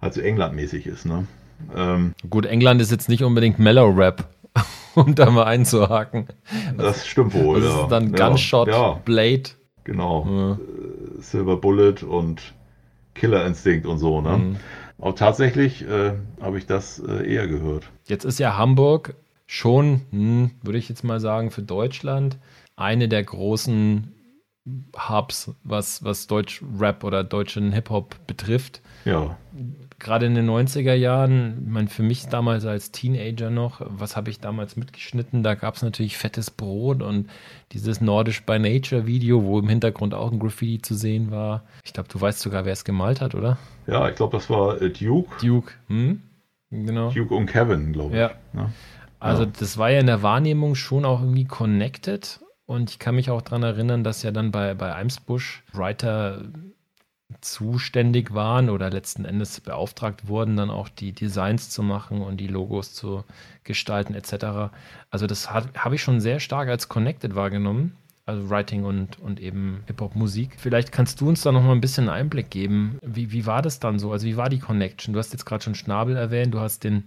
halt 0.00 0.14
so 0.14 0.20
Englandmäßig 0.20 0.86
ist, 0.86 1.04
ne? 1.04 1.26
Ähm, 1.74 2.14
Gut, 2.30 2.46
England 2.46 2.80
ist 2.80 2.90
jetzt 2.90 3.08
nicht 3.08 3.24
unbedingt 3.24 3.58
Mellow-Rap, 3.58 4.24
um 4.94 5.14
da 5.14 5.30
mal 5.30 5.44
einzuhaken. 5.44 6.28
das 6.76 7.06
stimmt 7.06 7.34
wohl. 7.34 7.60
Das 7.60 7.72
ja. 7.72 7.82
ist 7.82 7.88
dann 7.88 8.14
ja, 8.14 8.28
Gunshot, 8.28 8.68
Ja, 8.68 8.92
Blade. 9.04 9.50
genau. 9.84 10.26
Ja. 10.30 10.52
Äh, 10.52 11.20
Silver 11.20 11.56
Bullet 11.56 12.04
und 12.06 12.54
Killer 13.14 13.44
Instinct 13.44 13.86
und 13.86 13.98
so, 13.98 14.20
ne? 14.20 14.36
Mhm. 14.38 14.56
Aber 15.00 15.14
tatsächlich 15.14 15.86
äh, 15.86 16.12
habe 16.40 16.58
ich 16.58 16.66
das 16.66 16.98
äh, 17.00 17.28
eher 17.32 17.46
gehört. 17.46 17.90
Jetzt 18.06 18.24
ist 18.24 18.38
ja 18.38 18.56
Hamburg 18.56 19.14
schon, 19.46 20.02
hm, 20.10 20.50
würde 20.62 20.78
ich 20.78 20.88
jetzt 20.88 21.04
mal 21.04 21.20
sagen, 21.20 21.50
für 21.50 21.62
Deutschland 21.62 22.38
eine 22.76 23.08
der 23.08 23.22
großen 23.24 24.12
Hubs, 25.08 25.52
was, 25.64 26.02
was 26.04 26.26
Deutsch-Rap 26.26 27.04
oder 27.04 27.24
deutschen 27.24 27.72
Hip-Hop 27.72 28.16
betrifft. 28.26 28.80
Ja. 29.04 29.36
Gerade 29.98 30.26
in 30.26 30.34
den 30.34 30.48
90er 30.48 30.94
Jahren, 30.94 31.62
ich 31.64 31.72
meine, 31.72 31.88
für 31.88 32.02
mich 32.02 32.26
damals 32.28 32.64
als 32.66 32.92
Teenager 32.92 33.50
noch, 33.50 33.80
was 33.84 34.16
habe 34.16 34.30
ich 34.30 34.38
damals 34.40 34.76
mitgeschnitten? 34.76 35.42
Da 35.42 35.54
gab 35.54 35.74
es 35.76 35.82
natürlich 35.82 36.16
fettes 36.16 36.50
Brot 36.50 37.02
und 37.02 37.28
dieses 37.72 38.00
Nordisch 38.00 38.44
by 38.44 38.58
Nature 38.58 39.06
Video, 39.06 39.42
wo 39.44 39.58
im 39.58 39.68
Hintergrund 39.68 40.14
auch 40.14 40.30
ein 40.30 40.38
Graffiti 40.38 40.80
zu 40.82 40.94
sehen 40.94 41.30
war. 41.30 41.64
Ich 41.84 41.92
glaube, 41.92 42.08
du 42.12 42.20
weißt 42.20 42.40
sogar, 42.40 42.64
wer 42.64 42.72
es 42.72 42.84
gemalt 42.84 43.20
hat, 43.20 43.34
oder? 43.34 43.58
Ja, 43.86 44.08
ich 44.08 44.14
glaube, 44.16 44.36
das 44.36 44.48
war 44.50 44.80
äh, 44.80 44.90
Duke. 44.90 45.30
Duke, 45.44 45.72
hm? 45.88 46.22
Genau. 46.70 47.10
Duke 47.10 47.34
und 47.34 47.46
Kevin, 47.46 47.92
glaube 47.92 48.14
ich. 48.14 48.20
Ja. 48.20 48.30
Ne? 48.52 48.70
Also 49.20 49.44
Ja. 49.44 49.50
das 49.58 49.78
war 49.78 49.90
ja 49.90 50.00
in 50.00 50.06
der 50.06 50.22
Wahrnehmung 50.22 50.74
schon 50.76 51.04
auch 51.04 51.20
irgendwie 51.22 51.46
connected. 51.46 52.40
Und 52.68 52.90
ich 52.90 52.98
kann 52.98 53.14
mich 53.14 53.30
auch 53.30 53.40
daran 53.40 53.62
erinnern, 53.62 54.04
dass 54.04 54.22
ja 54.22 54.30
dann 54.30 54.50
bei, 54.50 54.74
bei 54.74 54.94
Eimsbusch 54.94 55.64
Writer 55.72 56.42
zuständig 57.40 58.34
waren 58.34 58.68
oder 58.68 58.90
letzten 58.90 59.24
Endes 59.24 59.58
beauftragt 59.60 60.28
wurden, 60.28 60.54
dann 60.58 60.68
auch 60.68 60.90
die 60.90 61.12
Designs 61.12 61.70
zu 61.70 61.82
machen 61.82 62.20
und 62.20 62.36
die 62.36 62.46
Logos 62.46 62.92
zu 62.92 63.24
gestalten 63.64 64.14
etc. 64.14 64.70
Also 65.08 65.26
das 65.26 65.50
habe 65.50 65.94
ich 65.94 66.02
schon 66.02 66.20
sehr 66.20 66.40
stark 66.40 66.68
als 66.68 66.90
connected 66.90 67.34
wahrgenommen. 67.34 67.96
Also 68.26 68.50
Writing 68.50 68.84
und, 68.84 69.18
und 69.18 69.40
eben 69.40 69.82
Hip-Hop-Musik. 69.86 70.56
Vielleicht 70.58 70.92
kannst 70.92 71.22
du 71.22 71.28
uns 71.30 71.40
da 71.40 71.52
noch 71.52 71.62
mal 71.62 71.72
ein 71.72 71.80
bisschen 71.80 72.10
Einblick 72.10 72.50
geben. 72.50 72.98
Wie, 73.00 73.32
wie 73.32 73.46
war 73.46 73.62
das 73.62 73.80
dann 73.80 73.98
so? 73.98 74.12
Also 74.12 74.26
wie 74.26 74.36
war 74.36 74.50
die 74.50 74.58
Connection? 74.58 75.14
Du 75.14 75.18
hast 75.18 75.32
jetzt 75.32 75.46
gerade 75.46 75.64
schon 75.64 75.74
Schnabel 75.74 76.16
erwähnt, 76.16 76.52
du 76.52 76.60
hast 76.60 76.84
den 76.84 77.04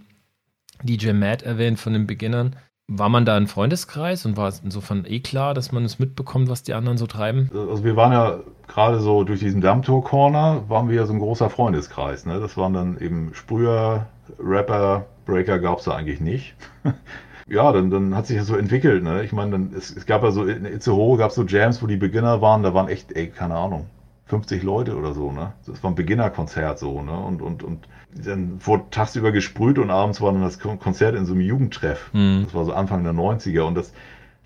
DJ 0.82 1.12
Matt 1.12 1.44
erwähnt 1.44 1.78
von 1.78 1.92
den 1.92 2.08
Beginnern. 2.08 2.56
War 2.94 3.08
man 3.08 3.24
da 3.24 3.36
ein 3.36 3.46
Freundeskreis 3.46 4.26
und 4.26 4.36
war 4.36 4.48
es 4.48 4.60
insofern 4.62 5.06
eh 5.06 5.20
klar, 5.20 5.54
dass 5.54 5.72
man 5.72 5.82
es 5.84 5.98
mitbekommt, 5.98 6.50
was 6.50 6.62
die 6.62 6.74
anderen 6.74 6.98
so 6.98 7.06
treiben? 7.06 7.50
Also 7.54 7.84
wir 7.84 7.96
waren 7.96 8.12
ja 8.12 8.40
gerade 8.68 9.00
so 9.00 9.24
durch 9.24 9.40
diesen 9.40 9.62
Dammtor 9.62 10.04
Corner, 10.04 10.64
waren 10.68 10.90
wir 10.90 10.96
ja 10.96 11.06
so 11.06 11.14
ein 11.14 11.18
großer 11.18 11.48
Freundeskreis. 11.48 12.26
Ne? 12.26 12.38
Das 12.38 12.58
waren 12.58 12.74
dann 12.74 12.98
eben 12.98 13.30
Sprüher, 13.32 14.08
Rapper, 14.38 15.06
Breaker 15.24 15.58
gab 15.58 15.78
es 15.78 15.84
da 15.84 15.92
eigentlich 15.92 16.20
nicht. 16.20 16.54
ja, 17.48 17.72
dann, 17.72 17.88
dann 17.88 18.14
hat 18.14 18.26
sich 18.26 18.36
das 18.36 18.46
so 18.46 18.56
entwickelt. 18.56 19.02
Ne? 19.02 19.24
Ich 19.24 19.32
meine, 19.32 19.70
es, 19.74 19.96
es 19.96 20.04
gab 20.04 20.22
ja 20.22 20.30
so 20.30 20.44
in 20.44 20.66
Itzehoe 20.66 21.16
gab 21.16 21.30
es 21.30 21.36
so 21.36 21.44
Jams, 21.44 21.82
wo 21.82 21.86
die 21.86 21.96
Beginner 21.96 22.42
waren, 22.42 22.62
da 22.62 22.74
waren 22.74 22.88
echt, 22.88 23.12
ey, 23.12 23.28
keine 23.28 23.54
Ahnung, 23.54 23.86
50 24.26 24.62
Leute 24.62 24.96
oder 24.96 25.14
so. 25.14 25.32
Ne? 25.32 25.54
Das 25.66 25.82
war 25.82 25.90
ein 25.90 25.94
Beginnerkonzert 25.94 26.78
so. 26.78 27.00
Ne? 27.00 27.16
Und, 27.16 27.40
und, 27.40 27.62
und 27.62 27.88
dann 28.14 28.64
wurde 28.66 28.84
tagsüber 28.90 29.32
gesprüht 29.32 29.78
und 29.78 29.90
abends 29.90 30.20
war 30.20 30.32
dann 30.32 30.42
das 30.42 30.58
Kon- 30.58 30.78
Konzert 30.78 31.14
in 31.14 31.24
so 31.24 31.32
einem 31.32 31.40
Jugendtreff. 31.42 32.10
Hm. 32.12 32.42
Das 32.44 32.54
war 32.54 32.64
so 32.64 32.72
Anfang 32.72 33.04
der 33.04 33.12
90er 33.14 33.62
und 33.62 33.74
das, 33.74 33.92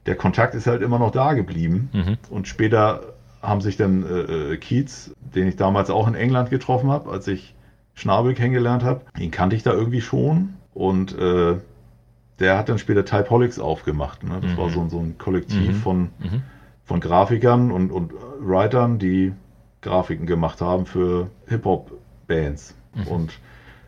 der 0.07 0.15
Kontakt 0.17 0.55
ist 0.55 0.67
halt 0.67 0.83
immer 0.83 0.99
noch 0.99 1.11
da 1.11 1.33
geblieben. 1.35 1.89
Mhm. 1.93 2.17
Und 2.31 2.47
später 2.49 3.15
haben 3.43 3.61
sich 3.61 3.77
dann 3.77 4.05
äh, 4.05 4.53
äh, 4.53 4.57
Keats, 4.57 5.13
den 5.21 5.49
ich 5.49 5.57
damals 5.57 5.91
auch 5.91 6.07
in 6.09 6.15
England 6.15 6.51
getroffen 6.51 6.91
habe, 6.91 7.11
als 7.11 7.27
ich 7.29 7.55
Schnabel 7.95 8.35
kennengelernt 8.35 8.85
habe, 8.85 9.01
den 9.19 9.31
kannte 9.31 9.57
ich 9.57 9.63
da 9.63 9.73
irgendwie 9.73 10.01
schon. 10.01 10.55
Und 10.75 11.19
äh, 11.19 11.57
der 12.39 12.59
hat 12.59 12.69
dann 12.69 12.79
später 12.79 13.05
Typeholics 13.05 13.59
aufgemacht. 13.59 14.23
Ne? 14.23 14.39
Das 14.43 14.53
Mhm. 14.53 14.57
war 14.59 14.71
so, 14.71 14.89
so 14.89 14.99
ein 15.01 15.17
Kollektiv 15.19 15.69
Mhm. 15.69 15.75
von, 15.75 15.99
Mhm. 16.19 16.43
von 16.85 17.01
Grafikern 17.01 17.73
und, 17.73 17.91
und 17.91 18.13
Writern, 18.41 18.99
die 18.99 19.33
Grafiken 19.83 20.27
gemacht 20.27 20.61
haben 20.61 20.85
für 20.87 21.31
Hip-Hop-Bands 21.47 22.75
Mhm. 22.95 23.07
und 23.07 23.39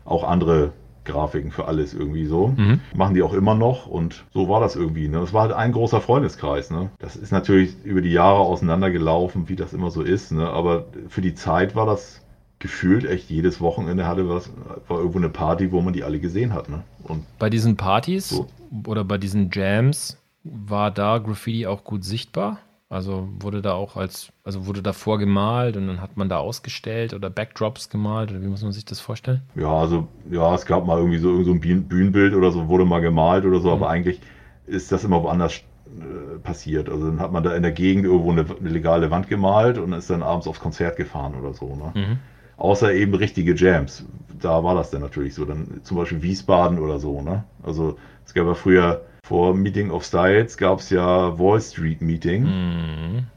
auch 0.09 0.23
andere 0.23 0.73
Grafiken 1.05 1.51
für 1.51 1.65
alles 1.65 1.93
irgendwie 1.93 2.25
so. 2.25 2.49
Mhm. 2.49 2.81
Machen 2.95 3.15
die 3.15 3.23
auch 3.23 3.33
immer 3.33 3.55
noch 3.55 3.87
und 3.87 4.25
so 4.33 4.47
war 4.49 4.59
das 4.59 4.75
irgendwie. 4.75 5.07
Ne? 5.07 5.19
Das 5.19 5.33
war 5.33 5.43
halt 5.43 5.53
ein 5.53 5.71
großer 5.71 6.01
Freundeskreis. 6.01 6.69
Ne? 6.71 6.91
Das 6.99 7.15
ist 7.15 7.31
natürlich 7.31 7.73
über 7.83 8.01
die 8.01 8.11
Jahre 8.11 8.39
auseinandergelaufen, 8.39 9.49
wie 9.49 9.55
das 9.55 9.73
immer 9.73 9.91
so 9.91 10.01
ist. 10.01 10.31
Ne? 10.31 10.47
Aber 10.47 10.85
für 11.07 11.21
die 11.21 11.33
Zeit 11.33 11.75
war 11.75 11.85
das 11.85 12.21
gefühlt 12.59 13.05
echt 13.05 13.29
jedes 13.29 13.61
Wochenende 13.61 14.05
hatte 14.05 14.27
was, 14.29 14.51
war 14.87 14.97
irgendwo 14.99 15.17
eine 15.17 15.29
Party, 15.29 15.71
wo 15.71 15.81
man 15.81 15.93
die 15.93 16.03
alle 16.03 16.19
gesehen 16.19 16.53
hat. 16.53 16.69
Ne? 16.69 16.83
Und 17.03 17.23
Bei 17.39 17.49
diesen 17.49 17.77
Partys 17.77 18.29
So. 18.29 18.47
oder 18.85 19.03
bei 19.05 19.17
diesen 19.17 19.49
Jams 19.51 20.17
war 20.43 20.91
da 20.91 21.17
Graffiti 21.19 21.65
auch 21.67 21.83
gut 21.83 22.03
sichtbar? 22.03 22.59
Also 22.89 23.27
wurde 23.39 23.61
da 23.61 23.73
auch 23.73 23.95
als, 23.97 24.31
also 24.43 24.65
wurde 24.65 24.81
da 24.81 24.93
vorgemalt 24.93 25.77
und 25.77 25.85
dann 25.87 26.01
hat 26.01 26.17
man 26.17 26.27
da 26.27 26.37
ausgestellt 26.39 27.13
oder 27.13 27.29
Backdrops 27.29 27.89
gemalt 27.89 28.31
oder 28.31 28.41
wie 28.41 28.47
muss 28.47 28.63
man 28.63 28.71
sich 28.71 28.83
das 28.83 28.99
vorstellen? 28.99 29.41
Ja, 29.55 29.71
also, 29.71 30.07
ja, 30.31 30.55
es 30.55 30.65
gab 30.65 30.87
mal 30.87 30.97
irgendwie 30.97 31.19
so, 31.19 31.29
irgend 31.29 31.45
so 31.45 31.51
ein 31.51 31.59
Bühnen- 31.61 31.83
Bühnenbild 31.87 32.33
oder 32.33 32.51
so, 32.51 32.67
wurde 32.67 32.85
mal 32.85 32.99
gemalt 33.01 33.45
oder 33.45 33.59
so, 33.59 33.67
Mhm. 33.67 33.73
aber 33.75 33.89
eigentlich 33.89 34.19
ist 34.65 34.91
das 34.91 35.03
immer 35.03 35.21
woanders 35.21 35.57
äh, 35.57 36.39
passiert. 36.39 36.89
Also 36.89 37.05
dann 37.07 37.19
hat 37.19 37.31
man 37.31 37.43
da 37.43 37.55
in 37.55 37.61
der 37.61 37.71
Gegend 37.73 38.05
irgendwo 38.05 38.31
eine, 38.31 38.45
eine 38.59 38.69
legale 38.69 39.11
Wand 39.11 39.27
gemalt 39.29 39.77
und 39.77 39.93
ist 39.93 40.09
dann 40.09 40.23
abends 40.23 40.47
aufs 40.47 40.59
Konzert 40.59 40.97
gefahren 40.97 41.35
oder 41.39 41.53
so. 41.53 41.75
Ne? 41.75 41.91
Mhm. 41.93 42.19
Außer 42.57 42.91
eben 42.93 43.13
richtige 43.13 43.53
Jams. 43.55 44.03
Da 44.41 44.63
war 44.63 44.73
das 44.75 44.89
dann 44.89 45.01
natürlich 45.01 45.35
so. 45.35 45.45
Dann 45.45 45.81
zum 45.83 45.97
Beispiel 45.97 46.21
Wiesbaden 46.23 46.79
oder 46.79 46.99
so. 46.99 47.21
Ne? 47.21 47.43
Also 47.63 47.97
es 48.25 48.33
gab 48.33 48.45
ja 48.47 48.53
früher 48.55 49.01
vor 49.29 49.53
Meeting 49.53 49.91
of 49.91 50.03
Styles 50.03 50.57
gab 50.57 50.79
es 50.79 50.89
ja 50.89 51.37
Wall 51.37 51.61
Street 51.61 52.01
Meeting. 52.01 52.43
Mhm. 52.45 53.27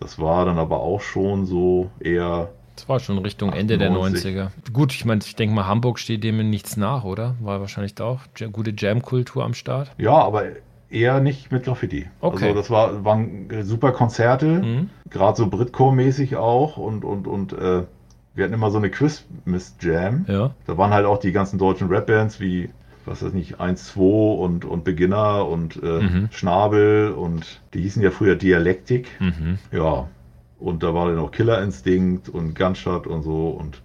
Das 0.00 0.18
war 0.18 0.46
dann 0.46 0.58
aber 0.58 0.80
auch 0.80 1.02
schon 1.02 1.44
so 1.44 1.90
eher 2.00 2.48
Das 2.74 2.88
war 2.88 3.00
schon 3.00 3.18
Richtung 3.18 3.52
Ende 3.52 3.76
der 3.76 3.90
98. 3.90 4.34
90er. 4.34 4.48
Gut, 4.72 4.94
ich 4.94 5.04
meine, 5.04 5.20
ich 5.22 5.36
denke 5.36 5.54
mal, 5.54 5.66
Hamburg 5.66 5.98
steht 5.98 6.24
dem 6.24 6.40
in 6.40 6.48
nichts 6.48 6.78
nach, 6.78 7.04
oder? 7.04 7.34
War 7.40 7.60
wahrscheinlich 7.60 7.94
da 7.94 8.04
auch 8.04 8.20
gute 8.50 8.72
Jam-Kultur 8.74 9.44
am 9.44 9.52
Start. 9.52 9.92
Ja, 9.98 10.14
aber 10.14 10.44
eher 10.88 11.20
nicht 11.20 11.52
mit 11.52 11.64
Graffiti. 11.64 12.08
Okay. 12.22 12.46
Also 12.46 12.54
das 12.56 12.70
war, 12.70 13.04
waren 13.04 13.48
super 13.62 13.92
Konzerte, 13.92 14.46
Mhm. 14.46 14.88
gerade 15.10 15.36
so 15.36 15.48
Britcore-mäßig 15.48 16.36
auch 16.36 16.78
und, 16.78 17.04
und, 17.04 17.26
und 17.26 17.52
äh, 17.52 17.82
wir 18.34 18.44
hatten 18.44 18.54
immer 18.54 18.70
so 18.70 18.78
eine 18.78 18.88
Christmas-Jam. 18.88 20.24
Ja. 20.28 20.54
Da 20.66 20.78
waren 20.78 20.92
halt 20.92 21.04
auch 21.04 21.18
die 21.18 21.32
ganzen 21.32 21.58
deutschen 21.58 21.88
Rap-Bands 21.88 22.40
wie, 22.40 22.70
was 23.04 23.22
weiß 23.24 23.32
nicht, 23.32 23.60
1-2 23.60 24.36
und, 24.38 24.64
und 24.64 24.84
Beginner 24.84 25.46
und 25.48 25.82
äh, 25.82 26.00
Mhm. 26.02 26.28
Schnabel 26.32 27.12
und 27.12 27.60
die 27.74 27.80
hießen 27.82 28.02
ja 28.02 28.10
früher 28.10 28.36
Dialektik. 28.36 29.08
Mhm. 29.20 29.58
Ja, 29.72 30.08
und 30.58 30.82
da 30.82 30.94
war 30.94 31.08
dann 31.08 31.18
auch 31.18 31.30
Killer 31.32 31.62
Instinct 31.62 32.28
und 32.28 32.54
Gunshot 32.54 33.06
und 33.06 33.22
so 33.22 33.48
und 33.48 33.82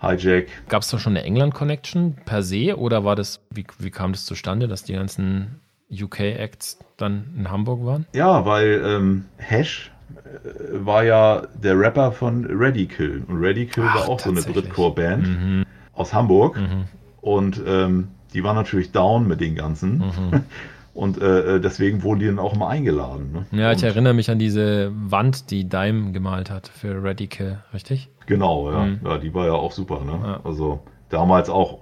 Hijack. 0.00 0.46
Gab 0.68 0.82
es 0.82 0.88
da 0.90 0.98
schon 0.98 1.16
eine 1.16 1.24
England-Connection 1.24 2.16
per 2.24 2.42
se 2.42 2.76
oder 2.78 3.04
war 3.04 3.16
das, 3.16 3.40
wie, 3.50 3.64
wie 3.78 3.90
kam 3.90 4.12
das 4.12 4.24
zustande, 4.24 4.66
dass 4.68 4.82
die 4.84 4.94
ganzen 4.94 5.60
UK-Acts 5.90 6.78
dann 6.96 7.24
in 7.36 7.50
Hamburg 7.50 7.84
waren? 7.84 8.06
Ja, 8.14 8.44
weil 8.46 8.82
ähm, 8.84 9.24
Hash 9.38 9.90
äh, 10.14 10.84
war 10.84 11.04
ja 11.04 11.42
der 11.62 11.78
Rapper 11.78 12.12
von 12.12 12.46
Radical. 12.48 13.22
Und 13.28 13.38
Radical 13.44 13.84
Ach, 13.88 13.94
war 13.96 14.08
auch 14.08 14.20
so 14.20 14.30
eine. 14.30 14.40
Britcore-Band 14.42 15.26
Mhm. 15.26 15.64
aus 15.92 16.14
Hamburg. 16.14 16.56
Mhm. 16.56 16.84
Und 17.20 17.60
ähm, 17.66 18.08
die 18.34 18.44
waren 18.44 18.56
natürlich 18.56 18.92
down 18.92 19.26
mit 19.28 19.40
den 19.40 19.54
ganzen. 19.54 19.98
Mhm. 19.98 20.44
Und 20.92 21.22
äh, 21.22 21.56
äh, 21.56 21.60
deswegen 21.60 22.02
wurden 22.02 22.18
die 22.20 22.26
dann 22.26 22.40
auch 22.40 22.56
mal 22.56 22.68
eingeladen. 22.68 23.30
Ne? 23.32 23.46
Ja, 23.58 23.70
ich 23.70 23.78
Und, 23.78 23.84
erinnere 23.84 24.12
mich 24.12 24.28
an 24.28 24.40
diese 24.40 24.90
Wand, 24.94 25.50
die 25.50 25.68
Dime 25.68 26.10
gemalt 26.10 26.50
hat 26.50 26.66
für 26.68 27.02
Radical, 27.02 27.62
richtig? 27.72 28.08
Genau, 28.26 28.70
ja. 28.72 28.84
Mhm. 28.86 29.00
ja. 29.04 29.18
Die 29.18 29.32
war 29.32 29.46
ja 29.46 29.52
auch 29.52 29.70
super. 29.72 30.00
Ne? 30.04 30.18
Ja. 30.22 30.40
Also 30.42 30.80
damals 31.08 31.48
auch 31.48 31.78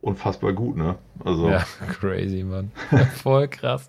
unfassbar 0.00 0.52
gut. 0.52 0.76
Ne? 0.76 0.94
Also, 1.24 1.48
Ja, 1.50 1.64
crazy, 2.00 2.44
Mann. 2.44 2.70
Voll 3.16 3.48
krass. 3.48 3.88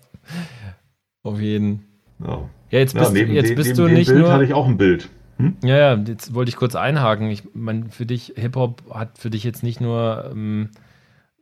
Auf 1.22 1.40
jeden. 1.40 1.84
ja. 2.18 2.40
Ja, 2.70 2.80
jetzt 2.80 2.94
bist, 2.94 3.12
neben 3.12 3.28
du, 3.30 3.34
jetzt 3.36 3.54
bist 3.54 3.78
du 3.78 3.86
nicht 3.86 4.08
Bild 4.08 4.22
nur. 4.22 4.32
hatte 4.32 4.42
ich 4.44 4.52
auch 4.52 4.66
ein 4.66 4.76
Bild. 4.76 5.08
Hm? 5.38 5.56
Ja, 5.62 5.76
ja, 5.76 5.94
jetzt 5.94 6.34
wollte 6.34 6.48
ich 6.48 6.56
kurz 6.56 6.74
einhaken. 6.74 7.30
Ich 7.30 7.44
meine, 7.54 7.90
für 7.90 8.06
dich, 8.06 8.32
Hip-Hop 8.36 8.82
hat 8.92 9.18
für 9.18 9.30
dich 9.30 9.44
jetzt 9.44 9.62
nicht 9.62 9.80
nur 9.80 10.30
ähm, 10.32 10.70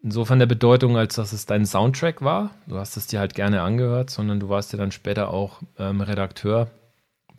insofern 0.04 0.38
der 0.38 0.46
Bedeutung, 0.46 0.96
als 0.96 1.16
dass 1.16 1.32
es 1.32 1.46
dein 1.46 1.66
Soundtrack 1.66 2.22
war. 2.22 2.50
Du 2.68 2.76
hast 2.78 2.96
es 2.96 3.06
dir 3.08 3.18
halt 3.18 3.34
gerne 3.34 3.62
angehört, 3.62 4.10
sondern 4.10 4.38
du 4.38 4.48
warst 4.48 4.72
ja 4.72 4.78
dann 4.78 4.92
später 4.92 5.30
auch 5.30 5.60
ähm, 5.78 6.00
Redakteur 6.00 6.68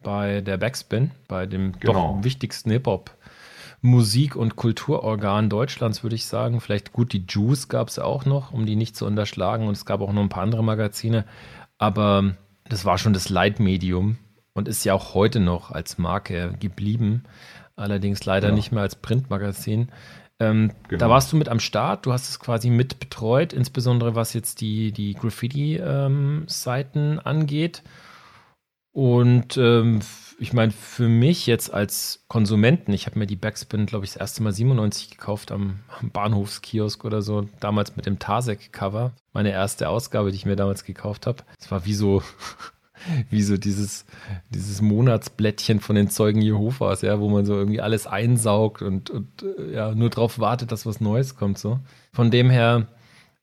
bei 0.03 0.41
der 0.41 0.57
Backspin, 0.57 1.11
bei 1.27 1.45
dem 1.45 1.79
Genau. 1.79 2.17
doch 2.17 2.23
wichtigsten 2.23 2.71
Hip-Hop. 2.71 3.11
Musik- 3.81 4.35
und 4.35 4.55
Kulturorgan 4.55 5.47
Deutschlands, 5.49 6.01
würde 6.01 6.15
ich 6.15 6.25
sagen. 6.25 6.59
Vielleicht 6.59 6.91
gut, 6.91 7.13
die 7.13 7.23
Juice 7.29 7.67
gab 7.69 7.87
es 7.89 7.99
auch 7.99 8.25
noch, 8.25 8.51
um 8.51 8.65
die 8.65 8.75
nicht 8.75 8.95
zu 8.95 9.05
unterschlagen. 9.05 9.67
Und 9.67 9.73
es 9.77 9.85
gab 9.85 10.01
auch 10.01 10.11
noch 10.11 10.21
ein 10.23 10.29
paar 10.29 10.41
andere 10.43 10.63
Magazine. 10.63 11.23
Aber 11.77 12.33
das 12.67 12.83
war 12.83 12.97
schon 12.97 13.13
das 13.13 13.29
Leitmedium 13.29 14.17
und 14.53 14.67
ist 14.67 14.83
ja 14.85 14.95
auch 14.95 15.13
heute 15.13 15.39
noch 15.39 15.69
als 15.71 15.99
Marke 15.99 16.55
geblieben. 16.59 17.23
Allerdings 17.75 18.25
leider 18.25 18.49
Ja. 18.49 18.55
nicht 18.55 18.71
mehr 18.71 18.81
als 18.81 18.95
Printmagazin. 18.95 19.89
Ähm, 20.39 20.71
Genau. 20.89 20.99
Da 20.99 21.09
warst 21.09 21.31
du 21.31 21.37
mit 21.37 21.49
am 21.49 21.59
Start, 21.59 22.05
du 22.05 22.13
hast 22.13 22.29
es 22.29 22.39
quasi 22.39 22.69
mit 22.69 22.99
betreut, 22.99 23.53
insbesondere 23.53 24.15
was 24.15 24.33
jetzt 24.33 24.61
die, 24.61 24.91
die 24.91 25.13
Graffiti-Seiten 25.13 27.19
angeht. 27.19 27.83
Und 28.91 29.57
ähm, 29.57 29.99
ich 30.39 30.53
meine, 30.53 30.71
für 30.71 31.07
mich 31.09 31.47
jetzt 31.47 31.73
als 31.73 32.23
Konsumenten, 32.27 32.93
ich 32.93 33.05
habe 33.05 33.19
mir 33.19 33.27
die 33.27 33.35
Backspin, 33.35 33.85
glaube 33.85 34.05
ich, 34.05 34.11
das 34.11 34.19
erste 34.21 34.43
Mal 34.43 34.53
97 34.53 35.09
gekauft 35.09 35.51
am, 35.51 35.79
am 35.99 36.11
Bahnhofskiosk 36.11 37.03
oder 37.03 37.21
so, 37.21 37.47
damals 37.59 37.95
mit 37.95 38.05
dem 38.05 38.19
Tasek-Cover. 38.19 39.13
Meine 39.33 39.51
erste 39.51 39.89
Ausgabe, 39.89 40.31
die 40.31 40.37
ich 40.37 40.45
mir 40.45 40.55
damals 40.55 40.85
gekauft 40.85 41.27
habe. 41.27 41.43
Es 41.59 41.71
war 41.71 41.85
wie 41.85 41.93
so, 41.93 42.23
wie 43.29 43.41
so 43.41 43.57
dieses, 43.57 44.05
dieses 44.49 44.81
Monatsblättchen 44.81 45.79
von 45.79 45.95
den 45.95 46.09
Zeugen 46.09 46.41
Jehovas, 46.41 47.01
ja, 47.01 47.19
wo 47.19 47.29
man 47.29 47.45
so 47.45 47.55
irgendwie 47.55 47.81
alles 47.81 48.07
einsaugt 48.07 48.81
und, 48.81 49.09
und 49.09 49.43
äh, 49.43 49.73
ja, 49.73 49.95
nur 49.95 50.09
darauf 50.09 50.39
wartet, 50.39 50.71
dass 50.71 50.85
was 50.85 51.01
Neues 51.01 51.35
kommt. 51.35 51.57
So. 51.57 51.79
Von 52.13 52.31
dem 52.31 52.49
her 52.49 52.87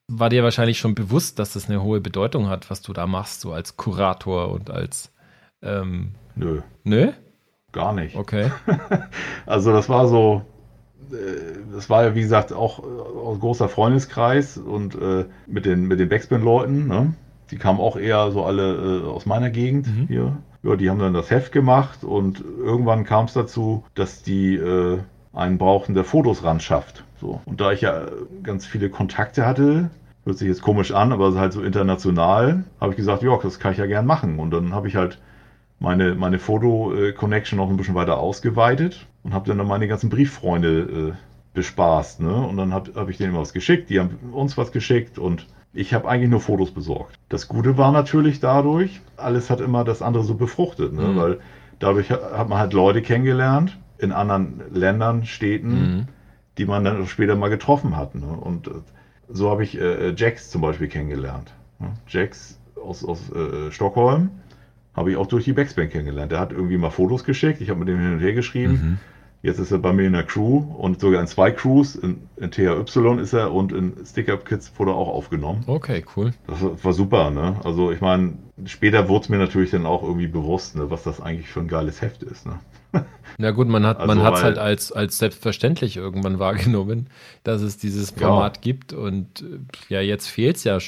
war 0.08 0.28
dir 0.28 0.42
wahrscheinlich 0.42 0.78
schon 0.78 0.94
bewusst, 0.94 1.38
dass 1.38 1.52
das 1.54 1.68
eine 1.68 1.82
hohe 1.82 2.00
Bedeutung 2.00 2.48
hat, 2.48 2.70
was 2.70 2.82
du 2.82 2.92
da 2.92 3.06
machst, 3.06 3.40
so 3.40 3.52
als 3.52 3.76
Kurator 3.76 4.50
und 4.50 4.70
als 4.70 5.12
ähm, 5.62 6.12
Nö. 6.34 6.62
Nö? 6.84 7.12
Gar 7.72 7.94
nicht. 7.94 8.16
Okay. 8.16 8.50
also 9.46 9.72
das 9.72 9.88
war 9.88 10.08
so, 10.08 10.42
äh, 11.10 11.58
das 11.72 11.88
war 11.88 12.04
ja 12.04 12.14
wie 12.14 12.22
gesagt 12.22 12.52
auch 12.52 12.80
ein 12.80 13.40
großer 13.40 13.68
Freundeskreis 13.68 14.58
und 14.58 14.94
äh, 14.94 15.26
mit 15.46 15.64
den, 15.64 15.86
mit 15.86 16.00
den 16.00 16.08
Backspin-Leuten, 16.08 16.86
ne? 16.86 17.14
Die 17.52 17.58
kamen 17.58 17.78
auch 17.78 17.96
eher 17.96 18.30
so 18.32 18.44
alle 18.44 19.02
äh, 19.02 19.06
aus 19.06 19.26
meiner 19.26 19.50
Gegend 19.50 19.86
mhm. 19.86 20.06
hier. 20.08 20.36
Ja, 20.62 20.76
die 20.76 20.90
haben 20.90 20.98
dann 20.98 21.12
das 21.12 21.30
Heft 21.30 21.52
gemacht 21.52 22.02
und 22.02 22.40
irgendwann 22.40 23.04
kam 23.04 23.26
es 23.26 23.34
dazu, 23.34 23.84
dass 23.94 24.22
die 24.22 24.54
äh, 24.54 24.98
einen 25.32 25.58
brauchten, 25.58 25.94
der 25.94 26.04
Fotos 26.04 26.44
ran 26.44 26.60
schafft. 26.60 27.04
So. 27.20 27.40
Und 27.44 27.60
da 27.60 27.72
ich 27.72 27.82
ja 27.82 28.06
ganz 28.42 28.66
viele 28.66 28.88
Kontakte 28.88 29.44
hatte, 29.44 29.90
hört 30.24 30.38
sich 30.38 30.48
jetzt 30.48 30.62
komisch 30.62 30.92
an, 30.92 31.12
aber 31.12 31.34
halt 31.34 31.52
so 31.52 31.62
international, 31.62 32.64
habe 32.80 32.92
ich 32.92 32.96
gesagt, 32.96 33.22
ja, 33.22 33.36
das 33.42 33.58
kann 33.58 33.72
ich 33.72 33.78
ja 33.78 33.86
gern 33.86 34.06
machen. 34.06 34.38
Und 34.38 34.50
dann 34.50 34.72
habe 34.72 34.88
ich 34.88 34.96
halt 34.96 35.18
meine, 35.78 36.14
meine 36.14 36.38
Foto-Connection 36.38 37.58
noch 37.58 37.68
ein 37.68 37.76
bisschen 37.76 37.94
weiter 37.94 38.18
ausgeweitet 38.18 39.06
und 39.24 39.34
habe 39.34 39.48
dann, 39.48 39.58
dann 39.58 39.66
meine 39.66 39.88
ganzen 39.88 40.10
Brieffreunde 40.10 40.80
äh, 40.80 41.12
bespaßt. 41.54 42.20
Ne? 42.20 42.34
Und 42.34 42.56
dann 42.56 42.72
habe 42.72 42.92
hab 42.94 43.08
ich 43.08 43.18
denen 43.18 43.34
was 43.34 43.52
geschickt, 43.52 43.90
die 43.90 43.98
haben 44.00 44.16
uns 44.32 44.56
was 44.56 44.72
geschickt 44.72 45.18
und 45.18 45.46
ich 45.72 45.94
habe 45.94 46.08
eigentlich 46.08 46.30
nur 46.30 46.40
Fotos 46.40 46.70
besorgt. 46.70 47.18
Das 47.28 47.48
Gute 47.48 47.78
war 47.78 47.92
natürlich 47.92 48.40
dadurch, 48.40 49.00
alles 49.16 49.50
hat 49.50 49.60
immer 49.60 49.84
das 49.84 50.02
andere 50.02 50.24
so 50.24 50.34
befruchtet, 50.34 50.92
ne? 50.92 51.02
Mhm. 51.02 51.16
weil 51.16 51.40
dadurch 51.78 52.10
hat 52.10 52.48
man 52.48 52.58
halt 52.58 52.72
Leute 52.72 53.02
kennengelernt 53.02 53.78
in 53.98 54.12
anderen 54.12 54.62
Ländern, 54.72 55.24
Städten, 55.24 55.68
mhm. 55.68 56.08
die 56.58 56.66
man 56.66 56.84
dann 56.84 57.06
später 57.06 57.36
mal 57.36 57.48
getroffen 57.48 57.96
hat. 57.96 58.14
Ne? 58.14 58.26
Und 58.26 58.68
äh, 58.68 58.72
so 59.28 59.50
habe 59.50 59.64
ich 59.64 59.80
äh, 59.80 60.12
Jax 60.14 60.50
zum 60.50 60.60
Beispiel 60.60 60.88
kennengelernt. 60.88 61.52
Ne? 61.78 61.92
Jax 62.08 62.58
aus, 62.76 63.04
aus 63.04 63.30
äh, 63.32 63.70
Stockholm 63.70 64.30
habe 64.94 65.10
ich 65.10 65.16
auch 65.16 65.26
durch 65.26 65.44
die 65.44 65.52
Backspin 65.52 65.88
kennengelernt. 65.88 66.32
Der 66.32 66.40
hat 66.40 66.52
irgendwie 66.52 66.76
mal 66.76 66.90
Fotos 66.90 67.24
geschickt, 67.24 67.60
ich 67.60 67.70
habe 67.70 67.80
mit 67.80 67.88
dem 67.88 67.98
hin 67.98 68.12
und 68.14 68.20
her 68.20 68.34
geschrieben. 68.34 68.72
Mhm. 68.72 68.98
Jetzt 69.42 69.58
ist 69.58 69.72
er 69.72 69.78
bei 69.78 69.92
mir 69.92 70.06
in 70.06 70.12
der 70.12 70.22
Crew 70.22 70.58
und 70.78 71.00
sogar 71.00 71.20
in 71.20 71.26
zwei 71.26 71.50
Crews. 71.50 71.96
In, 71.96 72.28
in 72.36 72.52
THY 72.52 72.84
ist 73.20 73.32
er 73.32 73.52
und 73.52 73.72
in 73.72 73.92
Stick-Up 74.06 74.44
Kids 74.44 74.72
wurde 74.76 74.92
er 74.92 74.96
auch 74.96 75.08
aufgenommen. 75.08 75.64
Okay, 75.66 76.04
cool. 76.16 76.32
Das 76.46 76.62
war 76.84 76.92
super, 76.92 77.30
ne? 77.30 77.56
Also 77.64 77.90
ich 77.90 78.00
meine, 78.00 78.34
später 78.66 79.08
wurde 79.08 79.24
es 79.24 79.28
mir 79.28 79.38
natürlich 79.38 79.72
dann 79.72 79.84
auch 79.84 80.04
irgendwie 80.04 80.28
bewusst, 80.28 80.76
ne, 80.76 80.90
was 80.90 81.02
das 81.02 81.20
eigentlich 81.20 81.48
für 81.48 81.58
ein 81.58 81.66
geiles 81.66 82.00
Heft 82.02 82.22
ist, 82.22 82.46
ne? 82.46 82.60
Na 83.38 83.50
gut, 83.50 83.66
man 83.66 83.84
hat 83.84 83.98
also, 83.98 84.12
es 84.20 84.42
halt 84.42 84.58
als, 84.58 84.92
als 84.92 85.18
selbstverständlich 85.18 85.96
irgendwann 85.96 86.38
wahrgenommen, 86.38 87.08
dass 87.42 87.62
es 87.62 87.78
dieses 87.78 88.10
Format 88.10 88.58
ja. 88.58 88.62
gibt 88.62 88.92
und 88.92 89.44
ja, 89.88 90.00
jetzt 90.00 90.28
fehlt 90.28 90.56
es 90.56 90.64
ja 90.64 90.78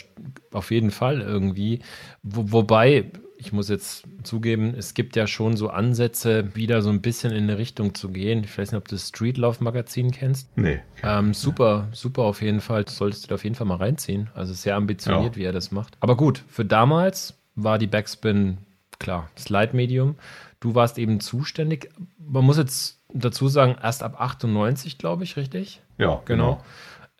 auf 0.52 0.70
jeden 0.70 0.92
Fall 0.92 1.22
irgendwie. 1.22 1.80
Wo, 2.22 2.52
wobei, 2.52 3.10
ich 3.44 3.52
muss 3.52 3.68
jetzt 3.68 4.04
zugeben, 4.22 4.74
es 4.76 4.94
gibt 4.94 5.16
ja 5.16 5.26
schon 5.26 5.56
so 5.56 5.68
Ansätze, 5.68 6.54
wieder 6.54 6.82
so 6.82 6.90
ein 6.90 7.02
bisschen 7.02 7.32
in 7.32 7.44
eine 7.44 7.58
Richtung 7.58 7.94
zu 7.94 8.08
gehen. 8.08 8.42
Ich 8.44 8.56
weiß 8.56 8.72
nicht, 8.72 8.78
ob 8.78 8.88
du 8.88 8.94
das 8.94 9.08
Street 9.08 9.36
Love 9.36 9.62
Magazin 9.62 10.10
kennst. 10.10 10.56
Nee. 10.56 10.80
Ähm, 11.02 11.34
super, 11.34 11.88
super 11.92 12.22
auf 12.22 12.40
jeden 12.40 12.60
Fall. 12.60 12.84
Das 12.84 12.96
solltest 12.96 13.24
du 13.24 13.28
da 13.28 13.34
auf 13.34 13.44
jeden 13.44 13.56
Fall 13.56 13.66
mal 13.66 13.76
reinziehen. 13.76 14.30
Also 14.34 14.54
sehr 14.54 14.76
ambitioniert, 14.76 15.36
ja. 15.36 15.36
wie 15.36 15.44
er 15.44 15.52
das 15.52 15.70
macht. 15.70 15.96
Aber 16.00 16.16
gut, 16.16 16.42
für 16.48 16.64
damals 16.64 17.34
war 17.54 17.78
die 17.78 17.86
Backspin, 17.86 18.58
klar, 18.98 19.28
das 19.34 19.48
Leitmedium. 19.48 20.16
Du 20.60 20.74
warst 20.74 20.98
eben 20.98 21.20
zuständig. 21.20 21.90
Man 22.18 22.44
muss 22.44 22.56
jetzt 22.56 23.00
dazu 23.12 23.48
sagen, 23.48 23.76
erst 23.82 24.02
ab 24.02 24.20
98, 24.20 24.98
glaube 24.98 25.24
ich, 25.24 25.36
richtig? 25.36 25.82
Ja, 25.98 26.22
genau. 26.24 26.54
genau. 26.54 26.64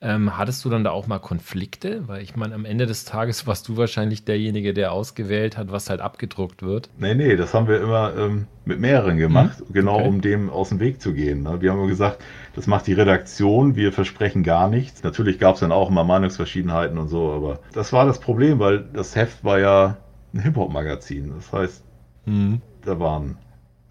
Ähm, 0.05 0.37
hattest 0.37 0.63
du 0.67 0.69
dann 0.69 0.85
da 0.85 0.91
auch 0.91 1.07
mal 1.07 1.19
Konflikte? 1.19 2.07
Weil 2.07 2.23
ich 2.23 2.37
meine, 2.37 2.55
am 2.55 2.67
Ende 2.67 2.85
des 2.85 3.07
Tages 3.07 3.47
warst 3.47 3.67
du 3.69 3.79
wahrscheinlich 3.79 4.27
derjenige, 4.27 4.75
der 4.75 4.93
ausgewählt 4.93 5.57
hat, 5.57 5.73
was 5.73 5.89
halt 5.89 6.03
abgedruckt 6.03 6.63
wird. 6.63 6.91
Nee, 6.99 7.15
nee, 7.15 7.37
das 7.37 7.55
haben 7.55 7.69
wir 7.69 7.81
immer 7.81 8.15
ähm, 8.15 8.47
mit 8.67 8.81
mehreren 8.81 9.17
gemacht, 9.17 9.61
hm? 9.61 9.73
genau 9.73 9.95
okay. 9.95 10.09
um 10.09 10.21
dem 10.21 10.51
aus 10.51 10.69
dem 10.69 10.79
Weg 10.79 11.01
zu 11.01 11.15
gehen. 11.15 11.43
Ne? 11.43 11.63
Wir 11.63 11.71
haben 11.71 11.79
immer 11.79 11.89
gesagt, 11.89 12.23
das 12.55 12.67
macht 12.67 12.87
die 12.87 12.93
Redaktion, 12.93 13.77
wir 13.77 13.93
versprechen 13.93 14.43
gar 14.43 14.69
nichts. 14.69 15.03
Natürlich 15.03 15.39
gab 15.39 15.55
es 15.55 15.61
dann 15.61 15.73
auch 15.73 15.89
immer 15.89 16.05
Meinungsverschiedenheiten 16.05 16.99
und 16.99 17.09
so, 17.09 17.33
aber 17.33 17.61
das 17.73 17.95
war 17.95 18.05
das 18.05 18.21
Problem, 18.21 18.59
weil 18.59 18.85
das 18.93 19.17
Heft 19.17 19.43
war 19.43 19.59
ja 19.59 19.97
ein 20.35 20.41
Hip-Hop-Magazin. 20.41 21.33
Das 21.35 21.51
heißt, 21.51 21.83
hm. 22.27 22.61
da 22.85 23.01
waren 23.01 23.39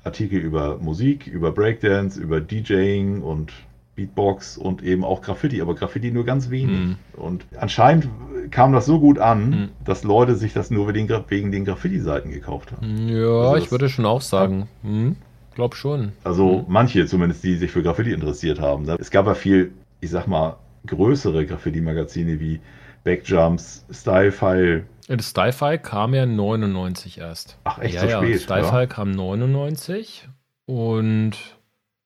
Artikel 0.04 0.40
über 0.40 0.78
Musik, 0.78 1.26
über 1.26 1.52
Breakdance, 1.52 2.22
über 2.22 2.40
DJing 2.40 3.24
und 3.24 3.52
Beatbox 3.96 4.58
und 4.58 4.82
eben 4.84 5.04
auch 5.04 5.22
Graffiti, 5.22 5.62
aber 5.62 5.76
Graffiti 5.76 6.12
nur 6.12 6.26
ganz 6.26 6.50
wenig. 6.50 6.80
Mhm. 6.80 6.96
Und 7.14 7.46
anscheinend 7.60 8.10
kam 8.50 8.74
das 8.74 8.86
so 8.86 9.00
gut 9.00 9.20
an, 9.20 9.50
mhm. 9.50 9.70
dass 9.86 10.04
Leute 10.04 10.36
sich 10.36 10.54
das 10.54 10.72
nur 10.72 10.92
wegen, 10.94 11.10
wegen 11.28 11.52
den 11.52 11.66
Graffiti-Seiten 11.66 12.32
gekauft 12.32 12.72
haben. 12.72 13.08
Ja, 13.08 13.28
also 13.28 13.56
ich 13.58 13.72
würde 13.72 13.90
schon 13.90 14.06
auch 14.06 14.22
sagen. 14.22 14.68
Ja. 14.84 14.90
Mhm. 14.90 15.16
Glaub 15.54 15.76
schon. 15.76 16.14
Also 16.24 16.60
mhm. 16.60 16.66
manche 16.68 17.06
zumindest, 17.06 17.44
die 17.44 17.56
sich 17.56 17.72
für 17.72 17.84
Graffiti 17.84 18.12
interessiert 18.12 18.60
haben. 18.60 18.90
Es 19.00 19.12
gab 19.12 19.28
ja 19.28 19.36
viel, 19.36 19.72
ich 20.02 20.10
sag 20.10 20.28
mal, 20.28 20.58
größere 20.88 21.46
Graffiti-Magazine 21.46 22.40
wie 22.40 22.60
Backjumps, 23.04 23.86
Style-File. 23.92 24.86
Style-File 25.20 25.80
kam 25.80 26.14
ja 26.14 26.26
99 26.26 27.20
erst. 27.20 27.58
Ach, 27.66 27.78
echt 27.80 27.96
ja, 27.96 28.02
so 28.02 28.08
spät? 28.08 28.32
Ja, 28.32 28.40
Style-File 28.40 28.82
ja. 28.82 28.88
kam 28.88 29.12
99 29.12 30.30
und 30.66 31.38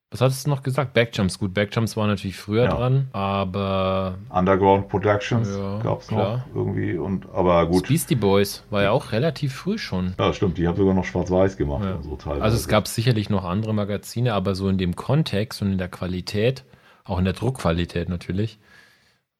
was 0.09 0.21
hattest 0.21 0.45
du 0.45 0.49
noch 0.49 0.63
gesagt? 0.63 0.93
Backjumps. 0.93 1.37
Gut, 1.37 1.53
Backjumps 1.53 1.97
war 1.97 2.07
natürlich 2.07 2.37
früher 2.37 2.63
ja. 2.63 2.75
dran, 2.75 3.09
aber. 3.11 4.17
Underground 4.29 4.87
Productions 4.87 5.49
ja, 5.49 5.79
gab 5.79 6.01
es 6.01 6.11
noch 6.11 6.45
irgendwie. 6.55 6.97
Und, 6.97 7.27
aber 7.33 7.65
gut. 7.67 7.87
Beastie 7.87 8.15
Boys 8.15 8.63
war 8.69 8.83
ja 8.83 8.91
auch 8.91 9.11
relativ 9.11 9.53
früh 9.53 9.77
schon. 9.77 10.13
Ja, 10.17 10.31
stimmt. 10.31 10.57
Die 10.57 10.67
haben 10.67 10.77
sogar 10.77 10.93
noch 10.93 11.03
schwarz-weiß 11.03 11.57
gemacht. 11.57 11.83
Ja. 11.83 12.01
So 12.01 12.17
also 12.31 12.55
es 12.55 12.69
gab 12.69 12.87
sicherlich 12.87 13.29
noch 13.29 13.43
andere 13.43 13.73
Magazine, 13.73 14.33
aber 14.33 14.55
so 14.55 14.69
in 14.69 14.77
dem 14.77 14.95
Kontext 14.95 15.61
und 15.61 15.73
in 15.73 15.77
der 15.77 15.89
Qualität, 15.89 16.63
auch 17.03 17.19
in 17.19 17.25
der 17.25 17.33
Druckqualität 17.33 18.07
natürlich, 18.07 18.59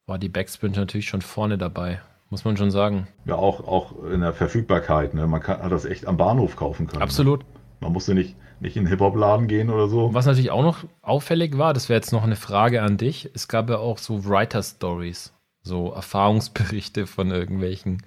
war 0.06 0.18
die 0.18 0.30
Backspin 0.30 0.74
natürlich 0.74 1.08
schon 1.08 1.22
vorne 1.22 1.58
dabei. 1.58 2.02
Muss 2.30 2.44
man 2.44 2.58
schon 2.58 2.72
sagen. 2.72 3.08
Ja, 3.24 3.36
auch, 3.36 3.66
auch 3.66 4.04
in 4.12 4.20
der 4.20 4.34
Verfügbarkeit. 4.34 5.14
Ne? 5.14 5.28
Man 5.28 5.40
kann, 5.40 5.62
hat 5.62 5.72
das 5.72 5.86
echt 5.86 6.06
am 6.06 6.18
Bahnhof 6.18 6.58
kaufen 6.58 6.88
können. 6.88 7.02
Absolut. 7.02 7.40
Ne? 7.40 7.46
Man 7.80 7.94
musste 7.94 8.14
nicht 8.14 8.36
nicht 8.60 8.76
in 8.76 8.84
den 8.84 8.90
Hip-Hop-Laden 8.90 9.48
gehen 9.48 9.70
oder 9.70 9.88
so. 9.88 10.14
Was 10.14 10.26
natürlich 10.26 10.52
auch 10.52 10.64
noch 10.64 10.84
auffällig 11.02 11.58
war, 11.58 11.74
das 11.74 11.90
wäre 11.90 11.98
jetzt 11.98 12.12
noch 12.12 12.24
eine 12.24 12.36
Frage 12.36 12.82
an 12.82 12.98
dich. 12.98 13.30
Es 13.34 13.48
gab 13.48 13.70
ja 13.70 13.78
auch 13.78 13.98
so 13.98 14.26
Writer-Stories, 14.26 15.34
so 15.62 15.92
Erfahrungsberichte 15.92 17.08
von 17.08 17.32
irgendwelchen 17.32 18.04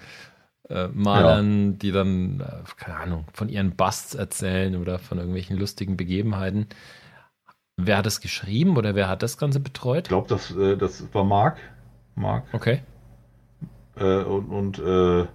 äh, 0.68 0.88
Malern, 0.88 1.72
ja. 1.72 1.76
die 1.78 1.92
dann, 1.92 2.40
äh, 2.40 2.62
keine 2.76 2.98
Ahnung, 2.98 3.24
von 3.32 3.48
ihren 3.48 3.76
Busts 3.76 4.14
erzählen 4.14 4.76
oder 4.76 4.98
von 4.98 5.18
irgendwelchen 5.18 5.56
lustigen 5.58 5.96
Begebenheiten. 5.96 6.66
Wer 7.76 7.98
hat 7.98 8.06
das 8.06 8.20
geschrieben 8.20 8.76
oder 8.76 8.94
wer 8.94 9.08
hat 9.08 9.22
das 9.22 9.38
Ganze 9.38 9.60
betreut? 9.60 10.04
Ich 10.04 10.08
glaube, 10.08 10.28
das, 10.28 10.54
äh, 10.56 10.76
das 10.76 11.02
war 11.12 11.24
Marc. 11.24 11.58
Marc. 12.14 12.44
Okay. 12.52 12.82
Äh, 13.96 14.22
und 14.22 14.48
und 14.48 14.78
äh, 14.78 15.26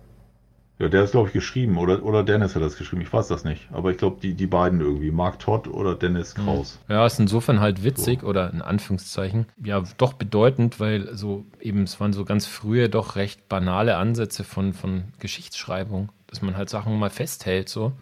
ja, 0.78 0.90
der 0.90 1.04
ist, 1.04 1.12
glaube 1.12 1.28
ich, 1.28 1.34
geschrieben. 1.34 1.78
Oder, 1.78 2.04
oder 2.04 2.24
Dennis 2.24 2.54
hat 2.56 2.62
das 2.62 2.78
geschrieben. 2.78 3.02
Ich 3.02 3.12
weiß 3.12 3.30
das 3.30 3.46
nicht. 3.46 3.70
Aber 3.72 3.92
ich 3.92 3.98
glaube, 3.98 4.18
die, 4.22 4.34
die 4.34 4.48
beiden 4.48 4.82
irgendwie. 4.82 5.10
Mark 5.10 5.40
Todd 5.40 5.68
oder 5.70 5.96
Dennis 5.96 6.36
hm. 6.36 6.44
Kraus. 6.44 6.80
Ja, 6.90 7.06
ist 7.06 7.20
insofern 7.20 7.62
halt 7.62 7.84
witzig 7.84 8.22
so. 8.22 8.28
oder 8.28 8.52
in 8.52 8.62
Anführungszeichen. 8.62 9.46
Ja, 9.64 9.84
doch 9.98 10.14
bedeutend, 10.14 10.80
weil 10.82 11.16
so 11.16 11.46
eben, 11.62 11.84
es 11.84 12.00
waren 12.02 12.12
so 12.12 12.26
ganz 12.26 12.46
frühe, 12.46 12.90
doch 12.90 13.16
recht 13.16 13.48
banale 13.48 13.96
Ansätze 13.96 14.44
von, 14.44 14.74
von 14.74 15.06
Geschichtsschreibung. 15.20 16.12
Dass 16.28 16.42
man 16.42 16.58
halt 16.58 16.70
Sachen 16.70 16.98
mal 17.00 17.10
festhält, 17.10 17.70
so. 17.70 17.94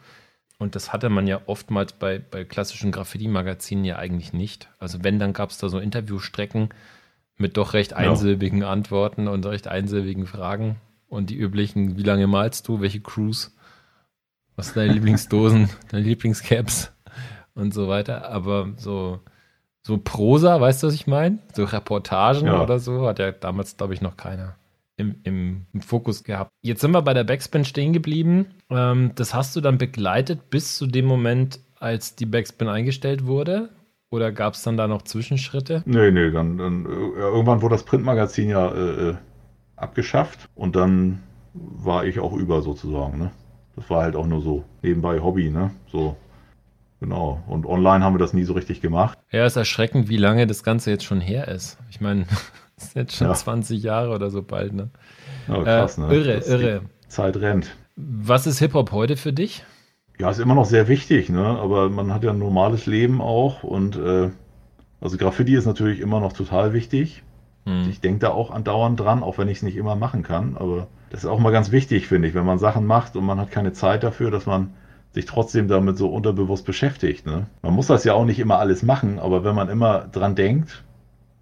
Und 0.58 0.76
das 0.76 0.94
hatte 0.94 1.10
man 1.10 1.28
ja 1.28 1.42
oftmals 1.46 1.94
bei, 1.94 2.20
bei 2.20 2.44
klassischen 2.44 2.92
Graffiti-Magazinen 2.92 3.86
ja 3.86 3.98
eigentlich 3.98 4.34
nicht. 4.34 4.70
Also 4.80 5.04
wenn, 5.04 5.20
dann 5.20 5.34
gab 5.34 5.52
es 5.52 5.58
da 5.58 5.70
so 5.70 5.78
Interviewstrecken 5.78 6.70
mit 7.38 7.58
doch 7.58 7.74
recht 7.74 7.94
einsilbigen 7.94 8.62
ja. 8.62 8.72
Antworten 8.72 9.28
und 9.28 9.46
recht 9.46 9.68
einsilbigen 9.68 10.26
Fragen 10.26 10.78
und 11.14 11.30
die 11.30 11.38
üblichen, 11.38 11.98
wie 11.98 12.04
lange 12.04 12.28
malst 12.28 12.68
du, 12.68 12.82
welche 12.82 13.00
Crews, 13.00 13.56
was 14.56 14.68
sind 14.68 14.78
deine 14.78 14.94
Lieblingsdosen, 14.94 15.70
deine 15.92 16.04
Lieblingscaps 16.04 16.92
und 17.54 17.74
so 17.74 17.88
weiter. 17.88 18.30
Aber 18.30 18.74
so, 18.78 19.20
so 19.84 19.98
Prosa, 19.98 20.60
weißt 20.60 20.84
du, 20.84 20.88
was 20.88 20.96
ich 20.96 21.08
meine? 21.08 21.40
So 21.54 21.66
Reportagen 21.66 22.48
ja. 22.48 22.62
oder 22.62 22.80
so 22.80 23.08
hat 23.08 23.20
ja 23.20 23.32
damals, 23.32 23.78
glaube 23.78 23.94
ich, 23.94 24.02
noch 24.02 24.18
keiner 24.18 24.56
im, 24.98 25.16
im, 25.24 25.66
im, 25.74 25.82
Fokus 25.82 26.24
gehabt. 26.24 26.52
Jetzt 26.62 26.82
sind 26.82 26.92
wir 26.92 27.02
bei 27.02 27.14
der 27.14 27.24
Backspin 27.24 27.66
stehen 27.66 27.94
geblieben. 27.94 28.48
Ähm, 28.70 29.12
das 29.16 29.34
hast 29.34 29.56
du 29.56 29.62
dann 29.62 29.78
begleitet 29.78 30.50
bis 30.50 30.78
zu 30.78 30.88
dem 30.88 31.06
Moment, 31.06 31.60
als 31.80 32.16
die 32.16 32.26
Backspin 32.26 32.68
eingestellt 32.68 33.26
wurde? 33.26 33.70
Oder 34.10 34.32
gab 34.32 34.54
es 34.54 34.62
dann 34.62 34.78
da 34.78 34.88
noch 34.88 35.02
Zwischenschritte? 35.02 35.82
Nee, 35.86 36.12
nee, 36.12 36.30
dann, 36.30 36.58
dann 36.58 36.86
irgendwann 36.86 37.62
wurde 37.64 37.76
das 37.76 37.84
Printmagazin 37.84 38.50
ja 38.50 38.72
äh, 38.72 39.10
äh 39.10 39.16
abgeschafft 39.76 40.50
und 40.56 40.76
dann 40.76 41.24
war 41.54 42.06
ich 42.06 42.20
auch 42.20 42.34
über 42.34 42.62
sozusagen. 42.62 43.18
Ne? 43.20 43.32
das 43.76 43.90
war 43.90 44.04
halt 44.04 44.16
auch 44.16 44.28
nur 44.28 44.42
so 44.42 44.64
nebenbei 44.82 45.20
Hobby, 45.20 45.50
ne? 45.50 45.72
So. 45.92 46.16
Genau. 47.00 47.44
Und 47.48 47.66
online 47.66 48.04
haben 48.04 48.14
wir 48.14 48.20
das 48.20 48.34
nie 48.34 48.44
so 48.44 48.54
richtig 48.54 48.80
gemacht. 48.80 49.18
Ja, 49.32 49.46
ist 49.46 49.58
erschreckend, 49.58 50.08
wie 50.08 50.18
lange 50.18 50.48
das 50.48 50.64
Ganze 50.64 50.90
jetzt 50.90 51.04
schon 51.04 51.20
her 51.20 51.50
ist. 51.50 51.78
Ich 51.90 52.00
meine, 52.00 52.26
das 52.78 52.86
ist 52.86 52.96
jetzt 52.96 53.16
schon 53.16 53.28
ja. 53.28 53.34
20 53.34 53.84
Jahre 53.84 54.14
oder 54.14 54.30
so 54.30 54.42
bald, 54.42 54.74
ne? 54.74 54.90
Ja, 55.48 55.64
krass, 55.64 55.98
ne? 55.98 56.08
Äh, 56.10 56.16
irre, 56.16 56.38
irre. 56.46 56.82
Zeit 57.08 57.36
rennt. 57.38 57.76
Was 57.96 58.48
ist 58.48 58.60
Hip-Hop 58.60 58.92
heute 58.92 59.18
für 59.18 59.34
dich? 59.34 59.66
Ja, 60.18 60.30
ist 60.30 60.40
immer 60.40 60.56
noch 60.56 60.66
sehr 60.66 60.88
wichtig, 60.88 61.30
ne? 61.30 61.44
Aber 61.44 61.90
man 61.90 62.14
hat 62.14 62.24
ja 62.24 62.32
ein 62.32 62.40
normales 62.40 62.86
Leben 62.86 63.22
auch 63.22 63.64
und 63.64 63.98
äh, 63.98 64.30
also 65.02 65.18
Graffiti 65.18 65.56
ist 65.56 65.66
natürlich 65.66 66.00
immer 66.00 66.22
noch 66.22 66.32
total 66.32 66.72
wichtig. 66.72 67.24
Hm. 67.66 67.90
Ich 67.90 68.02
denke 68.02 68.20
da 68.20 68.30
auch 68.30 68.52
andauernd 68.52 69.00
dran, 69.00 69.24
auch 69.24 69.38
wenn 69.38 69.48
ich 69.48 69.58
es 69.58 69.64
nicht 69.64 69.78
immer 69.78 69.96
machen 69.96 70.24
kann. 70.24 70.58
Aber 70.58 70.88
das 71.10 71.24
ist 71.24 71.30
auch 71.30 71.40
mal 71.40 71.52
ganz 71.52 71.72
wichtig, 71.72 72.08
finde 72.08 72.28
ich, 72.28 72.34
wenn 72.34 72.46
man 72.46 72.60
Sachen 72.60 72.86
macht 72.86 73.16
und 73.16 73.26
man 73.26 73.40
hat 73.40 73.52
keine 73.52 73.74
Zeit 73.74 74.04
dafür, 74.04 74.32
dass 74.32 74.46
man 74.46 74.74
sich 75.12 75.26
trotzdem 75.26 75.68
damit 75.68 75.98
so 75.98 76.10
unterbewusst 76.10 76.66
beschäftigt. 76.66 77.26
Ne? 77.26 77.48
Man 77.62 77.74
muss 77.74 77.88
das 77.88 78.04
ja 78.04 78.14
auch 78.14 78.26
nicht 78.26 78.40
immer 78.40 78.60
alles 78.60 78.84
machen, 78.84 79.20
aber 79.20 79.44
wenn 79.44 79.56
man 79.56 79.70
immer 79.70 80.08
dran 80.12 80.36
denkt, 80.36 80.84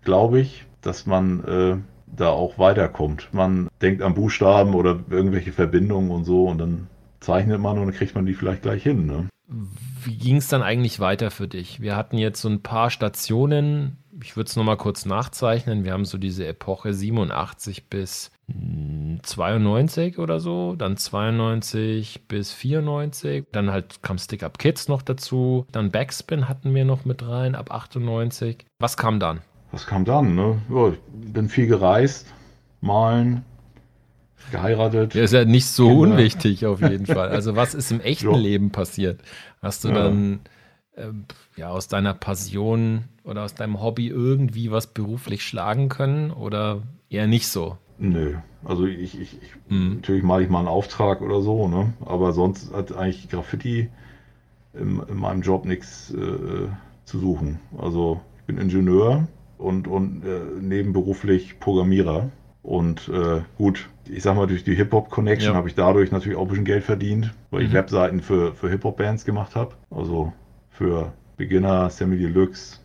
glaube 0.03 0.39
ich, 0.39 0.65
dass 0.81 1.05
man 1.05 1.43
äh, 1.45 1.77
da 2.07 2.29
auch 2.29 2.57
weiterkommt. 2.57 3.29
Man 3.31 3.69
denkt 3.81 4.01
an 4.01 4.13
Buchstaben 4.13 4.73
oder 4.73 4.99
irgendwelche 5.09 5.53
Verbindungen 5.53 6.11
und 6.11 6.25
so 6.25 6.47
und 6.47 6.57
dann 6.57 6.87
zeichnet 7.21 7.61
man 7.61 7.77
und 7.77 7.85
dann 7.85 7.95
kriegt 7.95 8.15
man 8.15 8.25
die 8.25 8.33
vielleicht 8.33 8.63
gleich 8.63 8.83
hin. 8.83 9.05
Ne? 9.05 9.29
Wie 10.03 10.17
ging 10.17 10.37
es 10.37 10.47
dann 10.47 10.63
eigentlich 10.63 10.99
weiter 10.99 11.31
für 11.31 11.47
dich? 11.47 11.79
Wir 11.79 11.95
hatten 11.95 12.17
jetzt 12.17 12.41
so 12.41 12.49
ein 12.49 12.61
paar 12.61 12.89
Stationen 12.89 13.97
ich 14.21 14.35
würde 14.35 14.47
es 14.47 14.55
nochmal 14.55 14.77
kurz 14.77 15.05
nachzeichnen. 15.05 15.83
Wir 15.83 15.93
haben 15.93 16.05
so 16.05 16.17
diese 16.17 16.45
Epoche 16.45 16.93
87 16.93 17.89
bis 17.89 18.31
92 19.23 20.19
oder 20.19 20.39
so, 20.39 20.75
dann 20.75 20.97
92 20.97 22.27
bis 22.27 22.51
94, 22.51 23.45
dann 23.51 23.71
halt 23.71 24.01
kam 24.01 24.17
Stick 24.17 24.43
Up 24.43 24.57
Kids 24.57 24.87
noch 24.87 25.01
dazu, 25.01 25.65
dann 25.71 25.91
Backspin 25.91 26.49
hatten 26.49 26.73
wir 26.75 26.85
noch 26.85 27.05
mit 27.05 27.25
rein 27.27 27.55
ab 27.55 27.71
98. 27.71 28.65
Was 28.79 28.97
kam 28.97 29.19
dann? 29.19 29.41
Was 29.71 29.85
kam 29.85 30.05
dann? 30.05 30.35
Ne? 30.35 30.61
Ja, 30.69 30.89
ich 30.89 30.99
bin 31.31 31.47
viel 31.47 31.67
gereist, 31.67 32.33
malen, 32.81 33.45
geheiratet. 34.51 35.15
Ja, 35.15 35.23
ist 35.23 35.33
ja 35.33 35.45
nicht 35.45 35.67
so 35.67 35.87
Kinder. 35.87 36.01
unwichtig 36.01 36.65
auf 36.65 36.81
jeden 36.81 37.05
Fall. 37.05 37.29
Also 37.31 37.55
was 37.55 37.73
ist 37.73 37.91
im 37.91 38.01
echten 38.01 38.35
Leben 38.35 38.71
passiert? 38.71 39.21
Hast 39.61 39.83
du 39.83 39.89
ja. 39.89 39.93
dann 39.93 40.41
äh, 40.95 41.07
ja 41.55 41.69
aus 41.69 41.87
deiner 41.87 42.13
Passion 42.13 43.05
oder 43.23 43.43
aus 43.43 43.55
deinem 43.55 43.81
Hobby 43.81 44.07
irgendwie 44.07 44.71
was 44.71 44.87
beruflich 44.87 45.43
schlagen 45.43 45.89
können 45.89 46.31
oder 46.31 46.81
eher 47.09 47.27
nicht 47.27 47.47
so? 47.47 47.77
Nö, 47.97 48.35
also 48.63 48.85
ich, 48.85 49.19
ich, 49.19 49.37
ich 49.41 49.51
mhm. 49.69 49.95
natürlich 49.95 50.23
male 50.23 50.43
ich 50.43 50.49
mal 50.49 50.59
einen 50.59 50.67
Auftrag 50.67 51.21
oder 51.21 51.41
so, 51.41 51.67
ne? 51.67 51.93
Aber 52.03 52.33
sonst 52.33 52.73
hat 52.73 52.95
eigentlich 52.95 53.29
Graffiti 53.29 53.89
in, 54.73 55.01
in 55.07 55.17
meinem 55.17 55.41
Job 55.41 55.65
nichts 55.65 56.11
äh, 56.11 56.67
zu 57.05 57.19
suchen. 57.19 57.59
Also 57.77 58.21
ich 58.39 58.43
bin 58.45 58.57
Ingenieur 58.57 59.27
und, 59.57 59.87
und 59.87 60.23
äh, 60.25 60.39
nebenberuflich 60.59 61.59
Programmierer. 61.59 62.29
Und 62.63 63.09
äh, 63.09 63.41
gut, 63.57 63.89
ich 64.07 64.21
sag 64.21 64.35
mal, 64.35 64.45
durch 64.47 64.63
die 64.63 64.75
Hip-Hop-Connection 64.75 65.51
ja. 65.51 65.57
habe 65.57 65.67
ich 65.67 65.75
dadurch 65.75 66.11
natürlich 66.11 66.37
auch 66.37 66.43
ein 66.43 66.49
bisschen 66.49 66.65
Geld 66.65 66.83
verdient, 66.83 67.33
weil 67.49 67.61
mhm. 67.61 67.67
ich 67.67 67.73
Webseiten 67.73 68.21
für, 68.21 68.53
für 68.53 68.69
Hip-Hop-Bands 68.69 69.25
gemacht 69.25 69.55
habe. 69.55 69.75
Also 69.89 70.33
für 70.69 71.13
Beginner, 71.37 71.89
Semi 71.89 72.17
Deluxe, 72.17 72.80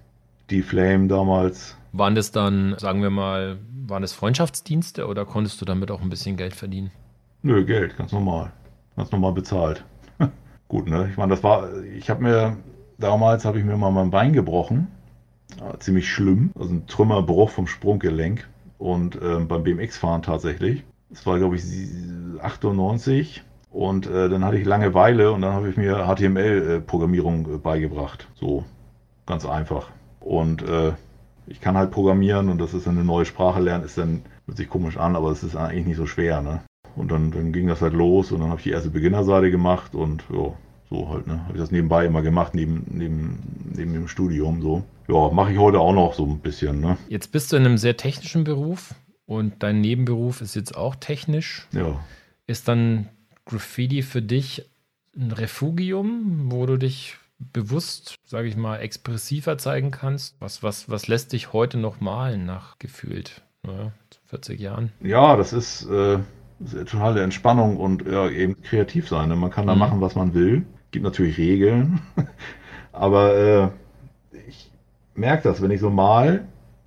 D-Flame 0.51 1.09
damals. 1.09 1.77
Waren 1.93 2.15
das 2.15 2.31
dann, 2.31 2.77
sagen 2.79 3.03
wir 3.03 3.11
mal, 3.11 3.59
waren 3.87 4.03
das 4.03 4.13
Freundschaftsdienste 4.13 5.07
oder 5.07 5.25
konntest 5.25 5.61
du 5.61 5.65
damit 5.65 5.91
auch 5.91 6.03
ein 6.03 6.11
bisschen 6.11 6.37
Geld 6.37 6.55
verdienen? 6.55 6.91
Nö, 7.43 7.65
Geld, 7.65 7.97
ganz 7.97 8.13
normal. 8.13 8.53
Ganz 8.97 9.13
normal 9.13 9.33
bezahlt. 9.33 9.85
Gut, 10.69 10.89
ne? 10.89 11.09
Ich 11.11 11.17
meine, 11.17 11.31
das 11.31 11.43
war, 11.43 11.69
ich 11.83 12.11
habe 12.11 12.23
mir, 12.23 12.57
damals 12.99 13.45
habe 13.45 13.59
ich 13.59 13.65
mir 13.65 13.77
mal 13.77 13.91
mein 13.91 14.11
Bein 14.11 14.33
gebrochen. 14.33 14.89
Ja, 15.61 15.79
ziemlich 15.79 16.11
schlimm. 16.11 16.51
Also 16.59 16.75
ein 16.75 16.87
Trümmerbruch 16.87 17.51
vom 17.51 17.67
Sprunggelenk. 17.67 18.49
Und 18.79 19.17
äh, 19.17 19.39
beim 19.41 19.63
BMX-Fahren 19.63 20.23
tatsächlich. 20.23 20.85
Das 21.09 21.25
war, 21.25 21.39
glaube 21.39 21.57
ich, 21.57 21.65
98. 22.41 23.43
Und 23.71 24.07
äh, 24.07 24.29
dann 24.29 24.45
hatte 24.45 24.59
ich 24.59 24.67
Langeweile 24.67 25.33
und 25.33 25.43
dann 25.43 25.53
habe 25.53 25.69
ich 25.69 25.77
mir 25.77 26.07
HTML-Programmierung 26.07 27.55
äh, 27.55 27.59
beigebracht. 27.59 28.29
So, 28.35 28.65
ganz 29.27 29.47
einfach. 29.47 29.91
Und 30.27 30.63
äh, 30.63 30.93
ich 31.47 31.61
kann 31.61 31.77
halt 31.77 31.93
programmieren 31.93 32.49
und 32.49 32.59
das 32.59 32.75
ist 32.75 32.89
eine 32.89 33.05
neue 33.05 33.25
Sprache 33.25 33.61
lernen, 33.61 33.85
ist 33.85 33.97
dann, 33.97 34.23
hört 34.47 34.59
sich 34.59 34.69
komisch 34.69 34.97
an, 34.97 35.15
aber 35.15 35.31
es 35.31 35.45
ist 35.45 35.55
eigentlich 35.55 35.87
nicht 35.87 35.97
so 35.97 36.07
schwer, 36.07 36.43
ne? 36.43 36.63
Und 36.97 37.13
dann, 37.13 37.31
dann 37.31 37.53
ging 37.53 37.69
das 37.69 37.81
halt 37.81 37.93
los 37.93 38.33
und 38.33 38.41
dann 38.41 38.49
habe 38.49 38.59
ich 38.59 38.65
die 38.65 38.71
erste 38.71 38.91
Beginnerseite 38.91 39.53
gemacht 39.53 39.95
und 39.95 40.25
ja, 40.33 40.53
so 40.91 41.09
halt, 41.11 41.29
ne? 41.29 41.45
Habe 41.45 41.53
ich 41.55 41.61
das 41.61 41.71
nebenbei 41.71 42.07
immer 42.07 42.23
gemacht, 42.23 42.57
neben, 42.57 42.85
neben, 42.91 43.39
neben 43.73 43.93
dem 43.93 44.09
Studium 44.09 44.63
so. 44.63 44.83
Ja, 45.07 45.31
mache 45.31 45.53
ich 45.53 45.59
heute 45.59 45.79
auch 45.79 45.93
noch 45.93 46.15
so 46.15 46.25
ein 46.25 46.41
bisschen, 46.41 46.81
ne? 46.81 46.97
Jetzt 47.09 47.31
bist 47.31 47.53
du 47.53 47.57
in 47.57 47.65
einem 47.65 47.79
sehr 47.79 47.97
technischen 47.97 48.43
Beruf 48.43 48.97
und 49.27 49.63
dein 49.63 49.81
Nebenberuf 49.81 50.41
ist 50.41 50.57
jetzt 50.57 50.77
auch 50.77 50.97
technisch. 50.97 51.69
Ja. 51.71 52.01
Ist 52.49 52.67
dann 52.67 53.11
Graffiti 53.45 54.03
für 54.03 54.23
dich 54.23 54.69
ein 55.17 55.31
Refugium, 55.31 56.51
wo 56.51 56.67
du 56.67 56.79
dich 56.79 57.17
bewusst, 57.39 58.17
sage 58.25 58.49
ich 58.49 58.57
mal, 58.57 58.79
expressiver 58.79 59.59
zeigen 59.59 59.91
kannst? 59.91 60.41
Was, 60.41 60.63
was, 60.63 60.91
was 60.91 61.09
lässt 61.09 61.33
dich 61.33 61.53
heute 61.53 61.79
noch 61.79 62.01
malen 62.01 62.47
nach 62.47 62.79
gefühlt 62.79 63.43
ja, 63.67 63.93
40 64.27 64.61
Jahren? 64.61 64.93
Ja, 65.01 65.37
das 65.37 65.53
ist, 65.53 65.87
äh, 65.87 66.19
totale 66.65 67.23
Entspannung 67.23 67.77
und 67.77 68.07
ja, 68.07 68.29
eben 68.29 68.61
kreativ 68.63 69.09
sein. 69.09 69.29
Ne? 69.29 69.37
Man 69.37 69.51
kann 69.51 69.67
da 69.67 69.75
mhm. 69.75 69.81
machen, 69.81 70.01
was 70.01 70.15
man 70.15 70.35
will. 70.35 70.65
Gibt 70.91 71.05
natürlich 71.05 71.37
Regeln, 71.37 72.01
aber 72.93 73.37
äh, 73.37 73.69
ich 74.49 74.71
merke 75.15 75.49
das, 75.49 75.61
wenn 75.61 75.71
ich 75.71 75.81
so 75.81 75.91
mal, 75.91 76.47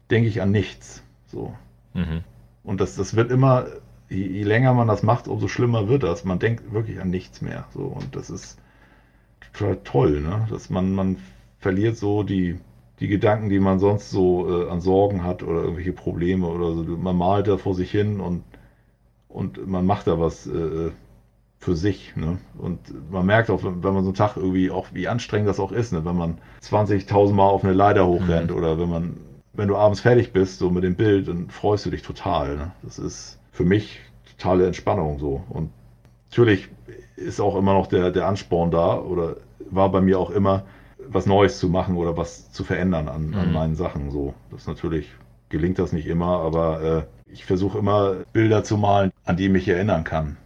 denke 0.09 0.29
ich 0.29 0.41
an 0.41 0.51
nichts. 0.51 1.03
So. 1.27 1.53
Mhm. 1.93 2.23
Und 2.63 2.81
das, 2.81 2.95
das 2.95 3.15
wird 3.15 3.31
immer, 3.31 3.67
je, 4.09 4.25
je, 4.25 4.43
länger 4.43 4.73
man 4.73 4.87
das 4.87 5.03
macht, 5.03 5.27
umso 5.27 5.47
schlimmer 5.47 5.87
wird 5.87 6.03
das. 6.03 6.23
Man 6.23 6.39
denkt 6.39 6.71
wirklich 6.71 6.99
an 7.01 7.09
nichts 7.09 7.41
mehr. 7.41 7.67
So. 7.73 7.83
Und 7.83 8.15
das 8.15 8.29
ist 8.29 8.57
toll, 9.53 10.21
ne? 10.21 10.47
Dass 10.49 10.69
man, 10.69 10.93
man 10.93 11.17
verliert 11.59 11.97
so 11.97 12.23
die, 12.23 12.59
die 12.99 13.07
Gedanken, 13.07 13.49
die 13.49 13.59
man 13.59 13.79
sonst 13.79 14.09
so 14.09 14.65
äh, 14.65 14.69
an 14.69 14.81
Sorgen 14.81 15.23
hat 15.23 15.43
oder 15.43 15.61
irgendwelche 15.61 15.93
Probleme 15.93 16.47
oder 16.47 16.73
so. 16.73 16.83
Man 16.83 17.17
malt 17.17 17.47
da 17.47 17.57
vor 17.57 17.75
sich 17.75 17.91
hin 17.91 18.19
und, 18.19 18.43
und 19.27 19.67
man 19.67 19.85
macht 19.85 20.07
da 20.07 20.19
was 20.19 20.47
äh, 20.47 20.91
für 21.59 21.75
sich. 21.75 22.15
Ne? 22.15 22.39
Und 22.57 22.79
man 23.11 23.25
merkt 23.25 23.49
auch, 23.49 23.63
wenn 23.63 23.93
man 23.93 24.03
so 24.03 24.09
einen 24.09 24.15
Tag 24.15 24.37
irgendwie 24.37 24.71
auch, 24.71 24.87
wie 24.93 25.07
anstrengend 25.07 25.49
das 25.49 25.59
auch 25.59 25.71
ist, 25.71 25.91
ne? 25.91 26.03
wenn 26.05 26.15
man 26.15 26.37
20.000 26.63 27.33
Mal 27.33 27.47
auf 27.47 27.63
eine 27.63 27.73
Leiter 27.73 28.07
hochrennt 28.07 28.51
mhm. 28.51 28.57
oder 28.57 28.79
wenn 28.79 28.89
man, 28.89 29.17
wenn 29.53 29.67
du 29.67 29.75
abends 29.75 29.99
fertig 29.99 30.31
bist, 30.31 30.59
so 30.59 30.69
mit 30.69 30.83
dem 30.83 30.95
Bild, 30.95 31.27
dann 31.27 31.49
freust 31.49 31.85
du 31.85 31.89
dich 31.89 32.01
total. 32.01 32.55
Ne? 32.55 32.71
Das 32.83 32.97
ist 32.97 33.39
für 33.51 33.65
mich 33.65 33.99
totale 34.37 34.65
Entspannung 34.65 35.19
so. 35.19 35.43
Und 35.49 35.71
natürlich 36.30 36.69
ist 37.15 37.41
auch 37.41 37.55
immer 37.55 37.73
noch 37.73 37.88
der, 37.88 38.11
der 38.11 38.27
Ansporn 38.27 38.71
da 38.71 38.97
oder 38.97 39.38
war 39.71 39.89
bei 39.91 40.01
mir 40.01 40.19
auch 40.19 40.30
immer, 40.30 40.63
was 41.07 41.25
Neues 41.25 41.59
zu 41.59 41.69
machen 41.69 41.97
oder 41.97 42.17
was 42.17 42.51
zu 42.51 42.63
verändern 42.63 43.09
an, 43.09 43.34
an 43.34 43.47
mhm. 43.47 43.53
meinen 43.53 43.75
Sachen. 43.75 44.11
So, 44.11 44.34
das 44.51 44.67
natürlich 44.67 45.09
gelingt 45.49 45.80
das 45.80 45.91
nicht 45.91 46.07
immer, 46.07 46.39
aber 46.39 46.82
äh, 46.82 47.32
ich 47.32 47.45
versuche 47.45 47.80
immer 47.80 48.17
Bilder 48.32 48.63
zu 48.63 48.77
malen, 48.77 49.11
an 49.25 49.38
die 49.38 49.45
ich 49.45 49.51
mich 49.51 49.67
erinnern 49.67 50.03
kann. 50.03 50.38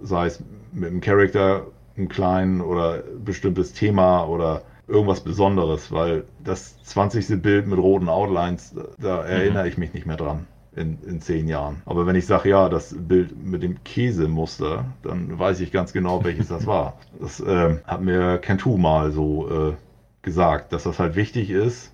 Sei 0.00 0.26
es 0.26 0.42
mit 0.72 0.90
einem 0.90 1.00
Charakter, 1.00 1.66
einem 1.96 2.08
kleinen 2.08 2.60
oder 2.60 3.02
bestimmtes 3.24 3.72
Thema 3.72 4.24
oder 4.24 4.62
irgendwas 4.86 5.20
Besonderes, 5.20 5.90
weil 5.92 6.24
das 6.42 6.82
20. 6.84 7.42
Bild 7.42 7.66
mit 7.66 7.78
roten 7.78 8.08
Outlines, 8.08 8.74
da 8.98 9.24
erinnere 9.24 9.64
mhm. 9.64 9.68
ich 9.68 9.78
mich 9.78 9.92
nicht 9.92 10.06
mehr 10.06 10.16
dran 10.16 10.46
in, 10.76 10.98
in 11.02 11.20
zehn 11.20 11.48
Jahren. 11.48 11.82
Aber 11.86 12.06
wenn 12.06 12.16
ich 12.16 12.26
sage, 12.26 12.50
ja, 12.50 12.68
das 12.68 12.94
Bild 12.96 13.36
mit 13.36 13.62
dem 13.62 13.82
Käsemuster, 13.84 14.84
dann 15.02 15.38
weiß 15.38 15.60
ich 15.60 15.72
ganz 15.72 15.92
genau, 15.92 16.24
welches 16.24 16.48
das 16.48 16.66
war. 16.66 16.98
Das 17.20 17.38
äh, 17.38 17.78
hat 17.84 18.02
mir 18.02 18.38
Cantu 18.38 18.76
mal 18.76 19.12
so 19.12 19.70
äh, 19.70 19.74
gesagt, 20.22 20.72
dass 20.72 20.82
das 20.82 20.98
halt 20.98 21.14
wichtig 21.14 21.48
ist, 21.48 21.92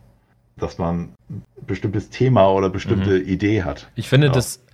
dass 0.57 0.79
man 0.79 1.11
ein 1.29 1.43
bestimmtes 1.67 2.09
Thema 2.09 2.51
oder 2.51 2.71
bestimmte 2.71 3.19
mhm. 3.19 3.29
Idee 3.29 3.63
hat. 3.63 3.91
Ich 3.97 4.09
finde 4.09 4.29
ja. 4.29 4.33
das 4.33 4.65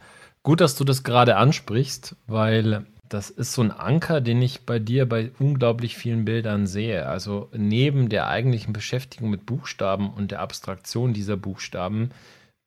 gut, 0.45 0.61
dass 0.61 0.77
du 0.77 0.85
das 0.85 1.03
gerade 1.03 1.37
ansprichst, 1.37 2.15
weil 2.29 2.87
das 3.09 3.31
ist 3.31 3.53
so 3.53 3.63
ein 3.63 3.71
Anker, 3.71 4.21
den 4.21 4.41
ich 4.43 4.67
bei 4.67 4.79
dir 4.79 5.09
bei 5.09 5.31
unglaublich 5.39 5.97
vielen 5.97 6.25
Bildern 6.25 6.67
sehe. 6.67 7.07
Also 7.07 7.49
neben 7.53 8.09
der 8.09 8.29
eigentlichen 8.29 8.73
Beschäftigung 8.73 9.31
mit 9.31 9.47
Buchstaben 9.47 10.11
und 10.11 10.31
der 10.31 10.41
Abstraktion 10.41 11.13
dieser 11.13 11.37
Buchstaben 11.37 12.11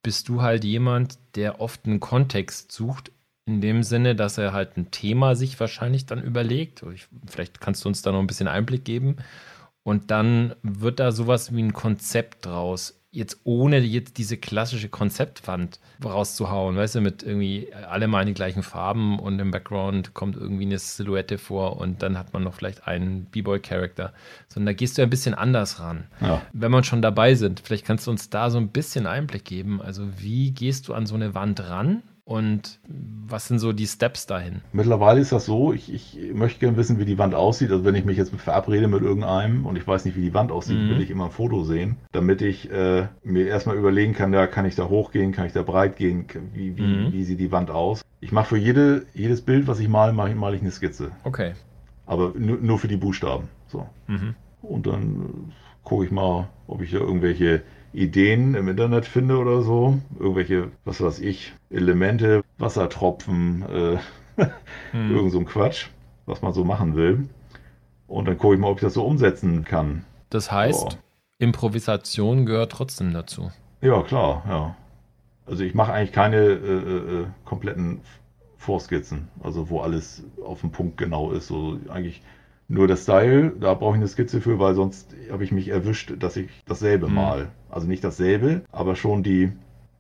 bist 0.04 0.30
du 0.30 0.42
halt 0.42 0.64
jemand, 0.64 1.20
der 1.36 1.60
oft 1.62 1.86
einen 1.86 2.00
Kontext 2.00 2.72
sucht, 2.72 3.12
in 3.46 3.62
dem 3.62 3.84
Sinne, 3.84 4.16
dass 4.16 4.38
er 4.38 4.54
halt 4.54 4.78
ein 4.78 4.92
Thema 4.92 5.36
sich 5.36 5.60
wahrscheinlich 5.60 6.06
dann 6.06 6.22
überlegt. 6.22 6.84
Ich, 6.94 7.08
vielleicht 7.28 7.60
kannst 7.60 7.84
du 7.84 7.90
uns 7.90 8.02
da 8.02 8.12
noch 8.12 8.20
ein 8.20 8.28
bisschen 8.28 8.48
Einblick 8.48 8.86
geben. 8.86 9.18
Und 9.84 10.12
dann 10.12 10.56
wird 10.62 11.00
da 11.00 11.12
sowas 11.12 11.54
wie 11.56 11.64
ein 11.64 11.74
Konzept 11.74 12.46
draus. 12.46 12.99
Jetzt 13.12 13.42
ohne 13.44 13.80
jetzt 13.80 14.18
diese 14.18 14.38
klassische 14.38 14.88
Konzeptwand 14.88 15.80
rauszuhauen, 16.04 16.76
weißt 16.76 16.96
du, 16.96 17.02
mit 17.02 17.24
irgendwie 17.24 17.74
alle 17.74 18.08
mal 18.08 18.22
in 18.22 18.28
die 18.28 18.34
gleichen 18.34 18.62
Farben 18.62 19.18
und 19.18 19.40
im 19.40 19.52
Background 19.52 20.14
kommt 20.14 20.36
irgendwie 20.38 20.66
eine 20.66 20.78
Silhouette 20.78 21.38
vor 21.40 21.78
und 21.78 22.04
dann 22.04 22.18
hat 22.20 22.34
man 22.34 22.44
noch 22.44 22.54
vielleicht 22.54 22.88
einen 22.88 23.26
B-Boy-Charakter. 23.26 24.14
Sondern 24.48 24.68
da 24.68 24.74
gehst 24.74 24.98
du 24.98 25.02
ein 25.02 25.10
bisschen 25.10 25.34
anders 25.34 25.80
ran. 25.80 26.06
Ja. 26.22 26.42
Wenn 26.54 26.72
wir 26.72 26.84
schon 26.84 27.02
dabei 27.02 27.34
sind, 27.34 27.62
vielleicht 27.62 27.86
kannst 27.86 28.06
du 28.06 28.12
uns 28.12 28.30
da 28.30 28.52
so 28.52 28.60
ein 28.60 28.70
bisschen 28.70 29.08
Einblick 29.08 29.46
geben. 29.46 29.82
Also 29.82 30.08
wie 30.20 30.52
gehst 30.52 30.88
du 30.88 30.94
an 30.94 31.08
so 31.08 31.16
eine 31.16 31.34
Wand 31.34 31.68
ran? 31.68 32.04
Und 32.30 32.80
was 32.88 33.48
sind 33.48 33.58
so 33.58 33.74
die 33.74 33.88
Steps 33.88 34.28
dahin? 34.28 34.62
Mittlerweile 34.72 35.20
ist 35.20 35.32
das 35.32 35.48
so, 35.48 35.74
ich, 35.74 35.92
ich 35.92 36.32
möchte 36.32 36.60
gerne 36.60 36.78
wissen, 36.78 37.00
wie 37.00 37.06
die 37.06 37.18
Wand 37.18 37.34
aussieht. 37.34 37.72
Also 37.72 37.86
wenn 37.86 37.96
ich 37.96 38.06
mich 38.06 38.18
jetzt 38.18 38.32
verabrede 38.36 38.88
mit 38.88 39.02
irgendeinem 39.02 39.66
und 39.66 39.76
ich 39.78 39.88
weiß 39.88 40.06
nicht, 40.06 40.16
wie 40.16 40.22
die 40.22 40.34
Wand 40.36 40.52
aussieht, 40.52 40.78
mhm. 40.78 40.90
will 40.92 41.02
ich 41.02 41.10
immer 41.10 41.26
ein 41.26 41.32
Foto 41.32 41.64
sehen, 41.64 41.96
damit 42.12 42.44
ich 42.44 42.70
äh, 42.70 43.08
mir 43.24 43.48
erstmal 43.48 43.78
überlegen 43.78 44.14
kann, 44.14 44.32
ja, 44.32 44.46
kann 44.46 44.66
ich 44.66 44.76
da 44.76 44.90
hochgehen, 44.90 45.32
kann 45.32 45.48
ich 45.48 45.54
da 45.54 45.64
breit 45.64 45.96
gehen, 45.96 46.28
wie, 46.54 46.78
wie, 46.78 46.82
mhm. 46.84 47.14
wie 47.14 47.24
sieht 47.24 47.40
die 47.40 47.52
Wand 47.52 47.72
aus. 47.72 48.04
Ich 48.20 48.32
mache 48.32 48.50
für 48.50 48.58
jede, 48.58 49.08
jedes 49.16 49.42
Bild, 49.42 49.66
was 49.66 49.80
ich 49.80 49.88
male, 49.88 50.14
mache 50.14 50.36
mal 50.36 50.54
ich 50.54 50.62
eine 50.62 50.70
Skizze. 50.70 51.10
Okay. 51.24 51.54
Aber 52.06 52.34
nur, 52.38 52.58
nur 52.58 52.78
für 52.78 52.88
die 52.88 52.98
Buchstaben. 52.98 53.48
So. 53.70 53.90
Mhm. 54.06 54.36
Und 54.62 54.86
dann 54.86 55.52
gucke 55.84 56.06
ich 56.06 56.12
mal, 56.12 56.48
ob 56.68 56.84
ich 56.84 56.92
da 56.92 57.00
irgendwelche 57.00 57.64
Ideen 57.94 58.56
im 58.56 58.68
Internet 58.68 59.06
finde 59.06 59.38
oder 59.38 59.62
so. 59.62 59.98
Irgendwelche, 60.20 60.72
was 60.86 61.02
weiß 61.02 61.20
ich, 61.20 61.54
Elemente, 61.70 62.44
Wassertropfen, 62.58 63.64
äh, 63.64 63.98
hm. 64.92 65.16
irgend 65.16 65.32
so 65.32 65.40
ein 65.40 65.46
Quatsch, 65.46 65.88
was 66.26 66.42
man 66.42 66.54
so 66.54 66.64
machen 66.64 66.96
will. 66.96 67.28
Und 68.08 68.28
dann 68.28 68.38
gucke 68.38 68.56
ich 68.56 68.60
mal, 68.60 68.70
ob 68.70 68.78
ich 68.78 68.82
das 68.82 68.94
so 68.96 69.06
umsetzen 69.06 69.64
kann. 69.66 70.06
Das 70.30 70.52
heißt, 70.52 70.92
so. 70.92 70.98
Improvisation 71.40 72.46
gehört 72.46 72.72
trotzdem 72.72 73.14
dazu. 73.14 73.52
Ja, 73.82 74.02
klar, 74.04 74.44
ja. 74.48 74.76
Also 75.46 75.64
ich 75.64 75.74
mache 75.74 75.94
eigentlich 75.94 76.12
keine 76.12 76.38
äh, 76.38 76.52
äh, 76.52 77.22
äh 77.22 77.26
kompletten 77.46 78.02
Vorskizzen, 78.58 79.30
also 79.42 79.70
wo 79.70 79.80
alles 79.80 80.24
auf 80.44 80.62
den 80.62 80.72
Punkt 80.72 80.98
genau 80.98 81.32
ist. 81.32 81.48
So 81.48 81.80
eigentlich 81.90 82.22
nur 82.70 82.88
das 82.88 83.04
Style, 83.04 83.52
da 83.60 83.74
brauche 83.74 83.96
ich 83.96 84.00
eine 84.00 84.08
Skizze 84.08 84.42
für, 84.42 84.60
weil 84.60 84.76
sonst 84.76 85.14
habe 85.32 85.44
ich 85.44 85.52
mich 85.52 85.70
erwischt, 85.70 86.14
dass 86.20 86.38
ich 86.38 86.50
dasselbe 86.66 87.08
mhm. 87.08 87.16
mal. 87.16 87.48
Also 87.70 87.88
nicht 87.88 88.04
dasselbe, 88.04 88.62
aber 88.72 88.96
schon 88.96 89.24
die, 89.24 89.52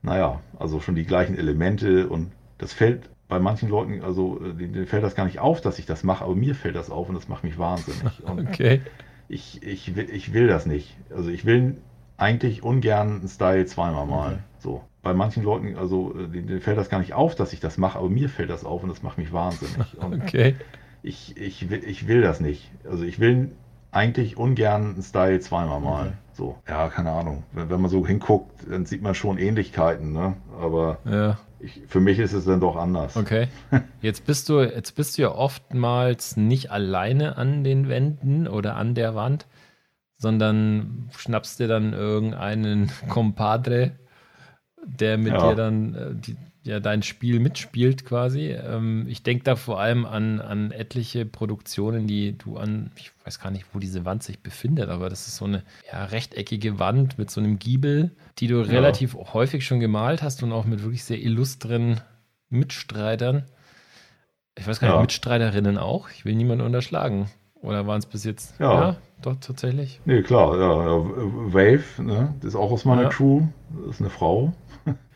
naja, 0.03 0.39
also 0.57 0.79
schon 0.79 0.95
die 0.95 1.05
gleichen 1.05 1.35
Elemente 1.35 2.07
und 2.07 2.31
das 2.59 2.71
fällt 2.71 3.09
bei 3.27 3.39
manchen 3.39 3.69
Leuten, 3.69 4.01
also 4.01 4.39
denen 4.39 4.85
fällt 4.85 5.03
das 5.03 5.15
gar 5.15 5.25
nicht 5.25 5.39
auf, 5.39 5.61
dass 5.61 5.79
ich 5.79 5.87
das 5.87 6.03
mache, 6.03 6.23
aber 6.23 6.35
mir 6.35 6.55
fällt 6.55 6.75
das 6.75 6.91
auf 6.91 7.09
und 7.09 7.15
das 7.15 7.27
macht 7.27 7.43
mich 7.43 7.57
wahnsinnig. 7.57 8.23
Und 8.23 8.39
okay. 8.47 8.81
Ich, 9.27 9.61
ich, 9.63 9.95
will, 9.95 10.09
ich 10.11 10.33
will 10.33 10.47
das 10.47 10.65
nicht. 10.65 10.95
Also 11.15 11.29
ich 11.29 11.45
will 11.45 11.77
eigentlich 12.17 12.63
ungern 12.63 13.19
einen 13.19 13.27
Style 13.27 13.65
zweimal 13.65 14.05
mal. 14.05 14.31
Okay. 14.33 14.41
So. 14.59 14.83
Bei 15.01 15.13
manchen 15.13 15.43
Leuten, 15.43 15.75
also 15.75 16.09
denen 16.13 16.59
fällt 16.59 16.77
das 16.77 16.89
gar 16.89 16.99
nicht 16.99 17.13
auf, 17.13 17.33
dass 17.35 17.53
ich 17.53 17.59
das 17.59 17.77
mache, 17.77 17.97
aber 17.97 18.09
mir 18.09 18.29
fällt 18.29 18.49
das 18.49 18.65
auf 18.65 18.83
und 18.83 18.89
das 18.89 19.01
macht 19.01 19.17
mich 19.17 19.31
wahnsinnig. 19.31 19.97
Und 19.97 20.21
okay 20.21 20.55
ich, 21.01 21.37
ich, 21.37 21.69
will, 21.69 21.83
ich 21.85 22.07
will 22.07 22.21
das 22.21 22.39
nicht. 22.39 22.69
Also 22.89 23.03
ich 23.03 23.19
will 23.19 23.51
eigentlich 23.91 24.37
ungern 24.37 24.93
einen 24.93 25.03
Style 25.03 25.39
zweimal 25.39 25.79
mal. 25.79 26.05
Mhm. 26.05 26.13
So, 26.33 26.57
ja, 26.67 26.89
keine 26.89 27.11
Ahnung. 27.11 27.43
Wenn, 27.51 27.69
wenn, 27.69 27.81
man 27.81 27.89
so 27.89 28.05
hinguckt, 28.05 28.65
dann 28.69 28.85
sieht 28.85 29.01
man 29.01 29.15
schon 29.15 29.37
Ähnlichkeiten, 29.37 30.13
ne? 30.13 30.35
Aber 30.59 30.99
ja. 31.05 31.37
ich, 31.59 31.81
für 31.87 31.99
mich 31.99 32.19
ist 32.19 32.33
es 32.33 32.45
dann 32.45 32.59
doch 32.59 32.75
anders. 32.75 33.17
Okay. 33.17 33.47
Jetzt 34.01 34.25
bist 34.25 34.47
du, 34.47 34.61
jetzt 34.61 34.95
bist 34.95 35.17
du 35.17 35.23
ja 35.23 35.31
oftmals 35.31 36.37
nicht 36.37 36.71
alleine 36.71 37.37
an 37.37 37.63
den 37.63 37.89
Wänden 37.89 38.47
oder 38.47 38.75
an 38.75 38.95
der 38.95 39.15
Wand, 39.15 39.47
sondern 40.17 41.09
schnappst 41.17 41.59
dir 41.59 41.67
dann 41.67 41.93
irgendeinen 41.93 42.91
Compadre, 43.09 43.93
der 44.85 45.17
mit 45.17 45.33
ja. 45.33 45.49
dir 45.49 45.55
dann 45.55 45.95
äh, 45.95 46.15
die, 46.15 46.37
ja 46.63 46.79
dein 46.79 47.03
Spiel 47.03 47.39
mitspielt 47.39 48.05
quasi. 48.05 48.51
Ähm, 48.51 49.05
ich 49.07 49.23
denke 49.23 49.43
da 49.43 49.55
vor 49.55 49.79
allem 49.79 50.05
an, 50.05 50.39
an 50.39 50.71
etliche 50.71 51.25
Produktionen, 51.25 52.07
die 52.07 52.37
du 52.37 52.57
an, 52.57 52.91
ich 52.95 53.11
weiß 53.23 53.39
gar 53.39 53.51
nicht, 53.51 53.65
wo 53.73 53.79
diese 53.79 54.05
Wand 54.05 54.23
sich 54.23 54.41
befindet, 54.41 54.89
aber 54.89 55.09
das 55.09 55.27
ist 55.27 55.37
so 55.37 55.45
eine 55.45 55.63
ja, 55.91 56.05
rechteckige 56.05 56.79
Wand 56.79 57.17
mit 57.17 57.31
so 57.31 57.41
einem 57.41 57.59
Giebel, 57.59 58.11
die 58.39 58.47
du 58.47 58.57
ja. 58.57 58.63
relativ 58.63 59.15
häufig 59.15 59.65
schon 59.65 59.79
gemalt 59.79 60.21
hast 60.21 60.43
und 60.43 60.51
auch 60.51 60.65
mit 60.65 60.83
wirklich 60.83 61.03
sehr 61.03 61.21
illustren 61.21 62.01
Mitstreitern. 62.49 63.45
Ich 64.57 64.67
weiß 64.67 64.79
gar 64.79 64.87
nicht, 64.89 64.95
ja. 64.95 65.01
Mitstreiterinnen 65.01 65.77
auch. 65.77 66.09
Ich 66.09 66.25
will 66.25 66.35
niemanden 66.35 66.65
unterschlagen. 66.65 67.29
Oder 67.61 67.87
waren 67.87 67.99
es 67.99 68.05
bis 68.05 68.23
jetzt? 68.23 68.59
Ja. 68.59 68.73
ja, 68.73 68.95
doch, 69.21 69.35
tatsächlich. 69.39 70.01
Nee, 70.05 70.21
klar, 70.21 70.57
ja. 70.57 70.73
Wave, 71.53 71.83
ne? 72.01 72.33
das 72.39 72.49
ist 72.49 72.55
auch 72.55 72.71
aus 72.71 72.85
meiner 72.85 73.09
Crew. 73.09 73.43
Das 73.85 73.95
ist 73.95 74.01
eine 74.01 74.09
Frau. 74.09 74.53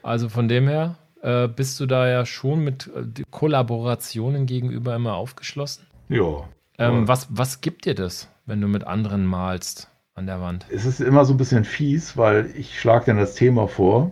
Also 0.01 0.27
von 0.27 0.49
dem 0.49 0.67
her, 0.67 0.97
äh, 1.23 1.47
bist 1.47 1.79
du 1.79 1.85
da 1.85 2.07
ja 2.07 2.25
schon 2.25 2.63
mit 2.63 2.91
äh, 2.95 3.23
Kollaborationen 3.31 4.45
gegenüber 4.45 4.95
immer 4.95 5.15
aufgeschlossen? 5.15 5.87
Ja. 6.09 6.43
Ähm, 6.77 7.07
was, 7.07 7.27
was 7.29 7.61
gibt 7.61 7.85
dir 7.85 7.95
das, 7.95 8.29
wenn 8.45 8.59
du 8.59 8.67
mit 8.67 8.85
anderen 8.85 9.25
malst 9.25 9.89
an 10.15 10.27
der 10.27 10.41
Wand? 10.41 10.65
Es 10.69 10.85
ist 10.85 10.99
immer 10.99 11.25
so 11.25 11.33
ein 11.33 11.37
bisschen 11.37 11.63
fies, 11.63 12.17
weil 12.17 12.51
ich 12.55 12.79
schlage 12.79 13.05
dann 13.05 13.17
das 13.17 13.35
Thema 13.35 13.67
vor 13.67 14.11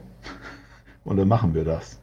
und 1.04 1.18
dann 1.18 1.28
machen 1.28 1.54
wir 1.54 1.66
das. 1.66 2.00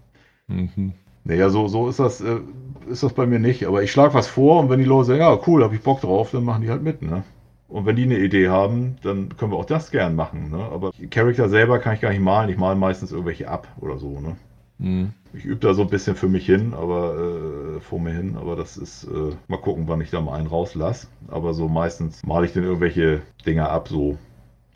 Mhm. 0.47 0.93
Naja, 1.25 1.51
so, 1.51 1.69
so 1.69 1.89
ist, 1.89 2.01
das, 2.01 2.21
äh, 2.21 2.41
ist 2.89 3.03
das 3.03 3.13
bei 3.13 3.27
mir 3.27 3.39
nicht. 3.39 3.67
Aber 3.67 3.83
ich 3.83 3.91
schlage 3.91 4.15
was 4.15 4.29
vor 4.29 4.61
und 4.61 4.69
wenn 4.69 4.79
die 4.79 4.85
Leute 4.85 5.07
sagen, 5.07 5.21
ja, 5.21 5.39
cool, 5.47 5.65
habe 5.65 5.75
ich 5.75 5.83
Bock 5.83 6.01
drauf, 6.01 6.31
dann 6.33 6.45
machen 6.45 6.63
die 6.63 6.71
halt 6.71 6.83
mit. 6.83 7.03
Ne? 7.03 7.25
Und 7.69 7.87
wenn 7.87 7.97
die 7.97 8.05
eine 8.05 8.19
Idee 8.19 8.49
haben, 8.49 8.97
dann 9.03 9.37
können 9.37 9.53
wir 9.53 9.59
auch 9.59 9.65
das 9.65 9.91
gern 9.91 10.17
machen. 10.17 10.51
Ne? 10.51 10.59
Aber 10.59 10.93
Charakter 11.11 11.49
selber 11.49 11.79
kann 11.79 11.95
ich 11.95 12.01
gar 12.01 12.11
nicht 12.11 12.23
malen. 12.23 12.51
Ich 12.51 12.57
male 12.57 12.77
meistens 12.77 13.13
irgendwelche 13.13 13.49
ab 13.49 13.69
oder 13.81 13.99
so. 13.99 14.21
Ne? 14.21 14.37
Mhm. 14.79 15.13
Ich 15.35 15.45
übe 15.45 15.61
da 15.61 15.75
so 15.75 15.83
ein 15.83 15.91
bisschen 15.91 16.17
für 16.17 16.29
mich 16.29 16.47
hin, 16.47 16.73
aber 16.73 17.77
äh, 17.77 17.81
vor 17.81 18.01
mir 18.01 18.13
hin, 18.13 18.37
aber 18.37 18.57
das 18.57 18.77
ist, 18.77 19.05
äh, 19.05 19.35
mal 19.47 19.59
gucken, 19.59 19.85
wann 19.87 20.01
ich 20.01 20.11
da 20.11 20.21
mal 20.21 20.39
einen 20.39 20.47
rauslasse. 20.47 21.09
Aber 21.29 21.53
so 21.53 21.69
meistens 21.69 22.25
male 22.25 22.47
ich 22.47 22.53
dann 22.53 22.65
irgendwelche 22.65 23.23
Dinger 23.45 23.71
ab, 23.71 23.89
so 23.89 24.19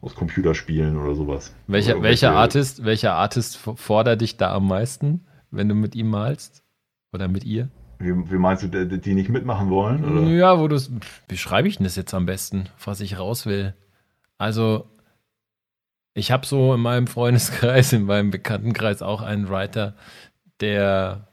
aus 0.03 0.15
Computerspielen 0.15 0.99
oder 0.99 1.15
sowas. 1.15 1.55
Welcher, 1.69 1.95
oder 1.95 2.03
welcher 2.03 2.33
Artist, 2.33 2.85
welcher 2.85 3.15
Artist 3.15 3.57
fordert 3.57 4.21
dich 4.21 4.37
da 4.37 4.53
am 4.53 4.67
meisten, 4.67 5.25
wenn 5.51 5.69
du 5.69 5.75
mit 5.75 5.95
ihm 5.95 6.11
malst? 6.11 6.63
Oder 7.13 7.29
mit 7.29 7.45
ihr? 7.45 7.69
Wie, 7.99 8.13
wie 8.31 8.39
meinst 8.39 8.65
du, 8.65 8.69
die, 8.69 9.01
die 9.01 9.15
nicht 9.15 9.29
mitmachen 9.29 9.71
wollen? 9.71 10.05
Oder? 10.05 10.23
Ja, 10.29 10.59
wo 10.59 10.67
du 10.67 10.81
Wie 11.29 11.37
schreibe 11.37 11.69
ich 11.69 11.77
denn 11.77 11.85
das 11.85 11.95
jetzt 11.95 12.15
am 12.15 12.27
besten, 12.27 12.69
was 12.85 13.01
ich 13.01 13.19
raus 13.19 13.47
will? 13.47 13.75
Also, 14.39 14.87
ich 16.15 16.31
habe 16.31 16.47
so 16.47 16.75
in 16.75 16.81
meinem 16.81 17.07
Freundeskreis, 17.07 17.93
in 17.93 18.05
meinem 18.05 18.31
Bekanntenkreis 18.31 19.03
auch 19.03 19.23
einen 19.23 19.49
Writer, 19.49 19.95
der 20.61 21.29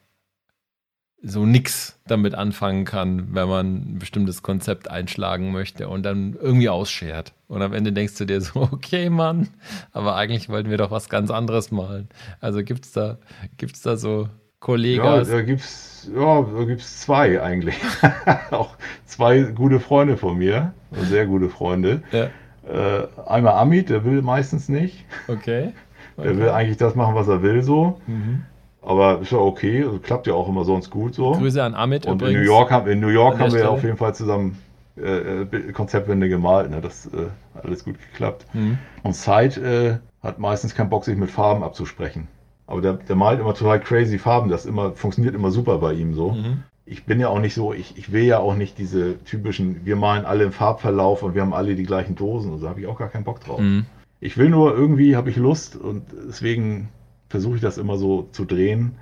so 1.21 1.45
nix 1.45 1.99
damit 2.07 2.33
anfangen 2.33 2.85
kann, 2.85 3.35
wenn 3.35 3.49
man 3.49 3.75
ein 3.75 3.99
bestimmtes 3.99 4.41
Konzept 4.41 4.89
einschlagen 4.89 5.51
möchte 5.51 5.89
und 5.89 6.03
dann 6.03 6.37
irgendwie 6.39 6.69
ausschert. 6.69 7.33
Und 7.47 7.61
am 7.61 7.73
Ende 7.73 7.91
denkst 7.91 8.17
du 8.17 8.25
dir 8.25 8.39
so, 8.39 8.61
okay, 8.71 9.09
Mann, 9.09 9.49
aber 9.91 10.15
eigentlich 10.15 10.47
wollten 10.47 10.69
wir 10.69 10.77
doch 10.77 10.91
was 10.91 11.09
ganz 11.09 11.29
anderes 11.29 11.71
malen. 11.71 12.07
Also 12.39 12.63
gibt's 12.63 12.93
da, 12.93 13.17
gibt's 13.57 13.81
da 13.81 13.97
so 13.97 14.29
Kollegen? 14.61 15.03
Ja, 15.03 15.23
da 15.23 15.41
gibt's, 15.41 16.09
ja, 16.13 16.41
da 16.41 16.63
gibt's 16.63 17.01
zwei 17.01 17.41
eigentlich. 17.41 17.75
Auch 18.51 18.75
zwei 19.05 19.41
gute 19.41 19.79
Freunde 19.81 20.15
von 20.17 20.37
mir, 20.37 20.73
sehr 20.91 21.25
gute 21.25 21.49
Freunde. 21.49 22.01
Ja 22.11 22.29
äh, 22.69 23.07
einmal 23.25 23.53
Amit, 23.53 23.89
der 23.89 24.05
will 24.05 24.21
meistens 24.21 24.69
nicht. 24.69 25.05
Okay. 25.27 25.37
okay. 25.37 25.73
Der 26.17 26.37
will 26.37 26.49
eigentlich 26.49 26.75
das 26.75 26.95
machen, 26.95 27.15
was 27.15 27.29
er 27.29 27.41
will, 27.41 27.63
so. 27.63 28.01
Mhm. 28.05 28.43
Aber 28.81 29.21
ist 29.21 29.31
ja 29.31 29.37
okay, 29.37 29.85
also 29.85 29.99
klappt 29.99 30.27
ja 30.27 30.33
auch 30.33 30.49
immer 30.49 30.65
sonst 30.65 30.89
gut 30.89 31.15
so. 31.15 31.31
Grüße 31.31 31.63
an 31.63 31.75
Amit 31.75 32.05
Und 32.05 32.21
übrigens. 32.21 32.35
in 32.35 32.41
New 32.41 32.45
York, 32.45 32.71
haben, 32.71 32.91
in 32.91 32.99
New 32.99 33.07
York 33.07 33.39
haben 33.39 33.53
wir 33.53 33.61
ja 33.61 33.69
auf 33.69 33.83
jeden 33.83 33.95
Fall 33.95 34.13
zusammen 34.13 34.57
äh, 34.97 35.43
äh 35.43 35.71
Konzeptwände 35.71 36.27
gemalt. 36.27 36.71
Ne? 36.71 36.81
Das 36.81 37.05
äh, 37.05 37.27
hat 37.55 37.65
alles 37.65 37.85
gut 37.85 37.95
geklappt. 37.99 38.45
Mhm. 38.51 38.77
Und 39.03 39.15
Side 39.15 40.01
äh, 40.21 40.25
hat 40.25 40.39
meistens 40.39 40.75
keinen 40.75 40.89
Bock, 40.89 41.05
sich 41.05 41.17
mit 41.17 41.31
Farben 41.31 41.63
abzusprechen. 41.63 42.27
Aber 42.67 42.81
der, 42.81 42.93
der 42.95 43.15
malt 43.15 43.39
immer 43.39 43.53
total 43.53 43.79
crazy 43.79 44.19
Farben. 44.19 44.49
Das 44.49 44.65
immer, 44.65 44.91
funktioniert 44.91 45.35
immer 45.35 45.51
super 45.51 45.77
bei 45.77 45.93
ihm 45.93 46.13
so. 46.13 46.31
Mhm 46.31 46.63
ich 46.89 47.05
bin 47.05 47.19
ja 47.19 47.29
auch 47.29 47.39
nicht 47.39 47.53
so, 47.53 47.71
ich, 47.71 47.97
ich 47.97 48.11
will 48.11 48.23
ja 48.23 48.39
auch 48.39 48.55
nicht 48.55 48.79
diese 48.79 49.23
typischen, 49.23 49.85
wir 49.85 49.95
malen 49.95 50.25
alle 50.25 50.43
im 50.43 50.51
Farbverlauf 50.51 51.21
und 51.21 51.35
wir 51.35 51.43
haben 51.43 51.53
alle 51.53 51.75
die 51.75 51.83
gleichen 51.83 52.15
Dosen. 52.15 52.51
Also 52.51 52.67
habe 52.67 52.81
ich 52.81 52.87
auch 52.87 52.97
gar 52.97 53.09
keinen 53.09 53.23
Bock 53.23 53.41
drauf. 53.41 53.59
Mhm. 53.59 53.85
Ich 54.19 54.37
will 54.37 54.49
nur 54.49 54.75
irgendwie, 54.75 55.15
habe 55.15 55.29
ich 55.29 55.37
Lust 55.37 55.75
und 55.75 56.03
deswegen 56.27 56.89
versuche 57.29 57.55
ich 57.55 57.61
das 57.61 57.77
immer 57.77 57.97
so 57.97 58.27
zu 58.31 58.43
drehen, 58.43 58.95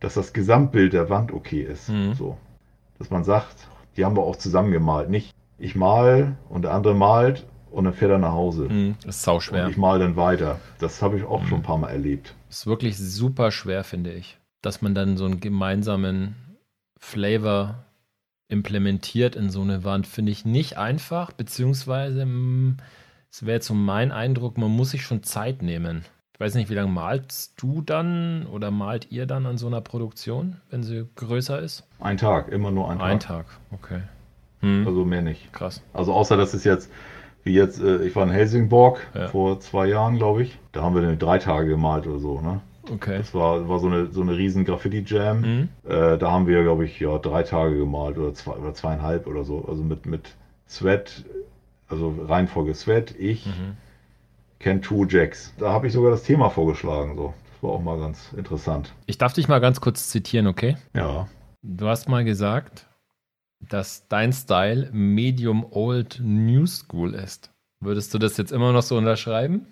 dass 0.00 0.14
das 0.14 0.32
Gesamtbild 0.32 0.92
der 0.92 1.10
Wand 1.10 1.32
okay 1.32 1.62
ist. 1.62 1.88
Mhm. 1.88 2.14
So. 2.14 2.38
Dass 2.98 3.10
man 3.10 3.22
sagt, 3.22 3.68
die 3.96 4.04
haben 4.04 4.16
wir 4.16 4.22
auch 4.22 4.36
zusammen 4.36 4.72
gemalt. 4.72 5.08
Nicht 5.08 5.32
ich 5.58 5.76
mal 5.76 6.36
und 6.48 6.62
der 6.62 6.74
andere 6.74 6.94
malt 6.94 7.46
und 7.70 7.84
dann 7.84 7.94
fährt 7.94 8.10
er 8.10 8.18
nach 8.18 8.32
Hause. 8.32 8.68
Mhm. 8.68 8.96
Das 9.06 9.16
ist 9.16 9.22
sau 9.22 9.38
schwer. 9.38 9.66
Und 9.66 9.70
ich 9.70 9.76
mal 9.76 10.00
dann 10.00 10.16
weiter. 10.16 10.58
Das 10.80 11.00
habe 11.02 11.18
ich 11.18 11.24
auch 11.24 11.42
mhm. 11.42 11.46
schon 11.46 11.58
ein 11.60 11.62
paar 11.62 11.78
Mal 11.78 11.90
erlebt. 11.90 12.34
Das 12.48 12.58
ist 12.58 12.66
wirklich 12.66 12.98
super 12.98 13.52
schwer, 13.52 13.84
finde 13.84 14.12
ich. 14.12 14.38
Dass 14.60 14.82
man 14.82 14.94
dann 14.94 15.16
so 15.16 15.24
einen 15.24 15.38
gemeinsamen 15.38 16.34
Flavor 17.02 17.84
implementiert 18.48 19.34
in 19.34 19.50
so 19.50 19.60
eine 19.60 19.82
Wand, 19.82 20.06
finde 20.06 20.30
ich 20.30 20.44
nicht 20.44 20.78
einfach, 20.78 21.32
beziehungsweise 21.32 22.22
hm, 22.22 22.76
Das 23.30 23.42
wäre 23.42 23.56
jetzt 23.56 23.66
so 23.66 23.74
mein 23.74 24.12
Eindruck, 24.12 24.56
man 24.56 24.70
muss 24.70 24.92
sich 24.92 25.02
schon 25.02 25.22
Zeit 25.22 25.62
nehmen. 25.62 26.04
Ich 26.32 26.40
weiß 26.40 26.54
nicht, 26.54 26.70
wie 26.70 26.74
lange 26.74 26.90
malst 26.90 27.60
du 27.60 27.82
dann 27.82 28.46
oder 28.46 28.70
malt 28.70 29.10
ihr 29.10 29.26
dann 29.26 29.46
an 29.46 29.58
so 29.58 29.66
einer 29.66 29.80
Produktion, 29.80 30.56
wenn 30.70 30.82
sie 30.82 31.06
größer 31.16 31.58
ist? 31.58 31.84
Ein 31.98 32.16
Tag, 32.16 32.48
immer 32.48 32.70
nur 32.70 32.88
ein 32.88 32.98
Tag. 32.98 33.06
Ein 33.06 33.20
Tag, 33.20 33.46
okay. 33.72 34.00
Hm. 34.60 34.86
Also 34.86 35.04
mehr 35.04 35.22
nicht. 35.22 35.52
Krass. 35.52 35.82
Also 35.92 36.12
außer, 36.12 36.36
dass 36.36 36.54
es 36.54 36.64
jetzt, 36.64 36.90
wie 37.42 37.52
jetzt, 37.52 37.80
äh, 37.80 38.04
ich 38.04 38.14
war 38.14 38.24
in 38.24 38.30
Helsingborg 38.30 39.06
ja. 39.14 39.28
vor 39.28 39.60
zwei 39.60 39.86
Jahren, 39.86 40.16
glaube 40.16 40.44
ich. 40.44 40.58
Da 40.70 40.82
haben 40.82 40.94
wir 40.94 41.02
dann 41.02 41.18
drei 41.18 41.38
Tage 41.38 41.68
gemalt 41.68 42.06
oder 42.06 42.20
so, 42.20 42.40
ne? 42.40 42.60
Okay. 42.90 43.18
Das 43.18 43.34
war, 43.34 43.68
war 43.68 43.78
so 43.78 43.86
eine, 43.86 44.10
so 44.10 44.22
eine 44.22 44.36
riesen 44.36 44.64
Graffiti-Jam. 44.64 45.40
Mhm. 45.40 45.68
Äh, 45.84 46.18
da 46.18 46.30
haben 46.30 46.46
wir, 46.46 46.62
glaube 46.62 46.84
ich, 46.84 46.98
ja, 46.98 47.18
drei 47.18 47.42
Tage 47.42 47.78
gemalt 47.78 48.18
oder 48.18 48.34
zwei 48.34 48.52
oder 48.52 48.74
zweieinhalb 48.74 49.26
oder 49.26 49.44
so. 49.44 49.64
Also 49.66 49.82
mit, 49.82 50.06
mit 50.06 50.34
Sweat, 50.68 51.24
also 51.88 52.14
Reihenfolge 52.26 52.74
Sweat, 52.74 53.14
ich, 53.18 53.46
mhm. 53.46 53.76
Ken 54.58 54.82
Two 54.82 55.06
Jacks. 55.06 55.54
Da 55.58 55.72
habe 55.72 55.86
ich 55.86 55.92
sogar 55.92 56.10
das 56.10 56.22
Thema 56.22 56.50
vorgeschlagen. 56.50 57.16
So. 57.16 57.34
Das 57.52 57.62
war 57.62 57.70
auch 57.70 57.82
mal 57.82 57.98
ganz 57.98 58.32
interessant. 58.36 58.92
Ich 59.06 59.18
darf 59.18 59.32
dich 59.32 59.48
mal 59.48 59.60
ganz 59.60 59.80
kurz 59.80 60.08
zitieren, 60.08 60.46
okay? 60.46 60.76
Ja. 60.94 61.28
Du 61.62 61.86
hast 61.86 62.08
mal 62.08 62.24
gesagt, 62.24 62.88
dass 63.68 64.08
dein 64.08 64.32
Style 64.32 64.90
Medium 64.92 65.64
Old 65.70 66.20
New 66.22 66.66
School 66.66 67.14
ist. 67.14 67.52
Würdest 67.80 68.12
du 68.14 68.18
das 68.18 68.36
jetzt 68.36 68.52
immer 68.52 68.72
noch 68.72 68.82
so 68.82 68.96
unterschreiben? 68.96 69.66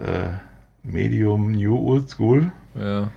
Äh, 0.00 0.30
Medium 0.86 1.52
New 1.52 1.76
Old 1.76 2.08
School. 2.08 2.52
Ja. 2.74 3.10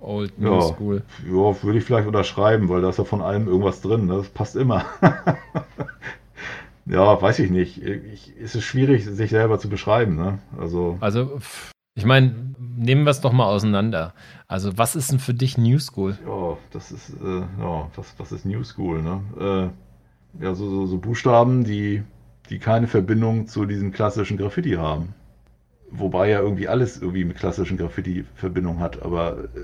Old 0.00 0.38
New 0.38 0.54
ja, 0.54 0.60
School. 0.62 1.02
Ja, 1.26 1.62
würde 1.62 1.78
ich 1.78 1.84
vielleicht 1.84 2.08
unterschreiben, 2.08 2.68
weil 2.68 2.82
da 2.82 2.90
ist 2.90 2.98
ja 2.98 3.04
von 3.04 3.22
allem 3.22 3.46
irgendwas 3.46 3.80
drin. 3.80 4.06
Ne? 4.06 4.16
Das 4.16 4.28
passt 4.28 4.56
immer. 4.56 4.84
ja, 6.86 7.22
weiß 7.22 7.38
ich 7.38 7.50
nicht. 7.50 7.82
Ich, 7.82 8.36
ist 8.36 8.54
es 8.54 8.64
schwierig, 8.64 9.04
sich 9.04 9.30
selber 9.30 9.58
zu 9.58 9.68
beschreiben. 9.68 10.16
Ne? 10.16 10.38
Also, 10.58 10.98
also 11.00 11.38
ich 11.94 12.04
meine, 12.04 12.54
nehmen 12.58 13.04
wir 13.04 13.10
es 13.10 13.20
doch 13.20 13.32
mal 13.32 13.46
auseinander. 13.46 14.14
Also, 14.48 14.76
was 14.76 14.96
ist 14.96 15.12
denn 15.12 15.18
für 15.18 15.34
dich 15.34 15.56
New 15.56 15.78
School? 15.78 16.18
Ja, 16.26 16.56
das 16.72 16.90
ist, 16.90 17.10
äh, 17.22 17.40
ja, 17.60 17.88
was, 17.94 18.14
was 18.18 18.32
ist 18.32 18.44
New 18.44 18.64
School? 18.64 19.02
Ne? 19.02 19.20
Äh, 20.40 20.44
ja, 20.44 20.54
so, 20.54 20.68
so, 20.68 20.86
so 20.86 20.98
Buchstaben, 20.98 21.64
die, 21.64 22.02
die 22.50 22.58
keine 22.58 22.88
Verbindung 22.88 23.46
zu 23.46 23.66
diesem 23.66 23.92
klassischen 23.92 24.36
Graffiti 24.36 24.72
haben. 24.72 25.14
Wobei 25.94 26.30
ja 26.30 26.40
irgendwie 26.40 26.68
alles 26.68 27.00
irgendwie 27.00 27.24
mit 27.24 27.36
klassischen 27.36 27.76
Graffiti 27.76 28.24
Verbindung 28.34 28.80
hat, 28.80 29.02
aber. 29.02 29.44
Äh, 29.54 29.60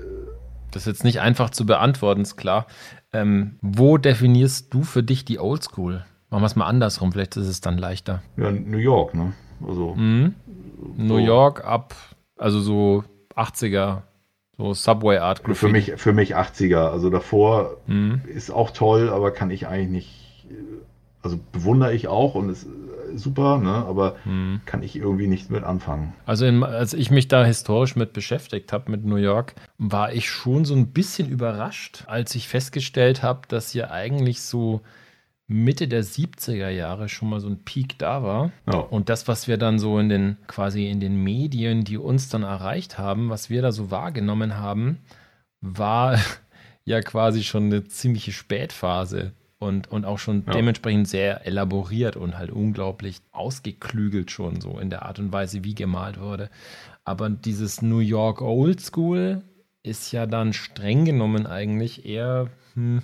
das 0.71 0.83
ist 0.83 0.87
jetzt 0.87 1.03
nicht 1.03 1.19
einfach 1.21 1.49
zu 1.49 1.65
beantworten, 1.65 2.21
ist 2.21 2.35
klar. 2.35 2.67
Ähm, 3.11 3.57
wo 3.61 3.97
definierst 3.97 4.71
du 4.71 4.83
für 4.83 5.01
dich 5.01 5.25
die 5.25 5.39
Oldschool? 5.39 6.05
Machen 6.29 6.43
wir 6.43 6.45
es 6.45 6.55
mal 6.55 6.67
andersrum, 6.67 7.11
vielleicht 7.11 7.35
ist 7.37 7.47
es 7.47 7.61
dann 7.61 7.79
leichter. 7.79 8.21
Ja, 8.37 8.51
New 8.51 8.77
York, 8.77 9.15
ne? 9.15 9.33
Also. 9.67 9.95
Mhm. 9.95 10.35
So. 10.97 11.03
New 11.03 11.17
York 11.17 11.65
ab, 11.65 11.95
also 12.37 12.59
so 12.59 13.03
80er, 13.35 14.03
so 14.57 14.73
Subway 14.73 15.17
Art 15.17 15.43
Graffiti. 15.43 15.59
Für 15.59 15.71
mich, 15.71 15.93
für 15.95 16.13
mich 16.13 16.37
80er. 16.37 16.89
Also 16.89 17.09
davor 17.09 17.77
mhm. 17.87 18.21
ist 18.27 18.51
auch 18.51 18.71
toll, 18.71 19.09
aber 19.09 19.31
kann 19.31 19.49
ich 19.49 19.67
eigentlich 19.67 19.89
nicht. 19.89 20.25
Also 21.21 21.37
bewundere 21.51 21.93
ich 21.93 22.07
auch 22.07 22.35
und 22.35 22.49
es 22.49 22.65
super, 23.15 23.57
ne? 23.57 23.73
aber 23.73 24.15
hm. 24.23 24.61
kann 24.65 24.83
ich 24.83 24.95
irgendwie 24.95 25.27
nichts 25.27 25.49
mit 25.49 25.63
anfangen. 25.63 26.13
Also 26.25 26.45
in, 26.45 26.63
als 26.63 26.93
ich 26.93 27.11
mich 27.11 27.27
da 27.27 27.45
historisch 27.45 27.95
mit 27.95 28.13
beschäftigt 28.13 28.73
habe, 28.73 28.91
mit 28.91 29.05
New 29.05 29.17
York, 29.17 29.55
war 29.77 30.13
ich 30.13 30.29
schon 30.29 30.65
so 30.65 30.75
ein 30.75 30.87
bisschen 30.87 31.29
überrascht, 31.29 32.03
als 32.07 32.35
ich 32.35 32.47
festgestellt 32.47 33.23
habe, 33.23 33.41
dass 33.47 33.73
ja 33.73 33.91
eigentlich 33.91 34.41
so 34.41 34.81
Mitte 35.47 35.87
der 35.87 36.03
70er 36.03 36.69
Jahre 36.69 37.09
schon 37.09 37.29
mal 37.29 37.39
so 37.39 37.47
ein 37.47 37.63
Peak 37.63 37.97
da 37.97 38.21
war. 38.21 38.51
Ja. 38.71 38.77
Und 38.77 39.09
das, 39.09 39.27
was 39.27 39.47
wir 39.47 39.57
dann 39.57 39.79
so 39.79 39.97
in 39.97 40.07
den, 40.07 40.37
quasi 40.47 40.87
in 40.87 40.99
den 40.99 41.23
Medien, 41.23 41.83
die 41.83 41.97
uns 41.97 42.29
dann 42.29 42.43
erreicht 42.43 42.99
haben, 42.99 43.29
was 43.29 43.49
wir 43.49 43.63
da 43.63 43.71
so 43.71 43.89
wahrgenommen 43.89 44.57
haben, 44.57 44.99
war 45.59 46.19
ja 46.85 47.01
quasi 47.01 47.43
schon 47.43 47.65
eine 47.65 47.83
ziemliche 47.85 48.31
Spätphase 48.31 49.33
und, 49.59 49.91
und 49.91 50.05
auch 50.05 50.17
schon 50.17 50.43
ja. 50.47 50.53
dementsprechend 50.53 51.07
sehr 51.07 51.45
elaboriert 51.45 52.15
und 52.15 52.37
halt 52.37 52.49
unglaublich 52.49 53.17
ausgeklügelt 53.31 54.31
schon 54.31 54.61
so 54.61 54.79
in 54.79 54.89
der 54.89 55.03
Art 55.03 55.19
und 55.19 55.31
Weise, 55.31 55.63
wie 55.63 55.75
gemalt 55.75 56.19
wurde. 56.19 56.49
Aber 57.03 57.29
dieses 57.29 57.81
New 57.81 57.99
York 57.99 58.41
Old 58.41 58.81
School 58.81 59.43
ist 59.83 60.11
ja 60.11 60.25
dann 60.25 60.53
streng 60.53 61.05
genommen 61.05 61.45
eigentlich 61.45 62.05
eher 62.05 62.49
hm, 62.73 63.01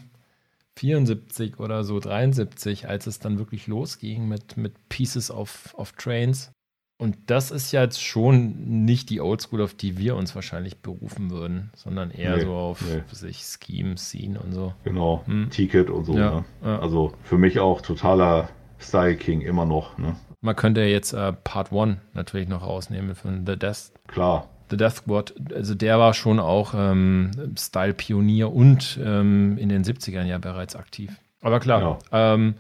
74 0.78 1.60
oder 1.60 1.84
so 1.84 2.00
73, 2.00 2.88
als 2.88 3.08
es 3.08 3.20
dann 3.20 3.38
wirklich 3.38 3.68
losging 3.68 4.28
mit, 4.28 4.58
mit 4.58 4.90
Pieces 4.90 5.32
of, 5.32 5.74
of 5.78 5.94
Trains. 5.94 6.52
Und 6.98 7.18
das 7.26 7.52
ist 7.52 7.74
ja 7.74 7.82
jetzt 7.82 8.02
schon 8.02 8.86
nicht 8.86 9.10
die 9.10 9.20
Oldschool, 9.20 9.62
auf 9.62 9.74
die 9.74 9.98
wir 9.98 10.16
uns 10.16 10.34
wahrscheinlich 10.34 10.78
berufen 10.78 11.30
würden, 11.30 11.72
sondern 11.76 12.10
eher 12.10 12.38
nee, 12.38 12.44
so 12.44 12.54
auf 12.54 12.82
nee. 12.82 13.02
sich 13.12 13.44
Scheme, 13.44 13.98
Scene 13.98 14.40
und 14.40 14.54
so. 14.54 14.74
Genau, 14.86 15.24
hm. 15.26 15.50
Ticket 15.50 15.90
und 15.90 16.06
so. 16.06 16.14
Ja, 16.14 16.32
ne? 16.32 16.46
ja. 16.64 16.80
Also 16.80 17.14
für 17.24 17.38
mich 17.38 17.60
auch 17.60 17.82
totaler 17.82 18.50
Style 18.80 19.18
King 19.18 19.42
immer 19.42 19.66
noch. 19.66 19.98
Ne? 19.98 20.16
Man 20.40 20.56
könnte 20.56 20.82
jetzt 20.82 21.12
äh, 21.12 21.34
Part 21.34 21.74
1 21.74 21.98
natürlich 22.14 22.48
noch 22.48 22.62
rausnehmen 22.62 23.16
von 23.16 23.46
The 23.46 23.58
Death. 23.58 23.92
Klar. 24.08 24.48
The 24.70 24.78
Death 24.78 24.96
Squad, 24.96 25.34
also 25.54 25.76
der 25.76 26.00
war 26.00 26.14
schon 26.14 26.40
auch 26.40 26.74
ähm, 26.76 27.32
Style-Pionier 27.58 28.52
und 28.52 29.00
ähm, 29.04 29.58
in 29.58 29.70
den 29.70 29.84
70ern 29.84 30.26
ja 30.26 30.38
bereits 30.38 30.76
aktiv. 30.76 31.12
Aber 31.46 31.60
klar, 31.60 32.00
ja. 32.12 32.34
ähm, 32.34 32.56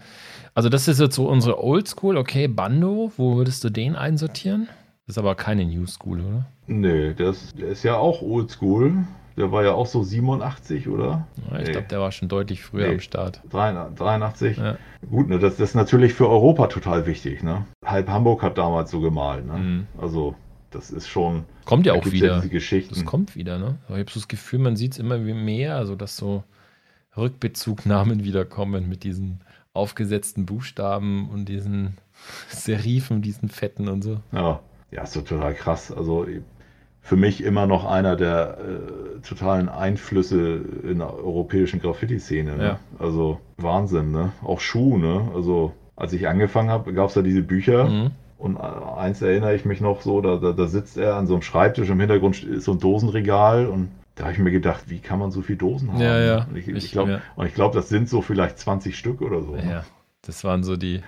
also 0.53 0.69
das 0.69 0.87
ist 0.87 0.99
jetzt 0.99 1.15
so 1.15 1.27
unsere 1.27 1.63
Oldschool. 1.63 2.17
Okay, 2.17 2.47
Bando, 2.47 3.11
wo 3.17 3.35
würdest 3.35 3.63
du 3.63 3.71
den 3.71 3.95
einsortieren? 3.95 4.69
Das 5.07 5.15
ist 5.15 5.17
aber 5.17 5.33
keine 5.33 5.65
New 5.65 5.87
School, 5.87 6.19
oder? 6.19 6.45
Nee, 6.67 7.09
ist, 7.09 7.57
der 7.57 7.69
ist 7.69 7.81
ja 7.81 7.97
auch 7.97 8.21
Oldschool. 8.21 8.93
Der 9.37 9.51
war 9.51 9.63
ja 9.63 9.73
auch 9.73 9.87
so 9.87 10.03
87, 10.03 10.87
oder? 10.87 11.27
Ja, 11.49 11.59
ich 11.59 11.65
nee. 11.65 11.71
glaube, 11.71 11.87
der 11.87 11.99
war 11.99 12.11
schon 12.11 12.29
deutlich 12.29 12.61
früher 12.61 12.87
nee. 12.87 12.93
am 12.93 12.99
Start. 12.99 13.41
83. 13.49 14.57
Ja. 14.57 14.77
Gut, 15.09 15.29
ne, 15.29 15.39
das, 15.39 15.57
das, 15.57 15.69
ist 15.69 15.75
natürlich 15.75 16.13
für 16.13 16.29
Europa 16.29 16.67
total 16.67 17.07
wichtig. 17.07 17.41
Ne? 17.41 17.65
Halb 17.83 18.07
Hamburg 18.07 18.43
hat 18.43 18.59
damals 18.59 18.91
so 18.91 19.01
gemalt. 19.01 19.47
Ne? 19.47 19.53
Mhm. 19.53 19.87
Also, 19.99 20.35
das 20.69 20.91
ist 20.91 21.07
schon. 21.07 21.45
Kommt 21.65 21.87
ja 21.87 21.93
auch 21.93 22.05
wieder. 22.05 22.37
Ja 22.37 22.39
Geschichten. 22.39 22.93
Das 22.93 23.03
kommt 23.03 23.35
wieder, 23.35 23.57
ne? 23.57 23.79
ich 23.89 23.95
habe 23.95 24.11
so 24.11 24.19
das 24.19 24.27
Gefühl, 24.27 24.59
man 24.59 24.75
sieht 24.75 24.91
es 24.93 24.99
immer 24.99 25.17
mehr, 25.17 25.75
also 25.75 25.95
dass 25.95 26.15
so 26.15 26.43
Rückbezugnahmen 27.17 28.23
wiederkommen 28.23 28.89
mit 28.89 29.03
diesen 29.03 29.41
aufgesetzten 29.73 30.45
Buchstaben 30.45 31.29
und 31.29 31.49
diesen 31.49 31.97
Serifen, 32.49 33.21
diesen 33.21 33.49
Fetten 33.49 33.87
und 33.87 34.03
so. 34.03 34.19
Ja, 34.31 34.59
ja, 34.91 35.03
ist 35.03 35.13
total 35.13 35.53
krass. 35.53 35.91
Also 35.91 36.25
für 37.01 37.17
mich 37.17 37.43
immer 37.43 37.67
noch 37.67 37.85
einer 37.85 38.15
der 38.15 38.57
äh, 38.57 39.19
totalen 39.21 39.69
Einflüsse 39.69 40.61
in 40.83 40.99
der 40.99 41.13
europäischen 41.13 41.79
Graffiti-Szene. 41.79 42.57
Ne? 42.57 42.63
Ja. 42.63 42.79
Also 42.97 43.39
Wahnsinn, 43.57 44.11
ne? 44.11 44.31
Auch 44.43 44.59
Schuh, 44.59 44.97
ne? 44.97 45.29
Also 45.35 45.73
als 45.95 46.13
ich 46.13 46.27
angefangen 46.27 46.69
habe, 46.69 46.93
gab 46.93 47.09
es 47.09 47.15
ja 47.15 47.21
diese 47.21 47.41
Bücher. 47.43 47.85
Mhm. 47.85 48.11
Und 48.37 48.57
äh, 48.57 48.59
eins 48.59 49.21
erinnere 49.21 49.55
ich 49.55 49.65
mich 49.65 49.81
noch 49.81 50.01
so, 50.01 50.19
da, 50.21 50.37
da, 50.37 50.51
da, 50.51 50.67
sitzt 50.67 50.97
er 50.97 51.15
an 51.15 51.27
so 51.27 51.35
einem 51.35 51.41
Schreibtisch, 51.41 51.89
im 51.89 51.99
Hintergrund 51.99 52.43
ist 52.43 52.65
so 52.65 52.71
ein 52.73 52.79
Dosenregal 52.79 53.67
und 53.67 53.89
da 54.15 54.23
habe 54.23 54.33
ich 54.33 54.39
mir 54.39 54.51
gedacht, 54.51 54.89
wie 54.89 54.99
kann 54.99 55.19
man 55.19 55.31
so 55.31 55.41
viele 55.41 55.57
Dosen 55.57 55.91
haben? 55.91 56.01
Ja, 56.01 56.19
ja. 56.19 56.45
Und 56.45 56.55
ich, 56.55 56.67
ich 56.69 56.91
glaube, 56.91 57.21
ja. 57.37 57.47
glaub, 57.47 57.73
das 57.73 57.89
sind 57.89 58.09
so 58.09 58.21
vielleicht 58.21 58.57
20 58.57 58.97
Stück 58.97 59.21
oder 59.21 59.41
so. 59.41 59.55
Ne? 59.55 59.69
Ja, 59.69 59.85
das 60.21 60.43
waren 60.45 60.63
so 60.63 60.77
die. 60.77 61.01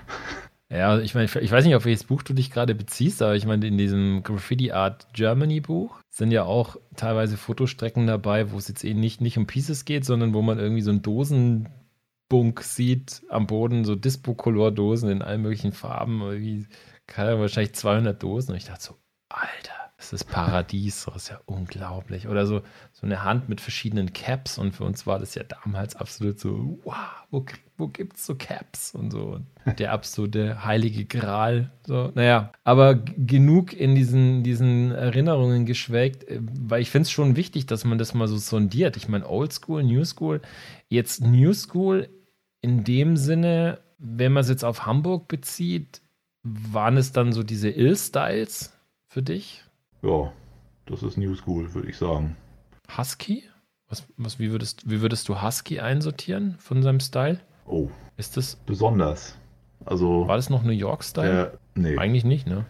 ja, 0.70 1.00
ich 1.00 1.16
meine, 1.16 1.26
ich 1.26 1.52
weiß 1.52 1.64
nicht, 1.64 1.76
auf 1.76 1.86
welches 1.86 2.04
Buch 2.04 2.22
du 2.22 2.34
dich 2.34 2.52
gerade 2.52 2.76
beziehst, 2.76 3.22
aber 3.22 3.36
ich 3.36 3.46
meine, 3.46 3.66
in 3.66 3.78
diesem 3.78 4.24
Graffiti 4.24 4.74
Art 4.74 5.08
Germany 5.14 5.62
Buch 5.62 6.02
sind 6.10 6.32
ja 6.32 6.44
auch 6.44 6.76
teilweise 6.98 7.38
Fotostrecken 7.38 8.08
dabei, 8.08 8.52
wo 8.52 8.58
es 8.58 8.68
jetzt 8.68 8.84
eben 8.84 9.00
nicht, 9.00 9.22
nicht 9.22 9.38
um 9.38 9.48
Pieces 9.48 9.86
geht, 9.86 10.04
sondern 10.04 10.34
wo 10.34 10.42
man 10.42 10.60
irgendwie 10.60 10.82
so 10.82 10.92
einen 10.92 11.02
Dosenbunk 11.02 12.62
sieht 12.62 13.22
am 13.30 13.48
Boden, 13.48 13.86
so 13.86 13.96
Dispo-Color-Dosen 13.96 15.10
in 15.10 15.22
allen 15.22 15.44
möglichen 15.44 15.72
Farben, 15.72 16.22
irgendwie, 16.22 16.68
wahrscheinlich 17.16 17.74
200 17.74 18.22
Dosen. 18.22 18.52
Und 18.52 18.58
ich 18.58 18.66
dachte 18.66 18.84
so, 18.84 18.98
Alter 19.30 19.77
das 19.98 20.14
ist 20.14 20.26
Paradies, 20.26 21.06
das 21.06 21.16
ist 21.24 21.30
ja 21.30 21.42
unglaublich. 21.48 22.28
Oder 22.28 22.46
so, 22.46 22.62
so 22.94 23.08
eine 23.08 23.24
Hand 23.24 23.50
mit 23.50 23.62
verschiedenen 23.62 24.14
Caps 24.14 24.60
und 24.60 24.74
für 24.74 24.84
uns 24.84 25.08
war 25.08 25.18
das 25.18 25.34
ja 25.34 25.42
damals 25.44 25.96
absolut 25.96 26.40
so, 26.40 26.80
wow, 26.84 26.96
wo, 27.32 27.44
wo 27.78 27.88
gibt 27.88 28.18
es 28.18 28.28
so 28.28 28.36
Caps 28.36 28.94
und 28.94 29.10
so. 29.10 29.40
Der 29.80 29.92
absolute 29.92 30.64
heilige 30.64 31.06
Gral. 31.06 31.72
So, 31.84 32.12
naja, 32.14 32.52
aber 32.64 32.94
genug 32.94 33.74
in 33.74 33.96
diesen, 33.96 34.44
diesen 34.44 34.92
Erinnerungen 34.92 35.66
geschwelgt, 35.66 36.26
äh, 36.26 36.42
weil 36.42 36.82
ich 36.84 36.92
finde 36.92 37.04
es 37.04 37.12
schon 37.12 37.36
wichtig, 37.36 37.66
dass 37.66 37.84
man 37.84 37.98
das 37.98 38.14
mal 38.14 38.28
so 38.28 38.38
sondiert. 38.38 38.98
Ich 38.98 39.10
meine, 39.10 39.28
Old 39.28 39.52
School, 39.52 39.84
New 39.84 40.06
School. 40.06 40.42
Jetzt 40.90 41.22
New 41.22 41.54
School 41.54 42.08
in 42.62 42.84
dem 42.84 43.18
Sinne, 43.18 43.80
wenn 43.98 44.32
man 44.32 44.42
es 44.42 44.50
jetzt 44.50 44.64
auf 44.64 44.86
Hamburg 44.86 45.28
bezieht, 45.28 46.02
waren 46.44 46.98
es 46.98 47.12
dann 47.12 47.34
so 47.34 47.42
diese 47.42 47.70
Ill-Styles 47.70 48.74
für 49.08 49.24
dich? 49.24 49.64
Ja, 50.02 50.32
das 50.86 51.04
ist 51.04 51.18
New 51.18 51.36
School, 51.36 51.74
würde 51.74 51.90
ich 51.90 51.98
sagen. 51.98 52.36
Husky? 52.98 53.44
Was, 53.90 54.04
was, 54.18 54.40
wie, 54.40 54.52
würdest, 54.52 54.90
wie 54.90 55.02
würdest 55.02 55.28
du 55.30 55.42
Husky 55.42 55.80
einsortieren 55.80 56.56
von 56.60 56.84
seinem 56.84 57.00
Style? 57.00 57.40
Oh. 57.66 57.90
Ist 58.18 58.36
das. 58.38 58.56
Besonders. 58.66 59.38
Also. 59.86 60.28
War 60.28 60.36
das 60.36 60.50
noch 60.50 60.64
New 60.64 60.72
York-Style? 60.72 61.58
nee. 61.76 61.98
Eigentlich 61.98 62.26
nicht, 62.26 62.48
ne? 62.48 62.66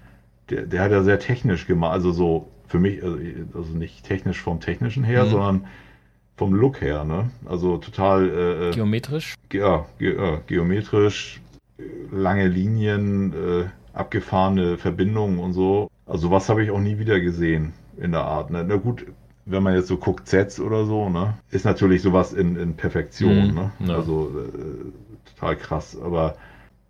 der, 0.50 0.66
der 0.66 0.82
hat 0.82 0.92
ja 0.92 1.04
sehr 1.04 1.20
technisch 1.20 1.68
gemacht, 1.68 1.92
also 1.94 2.12
so 2.12 2.48
für 2.68 2.80
mich, 2.80 3.04
also, 3.04 3.18
also 3.54 3.78
nicht 3.78 4.04
technisch 4.06 4.42
vom 4.42 4.60
technischen 4.60 5.04
her, 5.04 5.26
Mhm. 5.26 5.30
sondern 5.30 5.68
vom 6.36 6.54
Look 6.54 6.82
her, 6.82 7.04
ne? 7.04 7.32
Also 7.46 7.78
total 7.78 8.30
äh, 8.30 8.70
äh, 8.70 8.74
Geometrisch? 8.74 9.36
ja, 9.52 9.86
ge 9.98 10.16
ja, 10.18 10.42
geometrisch, 10.48 11.42
lange 12.12 12.48
Linien, 12.48 13.34
äh, 13.34 13.66
abgefahrene 13.94 14.78
Verbindungen 14.78 15.40
und 15.40 15.54
so. 15.54 15.90
Also 16.08 16.32
was 16.32 16.50
habe 16.50 16.64
ich 16.64 16.72
auch 16.72 16.80
nie 16.80 17.00
wieder 17.00 17.20
gesehen 17.20 17.74
in 17.98 18.12
der 18.12 18.24
Art. 18.24 18.50
Ne? 18.50 18.64
Na 18.68 18.76
gut, 18.78 19.06
wenn 19.46 19.64
man 19.64 19.74
jetzt 19.76 19.88
so 19.88 19.98
guckt, 19.98 20.28
Sets 20.28 20.60
oder 20.60 20.86
so, 20.86 21.10
ne, 21.10 21.38
ist 21.52 21.66
natürlich 21.66 22.02
sowas 22.02 22.34
in, 22.34 22.56
in 22.56 22.76
Perfektion, 22.76 23.50
Mhm, 23.50 23.54
ne? 23.56 23.72
ja. 23.88 23.96
Also 23.96 24.30
äh, 24.30 25.30
total 25.34 25.56
krass. 25.58 25.98
Aber 26.02 26.36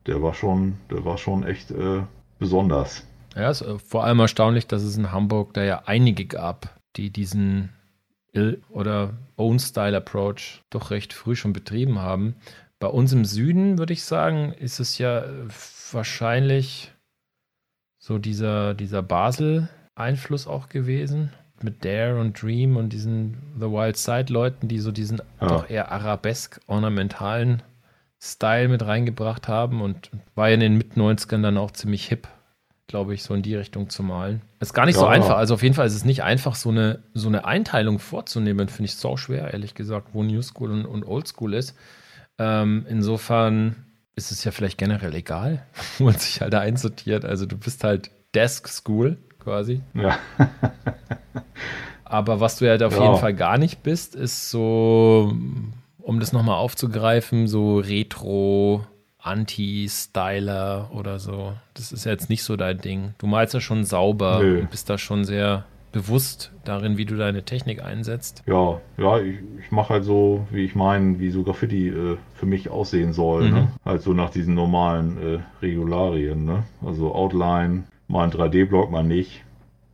der 0.05 0.22
war 0.22 0.34
schon, 0.34 0.78
der 0.91 1.03
war 1.05 1.18
schon 1.18 1.43
echt 1.45 1.72
äh, 1.72 2.01
besonders. 2.39 3.05
Ja, 3.36 3.49
ist 3.49 3.61
äh, 3.61 3.78
vor 3.80 4.03
allem 4.05 4.20
erstaunlich, 4.20 4.68
dass 4.68 4.84
es 4.84 4.97
in 4.97 5.11
Hamburg 5.11 5.53
da 5.53 5.63
ja 5.63 5.84
einige 5.86 6.26
gab, 6.26 6.80
die 6.95 7.09
diesen 7.11 7.70
Ill- 8.34 8.61
oder 8.70 9.13
Own-Style-Approach 9.38 10.63
doch 10.70 10.91
recht 10.91 11.13
früh 11.13 11.36
schon 11.36 11.53
betrieben 11.53 11.99
haben. 11.99 12.36
Bei 12.80 12.88
uns 12.88 13.13
im 13.13 13.26
Süden, 13.26 13.78
würde 13.80 13.93
ich 13.93 14.03
sagen, 14.03 14.53
ist 14.53 14.80
es 14.80 14.97
ja 14.97 15.20
äh, 15.20 15.47
wahrscheinlich 15.91 16.91
so 18.08 18.18
dieser, 18.20 18.74
dieser 18.74 19.03
Basel-Einfluss 19.03 20.47
auch 20.47 20.70
gewesen. 20.70 21.34
Mit 21.62 21.84
Dare 21.84 22.20
und 22.22 22.41
Dream 22.41 22.78
und 22.78 22.89
diesen 22.93 23.38
The 23.60 23.66
Wild 23.66 23.97
Side-Leuten, 23.97 24.70
die 24.70 24.80
so 24.80 24.91
diesen 24.93 25.22
Ja. 25.41 25.47
doch 25.47 25.70
eher 25.70 25.91
arabesk-ornamentalen 25.91 27.64
Style 28.20 28.70
mit 28.70 28.86
reingebracht 28.86 29.47
haben 29.49 29.82
und 29.82 30.10
war 30.36 30.47
ja 30.47 30.53
in 30.53 30.60
den 30.62 30.78
Mit-90ern 30.78 31.41
dann 31.41 31.58
auch 31.58 31.72
ziemlich 31.72 32.08
hip, 32.08 32.28
glaube 32.88 33.14
ich, 33.14 33.24
so 33.24 33.34
in 33.34 33.41
die 33.41 33.55
Richtung 33.55 33.89
zu 33.89 34.03
malen. 34.03 34.41
Ist 34.62 34.74
gar 34.74 34.86
nicht 34.86 34.95
so 34.95 35.05
Ja. 35.05 35.12
einfach. 35.12 35.36
Also 35.38 35.55
auf 35.55 35.64
jeden 35.64 35.76
Fall 35.76 35.88
ist 35.88 35.95
es 35.95 36.05
nicht 36.05 36.24
einfach, 36.24 36.55
so 36.55 36.70
eine, 36.70 36.99
so 37.14 37.28
eine 37.28 37.43
Einteilung 37.45 37.99
vorzunehmen, 37.99 38.70
finde 38.70 38.86
ich 38.86 38.95
sau 38.95 39.18
schwer, 39.18 39.51
ehrlich 39.51 39.76
gesagt, 39.76 40.10
wo 40.14 40.24
New 40.24 40.41
School 40.43 40.72
und, 40.72 40.86
und 40.86 41.05
Old 41.05 41.28
School 41.28 41.53
ist. 41.53 41.76
Ähm, 42.39 42.86
insofern 42.88 43.76
ist 44.18 44.32
es 44.32 44.43
ja 44.43 44.51
vielleicht 44.51 44.78
generell 44.78 45.13
egal, 45.15 45.63
wo 45.97 46.03
man 46.05 46.15
sich 46.15 46.41
halt 46.41 46.51
da 46.53 46.59
einsortiert. 46.59 47.24
Also 47.24 47.45
du 47.45 47.55
bist 47.57 47.84
halt 47.86 48.11
Desk 48.36 48.68
School 48.68 49.18
quasi. 49.39 49.82
Ja, 49.93 50.20
Aber 52.03 52.39
was 52.39 52.57
du 52.57 52.68
halt 52.70 52.84
auf 52.84 52.95
Ja. 52.97 53.03
jeden 53.03 53.18
Fall 53.18 53.34
gar 53.34 53.57
nicht 53.57 53.84
bist, 53.84 54.15
ist 54.15 54.49
so, 54.49 55.34
um 55.99 56.20
das 56.20 56.32
nochmal 56.34 56.55
aufzugreifen, 56.55 57.47
so 57.47 57.80
Retro, 57.80 58.86
Anti-Styler 59.20 60.89
oder 60.93 61.20
so. 61.20 61.53
Das 61.74 61.91
ist 61.91 62.05
ja 62.05 62.11
jetzt 62.11 62.30
nicht 62.30 62.43
so 62.43 62.55
dein 62.55 62.78
Ding. 62.80 63.13
Du 63.18 63.28
malst 63.28 63.53
ja 63.53 63.59
schon 63.61 63.84
sauber 63.84 64.39
Nö. 64.41 64.59
und 64.61 64.70
bist 64.72 64.89
da 64.89 64.97
schon 64.97 65.26
sehr 65.26 65.65
bewusst 65.97 66.51
darin, 66.63 66.97
wie 66.97 67.05
du 67.05 67.15
deine 67.15 67.43
Technik 67.43 67.83
einsetzt. 67.83 68.43
ja, 68.45 68.79
ja, 68.97 69.19
ich, 69.19 69.37
ich 69.59 69.71
mache 69.71 69.93
halt 69.93 70.03
so, 70.03 70.47
wie 70.51 70.63
ich 70.63 70.75
meine, 70.75 71.19
wie 71.19 71.31
so 71.31 71.43
Graffiti 71.43 71.87
äh, 71.89 72.17
für 72.35 72.45
mich 72.45 72.69
aussehen 72.69 73.13
soll. 73.13 73.45
Mhm. 73.45 73.53
Ne? 73.53 73.71
Halt 73.83 74.01
so 74.03 74.13
nach 74.13 74.29
diesen 74.29 74.53
normalen 74.53 75.17
äh, 75.17 75.39
Regularien. 75.61 76.45
Ne? 76.45 76.63
Also 76.85 77.13
Outline, 77.13 77.85
mal 78.07 78.25
ein 78.25 78.31
3D-Block, 78.31 78.91
mal 78.91 79.03
nicht. 79.03 79.43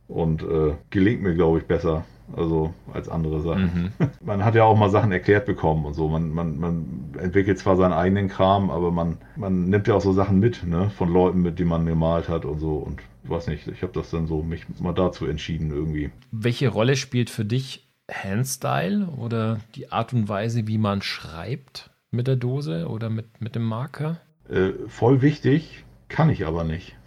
Und 0.08 0.42
äh, 0.42 0.74
gelingt 0.90 1.22
mir, 1.22 1.34
glaube 1.34 1.58
ich, 1.58 1.64
besser. 1.64 2.04
Also 2.36 2.72
als 2.92 3.08
andere 3.08 3.40
Sachen. 3.40 3.92
Mhm. 3.98 4.08
Man 4.24 4.44
hat 4.44 4.54
ja 4.54 4.64
auch 4.64 4.76
mal 4.76 4.90
Sachen 4.90 5.12
erklärt 5.12 5.46
bekommen 5.46 5.84
und 5.84 5.94
so. 5.94 6.08
Man, 6.08 6.30
man, 6.30 6.58
man 6.58 7.14
entwickelt 7.18 7.58
zwar 7.58 7.76
seinen 7.76 7.92
eigenen 7.92 8.28
Kram, 8.28 8.70
aber 8.70 8.90
man, 8.90 9.18
man 9.36 9.68
nimmt 9.68 9.86
ja 9.88 9.94
auch 9.94 10.00
so 10.00 10.12
Sachen 10.12 10.38
mit, 10.38 10.64
ne? 10.66 10.90
Von 10.90 11.12
Leuten, 11.12 11.42
mit 11.42 11.58
denen 11.58 11.68
man 11.68 11.86
gemalt 11.86 12.28
hat 12.28 12.44
und 12.44 12.58
so. 12.58 12.76
Und 12.76 13.00
weiß 13.24 13.48
nicht, 13.48 13.68
ich 13.68 13.82
habe 13.82 13.92
das 13.92 14.10
dann 14.10 14.26
so 14.26 14.42
mich 14.42 14.64
mal 14.80 14.94
dazu 14.94 15.26
entschieden 15.26 15.70
irgendwie. 15.70 16.10
Welche 16.30 16.68
Rolle 16.68 16.96
spielt 16.96 17.30
für 17.30 17.44
dich 17.44 17.86
Handstyle 18.10 19.06
oder 19.06 19.60
die 19.74 19.92
Art 19.92 20.12
und 20.12 20.28
Weise, 20.28 20.66
wie 20.66 20.78
man 20.78 21.02
schreibt 21.02 21.90
mit 22.10 22.26
der 22.26 22.36
Dose 22.36 22.88
oder 22.88 23.10
mit, 23.10 23.40
mit 23.40 23.54
dem 23.54 23.64
Marker? 23.64 24.18
Äh, 24.48 24.72
voll 24.88 25.22
wichtig, 25.22 25.84
kann 26.08 26.30
ich 26.30 26.46
aber 26.46 26.64
nicht. 26.64 26.96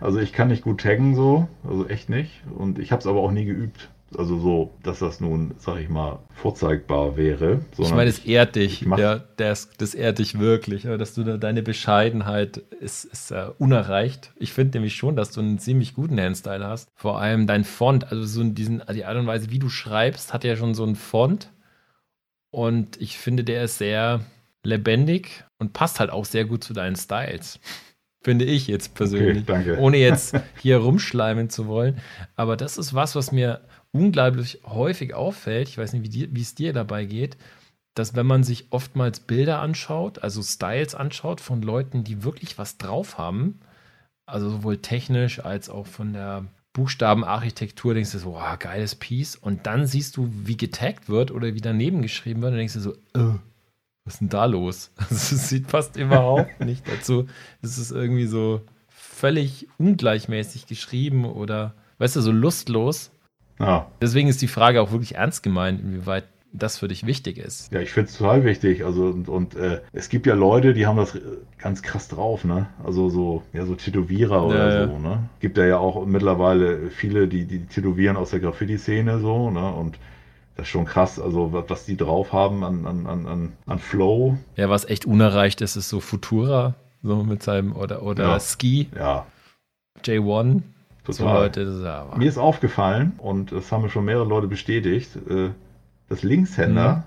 Also 0.00 0.20
ich 0.20 0.32
kann 0.32 0.46
nicht 0.46 0.62
gut 0.62 0.82
taggen 0.82 1.16
so, 1.16 1.48
also 1.68 1.88
echt 1.88 2.08
nicht. 2.08 2.44
Und 2.56 2.78
ich 2.78 2.92
habe 2.92 3.00
es 3.00 3.06
aber 3.08 3.18
auch 3.18 3.32
nie 3.32 3.44
geübt. 3.44 3.90
Also 4.16 4.38
so, 4.38 4.74
dass 4.82 5.00
das 5.00 5.20
nun, 5.20 5.54
sag 5.58 5.78
ich 5.80 5.88
mal, 5.90 6.20
vorzeigbar 6.30 7.16
wäre. 7.18 7.60
Ich 7.76 7.90
meine, 7.90 8.08
es 8.08 8.20
ehrt 8.20 8.56
dich. 8.56 8.80
Ja, 8.80 9.24
das, 9.36 9.70
das 9.76 9.94
ehrt 9.94 10.18
dich 10.18 10.38
wirklich. 10.38 10.86
Aber 10.86 10.96
dass 10.96 11.14
du 11.14 11.24
da, 11.24 11.36
deine 11.36 11.62
Bescheidenheit 11.62 12.56
ist, 12.56 13.04
ist 13.04 13.30
äh, 13.32 13.50
unerreicht. 13.58 14.32
Ich 14.36 14.52
finde 14.52 14.78
nämlich 14.78 14.96
schon, 14.96 15.14
dass 15.14 15.30
du 15.32 15.40
einen 15.40 15.58
ziemlich 15.58 15.94
guten 15.94 16.18
Handstyle 16.18 16.66
hast. 16.66 16.88
Vor 16.94 17.20
allem 17.20 17.46
dein 17.46 17.64
Font, 17.64 18.10
also 18.10 18.24
so 18.24 18.44
diesen, 18.44 18.82
die 18.94 19.04
Art 19.04 19.16
und 19.18 19.26
Weise, 19.26 19.50
wie 19.50 19.58
du 19.58 19.68
schreibst, 19.68 20.32
hat 20.32 20.44
ja 20.44 20.56
schon 20.56 20.74
so 20.74 20.84
einen 20.84 20.96
Font. 20.96 21.52
Und 22.50 22.98
ich 23.00 23.18
finde, 23.18 23.44
der 23.44 23.64
ist 23.64 23.76
sehr 23.76 24.20
lebendig 24.64 25.44
und 25.58 25.74
passt 25.74 26.00
halt 26.00 26.10
auch 26.10 26.24
sehr 26.24 26.46
gut 26.46 26.64
zu 26.64 26.72
deinen 26.72 26.96
Styles. 26.96 27.60
Finde 28.20 28.44
ich 28.44 28.66
jetzt 28.66 28.94
persönlich. 28.94 29.48
Okay. 29.48 29.76
Ohne 29.78 29.98
jetzt 29.98 30.34
hier 30.60 30.78
rumschleimen 30.78 31.50
zu 31.50 31.68
wollen. 31.68 32.00
Aber 32.34 32.56
das 32.56 32.76
ist 32.76 32.92
was, 32.92 33.14
was 33.14 33.30
mir 33.30 33.60
unglaublich 33.92 34.60
häufig 34.64 35.14
auffällt. 35.14 35.68
Ich 35.68 35.78
weiß 35.78 35.92
nicht, 35.92 36.12
wie, 36.12 36.34
wie 36.34 36.40
es 36.40 36.54
dir 36.54 36.72
dabei 36.72 37.04
geht, 37.04 37.36
dass 37.94 38.14
wenn 38.14 38.26
man 38.26 38.44
sich 38.44 38.66
oftmals 38.70 39.20
Bilder 39.20 39.60
anschaut, 39.60 40.22
also 40.22 40.42
Styles 40.42 40.94
anschaut 40.94 41.40
von 41.40 41.62
Leuten, 41.62 42.04
die 42.04 42.22
wirklich 42.22 42.58
was 42.58 42.78
drauf 42.78 43.18
haben, 43.18 43.60
also 44.26 44.50
sowohl 44.50 44.78
technisch 44.78 45.44
als 45.44 45.70
auch 45.70 45.86
von 45.86 46.12
der 46.12 46.44
Buchstabenarchitektur, 46.74 47.94
denkst 47.94 48.12
du 48.12 48.18
so, 48.18 48.32
wow, 48.34 48.58
geiles 48.58 48.94
Piece. 48.94 49.34
Und 49.36 49.66
dann 49.66 49.86
siehst 49.86 50.16
du, 50.16 50.30
wie 50.32 50.56
getaggt 50.56 51.08
wird 51.08 51.30
oder 51.30 51.54
wie 51.54 51.60
daneben 51.60 52.02
geschrieben 52.02 52.42
wird, 52.42 52.52
und 52.52 52.58
denkst 52.58 52.74
du 52.74 52.80
so, 52.80 52.92
äh, 52.92 53.38
was 54.04 54.14
ist 54.14 54.20
denn 54.20 54.28
da 54.28 54.44
los? 54.44 54.90
Also, 54.98 55.34
es 55.34 55.48
sieht 55.48 55.68
fast 55.68 55.96
überhaupt 55.96 56.60
nicht 56.64 56.86
dazu. 56.88 57.26
Es 57.62 57.78
ist 57.78 57.90
irgendwie 57.90 58.26
so 58.26 58.62
völlig 58.88 59.66
ungleichmäßig 59.78 60.66
geschrieben 60.66 61.24
oder, 61.24 61.74
weißt 61.98 62.16
du, 62.16 62.20
so 62.20 62.30
lustlos. 62.30 63.10
Ja, 63.58 63.86
Deswegen 64.00 64.28
ist 64.28 64.40
die 64.42 64.48
Frage 64.48 64.80
auch 64.80 64.92
wirklich 64.92 65.16
ernst 65.16 65.42
gemeint, 65.42 65.80
inwieweit 65.80 66.24
das 66.52 66.78
für 66.78 66.88
dich 66.88 67.04
wichtig 67.06 67.36
ist. 67.38 67.70
ja 67.72 67.80
ich 67.80 67.90
finde 67.92 68.08
es 68.08 68.16
total 68.16 68.44
wichtig. 68.44 68.84
Also 68.84 69.04
und, 69.04 69.28
und 69.28 69.54
äh, 69.54 69.80
es 69.92 70.08
gibt 70.08 70.26
ja 70.26 70.34
Leute, 70.34 70.72
die 70.72 70.86
haben 70.86 70.96
das 70.96 71.14
äh, 71.14 71.20
ganz 71.58 71.82
krass 71.82 72.08
drauf, 72.08 72.44
ne? 72.44 72.68
Also 72.84 73.10
so, 73.10 73.42
ja, 73.52 73.66
so 73.66 73.74
Tätowierer 73.74 74.46
oder 74.46 74.80
ja. 74.80 74.86
so, 74.86 74.98
ne? 74.98 75.28
Gibt 75.40 75.58
ja 75.58 75.66
ja 75.66 75.78
auch 75.78 76.06
mittlerweile 76.06 76.88
viele, 76.90 77.28
die, 77.28 77.44
die 77.44 77.66
tätowieren 77.66 78.16
aus 78.16 78.30
der 78.30 78.40
Graffiti-Szene 78.40 79.18
so, 79.18 79.50
ne? 79.50 79.72
Und 79.72 79.98
das 80.56 80.64
ist 80.66 80.70
schon 80.70 80.86
krass, 80.86 81.20
also 81.20 81.52
was, 81.52 81.84
die 81.84 81.96
drauf 81.96 82.32
haben 82.32 82.64
an, 82.64 82.86
an, 82.86 83.06
an, 83.06 83.26
an, 83.26 83.52
an 83.66 83.78
Flow. 83.78 84.38
Ja, 84.56 84.68
was 84.70 84.86
echt 84.86 85.04
unerreicht 85.04 85.60
ist, 85.60 85.76
ist 85.76 85.88
so 85.88 86.00
Futura, 86.00 86.74
so 87.02 87.22
mit 87.22 87.42
seinem, 87.42 87.76
oder, 87.76 88.02
oder 88.02 88.24
Ja. 88.24 88.40
Ski, 88.40 88.88
Ja, 88.96 89.26
J1. 90.02 90.62
Total. 91.16 91.42
Leute, 91.42 91.64
das 91.64 91.74
ist 91.76 91.82
ja 91.84 92.06
Mir 92.16 92.28
ist 92.28 92.38
aufgefallen, 92.38 93.12
und 93.18 93.52
das 93.52 93.72
haben 93.72 93.82
mir 93.82 93.90
schon 93.90 94.04
mehrere 94.04 94.24
Leute 94.26 94.46
bestätigt, 94.46 95.16
äh, 95.28 95.50
dass 96.08 96.22
Linkshänder 96.22 97.04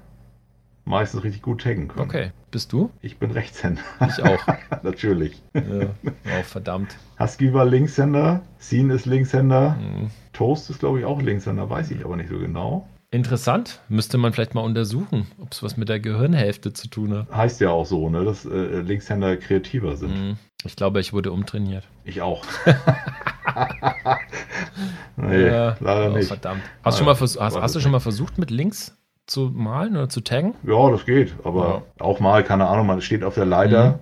meistens 0.86 1.24
richtig 1.24 1.42
gut 1.42 1.62
taggen 1.62 1.88
können. 1.88 2.06
Mhm. 2.06 2.10
Okay, 2.10 2.32
bist 2.50 2.74
du? 2.74 2.90
Ich 3.02 3.18
bin 3.18 3.32
Rechtshänder, 3.32 3.82
Ich 4.08 4.22
auch. 4.24 4.40
natürlich. 4.84 5.42
ja. 5.54 5.62
Oh, 6.04 6.44
verdammt. 6.44 6.98
Husky 7.20 7.54
war 7.54 7.66
Linkshänder, 7.66 8.42
Scene 8.60 8.94
ist 8.94 9.06
Linkshänder, 9.06 9.78
Mhm. 9.80 10.10
Toast 10.34 10.70
ist 10.70 10.80
glaube 10.80 11.00
ich 11.00 11.06
auch 11.06 11.22
Linkshänder, 11.22 11.70
weiß 11.70 11.92
ich 11.92 12.04
aber 12.04 12.16
nicht 12.16 12.30
so 12.30 12.40
genau. 12.40 12.88
Interessant. 13.14 13.82
Müsste 13.90 14.18
man 14.18 14.32
vielleicht 14.32 14.56
mal 14.56 14.62
untersuchen, 14.62 15.28
ob 15.42 15.52
es 15.52 15.62
was 15.62 15.76
mit 15.76 15.90
der 15.90 16.00
Gehirnhälfte 16.00 16.72
zu 16.72 16.88
tun 16.88 17.14
hat. 17.14 17.32
Heißt 17.36 17.60
ja 17.60 17.70
auch 17.70 17.86
so, 17.86 18.10
ne, 18.10 18.24
dass 18.24 18.46
äh, 18.46 18.80
Linkshänder 18.82 19.36
kreativer 19.36 19.98
sind. 19.98 20.12
Mhm. 20.16 20.38
Ich 20.64 20.78
glaube, 20.78 21.02
ich 21.02 21.12
wurde 21.12 21.32
umtrainiert. 21.34 21.88
Ich 22.06 22.22
auch. 22.22 22.46
nee, 25.18 25.48
Ja. 25.48 25.76
leider 25.80 26.12
oh, 26.12 26.16
nicht. 26.18 26.28
Verdammt. 26.28 26.62
Hast, 26.84 26.96
Ja, 27.00 27.06
schon 27.06 27.06
mal 27.06 27.20
hast, 27.20 27.62
hast 27.62 27.76
du 27.76 27.80
schon 27.82 27.92
mal 27.92 28.00
versucht, 28.00 28.38
mit 28.38 28.50
links 28.50 28.98
zu 29.28 29.52
malen 29.54 29.96
oder 29.98 30.10
zu 30.10 30.22
taggen? 30.22 30.56
Ja, 30.64 30.90
das 30.90 31.06
geht. 31.06 31.34
Aber 31.44 31.84
auch 32.00 32.20
mal, 32.20 32.44
keine 32.44 32.68
Ahnung, 32.68 32.88
man 32.88 33.02
steht 33.02 33.24
auf 33.24 33.36
der 33.36 33.46
Leiter 33.46 33.94
Mhm. 33.94 34.00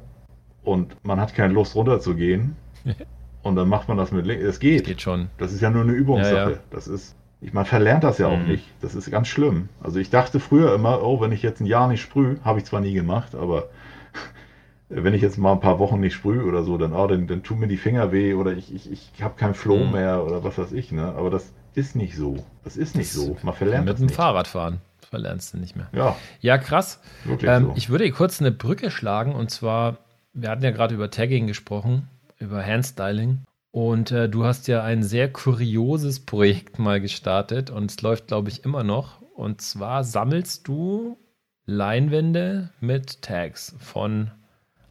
und 0.69 1.03
man 1.03 1.19
hat 1.19 1.33
keine 1.33 1.53
Lust 1.53 1.75
runterzugehen. 1.75 2.55
und 3.43 3.55
dann 3.55 3.69
macht 3.69 3.87
man 3.87 3.97
das 3.97 4.11
mit 4.11 4.25
links. 4.25 4.43
Es 4.43 4.59
geht. 4.59 4.85
Geht 4.85 5.01
schon. 5.01 5.29
Das 5.37 5.51
ist 5.51 5.61
ja 5.61 5.69
nur 5.69 5.81
eine 5.83 5.93
Übungssache. 5.93 6.35
Ja, 6.35 6.49
ja. 6.51 6.57
Das 6.71 6.87
ist, 6.87 7.15
ich, 7.41 7.53
man 7.53 7.65
verlernt 7.65 8.03
das 8.03 8.17
ja 8.17 8.27
auch 8.27 8.37
Mhm. 8.37 8.47
nicht. 8.47 8.65
Das 8.81 8.95
ist 8.95 9.09
ganz 9.11 9.27
schlimm. 9.27 9.69
Also 9.81 9.99
ich 9.99 10.09
dachte 10.09 10.39
früher 10.39 10.73
immer, 10.75 11.01
oh, 11.03 11.21
wenn 11.21 11.31
ich 11.31 11.41
jetzt 11.41 11.61
ein 11.61 11.65
Jahr 11.65 11.87
nicht 11.87 12.01
sprühe, 12.01 12.37
habe 12.43 12.59
ich 12.59 12.65
zwar 12.65 12.81
nie 12.81 12.93
gemacht, 12.93 13.33
aber 13.35 13.69
wenn 14.89 15.13
ich 15.13 15.21
jetzt 15.21 15.37
mal 15.37 15.53
ein 15.53 15.59
paar 15.59 15.79
Wochen 15.79 15.99
nicht 15.99 16.13
sprühe 16.15 16.43
oder 16.43 16.63
so, 16.63 16.77
dann, 16.77 16.93
oh, 16.93 17.07
dann, 17.07 17.27
dann 17.27 17.43
tun 17.43 17.59
mir 17.59 17.67
die 17.67 17.77
Finger 17.77 18.11
weh 18.11 18.33
oder 18.33 18.51
ich, 18.53 18.73
ich, 18.73 18.91
ich 18.91 19.23
habe 19.23 19.35
keinen 19.35 19.53
Flow 19.53 19.85
Mhm. 19.85 19.91
mehr 19.91 20.23
oder 20.25 20.43
was 20.43 20.57
weiß 20.57 20.71
ich. 20.73 20.91
Ne? 20.91 21.13
Aber 21.15 21.29
das 21.29 21.51
ist 21.75 21.95
nicht 21.95 22.15
so. 22.15 22.43
Das 22.63 22.75
ist 22.75 22.95
nicht 22.95 23.09
Das- 23.15 23.21
so. 23.21 23.37
Man 23.43 23.53
verlernt 23.53 23.85
mit 23.85 23.93
das 23.93 23.99
dem 23.99 24.07
nicht. 24.07 24.15
Fahrrad 24.15 24.47
fahren. 24.47 24.81
Das 24.99 25.09
verlernst 25.09 25.53
du 25.53 25.57
nicht 25.59 25.75
mehr. 25.75 25.87
Ja, 25.93 26.15
Ja, 26.41 26.57
krass. 26.57 26.99
Ähm, 27.43 27.65
so. 27.67 27.73
Ich 27.75 27.89
würde 27.89 28.03
hier 28.03 28.13
kurz 28.13 28.41
eine 28.41 28.51
Brücke 28.51 28.91
schlagen 28.91 29.33
und 29.33 29.49
zwar, 29.51 29.97
wir 30.33 30.49
hatten 30.49 30.63
ja 30.63 30.71
gerade 30.71 30.93
über 30.95 31.09
Tagging 31.11 31.47
gesprochen, 31.47 32.07
über 32.39 32.65
Handstyling 32.65 33.39
Und 33.71 34.11
äh, 34.11 34.27
du 34.29 34.45
hast 34.45 34.67
ja 34.67 34.83
ein 34.83 35.03
sehr 35.03 35.31
kurioses 35.31 36.19
Projekt 36.19 36.79
mal 36.79 36.99
gestartet 36.99 37.69
und 37.69 37.91
es 37.91 38.01
läuft, 38.01 38.27
glaube 38.27 38.49
ich, 38.49 38.65
immer 38.65 38.83
noch. 38.83 39.21
Und 39.35 39.61
zwar 39.61 40.03
sammelst 40.03 40.67
du 40.67 41.17
Leinwände 41.65 42.71
mit 42.79 43.21
Tags 43.21 43.75
von 43.79 44.31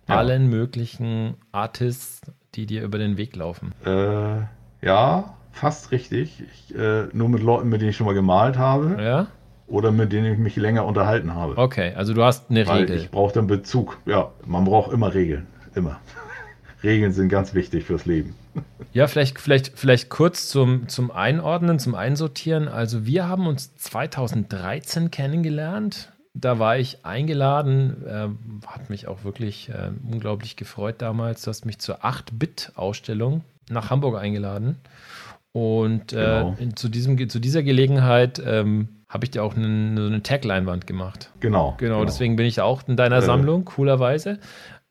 ja. 0.08 0.16
allen 0.16 0.48
möglichen 0.48 1.34
Artists, 1.50 2.20
die 2.54 2.66
dir 2.66 2.82
über 2.82 2.98
den 2.98 3.16
Weg 3.16 3.34
laufen. 3.34 3.72
Äh, 3.84 4.42
ja, 4.80 5.34
fast 5.50 5.90
richtig. 5.90 6.44
Ich, 6.52 6.74
äh, 6.74 7.08
nur 7.12 7.28
mit 7.28 7.42
Leuten, 7.42 7.68
mit 7.68 7.80
denen 7.80 7.90
ich 7.90 7.96
schon 7.96 8.06
mal 8.06 8.14
gemalt 8.14 8.58
habe. 8.58 9.02
Ja. 9.02 9.26
Oder 9.66 9.90
mit 9.90 10.12
denen 10.12 10.32
ich 10.32 10.38
mich 10.38 10.56
länger 10.56 10.86
unterhalten 10.86 11.34
habe. 11.34 11.58
Okay, 11.58 11.92
also 11.94 12.14
du 12.14 12.22
hast 12.22 12.48
eine 12.48 12.66
Weil 12.66 12.82
Regel. 12.82 12.96
Ich 12.96 13.10
brauche 13.10 13.34
dann 13.34 13.48
Bezug. 13.48 13.98
Ja, 14.06 14.30
man 14.46 14.64
braucht 14.64 14.92
immer 14.92 15.12
Regeln. 15.12 15.46
Immer. 15.74 15.98
Regeln 16.82 17.12
sind 17.12 17.28
ganz 17.28 17.54
wichtig 17.54 17.84
fürs 17.84 18.06
Leben. 18.06 18.34
Ja, 18.92 19.06
vielleicht, 19.06 19.40
vielleicht, 19.40 19.72
vielleicht 19.78 20.08
kurz 20.08 20.48
zum, 20.48 20.88
zum 20.88 21.10
Einordnen, 21.10 21.78
zum 21.78 21.94
Einsortieren. 21.94 22.68
Also 22.68 23.06
wir 23.06 23.28
haben 23.28 23.46
uns 23.46 23.74
2013 23.76 25.10
kennengelernt. 25.10 26.12
Da 26.34 26.58
war 26.58 26.78
ich 26.78 27.04
eingeladen, 27.04 28.04
äh, 28.06 28.28
hat 28.66 28.90
mich 28.90 29.08
auch 29.08 29.24
wirklich 29.24 29.70
äh, 29.70 29.90
unglaublich 30.10 30.56
gefreut 30.56 30.96
damals. 30.98 31.42
Du 31.42 31.48
hast 31.48 31.64
mich 31.64 31.78
zur 31.78 32.04
8-Bit-Ausstellung 32.04 33.42
nach 33.68 33.90
Hamburg 33.90 34.16
eingeladen. 34.16 34.76
Und 35.52 36.12
äh, 36.12 36.16
genau. 36.16 36.56
zu, 36.76 36.88
diesem, 36.88 37.28
zu 37.28 37.40
dieser 37.40 37.62
Gelegenheit 37.62 38.40
ähm, 38.44 38.88
habe 39.08 39.24
ich 39.24 39.30
dir 39.30 39.42
auch 39.42 39.56
eine, 39.56 39.66
eine 39.66 40.22
Tag-Leinwand 40.22 40.86
gemacht. 40.86 41.30
Genau, 41.40 41.74
genau. 41.78 41.96
Genau, 41.96 42.04
deswegen 42.04 42.36
bin 42.36 42.46
ich 42.46 42.60
auch 42.60 42.86
in 42.86 42.96
deiner 42.96 43.16
äh, 43.16 43.22
Sammlung, 43.22 43.64
coolerweise. 43.64 44.38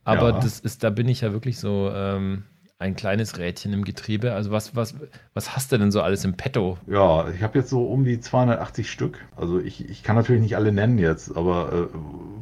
Aber 0.08 0.30
ja. 0.30 0.40
das 0.40 0.60
ist, 0.62 0.84
da 0.84 0.90
bin 0.90 1.10
ich 1.10 1.20
ja 1.20 1.34
wirklich 1.34 1.60
so 1.60 1.92
ähm, 1.94 2.44
ein 2.80 2.96
kleines 2.96 3.38
Rädchen 3.38 3.74
im 3.74 3.84
Getriebe. 3.84 4.32
Also 4.32 4.52
was, 4.52 4.74
was, 4.74 4.96
was 5.34 5.54
hast 5.54 5.72
du 5.74 5.78
denn 5.78 5.92
so 5.92 6.02
alles 6.02 6.24
im 6.24 6.36
Petto? 6.36 6.78
Ja, 6.88 7.28
ich 7.30 7.44
habe 7.44 7.60
jetzt 7.60 7.70
so 7.70 7.84
um 7.86 8.06
die 8.06 8.22
280 8.22 8.90
Stück. 8.90 9.20
Also 9.36 9.60
ich, 9.60 9.90
ich 9.90 10.04
kann 10.04 10.16
natürlich 10.16 10.42
nicht 10.42 10.56
alle 10.56 10.72
nennen 10.72 10.98
jetzt, 10.98 11.36
aber 11.36 11.74
äh, 11.74 11.98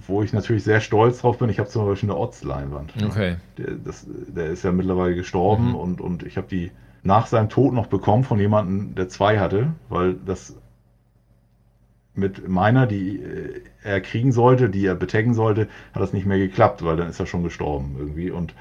wo 0.06 0.22
ich 0.22 0.32
natürlich 0.32 0.64
sehr 0.64 0.80
stolz 0.80 1.22
drauf 1.22 1.40
bin, 1.40 1.50
ich 1.50 1.58
habe 1.58 1.68
zum 1.68 1.88
Beispiel 1.88 2.12
eine 2.12 2.20
Otz-Leinwand. 2.20 2.94
Okay. 3.04 3.38
Der, 3.58 3.72
das, 3.84 4.06
der 4.08 4.52
ist 4.52 4.64
ja 4.64 4.72
mittlerweile 4.72 5.16
gestorben 5.16 5.70
mhm. 5.70 5.76
und, 5.76 6.02
und 6.02 6.22
ich 6.22 6.38
habe 6.38 6.48
die 6.48 6.72
nach 7.02 7.26
seinem 7.26 7.50
Tod 7.50 7.74
noch 7.74 7.88
bekommen 7.88 8.24
von 8.24 8.40
jemandem, 8.40 8.94
der 8.94 9.10
zwei 9.10 9.40
hatte, 9.40 9.74
weil 9.90 10.14
das 10.14 10.56
mit 12.14 12.48
meiner, 12.48 12.86
die 12.86 13.22
äh, 13.22 13.62
er 13.86 14.02
kriegen 14.02 14.32
sollte, 14.32 14.70
die 14.70 14.86
er 14.86 14.96
betaggen 14.96 15.34
sollte, 15.34 15.68
hat 15.94 16.02
das 16.02 16.14
nicht 16.14 16.26
mehr 16.26 16.38
geklappt, 16.38 16.84
weil 16.84 16.98
dann 16.98 17.08
ist 17.08 17.20
er 17.20 17.28
schon 17.28 17.44
gestorben 17.44 17.96
irgendwie. 17.98 18.32
Und 18.32 18.54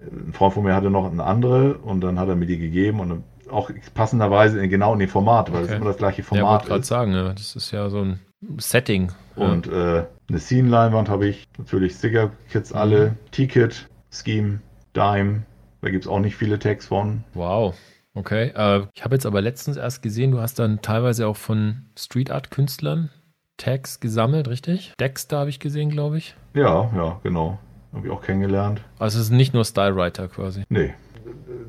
äh, 0.00 0.04
ein 0.04 0.32
Freund 0.32 0.54
von 0.54 0.64
mir 0.64 0.74
hatte 0.74 0.90
noch 0.90 1.10
eine 1.10 1.22
andere 1.22 1.74
und 1.74 2.00
dann 2.00 2.18
hat 2.18 2.28
er 2.28 2.36
mir 2.36 2.46
die 2.46 2.58
gegeben 2.58 3.00
und 3.00 3.22
auch 3.50 3.70
passenderweise 3.92 4.58
in, 4.60 4.70
genau 4.70 4.94
in 4.94 4.98
dem 4.98 5.08
Format, 5.08 5.52
weil 5.52 5.62
es 5.62 5.68
okay. 5.68 5.76
immer 5.76 5.86
das 5.86 5.98
gleiche 5.98 6.22
Format 6.22 6.44
ja, 6.44 6.50
wollte 6.50 6.66
gerade 6.66 6.84
sagen, 6.84 7.12
ja, 7.12 7.32
das 7.32 7.54
ist 7.54 7.70
ja 7.70 7.90
so 7.90 8.00
ein 8.00 8.20
Setting. 8.56 9.12
Und 9.36 9.66
ja. 9.66 9.98
äh, 9.98 10.06
eine 10.28 10.38
Scene-Leinwand 10.38 11.08
habe 11.10 11.26
ich, 11.26 11.46
natürlich 11.58 11.92
Sticker-Kits 11.92 12.72
alle, 12.72 13.10
mhm. 13.10 13.30
T-Kit, 13.32 13.88
Scheme, 14.10 14.60
Dime, 14.96 15.42
da 15.82 15.90
gibt 15.90 16.04
es 16.04 16.10
auch 16.10 16.20
nicht 16.20 16.36
viele 16.36 16.58
Tags 16.58 16.86
von. 16.86 17.22
Wow. 17.34 17.74
Okay, 18.14 18.52
äh, 18.54 18.86
ich 18.94 19.04
habe 19.04 19.16
jetzt 19.16 19.26
aber 19.26 19.42
letztens 19.42 19.76
erst 19.76 20.02
gesehen, 20.02 20.30
du 20.30 20.40
hast 20.40 20.58
dann 20.58 20.80
teilweise 20.80 21.26
auch 21.26 21.36
von 21.36 21.86
Street 21.98 22.30
Art 22.30 22.50
Künstlern 22.50 23.10
Tags 23.56 24.00
gesammelt, 24.00 24.48
richtig? 24.48 24.94
Dexter 24.98 25.38
habe 25.38 25.50
ich 25.50 25.60
gesehen, 25.60 25.90
glaube 25.90 26.18
ich. 26.18 26.34
Ja, 26.54 26.90
ja, 26.94 27.20
genau. 27.22 27.58
Habe 27.92 28.06
ich 28.06 28.12
auch 28.12 28.22
kennengelernt. 28.22 28.82
Also 28.98 29.18
es 29.18 29.26
ist 29.26 29.30
nicht 29.30 29.54
nur 29.54 29.64
Stylewriter 29.64 30.28
quasi. 30.28 30.64
Nee. 30.68 30.94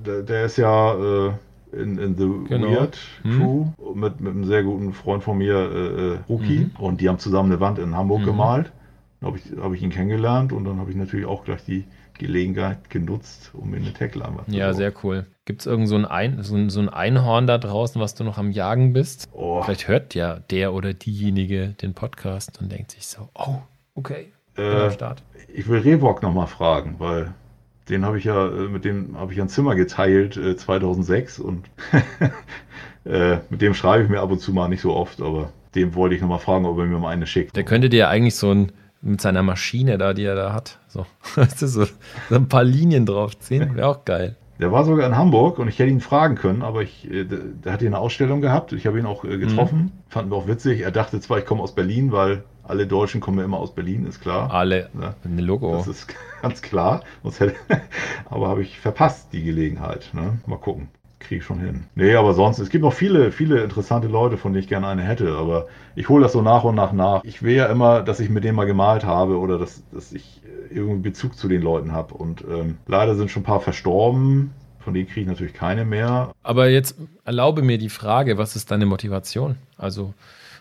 Der, 0.05 0.23
der 0.23 0.45
ist 0.45 0.57
ja 0.57 0.93
äh, 0.93 1.33
in, 1.71 1.97
in 1.97 2.17
The 2.17 2.49
genau. 2.49 2.71
Weird 2.71 2.97
hm. 3.21 3.37
Crew 3.37 3.65
hm. 3.77 3.99
mit, 3.99 4.19
mit 4.19 4.33
einem 4.33 4.45
sehr 4.45 4.63
guten 4.63 4.93
Freund 4.93 5.23
von 5.23 5.37
mir, 5.37 5.55
äh, 5.55 6.13
äh 6.13 6.17
Rookie. 6.27 6.57
Hm. 6.57 6.71
Und 6.79 7.01
die 7.01 7.09
haben 7.09 7.19
zusammen 7.19 7.51
eine 7.51 7.61
Wand 7.61 7.77
in 7.79 7.95
Hamburg 7.95 8.19
hm. 8.19 8.25
gemalt. 8.25 8.71
Da 9.21 9.27
habe 9.27 9.37
ich, 9.37 9.43
hab 9.59 9.73
ich 9.73 9.81
ihn 9.81 9.91
kennengelernt 9.91 10.51
und 10.51 10.65
dann 10.65 10.79
habe 10.79 10.89
ich 10.89 10.97
natürlich 10.97 11.25
auch 11.25 11.43
gleich 11.43 11.63
die 11.65 11.85
Gelegenheit 12.17 12.89
genutzt, 12.89 13.51
um 13.53 13.71
mir 13.71 13.77
eine 13.77 13.93
zu 13.93 14.21
Ja, 14.47 14.73
sehr 14.73 14.93
cool. 15.03 15.25
Gibt 15.45 15.61
es 15.61 15.67
irgend 15.67 15.87
so 15.87 15.95
ein, 15.95 16.05
ein, 16.05 16.41
so, 16.43 16.55
ein, 16.55 16.69
so 16.69 16.79
ein 16.79 16.89
Einhorn 16.89 17.47
da 17.47 17.57
draußen, 17.57 18.01
was 18.01 18.15
du 18.15 18.23
noch 18.23 18.37
am 18.37 18.51
Jagen 18.51 18.93
bist? 18.93 19.29
Oh. 19.31 19.61
Vielleicht 19.61 19.87
hört 19.87 20.15
ja 20.15 20.39
der 20.49 20.73
oder 20.73 20.93
diejenige 20.93 21.69
den 21.81 21.93
Podcast 21.93 22.59
und 22.61 22.71
denkt 22.71 22.91
sich 22.91 23.07
so, 23.07 23.29
oh, 23.35 23.59
okay, 23.93 24.31
äh, 24.57 24.91
Start. 24.91 25.21
Ich 25.53 25.67
will 25.67 25.79
Revok 25.79 26.21
nochmal 26.21 26.47
fragen, 26.47 26.95
weil 26.99 27.33
den 27.89 28.05
habe 28.05 28.17
ich 28.17 28.23
ja, 28.23 28.47
äh, 28.47 28.67
mit 28.67 28.85
dem 28.85 29.17
habe 29.17 29.33
ich 29.33 29.41
ein 29.41 29.49
Zimmer 29.49 29.75
geteilt 29.75 30.37
äh, 30.37 30.55
2006 30.55 31.39
und 31.39 31.65
äh, 33.05 33.37
mit 33.49 33.61
dem 33.61 33.73
schreibe 33.73 34.03
ich 34.03 34.09
mir 34.09 34.21
ab 34.21 34.31
und 34.31 34.39
zu 34.39 34.53
mal 34.53 34.67
nicht 34.67 34.81
so 34.81 34.95
oft, 34.95 35.21
aber 35.21 35.51
dem 35.75 35.93
wollte 35.93 36.15
ich 36.15 36.21
nochmal 36.21 36.39
fragen, 36.39 36.65
ob 36.65 36.77
er 36.79 36.85
mir 36.85 36.97
mal 36.97 37.09
eine 37.09 37.27
schickt. 37.27 37.55
Der 37.55 37.63
könnte 37.63 37.89
dir 37.89 37.99
ja 37.99 38.09
eigentlich 38.09 38.35
so 38.35 38.51
ein 38.51 38.71
mit 39.05 39.21
seiner 39.21 39.43
Maschine 39.43 39.97
da, 39.97 40.13
die 40.13 40.23
er 40.23 40.35
da 40.35 40.53
hat. 40.53 40.79
So, 40.87 41.05
so, 41.55 41.67
so 41.67 41.87
ein 42.31 42.49
paar 42.49 42.63
Linien 42.63 43.05
draufziehen, 43.05 43.75
wäre 43.75 43.87
auch 43.87 44.05
geil. 44.05 44.35
Der 44.59 44.71
war 44.71 44.85
sogar 44.85 45.05
in 45.05 45.17
Hamburg 45.17 45.59
und 45.59 45.67
ich 45.67 45.79
hätte 45.79 45.91
ihn 45.91 45.99
fragen 45.99 46.35
können, 46.35 46.61
aber 46.61 46.81
ich, 46.81 47.09
äh, 47.11 47.25
der, 47.25 47.39
der 47.39 47.73
hat 47.73 47.79
hier 47.81 47.89
eine 47.89 47.99
Ausstellung 47.99 48.41
gehabt. 48.41 48.71
Ich 48.71 48.87
habe 48.87 48.97
ihn 48.97 49.05
auch 49.05 49.25
äh, 49.25 49.37
getroffen, 49.37 49.79
mhm. 49.79 49.91
fanden 50.07 50.31
wir 50.31 50.37
auch 50.37 50.47
witzig. 50.47 50.81
Er 50.81 50.91
dachte 50.91 51.19
zwar, 51.19 51.39
ich 51.39 51.45
komme 51.45 51.61
aus 51.61 51.75
Berlin, 51.75 52.11
weil 52.11 52.43
alle 52.63 52.87
Deutschen 52.87 53.21
kommen 53.21 53.37
ja 53.37 53.45
immer 53.45 53.59
aus 53.59 53.75
Berlin, 53.75 54.05
ist 54.05 54.21
klar. 54.21 54.51
Alle, 54.51 54.89
ja, 54.99 55.13
ein 55.23 55.39
Logo. 55.39 55.75
Das 55.75 55.87
ist 55.87 56.07
ganz 56.41 56.61
klar. 56.61 57.03
aber 58.29 58.47
habe 58.47 58.61
ich 58.63 58.79
verpasst, 58.79 59.33
die 59.33 59.43
Gelegenheit. 59.43 60.09
Ne? 60.13 60.39
Mal 60.47 60.57
gucken 60.57 60.89
kriege 61.19 61.39
ich 61.39 61.45
schon 61.45 61.59
hin. 61.59 61.85
Nee, 61.95 62.15
aber 62.15 62.33
sonst, 62.33 62.59
es 62.59 62.69
gibt 62.69 62.83
noch 62.83 62.93
viele, 62.93 63.31
viele 63.31 63.63
interessante 63.63 64.07
Leute, 64.07 64.37
von 64.37 64.53
denen 64.53 64.63
ich 64.63 64.69
gerne 64.69 64.87
eine 64.87 65.01
hätte, 65.01 65.35
aber 65.35 65.67
ich 65.95 66.09
hole 66.09 66.23
das 66.23 66.33
so 66.33 66.41
nach 66.41 66.63
und 66.63 66.75
nach 66.75 66.93
nach. 66.93 67.23
Ich 67.23 67.41
will 67.43 67.55
ja 67.55 67.65
immer, 67.67 68.01
dass 68.01 68.19
ich 68.19 68.29
mit 68.29 68.43
denen 68.43 68.55
mal 68.55 68.65
gemalt 68.65 69.05
habe 69.05 69.37
oder 69.37 69.57
dass, 69.57 69.83
dass 69.91 70.11
ich 70.11 70.41
irgendwie 70.69 71.09
Bezug 71.09 71.35
zu 71.35 71.47
den 71.47 71.61
Leuten 71.61 71.91
habe. 71.91 72.13
Und 72.13 72.43
ähm, 72.49 72.77
leider 72.87 73.15
sind 73.15 73.31
schon 73.31 73.41
ein 73.41 73.45
paar 73.45 73.61
verstorben. 73.61 74.51
Von 74.79 74.93
denen 74.93 75.07
kriege 75.07 75.21
ich 75.21 75.27
natürlich 75.27 75.53
keine 75.53 75.85
mehr. 75.85 76.31
Aber 76.43 76.69
jetzt 76.69 76.95
erlaube 77.23 77.63
mir 77.63 77.77
die 77.77 77.89
Frage, 77.89 78.37
was 78.37 78.55
ist 78.55 78.69
deine 78.69 78.85
Motivation? 78.85 79.57
Also, 79.77 80.13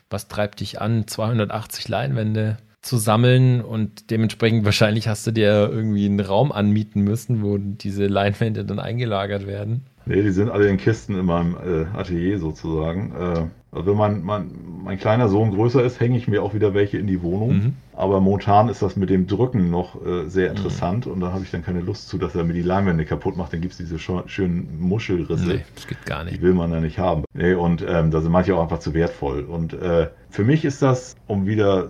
was 0.09 0.29
treibt 0.29 0.61
dich 0.61 0.81
an, 0.81 1.07
280 1.07 1.89
Leinwände 1.89 2.57
zu 2.81 2.97
sammeln 2.97 3.61
und 3.63 4.11
dementsprechend 4.11 4.65
wahrscheinlich 4.65 5.09
hast 5.09 5.27
du 5.27 5.31
dir 5.31 5.71
irgendwie 5.71 6.07
einen 6.07 6.21
Raum 6.21 6.53
anmieten 6.53 7.03
müssen, 7.03 7.43
wo 7.43 7.59
diese 7.59 8.07
Leinwände 8.07 8.65
dann 8.65 8.79
eingelagert 8.79 9.47
werden? 9.47 9.85
Nee, 10.07 10.23
die 10.23 10.31
sind 10.31 10.51
alle 10.51 10.69
in 10.69 10.77
Kisten 10.77 11.19
in 11.19 11.27
meinem 11.27 11.55
äh, 11.55 11.97
Atelier 11.97 12.39
sozusagen. 12.39 13.13
Äh, 13.13 13.47
also 13.73 13.91
wenn 13.91 13.97
mein, 13.97 14.23
mein, 14.23 14.51
mein 14.85 14.99
kleiner 14.99 15.29
Sohn 15.29 15.51
größer 15.51 15.83
ist, 15.83 15.99
hänge 15.99 16.17
ich 16.17 16.29
mir 16.29 16.43
auch 16.43 16.55
wieder 16.55 16.75
welche 16.75 16.99
in 16.99 17.07
die 17.07 17.23
Wohnung. 17.23 17.57
Mhm. 17.57 17.73
Aber 17.93 18.21
momentan 18.21 18.69
ist 18.69 18.83
das 18.83 18.97
mit 18.97 19.11
dem 19.11 19.27
Drücken 19.27 19.71
noch 19.71 20.05
äh, 20.05 20.29
sehr 20.29 20.51
mhm. 20.51 20.57
interessant 20.57 21.07
mhm. 21.07 21.13
und 21.13 21.21
da 21.21 21.33
habe 21.33 21.43
ich 21.43 21.51
dann 21.51 21.65
keine 21.65 21.81
Lust 21.81 22.09
zu, 22.09 22.19
dass 22.19 22.35
er 22.35 22.45
mir 22.45 22.53
die 22.53 22.63
Leinwände 22.63 23.05
kaputt 23.05 23.37
macht. 23.37 23.53
Dann 23.53 23.63
gibt 23.63 23.73
es 23.73 23.79
diese 23.79 23.99
schönen 23.99 24.79
Muschelrisse. 24.79 25.47
Nee, 25.47 25.65
das 25.75 25.87
geht 25.87 26.05
gar 26.07 26.25
nicht. 26.25 26.37
Die 26.37 26.43
will 26.43 26.55
man 26.55 26.71
ja 26.71 26.81
nicht 26.81 26.99
haben. 26.99 27.25
Nee, 27.33 27.55
und 27.55 27.85
ähm, 27.87 28.11
da 28.11 28.21
sind 28.21 28.31
manche 28.31 28.55
auch 28.55 28.63
einfach 28.63 28.81
zu 28.81 28.95
wertvoll. 28.95 29.43
Und 29.43 29.73
äh, 29.73 30.09
für 30.31 30.45
mich 30.45 30.65
ist 30.65 30.83
das, 30.83 31.17
um 31.27 31.47
wieder 31.47 31.89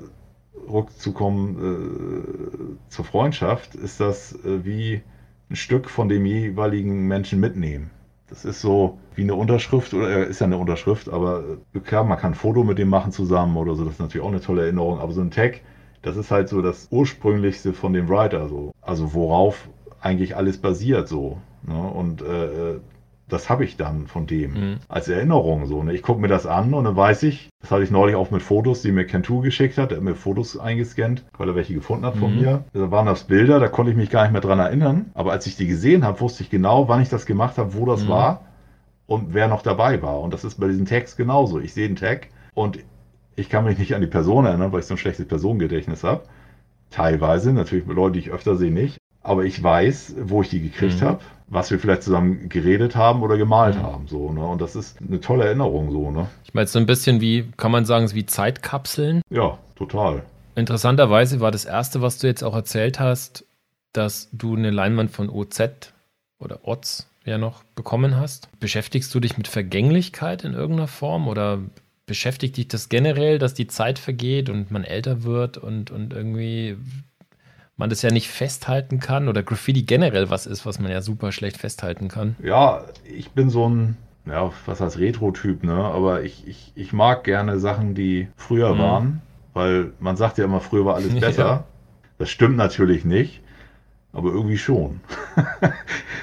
rückzukommen 0.69 1.59
äh, 1.59 2.89
zur 2.89 3.05
Freundschaft, 3.05 3.75
ist 3.75 4.01
das 4.01 4.33
äh, 4.45 4.65
wie 4.65 5.03
ein 5.51 5.57
Stück 5.57 5.91
von 5.91 6.09
dem 6.09 6.25
jeweiligen 6.25 7.07
Menschen 7.07 7.41
mitnehmen. 7.41 7.91
Das 8.35 8.45
ist 8.45 8.61
so 8.61 8.99
wie 9.15 9.23
eine 9.23 9.37
Unterschrift, 9.37 9.95
oder 9.95 10.09
äh, 10.09 10.29
ist 10.29 10.41
ja 10.41 10.47
eine 10.47 10.59
Unterschrift, 10.59 11.09
aber 11.09 11.45
äh, 11.73 11.79
klar, 11.79 12.03
man 12.03 12.19
kann 12.19 12.33
ein 12.33 12.35
Foto 12.35 12.65
mit 12.65 12.79
dem 12.79 12.89
machen 12.89 13.13
zusammen 13.13 13.57
oder 13.57 13.77
so, 13.77 13.85
das 13.85 13.95
ist 13.95 14.01
natürlich 14.01 14.27
auch 14.27 14.31
eine 14.31 14.41
tolle 14.41 14.63
Erinnerung, 14.63 14.99
aber 14.99 15.13
so 15.13 15.21
ein 15.21 15.31
Tag, 15.31 15.61
das 16.03 16.17
ist 16.17 16.33
halt 16.33 16.49
so 16.49 16.61
das 16.61 16.89
ursprünglichste 16.91 17.73
von 17.73 17.93
dem 17.93 18.09
Writer, 18.09 18.49
so. 18.49 18.73
Also 18.83 19.15
worauf 19.15 19.69
eigentlich 20.01 20.35
alles 20.35 20.59
basiert, 20.59 21.07
so. 21.07 21.39
Ne? 21.63 21.81
Und 21.81 22.23
äh, 22.23 22.73
äh 22.73 22.81
das 23.29 23.49
habe 23.49 23.65
ich 23.65 23.77
dann 23.77 24.07
von 24.07 24.27
dem 24.27 24.53
mhm. 24.53 24.77
als 24.89 25.09
Erinnerung 25.09 25.67
so. 25.67 25.83
Ne? 25.83 25.95
Ich 25.95 26.03
gucke 26.03 26.21
mir 26.21 26.29
das 26.29 26.47
an 26.47 26.75
und 26.75 26.85
dann 26.85 26.97
weiß 26.97 27.23
ich, 27.23 27.49
das 27.61 27.71
hatte 27.71 27.83
ich 27.83 27.91
neulich 27.91 28.17
auch 28.17 28.31
mit 28.31 28.43
Fotos, 28.43 28.83
die 28.83 28.93
mir 28.93 29.07
Cantu 29.07 29.41
geschickt 29.41 29.79
hat. 29.79 29.93
Er 29.93 29.97
hat 29.97 30.05
mir 30.05 30.15
Fotos 30.15 30.59
eingescannt, 30.59 31.25
weil 31.39 31.49
er 31.49 31.55
welche 31.55 31.75
gefunden 31.75 32.05
hat 32.05 32.17
von 32.17 32.35
mhm. 32.35 32.41
mir. 32.41 32.65
Da 32.75 32.91
waren 32.91 33.07
das 33.07 33.25
Bilder, 33.25 33.61
da 33.61 33.69
konnte 33.69 33.91
ich 33.91 33.97
mich 33.97 34.11
gar 34.11 34.23
nicht 34.23 34.33
mehr 34.33 34.43
dran 34.43 34.59
erinnern. 34.59 35.11
Aber 35.15 35.33
als 35.33 35.47
ich 35.47 35.57
die 35.57 35.67
gesehen 35.67 36.05
habe, 36.05 36.21
wusste 36.21 36.43
ich 36.43 36.51
genau, 36.51 36.89
wann 36.89 37.01
ich 37.01 37.09
das 37.09 37.25
gemacht 37.25 37.57
habe, 37.57 37.75
wo 37.75 37.87
das 37.87 38.05
mhm. 38.05 38.09
war 38.09 38.45
und 39.07 39.33
wer 39.33 39.49
noch 39.49 39.63
dabei 39.63 40.03
war. 40.03 40.21
Und 40.21 40.35
das 40.35 40.45
ist 40.45 40.61
bei 40.61 40.69
diesen 40.69 40.87
Tags 40.87 41.17
genauso. 41.17 41.61
Ich 41.61 41.73
sehe 41.73 41.89
den 41.89 41.97
Tag 41.97 42.29
und 42.53 42.79
ich 43.37 43.49
kann 43.49 43.65
mich 43.65 43.79
nicht 43.79 43.95
an 43.95 44.01
die 44.01 44.07
Person 44.07 44.45
erinnern, 44.45 44.73
weil 44.73 44.81
ich 44.81 44.87
so 44.87 44.95
ein 44.95 44.99
schlechtes 44.99 45.27
Personengedächtnis 45.27 46.05
habe. 46.05 46.25
Teilweise, 46.91 47.53
natürlich 47.53 47.87
Leute, 47.87 48.13
die 48.13 48.19
ich 48.21 48.31
öfter 48.31 48.57
sehe, 48.57 48.71
nicht. 48.71 48.99
Aber 49.25 49.45
ich 49.45 49.61
weiß, 49.61 50.15
wo 50.23 50.43
ich 50.43 50.51
die 50.51 50.61
gekriegt 50.61 51.01
mhm. 51.01 51.07
habe 51.07 51.21
was 51.47 51.71
wir 51.71 51.79
vielleicht 51.79 52.03
zusammen 52.03 52.49
geredet 52.49 52.97
haben 52.97 53.23
oder 53.23 53.37
gemalt 53.37 53.77
mhm. 53.77 53.83
haben. 53.83 54.09
So, 54.09 54.33
ne? 54.33 54.45
Und 54.45 54.61
das 54.61 54.77
ist 54.77 54.99
eine 55.01 55.21
tolle 55.21 55.45
Erinnerung 55.45 55.91
so, 55.91 56.11
ne? 56.11 56.29
Ich 56.45 56.55
meine, 56.55 56.67
so 56.67 56.79
ein 56.79 56.87
bisschen 56.87 57.21
wie, 57.21 57.51
kann 57.57 57.71
man 57.71 57.85
sagen, 57.85 58.11
wie 58.13 58.27
Zeitkapseln. 58.27 59.23
Ja, 59.31 59.59
total. 59.77 60.23
Interessanterweise 60.55 61.41
war 61.41 61.51
das 61.51 61.65
erste, 61.65 62.01
was 62.01 62.19
du 62.19 62.27
jetzt 62.27 62.43
auch 62.43 62.55
erzählt 62.55 63.01
hast, 63.01 63.45
dass 63.93 64.29
du 64.33 64.57
eine 64.57 64.71
Leinwand 64.71 65.11
von 65.11 65.29
OZ 65.29 65.93
oder 66.39 66.67
OZ, 66.67 67.09
ja 67.25 67.39
noch 67.39 67.63
bekommen 67.75 68.17
hast. 68.17 68.49
Beschäftigst 68.61 69.15
du 69.15 69.21
dich 69.21 69.37
mit 69.37 69.49
Vergänglichkeit 69.49 70.45
in 70.45 70.53
irgendeiner 70.53 70.89
Form 70.89 71.27
oder 71.27 71.61
beschäftigt 72.07 72.57
dich 72.57 72.69
das 72.69 72.89
generell, 72.91 73.39
dass 73.39 73.55
die 73.55 73.67
Zeit 73.67 73.99
vergeht 73.99 74.51
und 74.51 74.71
man 74.71 74.85
älter 74.85 75.23
wird 75.23 75.57
und, 75.57 75.91
und 75.91 76.13
irgendwie 76.13 76.77
man 77.77 77.91
das 77.91 78.03
ja 78.03 78.11
nicht 78.11 78.29
festhalten 78.29 79.01
kann 79.01 79.29
oder 79.29 79.43
Graffiti 79.43 79.83
generell 79.83 80.31
was 80.31 80.47
ist, 80.47 80.65
was 80.65 80.79
man 80.79 80.91
ja 80.91 81.03
super 81.03 81.33
schlecht 81.33 81.59
festhalten 81.59 82.09
kann? 82.09 82.37
Ja, 82.43 82.85
ich 83.05 83.31
bin 83.33 83.51
so 83.51 83.69
ein, 83.69 83.97
ja, 84.27 84.53
was 84.67 84.81
heißt 84.81 84.99
Retro-Typ, 84.99 85.65
ne? 85.65 85.75
Aber 85.75 86.23
ich, 86.23 86.47
ich, 86.47 86.73
ich 86.75 86.93
mag 86.93 87.25
gerne 87.25 87.59
Sachen, 87.59 87.95
die 87.95 88.29
früher 88.37 88.75
mhm. 88.75 88.79
waren, 88.79 89.23
weil 89.53 89.93
man 89.99 90.17
sagt 90.17 90.39
ja 90.39 90.45
immer, 90.45 90.61
früher 90.61 90.85
war 90.85 90.95
alles 90.95 91.15
besser. 91.21 91.47
Ja. 91.47 91.65
Das 92.19 92.31
stimmt 92.31 92.57
natürlich 92.57 93.05
nicht, 93.05 93.43
aber 94.13 94.31
irgendwie 94.31 94.59
schon. 94.59 95.01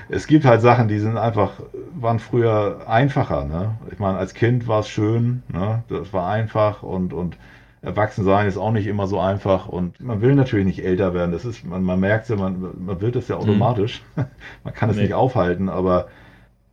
es 0.10 0.26
gibt 0.28 0.46
halt 0.46 0.62
Sachen, 0.62 0.88
die 0.88 1.00
sind 1.00 1.18
einfach, 1.18 1.52
waren 1.94 2.20
früher 2.20 2.86
einfacher, 2.88 3.44
ne? 3.44 3.78
Ich 3.92 4.00
meine, 4.00 4.18
als 4.18 4.34
Kind 4.34 4.70
war 4.70 4.80
es 4.80 4.88
schön, 4.88 5.44
ne? 5.50 5.84
Das 5.90 6.14
war 6.14 6.32
einfach 6.32 6.82
und, 6.82 7.12
und 7.12 7.36
Erwachsensein 7.82 8.48
ist 8.48 8.58
auch 8.58 8.72
nicht 8.72 8.86
immer 8.86 9.08
so 9.08 9.20
einfach 9.20 9.68
und 9.68 10.00
man 10.00 10.22
will 10.22 10.36
natürlich 10.36 10.66
nicht 10.66 10.84
älter 10.86 11.14
werden. 11.14 11.32
Das 11.32 11.46
ist, 11.46 11.66
man, 11.66 11.84
man 11.84 12.00
merkt 12.00 12.30
ja, 12.30 12.36
man, 12.36 12.62
man 12.78 13.02
wird 13.02 13.16
das 13.16 13.28
ja 13.28 13.38
automatisch. 13.38 14.04
Mhm. 14.16 14.26
man 14.64 14.74
kann 14.74 14.90
es 14.92 14.98
nee. 14.98 15.04
nicht 15.04 15.14
aufhalten, 15.14 15.68
aber 15.68 16.08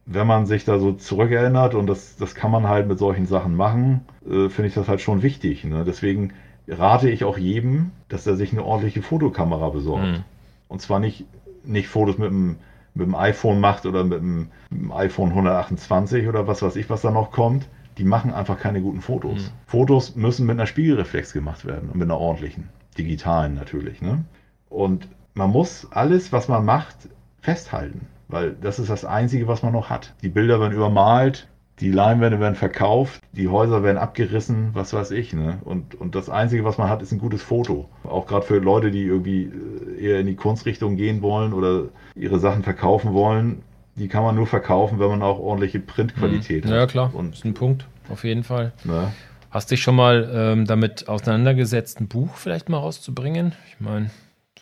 wenn 0.05 0.26
man 0.26 0.47
sich 0.47 0.64
da 0.64 0.78
so 0.78 0.93
zurückerinnert 0.93 1.74
und 1.74 1.86
das, 1.86 2.16
das 2.16 2.35
kann 2.35 2.51
man 2.51 2.68
halt 2.68 2.89
mit 2.89 2.98
solchen 2.98 3.26
Sachen 3.26 3.56
machen, 3.56 4.02
äh, 4.26 4.48
finde 4.48 4.68
ich 4.68 4.74
das 4.74 4.89
halt 4.89 5.01
schon 5.01 5.22
wichtig. 5.22 5.64
Ne? 5.64 5.85
Deswegen 5.86 6.32
rate 6.66 7.09
ich 7.09 7.24
auch 7.24 7.39
jedem, 7.39 7.90
dass 8.09 8.26
er 8.26 8.36
sich 8.36 8.52
eine 8.52 8.64
ordentliche 8.64 9.02
Fotokamera 9.02 9.70
besorgt. 9.70 10.06
Mhm. 10.06 10.24
Und 10.68 10.82
zwar 10.82 11.01
nicht, 11.01 11.24
nicht 11.64 11.89
Fotos 11.89 12.18
mit 12.18 12.28
dem, 12.30 12.56
mit 12.94 13.06
dem 13.06 13.14
iPhone 13.14 13.60
macht 13.60 13.86
oder 13.86 14.05
mit 14.05 14.20
dem, 14.20 14.48
mit 14.70 14.82
dem 14.82 14.93
iPhone 14.93 15.30
128 15.30 16.28
oder 16.28 16.47
was 16.47 16.60
weiß 16.60 16.76
ich, 16.76 16.90
was 16.90 17.02
da 17.02 17.10
noch 17.10 17.30
kommt, 17.30 17.66
die 17.99 18.05
machen 18.05 18.33
einfach 18.33 18.59
keine 18.59 18.81
guten 18.81 19.01
Fotos. 19.01 19.47
Mhm. 19.47 19.51
Fotos 19.66 20.16
müssen 20.16 20.47
mit 20.47 20.55
einer 20.55 20.66
Spiegelreflex 20.66 21.33
gemacht 21.33 21.65
werden 21.65 21.91
und 21.91 21.99
mit 21.99 22.07
einer 22.07 22.19
ordentlichen, 22.19 22.69
digitalen 22.97 23.55
natürlich. 23.55 24.01
Ne? 24.01 24.25
Und 24.69 25.09
man 25.35 25.51
muss 25.51 25.87
alles, 25.91 26.33
was 26.33 26.49
man 26.49 26.65
macht, 26.65 26.97
festhalten, 27.41 28.07
weil 28.29 28.53
das 28.53 28.79
ist 28.79 28.91
das 28.91 29.05
Einzige, 29.05 29.49
was 29.49 29.62
man 29.62 29.73
noch 29.73 29.91
hat. 29.91 30.15
Die 30.23 30.29
Bilder 30.29 30.61
werden 30.61 30.75
übermalt, 30.75 31.49
die 31.81 31.93
Leinwände 31.93 32.41
werden 32.41 32.57
verkauft, 32.57 33.20
die 33.33 33.49
Häuser 33.49 33.83
werden 33.83 33.99
abgerissen, 33.99 34.70
was 34.73 34.93
weiß 34.93 35.12
ich. 35.12 35.33
Ne? 35.33 35.59
Und, 35.65 35.95
und 35.95 36.15
das 36.15 36.29
Einzige, 36.29 36.65
was 36.65 36.77
man 36.77 36.89
hat, 36.89 37.03
ist 37.03 37.12
ein 37.12 37.20
gutes 37.20 37.43
Foto. 37.43 37.89
Auch 38.03 38.27
gerade 38.27 38.45
für 38.45 38.59
Leute, 38.59 38.91
die 38.91 39.03
irgendwie 39.03 39.45
äh, 39.45 40.01
eher 40.01 40.20
in 40.20 40.27
die 40.27 40.35
Kunstrichtung 40.35 40.97
gehen 40.97 41.23
wollen 41.23 41.53
oder 41.53 41.85
ihre 42.16 42.41
Sachen 42.41 42.65
verkaufen 42.65 43.12
wollen, 43.12 43.62
die 43.99 44.09
kann 44.09 44.23
man 44.23 44.35
nur 44.35 44.47
verkaufen, 44.47 44.99
wenn 44.99 45.09
man 45.09 45.23
auch 45.23 45.39
ordentliche 45.39 45.81
Printqualität 45.81 46.65
mhm. 46.65 46.70
hat. 46.70 46.77
Ja, 46.77 46.87
klar, 46.87 47.15
und, 47.15 47.35
ist 47.35 47.45
ein 47.45 47.55
Punkt, 47.55 47.87
auf 48.09 48.25
jeden 48.25 48.45
Fall. 48.45 48.73
Ne? 48.85 49.12
Hast 49.51 49.70
dich 49.70 49.83
schon 49.83 49.97
mal 49.97 50.31
ähm, 50.33 50.66
damit 50.66 51.09
auseinandergesetzt, 51.09 52.01
ein 52.01 52.09
Buch 52.09 52.37
vielleicht 52.37 52.69
mal 52.69 52.79
rauszubringen? 52.79 53.55
Ich 53.69 53.81
meine, 53.81 54.11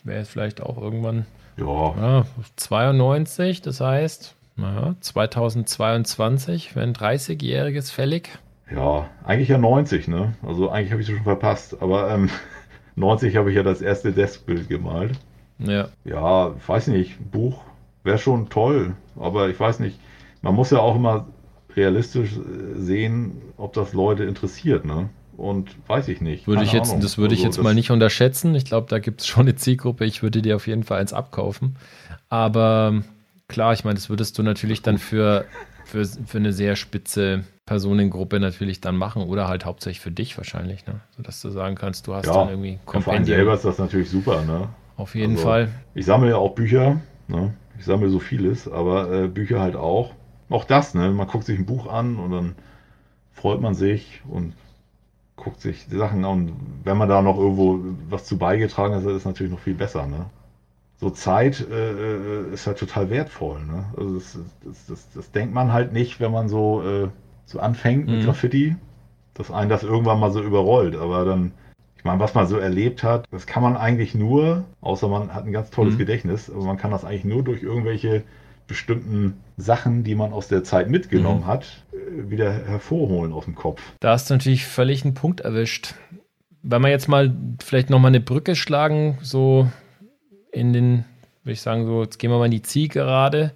wäre 0.07 0.19
jetzt 0.19 0.31
vielleicht 0.31 0.63
auch 0.63 0.79
irgendwann 0.79 1.27
ja. 1.57 1.65
ja 1.67 2.27
92, 2.57 3.63
das 3.63 3.81
heißt, 3.81 4.35
naja, 4.57 4.95
2022 5.01 6.77
wäre 6.77 6.87
ein 6.87 6.95
30-jähriges 6.95 7.93
fällig. 7.93 8.31
Ja, 8.71 9.09
eigentlich 9.25 9.49
ja 9.49 9.59
90, 9.59 10.09
ne? 10.09 10.35
Also 10.43 10.71
eigentlich 10.71 10.93
habe 10.93 11.03
ich 11.03 11.09
es 11.09 11.15
schon 11.15 11.25
verpasst, 11.25 11.77
aber 11.81 12.11
ähm, 12.11 12.31
90 12.97 13.37
habe 13.37 13.51
ich 13.51 13.57
ja 13.57 13.63
das 13.63 13.81
erste 13.81 14.13
Deskbild 14.13 14.69
gemalt. 14.69 15.13
Ja. 15.59 15.89
Ja, 16.05 16.55
weiß 16.67 16.89
nicht, 16.89 17.31
Buch 17.31 17.63
wäre 18.03 18.19
schon 18.19 18.49
toll, 18.49 18.95
aber 19.19 19.49
ich 19.49 19.59
weiß 19.59 19.81
nicht, 19.81 19.99
man 20.43 20.55
muss 20.55 20.71
ja 20.71 20.79
auch 20.79 20.97
immer 20.97 21.27
realistisch 21.75 22.33
äh, 22.37 22.79
sehen, 22.79 23.43
ob 23.57 23.73
das 23.75 23.93
Leute 23.93 24.25
interessiert, 24.25 24.85
ne? 24.85 25.09
Und 25.37 25.77
weiß 25.87 26.09
ich 26.09 26.23
nicht. 26.23 26.47
Würde 26.47 26.65
ich 26.65 26.73
jetzt, 26.73 26.97
das 27.03 27.19
würde 27.19 27.35
ich 27.35 27.45
also 27.45 27.59
jetzt 27.59 27.63
mal 27.63 27.75
nicht 27.75 27.91
unterschätzen. 27.91 28.55
Ich 28.55 28.65
glaube, 28.65 28.87
da 28.89 28.99
gibt 28.99 29.21
es 29.21 29.27
schon 29.27 29.43
eine 29.43 29.55
Zielgruppe. 29.55 30.07
Ich 30.07 30.23
würde 30.23 30.41
dir 30.41 30.57
auf 30.57 30.67
jeden 30.67 30.83
Fall 30.83 30.99
eins 30.99 31.13
abkaufen. 31.13 31.77
Aber 32.31 33.03
klar, 33.47 33.75
ich 33.75 33.85
meine, 33.85 33.97
das 33.97 34.09
würdest 34.09 34.39
du 34.39 34.43
natürlich 34.43 34.81
dann 34.81 34.97
für, 34.97 35.45
für, 35.85 36.07
für 36.07 36.39
eine 36.39 36.55
sehr 36.55 36.75
spitze 36.75 37.45
Personengruppe 37.67 38.41
natürlich 38.41 38.81
dann 38.81 38.97
machen 38.97 39.25
oder 39.25 39.47
halt 39.47 39.67
hauptsächlich 39.67 40.01
für 40.01 40.11
dich 40.11 40.39
wahrscheinlich, 40.39 40.87
ne? 40.87 41.01
Sodass 41.17 41.43
du 41.43 41.51
sagen 41.51 41.75
kannst, 41.75 42.07
du 42.07 42.15
hast 42.15 42.27
ja, 42.27 42.33
dann 42.33 42.49
irgendwie 42.49 42.79
Kompendium. 42.87 43.29
Ja, 43.29 43.37
selber 43.37 43.55
ist 43.55 43.65
das 43.67 43.79
natürlich 43.79 44.09
super, 44.09 44.43
ne? 44.43 44.71
Auf 44.97 45.15
jeden 45.15 45.33
also, 45.33 45.45
Fall. 45.45 45.69
Ich 45.95 46.07
sammle 46.07 46.31
ja 46.31 46.37
auch 46.37 46.55
Bücher, 46.55 47.01
ne? 47.29 47.53
Ich 47.79 47.85
sammle 47.85 48.09
so 48.09 48.19
vieles, 48.19 48.69
aber 48.69 49.13
äh, 49.13 49.29
Bücher 49.29 49.61
halt 49.61 49.77
auch. 49.77 50.13
Auch 50.49 50.65
das, 50.65 50.95
ne? 50.95 51.11
Man 51.11 51.27
guckt 51.27 51.45
sich 51.45 51.59
ein 51.59 51.67
Buch 51.67 51.87
an 51.87 52.17
und 52.17 52.31
dann 52.31 52.55
freut 53.33 53.61
man 53.61 53.75
sich 53.75 54.23
und 54.29 54.55
guckt 55.37 55.61
sich 55.61 55.87
die 55.89 55.97
Sachen 55.97 56.25
an. 56.25 56.33
Und 56.33 56.53
wenn 56.85 56.97
man 56.97 57.09
da 57.09 57.23
noch 57.23 57.39
irgendwo 57.39 57.81
was 58.09 58.25
zu 58.25 58.39
beigetragen 58.39 58.95
hat, 58.95 59.01
ist 59.03 59.09
das 59.09 59.25
natürlich 59.25 59.53
noch 59.53 59.61
viel 59.61 59.75
besser, 59.75 60.07
ne? 60.07 60.27
So 60.99 61.11
Zeit 61.11 61.61
äh, 61.69 61.91
äh 61.91 62.53
ist 62.53 62.67
halt 62.67 62.79
total 62.79 63.11
wertvoll, 63.11 63.61
ne? 63.65 63.85
Also 63.97 64.15
das, 64.15 64.39
das, 64.65 64.87
das, 64.87 65.09
das, 65.13 65.31
denkt 65.31 65.53
man 65.53 65.73
halt 65.73 65.93
nicht, 65.93 66.21
wenn 66.21 66.33
man 66.33 66.49
so, 66.49 66.83
äh, 66.83 67.09
so 67.45 67.61
anfängt 67.61 68.07
mit 68.07 68.21
mhm. 68.21 68.25
Graffiti, 68.25 68.77
dass 69.35 69.51
einen 69.51 69.69
das 69.69 69.83
irgendwann 69.83 70.21
mal 70.21 70.31
so 70.31 70.43
überrollt, 70.43 70.97
aber 70.97 71.25
dann 71.27 71.53
meine, 72.07 72.21
was 72.21 72.35
man 72.35 72.47
so 72.47 72.57
erlebt 72.57 73.03
hat, 73.03 73.27
das 73.31 73.47
kann 73.47 73.63
man 73.63 73.77
eigentlich 73.77 74.15
nur, 74.15 74.65
außer 74.81 75.09
man 75.09 75.35
hat 75.35 75.45
ein 75.45 75.53
ganz 75.53 75.71
tolles 75.71 75.95
mhm. 75.95 75.99
Gedächtnis, 75.99 76.51
aber 76.51 76.65
man 76.65 76.79
kann 76.79 76.91
das 76.91 77.05
eigentlich 77.05 77.25
nur 77.25 77.45
durch 77.45 77.63
irgendwelche 77.63 78.23
bestimmten 78.67 79.35
Sachen, 79.57 80.03
die 80.03 80.15
man 80.15 80.33
aus 80.33 80.49
der 80.49 80.65
Zeit 80.65 80.89
mitgenommen 80.89 81.43
mhm. 81.43 81.47
hat, 81.47 81.85
äh, 81.93 82.31
wieder 82.31 82.53
hervorholen 82.53 83.33
aus 83.33 83.45
dem 83.45 83.55
Kopf. 83.55 83.81
Da 84.01 84.13
hast 84.13 84.31
du 84.31 84.35
natürlich 84.35 84.67
völlig 84.67 85.05
einen 85.05 85.15
Punkt 85.15 85.41
erwischt. 85.41 85.95
Wenn 86.63 86.83
wir 86.83 86.89
jetzt 86.89 87.09
mal 87.09 87.35
vielleicht 87.63 87.91
nochmal 87.91 88.11
eine 88.11 88.21
Brücke 88.21 88.57
schlagen, 88.57 89.19
so 89.23 89.71
in 90.51 90.73
den, 90.73 91.05
würde 91.45 91.53
ich 91.53 91.61
sagen, 91.61 91.87
so, 91.87 92.03
jetzt 92.03 92.19
gehen 92.19 92.31
wir 92.31 92.39
mal 92.39 92.47
in 92.47 92.51
die 92.51 92.63
Zielgerade. 92.63 93.53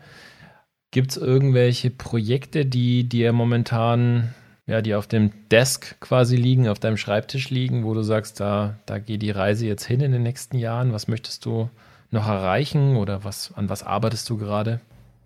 Gibt 0.92 1.12
es 1.12 1.16
irgendwelche 1.16 1.90
Projekte, 1.90 2.66
die 2.66 3.08
dir 3.08 3.32
momentan 3.32 4.34
ja, 4.70 4.82
die 4.82 4.94
auf 4.94 5.08
dem 5.08 5.32
Desk 5.50 6.00
quasi 6.00 6.36
liegen, 6.36 6.68
auf 6.68 6.78
deinem 6.78 6.96
Schreibtisch 6.96 7.50
liegen, 7.50 7.84
wo 7.84 7.92
du 7.92 8.02
sagst, 8.02 8.38
da, 8.38 8.76
da 8.86 8.98
geht 8.98 9.20
die 9.20 9.32
Reise 9.32 9.66
jetzt 9.66 9.84
hin 9.84 10.00
in 10.00 10.12
den 10.12 10.22
nächsten 10.22 10.56
Jahren. 10.58 10.92
Was 10.92 11.08
möchtest 11.08 11.44
du 11.44 11.68
noch 12.12 12.28
erreichen 12.28 12.96
oder 12.96 13.24
was, 13.24 13.52
an 13.56 13.68
was 13.68 13.82
arbeitest 13.82 14.30
du 14.30 14.38
gerade? 14.38 14.80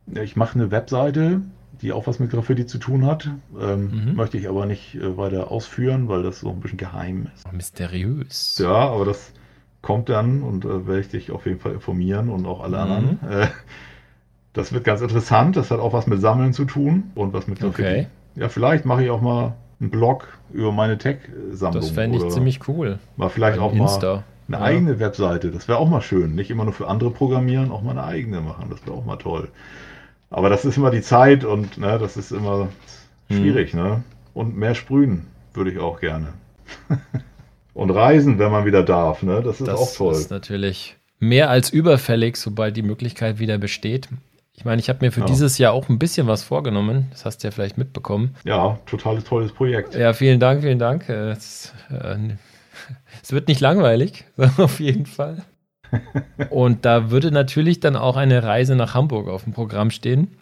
Ja, 0.06 0.22
ich 0.22 0.34
mache 0.34 0.58
eine 0.58 0.70
Webseite, 0.70 1.42
die 1.82 1.92
auch 1.92 2.06
was 2.06 2.18
mit 2.20 2.30
Graffiti 2.30 2.64
zu 2.64 2.78
tun 2.78 3.04
hat. 3.04 3.28
Ähm, 3.60 3.90
mhm. 4.06 4.16
Möchte 4.16 4.38
ich 4.38 4.48
aber 4.48 4.64
nicht 4.64 4.94
äh, 4.94 5.16
weiter 5.18 5.50
ausführen, 5.50 6.08
weil 6.08 6.22
das 6.22 6.40
so 6.40 6.48
ein 6.48 6.60
bisschen 6.60 6.78
geheim 6.78 7.28
ist. 7.34 7.52
Mysteriös. 7.52 8.58
Ja, 8.58 8.88
aber 8.88 9.04
das 9.04 9.30
kommt 9.82 10.08
dann 10.08 10.42
und 10.42 10.64
äh, 10.64 10.86
werde 10.86 11.00
ich 11.00 11.08
dich 11.08 11.30
auf 11.30 11.44
jeden 11.44 11.60
Fall 11.60 11.72
informieren 11.72 12.30
und 12.30 12.46
auch 12.46 12.62
alle 12.62 12.82
mhm. 12.82 12.92
anderen. 12.92 13.30
Äh, 13.30 13.48
das 14.54 14.72
wird 14.72 14.84
ganz 14.84 15.02
interessant. 15.02 15.56
Das 15.56 15.70
hat 15.70 15.80
auch 15.80 15.92
was 15.92 16.06
mit 16.06 16.22
Sammeln 16.22 16.54
zu 16.54 16.64
tun 16.64 17.10
und 17.14 17.34
was 17.34 17.46
mit 17.46 17.60
Graffiti. 17.60 17.82
Okay. 17.82 18.06
Ja, 18.36 18.48
vielleicht 18.48 18.84
mache 18.84 19.04
ich 19.04 19.10
auch 19.10 19.20
mal 19.20 19.54
einen 19.80 19.90
Blog 19.90 20.26
über 20.52 20.72
meine 20.72 20.98
Tech-Sammlung. 20.98 21.82
Das 21.82 21.90
fände 21.90 22.18
ich 22.18 22.28
ziemlich 22.28 22.68
cool. 22.68 22.98
Mal 23.16 23.28
vielleicht 23.28 23.58
auch 23.58 23.72
Insta. 23.72 24.16
mal 24.16 24.24
eine 24.48 24.56
ja. 24.56 24.62
eigene 24.62 25.00
Webseite. 25.00 25.50
Das 25.50 25.68
wäre 25.68 25.78
auch 25.78 25.88
mal 25.88 26.02
schön. 26.02 26.34
Nicht 26.34 26.50
immer 26.50 26.64
nur 26.64 26.72
für 26.72 26.88
andere 26.88 27.10
programmieren, 27.10 27.70
auch 27.70 27.82
mal 27.82 27.92
eine 27.92 28.04
eigene 28.04 28.40
machen. 28.40 28.66
Das 28.70 28.84
wäre 28.86 28.96
auch 28.96 29.04
mal 29.04 29.16
toll. 29.16 29.48
Aber 30.30 30.48
das 30.48 30.64
ist 30.64 30.76
immer 30.76 30.90
die 30.90 31.02
Zeit 31.02 31.44
und 31.44 31.78
ne, 31.78 31.98
das 31.98 32.16
ist 32.16 32.32
immer 32.32 32.68
hm. 33.28 33.36
schwierig. 33.36 33.72
Hm. 33.72 33.82
Ne? 33.82 34.04
Und 34.32 34.56
mehr 34.56 34.74
sprühen 34.74 35.26
würde 35.54 35.70
ich 35.70 35.78
auch 35.78 36.00
gerne. 36.00 36.28
und 37.74 37.90
reisen, 37.90 38.38
wenn 38.38 38.50
man 38.50 38.64
wieder 38.64 38.82
darf. 38.82 39.22
Ne? 39.22 39.42
Das 39.42 39.60
ist 39.60 39.68
das 39.68 39.80
auch 39.80 39.94
toll. 39.94 40.12
Das 40.12 40.22
ist 40.22 40.30
natürlich 40.30 40.96
mehr 41.20 41.50
als 41.50 41.70
überfällig, 41.70 42.36
sobald 42.36 42.76
die 42.76 42.82
Möglichkeit 42.82 43.38
wieder 43.38 43.58
besteht. 43.58 44.08
Ich 44.56 44.64
meine, 44.64 44.80
ich 44.80 44.88
habe 44.88 45.04
mir 45.04 45.10
für 45.10 45.20
ja. 45.20 45.26
dieses 45.26 45.58
Jahr 45.58 45.72
auch 45.72 45.88
ein 45.88 45.98
bisschen 45.98 46.26
was 46.26 46.44
vorgenommen. 46.44 47.08
Das 47.10 47.24
hast 47.24 47.38
du 47.38 47.48
ja 47.48 47.50
vielleicht 47.50 47.76
mitbekommen. 47.76 48.36
Ja, 48.44 48.78
total 48.86 49.20
tolles 49.22 49.52
Projekt. 49.52 49.94
Ja, 49.94 50.12
vielen 50.12 50.38
Dank, 50.38 50.62
vielen 50.62 50.78
Dank. 50.78 51.08
Äh, 51.08 51.30
es, 51.30 51.72
äh, 51.90 52.16
es 53.22 53.32
wird 53.32 53.48
nicht 53.48 53.60
langweilig, 53.60 54.24
auf 54.58 54.78
jeden 54.78 55.06
Fall. 55.06 55.42
Und 56.50 56.84
da 56.84 57.10
würde 57.10 57.30
natürlich 57.30 57.80
dann 57.80 57.96
auch 57.96 58.16
eine 58.16 58.42
Reise 58.42 58.76
nach 58.76 58.94
Hamburg 58.94 59.28
auf 59.28 59.44
dem 59.44 59.52
Programm 59.52 59.90
stehen. 59.90 60.36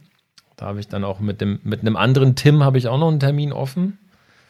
Da 0.57 0.67
habe 0.67 0.81
ich 0.81 0.89
dann 0.89 1.05
auch 1.05 1.21
mit, 1.21 1.41
dem, 1.41 1.61
mit 1.63 1.81
einem 1.81 1.97
anderen 1.97 2.37
Tim 2.37 2.63
habe 2.63 2.79
ich 2.79 2.89
auch 2.89 2.99
noch 2.99 3.09
einen 3.09 3.21
Termin 3.21 3.53
offen. 3.53 3.99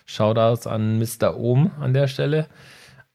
Shoutouts 0.07 0.67
an 0.67 0.99
Mr. 0.99 1.37
Ohm 1.37 1.71
an 1.81 1.95
der 1.95 2.09
Stelle. 2.09 2.47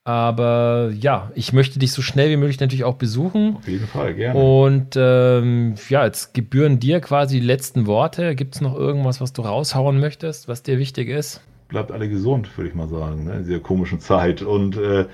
Aber 0.08 0.90
ja, 0.98 1.30
ich 1.34 1.52
möchte 1.52 1.78
dich 1.78 1.92
so 1.92 2.00
schnell 2.00 2.30
wie 2.30 2.38
möglich 2.38 2.58
natürlich 2.60 2.84
auch 2.84 2.94
besuchen. 2.94 3.56
Auf 3.56 3.68
jeden 3.68 3.86
Fall, 3.86 4.14
gerne. 4.14 4.40
Und 4.40 4.96
ähm, 4.96 5.74
ja, 5.90 6.06
jetzt 6.06 6.32
gebühren 6.32 6.80
dir 6.80 7.00
quasi 7.00 7.40
die 7.40 7.46
letzten 7.46 7.86
Worte. 7.86 8.34
Gibt 8.34 8.54
es 8.54 8.62
noch 8.62 8.74
irgendwas, 8.74 9.20
was 9.20 9.34
du 9.34 9.42
raushauen 9.42 10.00
möchtest, 10.00 10.48
was 10.48 10.62
dir 10.62 10.78
wichtig 10.78 11.10
ist? 11.10 11.42
Bleibt 11.68 11.92
alle 11.92 12.08
gesund, 12.08 12.56
würde 12.56 12.70
ich 12.70 12.74
mal 12.74 12.88
sagen, 12.88 13.24
ne, 13.24 13.34
in 13.34 13.44
dieser 13.44 13.60
komischen 13.60 14.00
Zeit. 14.00 14.40
Und 14.40 14.78
äh, 14.78 15.04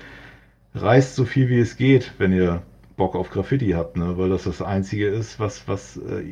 reist 0.73 1.15
so 1.15 1.25
viel 1.25 1.49
wie 1.49 1.59
es 1.59 1.75
geht, 1.75 2.13
wenn 2.17 2.31
ihr 2.31 2.61
Bock 2.95 3.15
auf 3.15 3.31
Graffiti 3.31 3.71
habt, 3.71 3.97
ne? 3.97 4.17
weil 4.17 4.29
das 4.29 4.45
das 4.45 4.61
Einzige 4.61 5.09
ist, 5.09 5.41
was, 5.41 5.67
was 5.67 5.97
äh, 5.97 6.23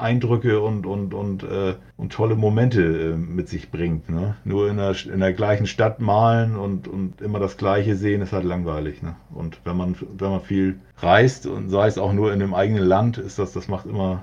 Eindrücke 0.00 0.60
und, 0.60 0.86
und, 0.86 1.14
und, 1.14 1.42
äh, 1.42 1.74
und 1.96 2.12
tolle 2.12 2.34
Momente 2.34 2.82
äh, 2.82 3.16
mit 3.16 3.48
sich 3.48 3.70
bringt. 3.70 4.08
Ne? 4.10 4.36
Nur 4.44 4.68
in 4.68 4.76
der, 4.76 4.94
in 5.12 5.20
der 5.20 5.32
gleichen 5.32 5.66
Stadt 5.66 6.00
malen 6.00 6.56
und, 6.56 6.88
und 6.88 7.20
immer 7.20 7.38
das 7.38 7.56
Gleiche 7.56 7.96
sehen, 7.96 8.22
ist 8.22 8.32
halt 8.32 8.44
langweilig. 8.44 9.02
Ne? 9.02 9.16
Und 9.34 9.58
wenn 9.64 9.76
man, 9.76 9.96
wenn 10.16 10.30
man 10.30 10.40
viel 10.40 10.80
reist 10.98 11.46
und 11.46 11.70
sei 11.70 11.86
es 11.86 11.98
auch 11.98 12.12
nur 12.12 12.32
in 12.32 12.40
dem 12.40 12.54
eigenen 12.54 12.84
Land, 12.84 13.18
ist 13.18 13.38
das, 13.38 13.52
das 13.52 13.68
macht 13.68 13.86
immer 13.86 14.22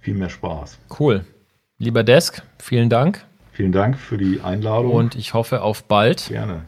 viel 0.00 0.14
mehr 0.14 0.30
Spaß. 0.30 0.78
Cool. 0.98 1.24
Lieber 1.78 2.02
Desk, 2.02 2.42
vielen 2.58 2.90
Dank. 2.90 3.24
Vielen 3.52 3.72
Dank 3.72 3.98
für 3.98 4.16
die 4.16 4.40
Einladung. 4.40 4.92
Und 4.92 5.16
ich 5.16 5.34
hoffe 5.34 5.62
auf 5.62 5.84
bald. 5.84 6.28
Gerne. 6.28 6.66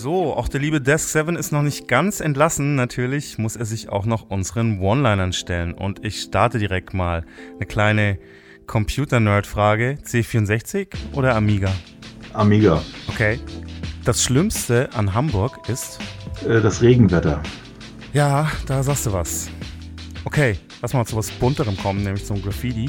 So, 0.00 0.32
auch 0.32 0.46
der 0.46 0.60
liebe 0.60 0.80
Desk 0.80 1.08
7 1.08 1.34
ist 1.34 1.50
noch 1.50 1.62
nicht 1.62 1.88
ganz 1.88 2.20
entlassen. 2.20 2.76
Natürlich 2.76 3.36
muss 3.36 3.56
er 3.56 3.64
sich 3.64 3.88
auch 3.88 4.06
noch 4.06 4.30
unseren 4.30 4.78
One-Linern 4.78 5.32
stellen. 5.32 5.74
Und 5.74 6.04
ich 6.04 6.20
starte 6.20 6.60
direkt 6.60 6.94
mal. 6.94 7.24
Eine 7.56 7.66
kleine 7.66 8.18
Computer-Nerd-Frage. 8.68 9.98
C64 10.04 10.86
oder 11.14 11.34
Amiga? 11.34 11.72
Amiga. 12.32 12.80
Okay. 13.08 13.40
Das 14.04 14.22
Schlimmste 14.22 14.88
an 14.94 15.14
Hamburg 15.14 15.68
ist? 15.68 15.98
Äh, 16.46 16.60
das 16.60 16.80
Regenwetter. 16.80 17.42
Ja, 18.12 18.52
da 18.66 18.84
sagst 18.84 19.06
du 19.06 19.12
was. 19.12 19.50
Okay, 20.24 20.60
lass 20.80 20.94
mal 20.94 21.06
zu 21.06 21.16
was 21.16 21.28
Bunterem 21.28 21.76
kommen, 21.76 22.04
nämlich 22.04 22.24
zum 22.24 22.40
Graffiti. 22.40 22.88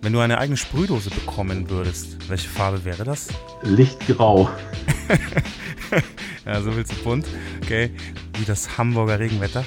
Wenn 0.00 0.12
du 0.12 0.18
eine 0.18 0.38
eigene 0.38 0.56
Sprühdose 0.56 1.10
bekommen 1.10 1.70
würdest, 1.70 2.28
welche 2.28 2.48
Farbe 2.48 2.84
wäre 2.84 3.04
das? 3.04 3.28
Lichtgrau. 3.62 4.50
ja, 6.46 6.60
so 6.60 6.72
viel 6.72 6.86
zu 6.86 6.96
bunt. 6.96 7.26
Okay, 7.62 7.90
wie 8.38 8.44
das 8.44 8.78
Hamburger 8.78 9.18
Regenwetter. 9.18 9.64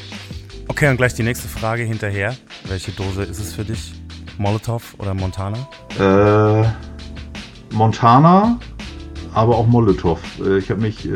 Okay, 0.67 0.89
und 0.89 0.97
gleich 0.97 1.13
die 1.13 1.23
nächste 1.23 1.47
Frage 1.47 1.83
hinterher. 1.83 2.35
Welche 2.67 2.91
Dose 2.91 3.23
ist 3.23 3.39
es 3.39 3.53
für 3.53 3.63
dich? 3.63 3.93
Molotow 4.37 4.95
oder 4.97 5.13
Montana? 5.13 5.57
Äh, 5.99 6.67
Montana, 7.73 8.59
aber 9.33 9.57
auch 9.57 9.67
Molotow. 9.67 10.19
Äh, 10.39 10.57
ich 10.57 10.69
habe 10.69 10.81
mich 10.81 11.05
äh, 11.05 11.11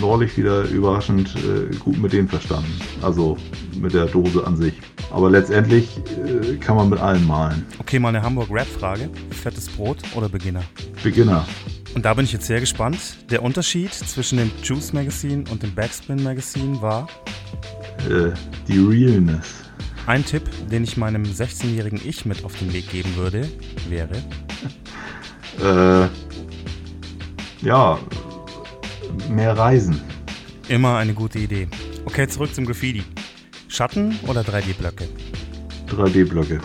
neulich 0.00 0.36
wieder 0.36 0.62
überraschend 0.62 1.34
äh, 1.36 1.74
gut 1.76 1.98
mit 1.98 2.12
denen 2.12 2.28
verstanden. 2.28 2.72
Also 3.02 3.36
mit 3.78 3.94
der 3.94 4.06
Dose 4.06 4.44
an 4.46 4.56
sich. 4.56 4.74
Aber 5.10 5.30
letztendlich 5.30 5.88
äh, 5.98 6.56
kann 6.56 6.76
man 6.76 6.88
mit 6.88 6.98
allen 6.98 7.26
malen. 7.26 7.66
Okay, 7.78 7.98
mal 7.98 8.10
eine 8.10 8.22
Hamburg-Rap-Frage. 8.22 9.08
Fettes 9.30 9.68
Brot 9.68 9.98
oder 10.14 10.28
Beginner? 10.28 10.62
Beginner. 11.02 11.46
Und 11.94 12.04
da 12.04 12.14
bin 12.14 12.24
ich 12.24 12.32
jetzt 12.32 12.46
sehr 12.46 12.60
gespannt. 12.60 12.98
Der 13.30 13.42
Unterschied 13.42 13.92
zwischen 13.92 14.38
dem 14.38 14.50
Juice 14.62 14.92
Magazine 14.92 15.44
und 15.50 15.62
dem 15.62 15.74
Backspin 15.74 16.22
Magazine 16.22 16.80
war? 16.80 17.08
Äh, 18.08 18.32
die 18.66 18.78
Realness. 18.78 19.64
Ein 20.06 20.24
Tipp, 20.24 20.42
den 20.70 20.84
ich 20.84 20.96
meinem 20.96 21.24
16-jährigen 21.24 22.00
Ich 22.04 22.24
mit 22.24 22.44
auf 22.44 22.56
den 22.58 22.72
Weg 22.72 22.90
geben 22.90 23.14
würde, 23.16 23.48
wäre? 23.88 24.22
Äh, 25.60 26.06
ja, 27.62 27.98
mehr 29.28 29.58
Reisen. 29.58 30.00
Immer 30.68 30.98
eine 30.98 31.14
gute 31.14 31.40
Idee. 31.40 31.66
Okay, 32.04 32.28
zurück 32.28 32.54
zum 32.54 32.64
Graffiti. 32.64 33.02
Schatten 33.66 34.18
oder 34.28 34.42
3D-Blöcke? 34.42 35.08
3D-Blöcke. 35.88 36.60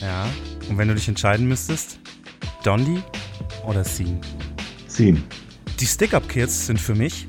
Ja. 0.00 0.26
Und 0.68 0.78
wenn 0.78 0.88
du 0.88 0.94
dich 0.94 1.08
entscheiden 1.08 1.46
müsstest, 1.46 1.98
Dondi 2.64 3.02
oder 3.66 3.84
Scene? 3.84 4.18
Scene. 4.92 5.22
Die 5.80 5.86
Stick-Up-Kids 5.86 6.66
sind 6.66 6.80
für 6.80 6.94
mich 6.94 7.26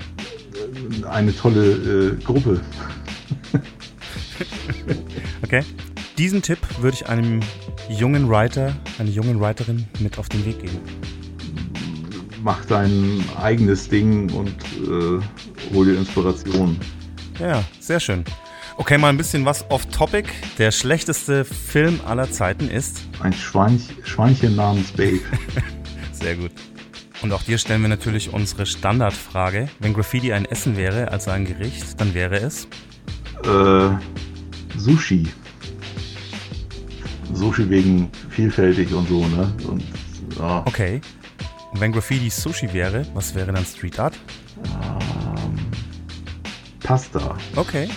eine 1.09 1.35
tolle 1.35 2.15
äh, 2.17 2.23
Gruppe. 2.23 2.61
okay. 5.43 5.63
Diesen 6.17 6.41
Tipp 6.41 6.59
würde 6.79 6.97
ich 6.97 7.07
einem 7.07 7.39
jungen 7.89 8.29
Writer, 8.29 8.75
einer 8.99 9.09
jungen 9.09 9.39
Writerin 9.39 9.87
mit 9.99 10.19
auf 10.19 10.29
den 10.29 10.45
Weg 10.45 10.59
geben. 10.61 10.79
Mach 12.43 12.63
dein 12.65 13.23
eigenes 13.41 13.89
Ding 13.89 14.29
und 14.31 14.49
äh, 14.49 15.73
hol 15.73 15.85
dir 15.85 15.97
Inspiration. 15.97 16.77
Ja, 17.39 17.63
sehr 17.79 17.99
schön. 17.99 18.25
Okay, 18.77 18.97
mal 18.97 19.09
ein 19.09 19.17
bisschen 19.17 19.45
was 19.45 19.69
off-topic. 19.71 20.29
Der 20.57 20.71
schlechteste 20.71 21.45
Film 21.45 21.99
aller 22.05 22.29
Zeiten 22.31 22.69
ist? 22.69 23.01
Ein 23.21 23.33
Schweinch 23.33 23.83
Schweinchen 24.03 24.55
namens 24.55 24.91
Babe. 24.91 25.21
sehr 26.11 26.35
gut. 26.35 26.51
Und 27.21 27.31
auch 27.31 27.43
dir 27.43 27.57
stellen 27.57 27.81
wir 27.81 27.89
natürlich 27.89 28.33
unsere 28.33 28.65
Standardfrage. 28.65 29.69
Wenn 29.79 29.93
Graffiti 29.93 30.33
ein 30.33 30.45
Essen 30.45 30.75
wäre, 30.75 31.11
also 31.11 31.31
ein 31.31 31.45
Gericht, 31.45 31.99
dann 31.99 32.13
wäre 32.13 32.37
es? 32.37 32.67
Äh, 33.45 33.89
Sushi. 34.77 35.27
Sushi 37.33 37.69
wegen 37.69 38.09
vielfältig 38.29 38.93
und 38.93 39.07
so, 39.07 39.25
ne? 39.27 39.53
Und, 39.67 39.83
ja. 40.37 40.63
Okay. 40.65 41.01
Und 41.71 41.79
wenn 41.79 41.91
Graffiti 41.91 42.29
Sushi 42.29 42.71
wäre, 42.73 43.05
was 43.13 43.33
wäre 43.33 43.51
dann 43.51 43.65
Street 43.65 43.99
Art? 43.99 44.19
Ähm, 44.65 45.55
Pasta. 46.81 47.37
Okay. 47.55 47.89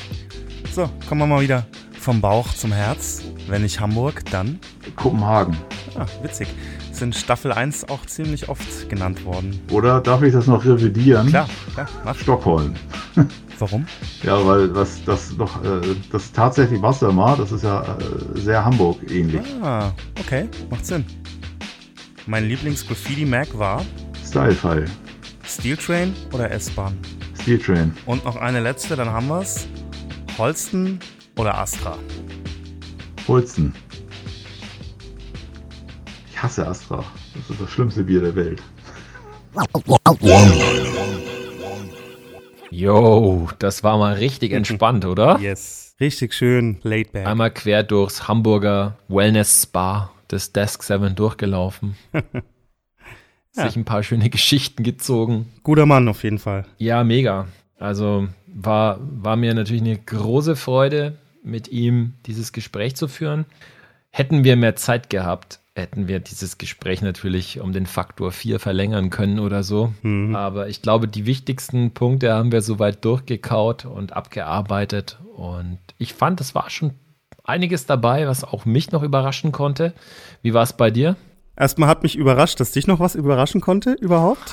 So, 0.72 0.88
kommen 1.08 1.22
wir 1.22 1.26
mal 1.26 1.42
wieder 1.42 1.66
vom 1.98 2.20
Bauch 2.20 2.54
zum 2.54 2.72
Herz. 2.72 3.22
Wenn 3.48 3.62
nicht 3.62 3.80
Hamburg, 3.80 4.24
dann? 4.30 4.60
Kopenhagen. 4.94 5.56
Ah, 5.98 6.06
witzig 6.22 6.48
sind 6.96 7.14
Staffel 7.14 7.52
1 7.52 7.88
auch 7.88 8.04
ziemlich 8.06 8.48
oft 8.48 8.88
genannt 8.88 9.24
worden. 9.24 9.60
Oder 9.70 10.00
darf 10.00 10.22
ich 10.22 10.32
das 10.32 10.46
noch 10.46 10.64
revidieren? 10.64 11.28
Klar, 11.28 11.48
klar 11.74 11.88
mach. 12.04 12.16
Stockholm. 12.16 12.74
Warum? 13.58 13.86
Ja, 14.22 14.44
weil 14.46 14.68
das, 14.68 15.02
das 15.04 15.36
doch, 15.36 15.64
äh, 15.64 15.80
das 16.12 16.32
tatsächlich 16.32 16.82
Wassermar, 16.82 17.36
das 17.36 17.52
ist 17.52 17.64
ja 17.64 17.82
äh, 17.82 18.38
sehr 18.38 18.64
Hamburg 18.64 18.98
ähnlich. 19.10 19.40
Ah, 19.62 19.92
okay, 20.20 20.48
macht 20.70 20.84
Sinn. 20.84 21.04
Mein 22.26 22.48
Lieblings-Graffiti-Mac 22.48 23.58
war? 23.58 23.84
Style-File. 24.26 24.86
Steel 25.44 25.76
Train 25.76 26.12
oder 26.32 26.50
S-Bahn? 26.50 26.98
Steel 27.40 27.58
Train. 27.58 27.94
Und 28.04 28.24
noch 28.24 28.36
eine 28.36 28.60
letzte, 28.60 28.96
dann 28.96 29.08
haben 29.08 29.28
wir's. 29.28 29.68
Holsten 30.36 30.98
oder 31.36 31.56
Astra? 31.56 31.96
Holsten. 33.28 33.72
Ich 36.36 36.42
hasse 36.42 36.68
Astra. 36.68 37.02
Das 37.34 37.48
ist 37.48 37.62
das 37.62 37.70
schlimmste 37.70 38.04
Bier 38.04 38.20
der 38.20 38.36
Welt. 38.36 38.62
Yo, 42.70 43.48
das 43.58 43.82
war 43.82 43.96
mal 43.96 44.12
richtig 44.12 44.52
entspannt, 44.52 45.06
oder? 45.06 45.38
Yes. 45.40 45.96
Richtig 45.98 46.34
schön 46.34 46.76
laid 46.82 47.12
back. 47.12 47.26
Einmal 47.26 47.50
quer 47.50 47.82
durchs 47.82 48.28
Hamburger 48.28 48.98
Wellness 49.08 49.62
Spa 49.62 50.10
des 50.30 50.52
Desk 50.52 50.82
7 50.82 51.14
durchgelaufen. 51.14 51.96
ja. 52.12 52.42
Sich 53.52 53.76
ein 53.76 53.86
paar 53.86 54.02
schöne 54.02 54.28
Geschichten 54.28 54.82
gezogen. 54.82 55.50
Guter 55.62 55.86
Mann 55.86 56.06
auf 56.06 56.22
jeden 56.22 56.38
Fall. 56.38 56.66
Ja, 56.76 57.02
mega. 57.02 57.46
Also 57.78 58.28
war, 58.46 58.98
war 59.00 59.36
mir 59.36 59.54
natürlich 59.54 59.80
eine 59.80 59.96
große 59.96 60.54
Freude, 60.54 61.16
mit 61.42 61.68
ihm 61.68 62.12
dieses 62.26 62.52
Gespräch 62.52 62.94
zu 62.94 63.08
führen. 63.08 63.46
Hätten 64.10 64.44
wir 64.44 64.56
mehr 64.56 64.76
Zeit 64.76 65.08
gehabt, 65.08 65.60
hätten 65.76 66.08
wir 66.08 66.20
dieses 66.20 66.58
Gespräch 66.58 67.02
natürlich 67.02 67.60
um 67.60 67.72
den 67.72 67.86
Faktor 67.86 68.32
4 68.32 68.58
verlängern 68.58 69.10
können 69.10 69.38
oder 69.38 69.62
so. 69.62 69.92
Mhm. 70.02 70.34
Aber 70.34 70.68
ich 70.68 70.82
glaube, 70.82 71.06
die 71.06 71.26
wichtigsten 71.26 71.92
Punkte 71.92 72.32
haben 72.32 72.52
wir 72.52 72.62
soweit 72.62 73.04
durchgekaut 73.04 73.84
und 73.84 74.12
abgearbeitet. 74.12 75.18
Und 75.34 75.78
ich 75.98 76.14
fand, 76.14 76.40
es 76.40 76.54
war 76.54 76.70
schon 76.70 76.94
einiges 77.44 77.86
dabei, 77.86 78.26
was 78.26 78.44
auch 78.44 78.64
mich 78.64 78.92
noch 78.92 79.02
überraschen 79.02 79.52
konnte. 79.52 79.92
Wie 80.42 80.54
war 80.54 80.62
es 80.62 80.72
bei 80.72 80.90
dir? 80.90 81.16
Erstmal 81.56 81.88
hat 81.88 82.02
mich 82.02 82.16
überrascht, 82.16 82.60
dass 82.60 82.72
dich 82.72 82.86
noch 82.86 83.00
was 83.00 83.14
überraschen 83.14 83.60
konnte 83.60 83.92
überhaupt. 83.92 84.52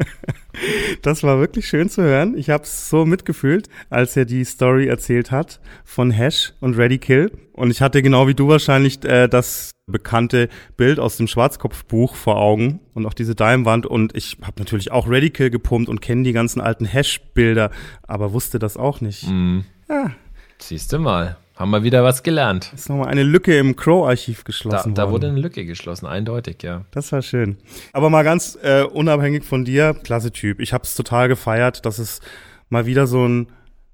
das 1.02 1.22
war 1.22 1.38
wirklich 1.38 1.68
schön 1.68 1.88
zu 1.88 2.02
hören. 2.02 2.36
Ich 2.36 2.50
habe 2.50 2.64
es 2.64 2.90
so 2.90 3.04
mitgefühlt, 3.04 3.68
als 3.90 4.16
er 4.16 4.24
die 4.24 4.44
Story 4.44 4.88
erzählt 4.88 5.30
hat 5.30 5.60
von 5.84 6.10
Hash 6.10 6.52
und 6.60 6.76
Ready 6.76 6.98
Kill. 6.98 7.30
Und 7.52 7.70
ich 7.70 7.80
hatte 7.80 8.02
genau 8.02 8.26
wie 8.26 8.34
du 8.34 8.48
wahrscheinlich 8.48 9.04
äh, 9.04 9.28
das 9.28 9.70
bekannte 9.86 10.48
Bild 10.76 10.98
aus 10.98 11.16
dem 11.16 11.28
Schwarzkopfbuch 11.28 12.16
vor 12.16 12.36
Augen 12.36 12.80
und 12.94 13.06
auch 13.06 13.14
diese 13.14 13.36
Daimwand. 13.36 13.86
Und 13.86 14.16
ich 14.16 14.38
habe 14.42 14.58
natürlich 14.58 14.90
auch 14.90 15.08
Ready 15.08 15.30
Kill 15.30 15.50
gepumpt 15.50 15.88
und 15.88 16.00
kenne 16.00 16.24
die 16.24 16.32
ganzen 16.32 16.60
alten 16.60 16.86
Hash-Bilder, 16.86 17.70
aber 18.02 18.32
wusste 18.32 18.58
das 18.58 18.76
auch 18.76 19.00
nicht. 19.00 19.28
Mm. 19.28 19.60
Ja. 19.88 20.10
Siehst 20.58 20.92
du 20.92 20.98
mal. 20.98 21.36
Haben 21.56 21.70
wir 21.70 21.82
wieder 21.82 22.04
was 22.04 22.22
gelernt. 22.22 22.70
Ist 22.74 22.90
nochmal 22.90 23.08
eine 23.08 23.22
Lücke 23.22 23.56
im 23.58 23.76
Crow-Archiv 23.76 24.44
geschlossen 24.44 24.94
da, 24.94 25.06
da 25.06 25.10
wurde 25.10 25.28
eine 25.28 25.40
Lücke 25.40 25.64
geschlossen, 25.64 26.06
eindeutig, 26.06 26.62
ja. 26.62 26.84
Das 26.90 27.10
war 27.12 27.22
schön. 27.22 27.56
Aber 27.94 28.10
mal 28.10 28.24
ganz 28.24 28.58
äh, 28.62 28.82
unabhängig 28.82 29.42
von 29.42 29.64
dir, 29.64 29.94
klasse 29.94 30.30
Typ. 30.30 30.60
Ich 30.60 30.74
habe 30.74 30.84
es 30.84 30.94
total 30.94 31.28
gefeiert, 31.28 31.86
dass 31.86 31.98
es 31.98 32.20
mal 32.68 32.84
wieder 32.84 33.06
so 33.06 33.26
ein 33.26 33.46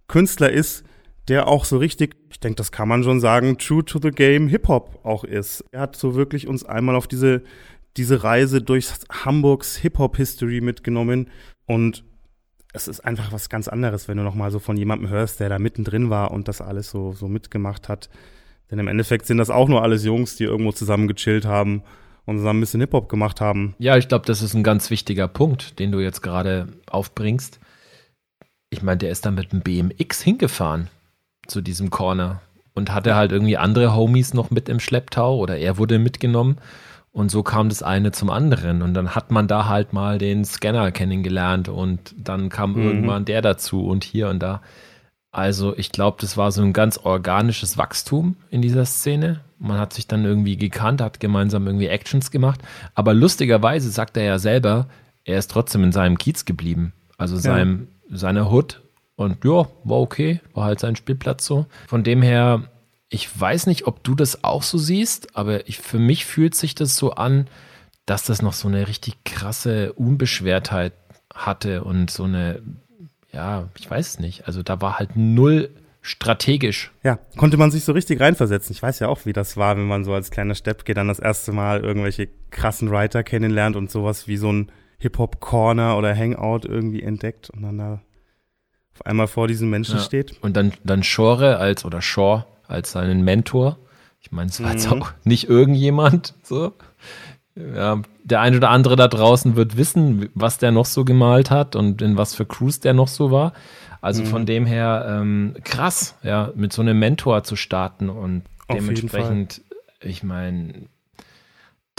Künstler 0.08 0.50
ist, 0.50 0.84
der 1.28 1.46
auch 1.46 1.64
so 1.64 1.78
richtig, 1.78 2.16
ich 2.30 2.40
denke, 2.40 2.56
das 2.56 2.72
kann 2.72 2.88
man 2.88 3.04
schon 3.04 3.20
sagen, 3.20 3.58
true 3.58 3.84
to 3.84 4.00
the 4.02 4.10
game 4.10 4.48
Hip-Hop 4.48 4.98
auch 5.04 5.22
ist. 5.22 5.64
Er 5.70 5.82
hat 5.82 5.94
so 5.94 6.16
wirklich 6.16 6.48
uns 6.48 6.64
einmal 6.64 6.96
auf 6.96 7.06
diese, 7.06 7.42
diese 7.96 8.24
Reise 8.24 8.60
durch 8.60 8.88
Hamburgs 9.08 9.76
Hip-Hop-History 9.76 10.60
mitgenommen 10.60 11.30
und 11.66 12.02
es 12.72 12.88
ist 12.88 13.00
einfach 13.00 13.32
was 13.32 13.48
ganz 13.48 13.68
anderes, 13.68 14.08
wenn 14.08 14.16
du 14.16 14.22
nochmal 14.22 14.50
so 14.50 14.58
von 14.58 14.76
jemandem 14.76 15.08
hörst, 15.08 15.40
der 15.40 15.48
da 15.48 15.58
mittendrin 15.58 16.10
war 16.10 16.30
und 16.30 16.48
das 16.48 16.60
alles 16.60 16.90
so, 16.90 17.12
so 17.12 17.28
mitgemacht 17.28 17.88
hat. 17.88 18.08
Denn 18.70 18.78
im 18.78 18.88
Endeffekt 18.88 19.26
sind 19.26 19.38
das 19.38 19.50
auch 19.50 19.68
nur 19.68 19.82
alles 19.82 20.04
Jungs, 20.04 20.36
die 20.36 20.44
irgendwo 20.44 20.72
zusammen 20.72 21.06
gechillt 21.06 21.44
haben 21.44 21.82
und 22.24 22.38
zusammen 22.38 22.58
ein 22.58 22.62
bisschen 22.62 22.80
Hip-Hop 22.80 23.08
gemacht 23.08 23.40
haben. 23.40 23.74
Ja, 23.78 23.96
ich 23.98 24.08
glaube, 24.08 24.24
das 24.26 24.40
ist 24.40 24.54
ein 24.54 24.62
ganz 24.62 24.88
wichtiger 24.88 25.28
Punkt, 25.28 25.78
den 25.78 25.92
du 25.92 26.00
jetzt 26.00 26.22
gerade 26.22 26.68
aufbringst. 26.88 27.60
Ich 28.70 28.82
meine, 28.82 28.98
der 28.98 29.10
ist 29.10 29.26
dann 29.26 29.34
mit 29.34 29.52
dem 29.52 29.60
BMX 29.60 30.22
hingefahren 30.22 30.88
zu 31.46 31.60
diesem 31.60 31.90
Corner 31.90 32.40
und 32.74 32.94
hatte 32.94 33.14
halt 33.14 33.32
irgendwie 33.32 33.58
andere 33.58 33.94
Homies 33.94 34.32
noch 34.32 34.50
mit 34.50 34.70
im 34.70 34.80
Schlepptau 34.80 35.36
oder 35.36 35.58
er 35.58 35.76
wurde 35.76 35.98
mitgenommen. 35.98 36.56
Und 37.12 37.30
so 37.30 37.42
kam 37.42 37.68
das 37.68 37.82
eine 37.82 38.10
zum 38.10 38.30
anderen. 38.30 38.80
Und 38.80 38.94
dann 38.94 39.14
hat 39.14 39.30
man 39.30 39.46
da 39.46 39.68
halt 39.68 39.92
mal 39.92 40.18
den 40.18 40.44
Scanner 40.44 40.90
kennengelernt 40.92 41.68
und 41.68 42.14
dann 42.16 42.48
kam 42.48 42.72
mhm. 42.72 42.82
irgendwann 42.82 43.24
der 43.26 43.42
dazu 43.42 43.86
und 43.86 44.02
hier 44.02 44.28
und 44.28 44.40
da. 44.40 44.62
Also 45.30 45.76
ich 45.76 45.92
glaube, 45.92 46.18
das 46.20 46.36
war 46.36 46.52
so 46.52 46.62
ein 46.62 46.72
ganz 46.72 46.98
organisches 46.98 47.78
Wachstum 47.78 48.36
in 48.50 48.62
dieser 48.62 48.84
Szene. 48.86 49.40
Man 49.58 49.78
hat 49.78 49.92
sich 49.92 50.06
dann 50.06 50.24
irgendwie 50.24 50.56
gekannt, 50.56 51.00
hat 51.00 51.20
gemeinsam 51.20 51.66
irgendwie 51.66 51.86
Actions 51.86 52.30
gemacht. 52.30 52.60
Aber 52.94 53.14
lustigerweise 53.14 53.90
sagt 53.90 54.16
er 54.16 54.24
ja 54.24 54.38
selber, 54.38 54.88
er 55.24 55.38
ist 55.38 55.50
trotzdem 55.50 55.84
in 55.84 55.92
seinem 55.92 56.18
Kiez 56.18 56.44
geblieben. 56.44 56.92
Also 57.16 57.36
seinem, 57.36 57.88
ja. 58.08 58.16
seiner 58.16 58.50
Hood. 58.50 58.82
Und 59.16 59.44
ja, 59.44 59.68
war 59.84 60.00
okay, 60.00 60.40
war 60.54 60.64
halt 60.64 60.80
sein 60.80 60.96
Spielplatz 60.96 61.46
so. 61.46 61.66
Von 61.86 62.02
dem 62.04 62.22
her 62.22 62.64
ich 63.12 63.28
weiß 63.38 63.66
nicht, 63.66 63.86
ob 63.86 64.02
du 64.02 64.14
das 64.14 64.42
auch 64.42 64.62
so 64.62 64.78
siehst, 64.78 65.36
aber 65.36 65.68
ich, 65.68 65.78
für 65.78 65.98
mich 65.98 66.24
fühlt 66.24 66.54
sich 66.54 66.74
das 66.74 66.96
so 66.96 67.12
an, 67.12 67.46
dass 68.06 68.24
das 68.24 68.40
noch 68.40 68.54
so 68.54 68.68
eine 68.68 68.88
richtig 68.88 69.22
krasse 69.24 69.92
Unbeschwertheit 69.92 70.94
hatte 71.32 71.84
und 71.84 72.10
so 72.10 72.24
eine, 72.24 72.62
ja, 73.30 73.68
ich 73.78 73.88
weiß 73.88 74.08
es 74.08 74.18
nicht. 74.18 74.46
Also 74.46 74.62
da 74.62 74.80
war 74.80 74.98
halt 74.98 75.10
null 75.14 75.70
strategisch. 76.00 76.90
Ja, 77.04 77.18
konnte 77.36 77.58
man 77.58 77.70
sich 77.70 77.84
so 77.84 77.92
richtig 77.92 78.18
reinversetzen. 78.18 78.74
Ich 78.74 78.82
weiß 78.82 78.98
ja 79.00 79.08
auch, 79.08 79.26
wie 79.26 79.34
das 79.34 79.58
war, 79.58 79.76
wenn 79.76 79.86
man 79.86 80.04
so 80.04 80.14
als 80.14 80.30
kleiner 80.30 80.54
Steppke 80.54 80.94
dann 80.94 81.08
das 81.08 81.18
erste 81.18 81.52
Mal 81.52 81.80
irgendwelche 81.80 82.28
krassen 82.50 82.90
Writer 82.90 83.22
kennenlernt 83.22 83.76
und 83.76 83.90
sowas 83.90 84.26
wie 84.26 84.38
so 84.38 84.50
ein 84.50 84.72
Hip-Hop-Corner 84.98 85.98
oder 85.98 86.16
Hangout 86.16 86.66
irgendwie 86.66 87.02
entdeckt 87.02 87.50
und 87.50 87.62
dann 87.62 87.76
da 87.76 88.02
auf 88.94 89.04
einmal 89.04 89.26
vor 89.26 89.48
diesen 89.48 89.68
Menschen 89.68 89.96
ja. 89.96 90.02
steht. 90.02 90.42
Und 90.42 90.56
dann, 90.56 90.72
dann 90.82 91.02
Shore 91.02 91.58
als, 91.58 91.84
oder 91.84 92.00
Shaw 92.00 92.44
als 92.72 92.92
seinen 92.92 93.22
Mentor. 93.22 93.78
Ich 94.20 94.32
meine, 94.32 94.50
es 94.50 94.60
war 94.60 94.70
mhm. 94.70 94.72
jetzt 94.74 94.90
auch 94.90 95.12
nicht 95.24 95.48
irgendjemand. 95.48 96.34
So. 96.42 96.72
Ja, 97.54 98.00
der 98.24 98.40
eine 98.40 98.56
oder 98.56 98.70
andere 98.70 98.96
da 98.96 99.08
draußen 99.08 99.56
wird 99.56 99.76
wissen, 99.76 100.30
was 100.34 100.58
der 100.58 100.72
noch 100.72 100.86
so 100.86 101.04
gemalt 101.04 101.50
hat 101.50 101.76
und 101.76 102.00
in 102.00 102.16
was 102.16 102.34
für 102.34 102.46
Crews 102.46 102.80
der 102.80 102.94
noch 102.94 103.08
so 103.08 103.30
war. 103.30 103.52
Also 104.00 104.22
mhm. 104.22 104.26
von 104.26 104.46
dem 104.46 104.66
her 104.66 105.06
ähm, 105.08 105.54
krass, 105.62 106.16
ja, 106.22 106.50
mit 106.54 106.72
so 106.72 106.82
einem 106.82 106.98
Mentor 106.98 107.44
zu 107.44 107.56
starten 107.56 108.08
und 108.08 108.42
Auf 108.68 108.76
dementsprechend, 108.76 109.60
ich 110.00 110.22
meine, 110.22 110.86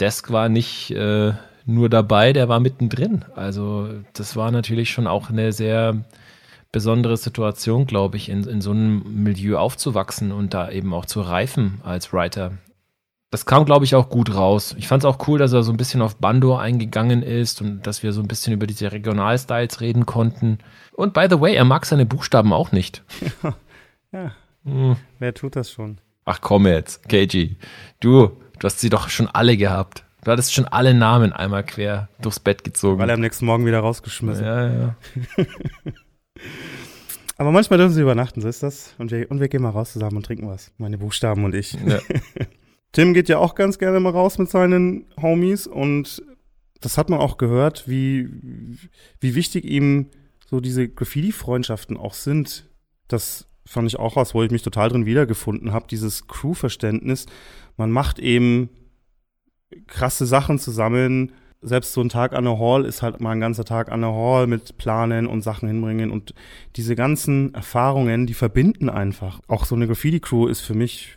Desk 0.00 0.30
war 0.30 0.48
nicht 0.48 0.90
äh, 0.90 1.32
nur 1.66 1.88
dabei, 1.88 2.32
der 2.32 2.48
war 2.48 2.60
mittendrin. 2.60 3.24
Also 3.34 3.88
das 4.12 4.36
war 4.36 4.50
natürlich 4.50 4.90
schon 4.90 5.06
auch 5.06 5.30
eine 5.30 5.52
sehr 5.52 6.04
besondere 6.74 7.16
Situation, 7.16 7.86
glaube 7.86 8.16
ich, 8.16 8.28
in, 8.28 8.42
in 8.42 8.60
so 8.60 8.72
einem 8.72 9.22
Milieu 9.22 9.58
aufzuwachsen 9.58 10.32
und 10.32 10.54
da 10.54 10.68
eben 10.72 10.92
auch 10.92 11.06
zu 11.06 11.20
reifen 11.20 11.80
als 11.84 12.12
Writer. 12.12 12.58
Das 13.30 13.46
kam, 13.46 13.64
glaube 13.64 13.84
ich, 13.84 13.94
auch 13.94 14.10
gut 14.10 14.34
raus. 14.34 14.74
Ich 14.76 14.88
fand 14.88 15.04
es 15.04 15.08
auch 15.08 15.28
cool, 15.28 15.38
dass 15.38 15.52
er 15.52 15.62
so 15.62 15.70
ein 15.70 15.76
bisschen 15.76 16.02
auf 16.02 16.16
Bando 16.16 16.56
eingegangen 16.56 17.22
ist 17.22 17.62
und 17.62 17.86
dass 17.86 18.02
wir 18.02 18.12
so 18.12 18.20
ein 18.20 18.26
bisschen 18.26 18.52
über 18.52 18.66
diese 18.66 18.90
Regionalstyles 18.90 19.80
reden 19.80 20.04
konnten. 20.04 20.58
Und 20.92 21.14
by 21.14 21.28
the 21.30 21.40
way, 21.40 21.54
er 21.54 21.64
mag 21.64 21.86
seine 21.86 22.06
Buchstaben 22.06 22.52
auch 22.52 22.72
nicht. 22.72 23.04
Ja. 23.42 23.54
ja. 24.12 24.32
Hm. 24.64 24.96
Wer 25.20 25.32
tut 25.32 25.54
das 25.54 25.70
schon? 25.70 25.98
Ach 26.24 26.40
komm 26.40 26.66
jetzt, 26.66 27.08
KG. 27.08 27.54
Du, 28.00 28.32
du 28.58 28.64
hast 28.64 28.80
sie 28.80 28.90
doch 28.90 29.08
schon 29.08 29.28
alle 29.28 29.56
gehabt. 29.56 30.02
Du 30.24 30.32
hattest 30.32 30.54
schon 30.54 30.64
alle 30.64 30.92
Namen 30.92 31.32
einmal 31.32 31.62
quer 31.62 32.08
durchs 32.20 32.40
Bett 32.40 32.64
gezogen. 32.64 32.98
Weil 32.98 33.10
er 33.10 33.14
am 33.14 33.20
nächsten 33.20 33.46
Morgen 33.46 33.64
wieder 33.64 33.78
rausgeschmissen. 33.78 34.44
Ja, 34.44 34.66
ja. 34.66 34.96
Aber 37.36 37.50
manchmal 37.50 37.78
dürfen 37.78 37.94
sie 37.94 38.02
übernachten, 38.02 38.40
so 38.40 38.48
ist 38.48 38.62
das. 38.62 38.94
Und 38.98 39.10
wir, 39.10 39.30
und 39.30 39.40
wir 39.40 39.48
gehen 39.48 39.62
mal 39.62 39.70
raus 39.70 39.92
zusammen 39.92 40.16
und 40.18 40.26
trinken 40.26 40.48
was. 40.48 40.72
Meine 40.78 40.98
Buchstaben 40.98 41.44
und 41.44 41.54
ich. 41.54 41.72
Ja. 41.72 41.98
Tim 42.92 43.12
geht 43.12 43.28
ja 43.28 43.38
auch 43.38 43.56
ganz 43.56 43.78
gerne 43.78 43.98
mal 43.98 44.10
raus 44.10 44.38
mit 44.38 44.48
seinen 44.48 45.06
Homies 45.20 45.66
und 45.66 46.22
das 46.80 46.96
hat 46.96 47.10
man 47.10 47.18
auch 47.18 47.38
gehört, 47.38 47.88
wie, 47.88 48.28
wie 49.18 49.34
wichtig 49.34 49.64
ihm 49.64 50.10
so 50.46 50.60
diese 50.60 50.88
Graffiti-Freundschaften 50.88 51.96
auch 51.96 52.14
sind. 52.14 52.68
Das 53.08 53.48
fand 53.66 53.88
ich 53.88 53.98
auch 53.98 54.16
was, 54.16 54.34
wo 54.34 54.42
ich 54.42 54.50
mich 54.50 54.62
total 54.62 54.90
drin 54.90 55.06
wiedergefunden 55.06 55.72
habe, 55.72 55.86
dieses 55.88 56.28
Crew-Verständnis. 56.28 57.26
Man 57.76 57.90
macht 57.90 58.18
eben 58.20 58.68
krasse 59.86 60.26
Sachen 60.26 60.58
zusammen, 60.58 61.32
selbst 61.64 61.92
so 61.92 62.00
ein 62.00 62.08
Tag 62.08 62.34
an 62.34 62.44
der 62.44 62.58
Hall 62.58 62.84
ist 62.84 63.02
halt 63.02 63.20
mal 63.20 63.32
ein 63.32 63.40
ganzer 63.40 63.64
Tag 63.64 63.90
an 63.90 64.02
der 64.02 64.12
Hall 64.12 64.46
mit 64.46 64.76
Planen 64.76 65.26
und 65.26 65.42
Sachen 65.42 65.68
hinbringen 65.68 66.10
und 66.10 66.34
diese 66.76 66.94
ganzen 66.94 67.54
Erfahrungen, 67.54 68.26
die 68.26 68.34
verbinden 68.34 68.88
einfach. 68.88 69.40
Auch 69.48 69.64
so 69.64 69.74
eine 69.74 69.86
Graffiti-Crew 69.86 70.46
ist 70.46 70.60
für 70.60 70.74
mich 70.74 71.16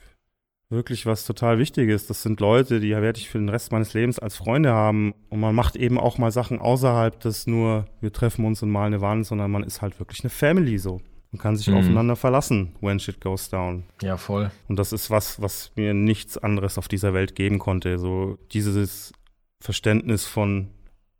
wirklich 0.70 1.06
was 1.06 1.26
total 1.26 1.60
Wichtiges. 1.60 2.08
Das 2.08 2.24
sind 2.24 2.40
Leute, 2.40 2.80
die 2.80 2.92
werde 2.92 3.20
ich 3.20 3.30
für 3.30 3.38
den 3.38 3.50
Rest 3.50 3.72
meines 3.72 3.94
Lebens 3.94 4.20
als 4.20 4.36
Freunde 4.38 4.72
haben. 4.72 5.14
Und 5.30 5.40
man 5.40 5.56
macht 5.56 5.76
eben 5.76 6.00
auch 6.00 6.18
mal 6.18 6.32
Sachen 6.32 6.60
außerhalb 6.60 7.20
des 7.20 7.48
nur, 7.48 7.86
wir 8.02 8.12
treffen 8.12 8.46
uns 8.46 8.64
und 8.64 8.72
malen 8.72 8.94
eine 8.94 9.02
Wand, 9.02 9.26
sondern 9.26 9.52
man 9.52 9.64
ist 9.64 9.82
halt 9.82 10.00
wirklich 10.00 10.22
eine 10.22 10.30
Family 10.30 10.78
so. 10.78 11.02
Man 11.32 11.42
kann 11.42 11.56
sich 11.58 11.68
mhm. 11.68 11.78
aufeinander 11.78 12.16
verlassen, 12.16 12.76
when 12.80 13.00
shit 13.00 13.20
goes 13.20 13.50
down. 13.50 13.84
Ja, 14.02 14.18
voll. 14.18 14.50
Und 14.68 14.80
das 14.80 14.94
ist 14.94 15.10
was, 15.10 15.42
was 15.42 15.72
mir 15.76 15.94
nichts 15.94 16.38
anderes 16.38 16.78
auf 16.78 16.88
dieser 16.88 17.14
Welt 17.14 17.36
geben 17.36 17.60
konnte. 17.60 18.00
So 18.00 18.38
dieses 18.54 19.12
Verständnis 19.60 20.26
von 20.26 20.70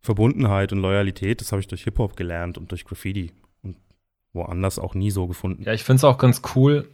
Verbundenheit 0.00 0.72
und 0.72 0.78
Loyalität, 0.78 1.40
das 1.40 1.52
habe 1.52 1.60
ich 1.60 1.68
durch 1.68 1.84
Hip-Hop 1.84 2.16
gelernt 2.16 2.56
und 2.56 2.70
durch 2.70 2.84
Graffiti 2.84 3.32
und 3.62 3.76
woanders 4.32 4.78
auch 4.78 4.94
nie 4.94 5.10
so 5.10 5.26
gefunden. 5.26 5.64
Ja, 5.64 5.72
ich 5.72 5.84
finde 5.84 5.96
es 5.98 6.04
auch 6.04 6.18
ganz 6.18 6.42
cool, 6.54 6.88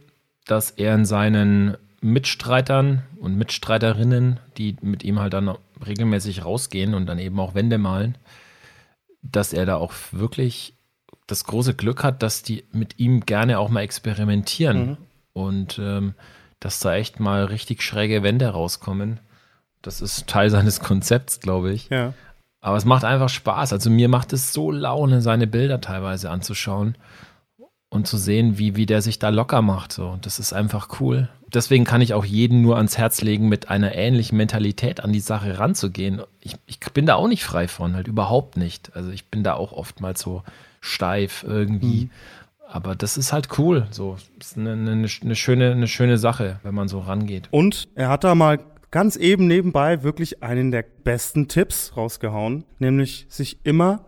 dass 0.45 0.71
er 0.71 0.95
in 0.95 1.05
seinen 1.05 1.77
Mitstreitern 2.01 3.03
und 3.19 3.35
Mitstreiterinnen, 3.35 4.39
die 4.57 4.75
mit 4.81 5.03
ihm 5.03 5.19
halt 5.19 5.33
dann 5.33 5.55
regelmäßig 5.85 6.45
rausgehen 6.45 6.93
und 6.93 7.05
dann 7.07 7.19
eben 7.19 7.39
auch 7.39 7.55
Wände 7.55 7.77
malen, 7.77 8.17
dass 9.21 9.53
er 9.53 9.65
da 9.65 9.77
auch 9.77 9.93
wirklich 10.11 10.73
das 11.27 11.45
große 11.45 11.73
Glück 11.73 12.03
hat, 12.03 12.21
dass 12.21 12.43
die 12.43 12.63
mit 12.71 12.99
ihm 12.99 13.21
gerne 13.21 13.57
auch 13.59 13.69
mal 13.69 13.81
experimentieren 13.81 14.85
mhm. 14.87 14.97
und 15.33 15.79
ähm, 15.79 16.13
dass 16.59 16.79
da 16.79 16.95
echt 16.95 17.19
mal 17.19 17.45
richtig 17.45 17.81
schräge 17.81 18.23
Wände 18.23 18.47
rauskommen. 18.47 19.19
Das 19.85 20.01
ist 20.01 20.27
Teil 20.27 20.49
seines 20.49 20.79
Konzepts, 20.79 21.39
glaube 21.39 21.71
ich. 21.71 21.89
Ja. 21.89 22.13
Aber 22.61 22.77
es 22.77 22.85
macht 22.85 23.03
einfach 23.03 23.29
Spaß. 23.29 23.73
Also 23.73 23.91
mir 23.91 24.09
macht 24.09 24.33
es 24.33 24.51
so 24.51 24.71
Laune, 24.71 25.21
seine 25.21 25.45
Bilder 25.45 25.81
teilweise 25.81 26.31
anzuschauen 26.31 26.95
und 27.89 28.07
zu 28.07 28.17
sehen, 28.17 28.57
wie, 28.57 28.75
wie 28.75 28.87
der 28.87 29.03
sich 29.03 29.19
da 29.19 29.29
locker 29.29 29.61
macht. 29.61 29.91
So, 29.93 30.17
das 30.21 30.39
ist 30.39 30.53
einfach 30.53 30.99
cool. 30.99 31.29
Deswegen 31.53 31.83
kann 31.83 32.01
ich 32.01 32.15
auch 32.15 32.25
jeden 32.25 32.63
nur 32.63 32.77
ans 32.77 32.97
Herz 32.97 33.21
legen, 33.21 33.47
mit 33.47 33.69
einer 33.69 33.93
ähnlichen 33.93 34.35
Mentalität 34.37 35.01
an 35.01 35.13
die 35.13 35.19
Sache 35.19 35.59
ranzugehen. 35.59 36.21
Ich, 36.41 36.55
ich 36.65 36.79
bin 36.79 37.05
da 37.05 37.15
auch 37.15 37.27
nicht 37.27 37.43
frei 37.43 37.67
von, 37.67 37.93
halt 37.93 38.07
überhaupt 38.07 38.57
nicht. 38.57 38.95
Also 38.95 39.11
ich 39.11 39.25
bin 39.27 39.43
da 39.43 39.53
auch 39.53 39.71
oftmals 39.71 40.19
so 40.19 40.41
steif 40.81 41.45
irgendwie. 41.47 42.05
Mhm. 42.05 42.11
Aber 42.67 42.95
das 42.95 43.15
ist 43.15 43.31
halt 43.31 43.59
cool. 43.59 43.85
So, 43.91 44.17
das 44.39 44.47
ist 44.47 44.57
eine, 44.57 44.73
eine, 44.73 44.91
eine, 44.91 45.35
schöne, 45.35 45.71
eine 45.71 45.87
schöne 45.87 46.17
Sache, 46.17 46.59
wenn 46.63 46.73
man 46.73 46.87
so 46.87 46.99
rangeht. 46.99 47.47
Und 47.51 47.87
er 47.93 48.09
hat 48.09 48.23
da 48.23 48.33
mal 48.33 48.59
ganz 48.95 49.17
eben 49.17 49.45
nebenbei 49.45 50.03
wirklich 50.03 50.41
einen 50.41 50.71
der 50.71 50.85
besten 51.03 51.49
Tipps 51.49 51.97
rausgehauen, 51.97 52.63
nämlich 52.79 53.25
sich 53.27 53.59
immer 53.65 54.05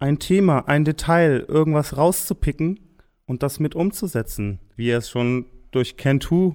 ein 0.00 0.18
Thema, 0.18 0.66
ein 0.66 0.84
Detail, 0.84 1.44
irgendwas 1.46 1.96
rauszupicken 1.96 2.80
und 3.26 3.44
das 3.44 3.60
mit 3.60 3.76
umzusetzen, 3.76 4.58
wie 4.74 4.88
er 4.88 4.98
es 4.98 5.08
schon 5.08 5.46
durch 5.70 5.96
Cantu 5.96 6.54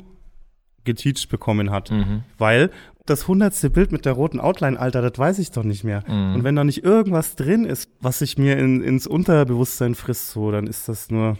geteacht 0.83 1.29
bekommen 1.29 1.71
hat. 1.71 1.91
Mhm. 1.91 2.23
Weil 2.37 2.71
das 3.05 3.29
hundertste 3.29 3.69
Bild 3.69 3.93
mit 3.93 4.05
der 4.05 4.13
roten 4.13 4.41
Outline, 4.41 4.77
Alter, 4.77 5.01
das 5.01 5.17
weiß 5.17 5.39
ich 5.39 5.51
doch 5.51 5.63
nicht 5.63 5.85
mehr. 5.85 6.03
Mhm. 6.05 6.35
Und 6.35 6.43
wenn 6.43 6.57
da 6.57 6.65
nicht 6.65 6.83
irgendwas 6.83 7.37
drin 7.37 7.63
ist, 7.63 7.89
was 8.01 8.19
sich 8.19 8.37
mir 8.37 8.57
in, 8.57 8.83
ins 8.83 9.07
Unterbewusstsein 9.07 9.95
frisst, 9.95 10.31
so, 10.31 10.51
dann 10.51 10.67
ist 10.67 10.89
das 10.89 11.09
nur, 11.09 11.37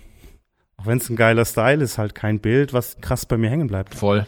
auch 0.78 0.86
wenn 0.86 0.98
es 0.98 1.10
ein 1.10 1.18
geiler 1.18 1.44
Style 1.44 1.84
ist, 1.84 1.98
halt 1.98 2.16
kein 2.16 2.40
Bild, 2.40 2.72
was 2.72 3.02
krass 3.02 3.26
bei 3.26 3.36
mir 3.36 3.50
hängen 3.50 3.68
bleibt. 3.68 3.96
Voll. 3.96 4.26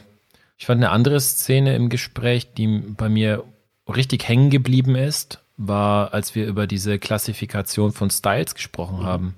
Ich 0.57 0.65
fand 0.65 0.83
eine 0.83 0.91
andere 0.91 1.19
Szene 1.19 1.75
im 1.75 1.89
Gespräch, 1.89 2.53
die 2.53 2.67
bei 2.67 3.09
mir 3.09 3.43
richtig 3.87 4.27
hängen 4.27 4.49
geblieben 4.49 4.95
ist, 4.95 5.43
war, 5.57 6.13
als 6.13 6.35
wir 6.35 6.47
über 6.47 6.67
diese 6.67 6.99
Klassifikation 6.99 7.91
von 7.91 8.09
Styles 8.09 8.55
gesprochen 8.55 8.99
mhm. 8.99 9.03
haben. 9.03 9.35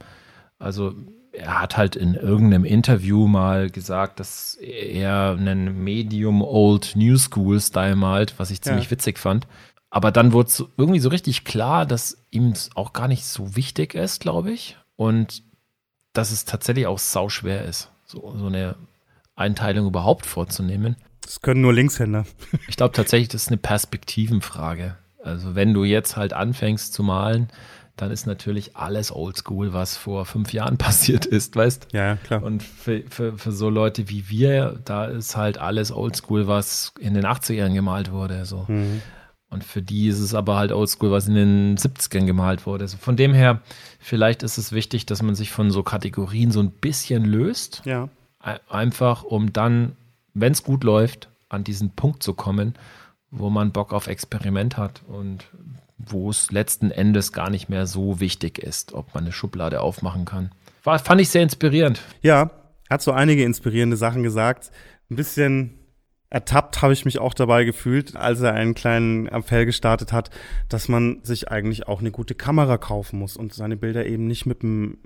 Also 0.59 0.93
er 1.31 1.61
hat 1.61 1.75
halt 1.77 1.95
in 1.95 2.13
irgendeinem 2.13 2.63
Interview 2.63 3.27
mal 3.27 3.69
gesagt, 3.69 4.19
dass 4.19 4.55
er 4.55 5.35
einen 5.37 5.83
Medium 5.83 6.41
Old 6.41 6.95
New 6.95 7.17
School 7.17 7.59
Style 7.59 7.95
malt, 7.95 8.35
was 8.37 8.51
ich 8.51 8.61
ziemlich 8.61 8.85
ja. 8.85 8.91
witzig 8.91 9.19
fand. 9.19 9.47
Aber 9.89 10.11
dann 10.11 10.31
wurde 10.33 10.49
es 10.49 10.63
irgendwie 10.77 10.99
so 10.99 11.09
richtig 11.09 11.43
klar, 11.43 11.85
dass 11.85 12.25
ihm 12.31 12.51
es 12.51 12.69
auch 12.75 12.93
gar 12.93 13.07
nicht 13.07 13.25
so 13.25 13.55
wichtig 13.55 13.93
ist, 13.95 14.21
glaube 14.21 14.51
ich. 14.51 14.77
und 14.95 15.43
dass 16.15 16.31
es 16.31 16.45
tatsächlich 16.45 16.87
auch 16.87 16.99
sauschwer 16.99 17.65
ist, 17.65 17.89
so, 18.05 18.33
so 18.37 18.47
eine 18.47 18.75
Einteilung 19.35 19.87
überhaupt 19.87 20.25
vorzunehmen. 20.25 20.95
Das 21.21 21.41
können 21.41 21.61
nur 21.61 21.73
Linkshänder. 21.73 22.25
Ich 22.67 22.77
glaube 22.77 22.93
tatsächlich, 22.93 23.29
das 23.29 23.43
ist 23.43 23.47
eine 23.49 23.57
Perspektivenfrage. 23.57 24.95
Also 25.23 25.55
wenn 25.55 25.73
du 25.73 25.83
jetzt 25.83 26.17
halt 26.17 26.33
anfängst 26.33 26.93
zu 26.93 27.03
malen, 27.03 27.49
dann 27.95 28.11
ist 28.11 28.27
natürlich 28.27 28.75
alles 28.75 29.11
oldschool, 29.11 29.73
was 29.73 29.97
vor 29.97 30.25
fünf 30.25 30.53
Jahren 30.53 30.77
passiert 30.79 31.25
ist, 31.25 31.55
weißt 31.55 31.87
Ja, 31.93 32.17
klar. 32.17 32.43
Und 32.43 32.61
für, 32.63 33.03
für, 33.09 33.37
für 33.37 33.51
so 33.51 33.69
Leute 33.69 34.09
wie 34.09 34.29
wir, 34.29 34.79
da 34.85 35.05
ist 35.05 35.35
halt 35.35 35.57
alles 35.57 35.91
oldschool, 35.91 36.47
was 36.47 36.93
in 36.99 37.13
den 37.13 37.25
80ern 37.25 37.73
gemalt 37.73 38.11
wurde. 38.11 38.45
So. 38.45 38.65
Mhm. 38.67 39.01
Und 39.49 39.63
für 39.63 39.81
die 39.81 40.07
ist 40.07 40.19
es 40.19 40.33
aber 40.33 40.57
halt 40.57 40.71
oldschool, 40.71 41.11
was 41.11 41.27
in 41.27 41.35
den 41.35 41.77
70ern 41.77 42.25
gemalt 42.25 42.65
wurde. 42.65 42.83
Also 42.83 42.97
von 42.97 43.15
dem 43.15 43.33
her, 43.33 43.61
vielleicht 43.99 44.43
ist 44.43 44.57
es 44.57 44.73
wichtig, 44.73 45.05
dass 45.05 45.21
man 45.21 45.35
sich 45.35 45.51
von 45.51 45.71
so 45.71 45.81
Kategorien 45.81 46.51
so 46.51 46.59
ein 46.59 46.71
bisschen 46.71 47.23
löst. 47.23 47.81
Ja. 47.85 48.09
Einfach, 48.69 49.23
um 49.23 49.53
dann, 49.53 49.95
wenn 50.33 50.51
es 50.51 50.63
gut 50.63 50.83
läuft, 50.83 51.29
an 51.49 51.63
diesen 51.63 51.91
Punkt 51.91 52.21
zu 52.21 52.33
kommen, 52.33 52.75
wo 53.31 53.49
man 53.49 53.71
Bock 53.71 53.93
auf 53.93 54.07
Experiment 54.07 54.77
hat 54.77 55.01
und 55.07 55.45
wo 55.97 56.29
es 56.29 56.51
letzten 56.51 56.91
Endes 56.91 57.31
gar 57.31 57.49
nicht 57.49 57.69
mehr 57.69 57.87
so 57.87 58.19
wichtig 58.19 58.59
ist, 58.59 58.93
ob 58.93 59.13
man 59.13 59.23
eine 59.23 59.33
Schublade 59.33 59.81
aufmachen 59.81 60.25
kann. 60.25 60.51
War, 60.83 60.99
fand 60.99 61.21
ich 61.21 61.29
sehr 61.29 61.41
inspirierend. 61.41 62.01
Ja, 62.21 62.51
hat 62.89 63.01
so 63.01 63.11
einige 63.11 63.43
inspirierende 63.43 63.97
Sachen 63.97 64.23
gesagt. 64.23 64.71
Ein 65.09 65.15
bisschen 65.15 65.79
ertappt 66.29 66.81
habe 66.81 66.93
ich 66.93 67.05
mich 67.05 67.19
auch 67.19 67.33
dabei 67.33 67.63
gefühlt, 67.63 68.15
als 68.15 68.41
er 68.41 68.53
einen 68.53 68.75
kleinen 68.75 69.27
Appell 69.27 69.65
gestartet 69.65 70.11
hat, 70.11 70.29
dass 70.69 70.87
man 70.87 71.23
sich 71.23 71.49
eigentlich 71.49 71.87
auch 71.87 72.01
eine 72.01 72.11
gute 72.11 72.35
Kamera 72.35 72.77
kaufen 72.77 73.19
muss 73.19 73.37
und 73.37 73.53
seine 73.53 73.77
Bilder 73.77 74.05
eben 74.05 74.27
nicht 74.27 74.45
mit 74.45 74.61
dem 74.61 74.97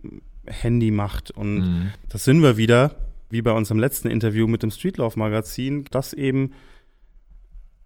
Handy 0.47 0.91
macht. 0.91 1.31
Und 1.31 1.59
mhm. 1.59 1.93
das 2.09 2.23
sind 2.25 2.41
wir 2.41 2.57
wieder, 2.57 2.95
wie 3.29 3.41
bei 3.41 3.51
unserem 3.51 3.79
letzten 3.79 4.09
Interview 4.09 4.47
mit 4.47 4.63
dem 4.63 4.71
Streetlauf-Magazin, 4.71 5.85
dass 5.91 6.13
eben 6.13 6.53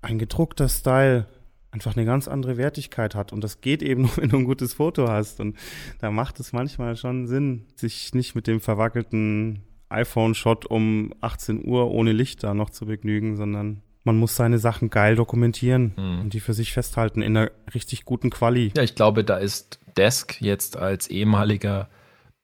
ein 0.02 0.20
gedruckter 0.20 0.70
Style 0.70 1.28
einfach 1.72 1.96
eine 1.96 2.06
ganz 2.06 2.28
andere 2.28 2.58
Wertigkeit 2.58 3.16
hat. 3.16 3.34
Und 3.34 3.44
das 3.44 3.62
geht 3.62 3.82
eben 3.82 4.02
nur, 4.04 4.18
wenn 4.18 4.30
du 4.30 4.38
ein 4.38 4.46
gutes 4.46 4.74
Foto 4.74 5.08
hast. 5.08 5.40
Und 5.40 5.58
da 6.00 6.12
macht 6.12 6.40
es 6.40 6.54
manchmal 6.54 6.96
schon 6.96 7.28
Sinn, 7.28 7.66
sich 7.76 8.14
nicht 8.14 8.36
mit 8.36 8.48
dem 8.48 8.60
verwackelten 8.60 9.64
iPhone-Shot 9.90 10.66
um 10.66 11.14
18 11.22 11.66
Uhr 11.66 11.92
ohne 11.92 12.14
Licht 12.14 12.44
da 12.44 12.54
noch 12.54 12.70
zu 12.70 12.86
begnügen, 12.86 13.36
sondern 13.36 13.82
man 14.04 14.18
muss 14.18 14.36
seine 14.36 14.58
Sachen 14.58 14.90
geil 14.90 15.16
dokumentieren 15.16 15.94
mhm. 15.96 16.22
und 16.22 16.34
die 16.34 16.40
für 16.40 16.54
sich 16.54 16.74
festhalten 16.74 17.22
in 17.22 17.38
einer 17.38 17.52
richtig 17.74 18.04
guten 18.06 18.30
Quali. 18.30 18.72
Ja, 18.76 18.84
ich 18.84 18.96
glaube, 18.96 19.24
da 19.24 19.38
ist 19.38 19.80
Desk 19.96 20.42
jetzt 20.42 20.78
als 20.78 21.08
ehemaliger 21.08 21.90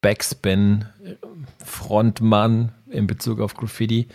Backspin-Frontmann 0.02 2.72
in 2.90 3.08
Bezug 3.08 3.40
auf 3.40 3.56
Graffiti 3.56 4.08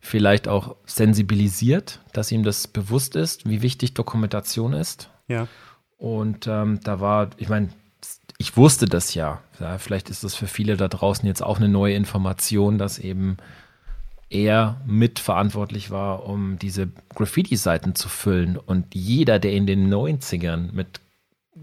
vielleicht 0.00 0.48
auch 0.48 0.76
sensibilisiert, 0.86 2.00
dass 2.12 2.32
ihm 2.32 2.42
das 2.42 2.68
bewusst 2.68 3.16
ist, 3.16 3.48
wie 3.48 3.62
wichtig 3.62 3.94
Dokumentation 3.94 4.72
ist. 4.72 5.10
Ja. 5.28 5.48
Und 5.98 6.46
ähm, 6.46 6.80
da 6.82 7.00
war, 7.00 7.30
ich 7.38 7.48
meine, 7.48 7.70
ich 8.38 8.56
wusste 8.56 8.86
das 8.86 9.14
ja. 9.14 9.40
ja. 9.60 9.78
Vielleicht 9.78 10.10
ist 10.10 10.24
das 10.24 10.34
für 10.34 10.46
viele 10.46 10.76
da 10.76 10.88
draußen 10.88 11.26
jetzt 11.26 11.42
auch 11.42 11.58
eine 11.58 11.68
neue 11.68 11.94
Information, 11.94 12.78
dass 12.78 12.98
eben 12.98 13.36
er 14.28 14.80
mitverantwortlich 14.86 15.90
war, 15.90 16.26
um 16.26 16.58
diese 16.58 16.88
Graffiti-Seiten 17.14 17.94
zu 17.94 18.08
füllen. 18.08 18.56
Und 18.56 18.94
jeder, 18.94 19.38
der 19.38 19.52
in 19.52 19.66
den 19.66 19.92
90ern 19.92 20.72
mit 20.72 21.00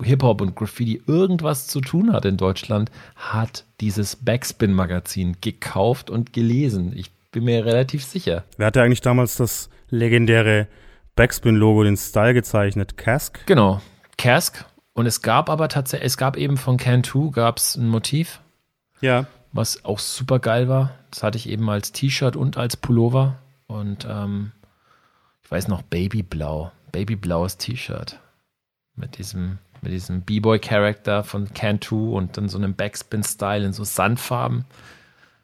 Hip-Hop 0.01 0.41
und 0.41 0.55
Graffiti 0.55 1.01
irgendwas 1.05 1.67
zu 1.67 1.81
tun 1.81 2.13
hat 2.13 2.25
in 2.25 2.37
Deutschland, 2.37 2.91
hat 3.15 3.65
dieses 3.79 4.15
Backspin-Magazin 4.15 5.37
gekauft 5.41 6.09
und 6.09 6.33
gelesen. 6.33 6.93
Ich 6.95 7.11
bin 7.31 7.43
mir 7.43 7.65
relativ 7.65 8.03
sicher. 8.03 8.43
Wer 8.57 8.67
hatte 8.67 8.81
eigentlich 8.81 9.01
damals 9.01 9.35
das 9.35 9.69
legendäre 9.89 10.67
Backspin-Logo, 11.15 11.83
den 11.83 11.97
Style 11.97 12.33
gezeichnet? 12.33 12.97
Cask? 12.97 13.45
Genau, 13.45 13.81
Cask. 14.17 14.65
Und 14.93 15.05
es 15.05 15.21
gab 15.21 15.49
aber 15.49 15.69
tatsächlich, 15.69 16.07
es 16.07 16.17
gab 16.17 16.37
eben 16.37 16.57
von 16.57 16.77
Can2 16.77 17.31
gab 17.31 17.57
es 17.57 17.75
ein 17.75 17.87
Motiv. 17.87 18.39
Ja. 19.01 19.25
Was 19.51 19.85
auch 19.85 19.99
super 19.99 20.39
geil 20.39 20.69
war. 20.69 20.91
Das 21.11 21.23
hatte 21.23 21.37
ich 21.37 21.49
eben 21.49 21.69
als 21.69 21.91
T-Shirt 21.91 22.35
und 22.35 22.57
als 22.57 22.77
Pullover. 22.77 23.37
Und 23.67 24.07
ähm, 24.09 24.51
ich 25.43 25.51
weiß 25.51 25.67
noch, 25.67 25.81
Babyblau. 25.81 26.71
Babyblaues 26.91 27.57
T-Shirt. 27.57 28.19
Mit 28.95 29.17
diesem, 29.17 29.57
mit 29.83 29.91
diesem 29.91 30.21
B-Boy-Charakter 30.21 31.23
von 31.23 31.49
Can2 31.49 32.13
und 32.13 32.37
dann 32.37 32.49
so 32.49 32.57
einem 32.57 32.73
Backspin-Style 32.73 33.65
in 33.65 33.73
so 33.73 33.83
Sandfarben 33.83 34.65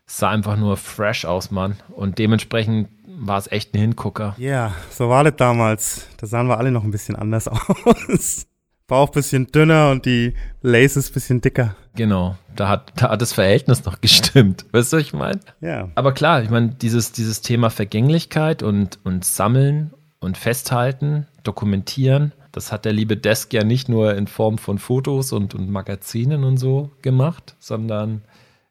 sah 0.10 0.30
einfach 0.30 0.58
nur 0.58 0.76
fresh 0.76 1.26
aus, 1.26 1.52
Mann. 1.52 1.76
Und 1.90 2.18
dementsprechend 2.18 2.90
war 3.08 3.38
es 3.38 3.52
echt 3.52 3.74
ein 3.74 3.80
Hingucker. 3.80 4.36
Ja, 4.38 4.50
yeah, 4.50 4.74
so 4.90 5.10
war 5.10 5.24
das 5.24 5.36
damals. 5.38 6.08
Da 6.18 6.28
sahen 6.28 6.48
wir 6.48 6.58
alle 6.58 6.72
noch 6.72 6.84
ein 6.84 6.92
bisschen 6.92 7.16
anders 7.16 7.48
aus. 7.48 8.48
Bauch 8.88 9.10
bisschen 9.10 9.48
dünner 9.48 9.92
und 9.92 10.06
die 10.06 10.34
Laces 10.62 11.12
bisschen 11.12 11.42
dicker. 11.42 11.76
Genau, 11.96 12.36
da 12.56 12.68
hat, 12.70 12.92
da 12.96 13.12
hat 13.12 13.22
das 13.22 13.34
Verhältnis 13.34 13.86
noch 13.86 14.02
gestimmt. 14.02 14.66
Weißt 14.72 14.92
du, 14.92 14.98
was 14.98 15.04
ich 15.04 15.14
meine? 15.14 15.40
Ja. 15.62 15.90
Aber 15.94 16.12
klar, 16.12 16.42
ich 16.42 16.50
meine, 16.50 16.70
dieses, 16.70 17.12
dieses 17.12 17.42
Thema 17.42 17.70
Vergänglichkeit 17.70 18.64
und, 18.64 19.00
und 19.04 19.26
Sammeln 19.26 19.94
und 20.20 20.38
Festhalten, 20.38 21.28
Dokumentieren, 21.44 22.32
das 22.52 22.72
hat 22.72 22.86
der 22.86 22.94
liebe 22.94 23.18
Desk 23.18 23.54
ja 23.54 23.64
nicht 23.64 23.90
nur 23.90 24.16
in 24.16 24.28
Form 24.28 24.58
von 24.58 24.80
Fotos 24.80 25.32
und, 25.32 25.56
und 25.56 25.70
Magazinen 25.70 26.44
und 26.44 26.58
so 26.58 26.92
gemacht, 27.02 27.56
sondern 27.60 28.22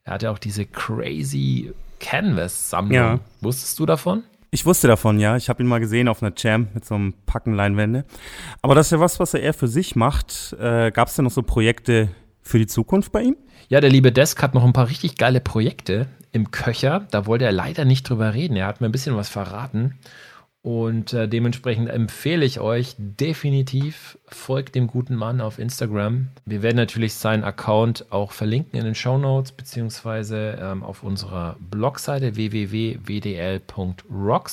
er 0.05 0.15
hat 0.15 0.23
ja 0.23 0.31
auch 0.31 0.39
diese 0.39 0.65
crazy 0.67 1.73
Canvas-Sammlung. 2.01 2.95
Ja. 2.95 3.21
Wusstest 3.41 3.79
du 3.79 3.87
davon? 3.87 4.23
Ich 4.51 4.65
wusste 4.65 4.89
davon, 4.89 5.21
ja. 5.21 5.37
Ich 5.37 5.49
habe 5.49 5.63
ihn 5.63 5.69
mal 5.69 5.81
gesehen 5.81 6.09
auf 6.09 6.23
einer 6.23 6.33
Jam 6.37 6.69
mit 6.73 6.85
so 6.85 6.95
einem 6.95 7.13
Packen 7.27 7.53
Leinwände. 7.53 8.05
Aber 8.63 8.75
das 8.75 8.87
ist 8.87 8.93
ja 8.93 9.01
was, 9.01 9.21
was 9.21 9.35
er 9.35 9.41
eher 9.41 9.53
für 9.53 9.69
sich 9.69 9.95
macht. 9.95 10.57
Äh, 10.59 10.91
Gab 10.91 11.09
es 11.09 11.17
denn 11.17 11.25
noch 11.25 11.31
so 11.31 11.43
Projekte 11.43 12.09
für 12.41 12.59
die 12.59 12.67
Zukunft 12.67 13.13
bei 13.13 13.23
ihm? 13.23 13.37
Ja, 13.69 13.81
der 13.81 13.91
liebe 13.91 14.11
Desk 14.11 14.43
hat 14.43 14.55
noch 14.55 14.65
ein 14.65 14.73
paar 14.73 14.89
richtig 14.89 15.19
geile 15.19 15.41
Projekte 15.41 16.07
im 16.33 16.51
Köcher. 16.51 17.07
Da 17.11 17.27
wollte 17.27 17.45
er 17.45 17.53
leider 17.53 17.85
nicht 17.85 18.09
drüber 18.09 18.33
reden. 18.33 18.57
Er 18.57 18.67
hat 18.67 18.81
mir 18.81 18.89
ein 18.89 18.93
bisschen 18.93 19.17
was 19.17 19.29
verraten. 19.29 19.99
Und 20.69 21.15
äh, 21.15 21.27
dementsprechend 21.27 21.89
empfehle 21.89 22.45
ich 22.45 22.61
euch 22.61 22.95
definitiv, 22.99 24.19
folgt 24.27 24.75
dem 24.75 24.87
guten 24.87 25.15
Mann 25.15 25.41
auf 25.41 25.59
Instagram. 25.59 26.29
Wir 26.45 26.61
werden 26.61 26.77
natürlich 26.77 27.15
seinen 27.15 27.43
Account 27.43 28.05
auch 28.13 28.33
verlinken 28.33 28.79
in 28.79 28.85
den 28.85 28.95
Show 28.95 29.17
Notes 29.17 29.53
beziehungsweise 29.53 30.59
ähm, 30.61 30.83
auf 30.83 31.03
unserer 31.03 31.57
Blogseite 31.71 32.37
www.wdl.rocks. 32.37 33.01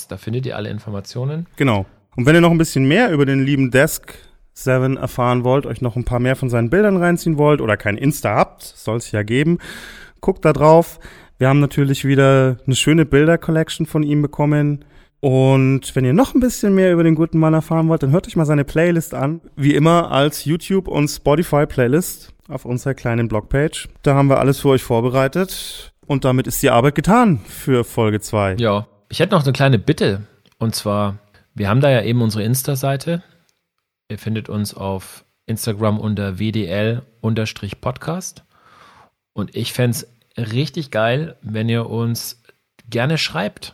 Da 0.07 0.15
findet 0.15 0.45
ihr 0.45 0.55
alle 0.55 0.69
Informationen. 0.69 1.47
Genau. 1.57 1.85
Und 2.15 2.25
wenn 2.25 2.35
ihr 2.35 2.39
noch 2.39 2.51
ein 2.51 2.57
bisschen 2.57 2.87
mehr 2.87 3.11
über 3.11 3.25
den 3.25 3.43
lieben 3.43 3.69
Desk 3.69 4.13
7 4.53 4.95
erfahren 4.95 5.43
wollt, 5.43 5.65
euch 5.65 5.81
noch 5.81 5.97
ein 5.97 6.05
paar 6.05 6.19
mehr 6.19 6.37
von 6.37 6.49
seinen 6.49 6.69
Bildern 6.69 6.95
reinziehen 6.95 7.37
wollt 7.37 7.59
oder 7.59 7.75
kein 7.75 7.97
Insta 7.97 8.33
habt, 8.35 8.61
soll 8.63 8.95
es 8.95 9.11
ja 9.11 9.23
geben, 9.23 9.57
guckt 10.21 10.45
da 10.45 10.53
drauf. 10.53 10.97
Wir 11.39 11.49
haben 11.49 11.59
natürlich 11.59 12.05
wieder 12.05 12.55
eine 12.65 12.77
schöne 12.77 13.05
Bilder-Collection 13.05 13.85
von 13.85 14.01
ihm 14.03 14.21
bekommen 14.21 14.85
und 15.19 15.95
wenn 15.95 16.05
ihr 16.05 16.13
noch 16.13 16.35
ein 16.35 16.39
bisschen 16.39 16.75
mehr 16.75 16.93
über 16.93 17.03
den 17.03 17.15
guten 17.15 17.39
Mann 17.39 17.55
erfahren 17.55 17.89
wollt, 17.89 18.03
dann 18.03 18.11
hört 18.11 18.27
euch 18.27 18.35
mal 18.35 18.45
seine 18.45 18.63
Playlist 18.63 19.15
an. 19.15 19.41
Wie 19.55 19.73
immer 19.73 20.11
als 20.11 20.45
YouTube- 20.45 20.87
und 20.87 21.07
Spotify-Playlist 21.07 22.31
auf 22.47 22.65
unserer 22.65 22.93
kleinen 22.93 23.27
Blogpage. 23.27 23.89
Da 24.03 24.13
haben 24.13 24.29
wir 24.29 24.37
alles 24.39 24.59
für 24.59 24.69
euch 24.69 24.83
vorbereitet. 24.83 25.91
Und 26.05 26.25
damit 26.25 26.45
ist 26.45 26.61
die 26.61 26.69
Arbeit 26.69 26.93
getan 26.93 27.39
für 27.47 27.83
Folge 27.83 28.19
2. 28.19 28.57
Ja, 28.59 28.85
ich 29.09 29.17
hätte 29.19 29.33
noch 29.33 29.43
eine 29.43 29.53
kleine 29.53 29.79
Bitte. 29.79 30.21
Und 30.59 30.75
zwar, 30.75 31.17
wir 31.55 31.69
haben 31.69 31.81
da 31.81 31.89
ja 31.89 32.03
eben 32.03 32.21
unsere 32.21 32.43
Insta-Seite. 32.43 33.23
Ihr 34.09 34.19
findet 34.19 34.49
uns 34.49 34.75
auf 34.75 35.25
Instagram 35.47 35.99
unter 35.99 36.37
WDL-Podcast. 36.37 38.43
Und 39.33 39.55
ich 39.55 39.73
fände 39.73 39.97
es 39.97 40.07
richtig 40.37 40.91
geil, 40.91 41.37
wenn 41.41 41.67
ihr 41.67 41.89
uns 41.89 42.43
gerne 42.87 43.17
schreibt 43.17 43.73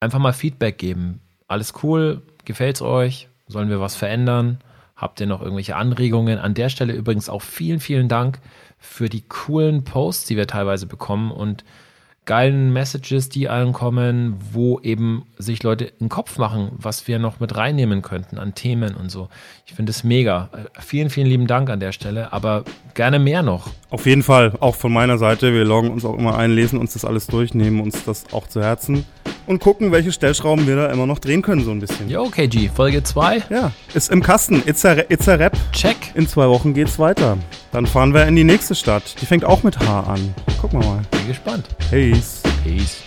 einfach 0.00 0.18
mal 0.18 0.32
Feedback 0.32 0.78
geben. 0.78 1.20
Alles 1.46 1.72
cool, 1.82 2.22
gefällt's 2.44 2.82
euch? 2.82 3.28
Sollen 3.46 3.70
wir 3.70 3.80
was 3.80 3.96
verändern? 3.96 4.58
Habt 4.96 5.20
ihr 5.20 5.26
noch 5.26 5.40
irgendwelche 5.40 5.76
Anregungen? 5.76 6.38
An 6.38 6.54
der 6.54 6.68
Stelle 6.68 6.92
übrigens 6.92 7.28
auch 7.28 7.42
vielen, 7.42 7.80
vielen 7.80 8.08
Dank 8.08 8.40
für 8.78 9.08
die 9.08 9.22
coolen 9.22 9.84
Posts, 9.84 10.26
die 10.26 10.36
wir 10.36 10.46
teilweise 10.46 10.86
bekommen 10.86 11.30
und 11.30 11.64
geilen 12.28 12.74
Messages, 12.74 13.30
die 13.30 13.48
ankommen, 13.48 14.36
wo 14.52 14.78
eben 14.80 15.24
sich 15.38 15.62
Leute 15.62 15.90
einen 15.98 16.10
Kopf 16.10 16.36
machen, 16.36 16.72
was 16.76 17.08
wir 17.08 17.18
noch 17.18 17.40
mit 17.40 17.56
reinnehmen 17.56 18.02
könnten 18.02 18.38
an 18.38 18.54
Themen 18.54 18.94
und 18.94 19.10
so. 19.10 19.30
Ich 19.64 19.72
finde 19.72 19.90
es 19.90 20.04
mega. 20.04 20.50
Vielen, 20.78 21.08
vielen 21.08 21.26
lieben 21.26 21.46
Dank 21.46 21.70
an 21.70 21.80
der 21.80 21.92
Stelle, 21.92 22.32
aber 22.34 22.64
gerne 22.92 23.18
mehr 23.18 23.42
noch. 23.42 23.70
Auf 23.90 24.04
jeden 24.04 24.22
Fall, 24.22 24.52
auch 24.60 24.74
von 24.74 24.92
meiner 24.92 25.16
Seite. 25.16 25.54
Wir 25.54 25.64
loggen 25.64 25.90
uns 25.90 26.04
auch 26.04 26.18
immer 26.18 26.36
ein, 26.36 26.50
lesen 26.50 26.78
uns 26.78 26.92
das 26.92 27.04
alles 27.04 27.26
durch, 27.26 27.54
nehmen 27.54 27.80
uns 27.80 28.04
das 28.04 28.24
auch 28.32 28.46
zu 28.46 28.60
Herzen 28.60 29.06
und 29.48 29.60
gucken, 29.60 29.92
welche 29.92 30.12
Stellschrauben 30.12 30.66
wir 30.66 30.76
da 30.76 30.92
immer 30.92 31.06
noch 31.06 31.18
drehen 31.18 31.40
können, 31.40 31.64
so 31.64 31.70
ein 31.70 31.80
bisschen. 31.80 32.08
Jo, 32.08 32.28
KG, 32.28 32.68
Folge 32.68 33.02
2. 33.02 33.44
Ja, 33.48 33.72
ist 33.94 34.10
im 34.10 34.22
Kasten. 34.22 34.62
It's 34.66 34.84
a, 34.84 34.92
it's 35.08 35.26
a 35.28 35.34
Rap. 35.34 35.56
Check. 35.72 35.96
In 36.14 36.28
zwei 36.28 36.48
Wochen 36.48 36.74
geht's 36.74 36.98
weiter. 36.98 37.38
Dann 37.72 37.86
fahren 37.86 38.12
wir 38.12 38.26
in 38.26 38.36
die 38.36 38.44
nächste 38.44 38.74
Stadt. 38.74 39.16
Die 39.20 39.26
fängt 39.26 39.44
auch 39.44 39.62
mit 39.62 39.78
H 39.80 40.00
an. 40.00 40.34
Gucken 40.60 40.80
wir 40.80 40.86
mal. 40.86 41.02
Bin 41.10 41.26
gespannt. 41.26 41.66
Peace. 41.90 42.42
Peace. 42.62 43.02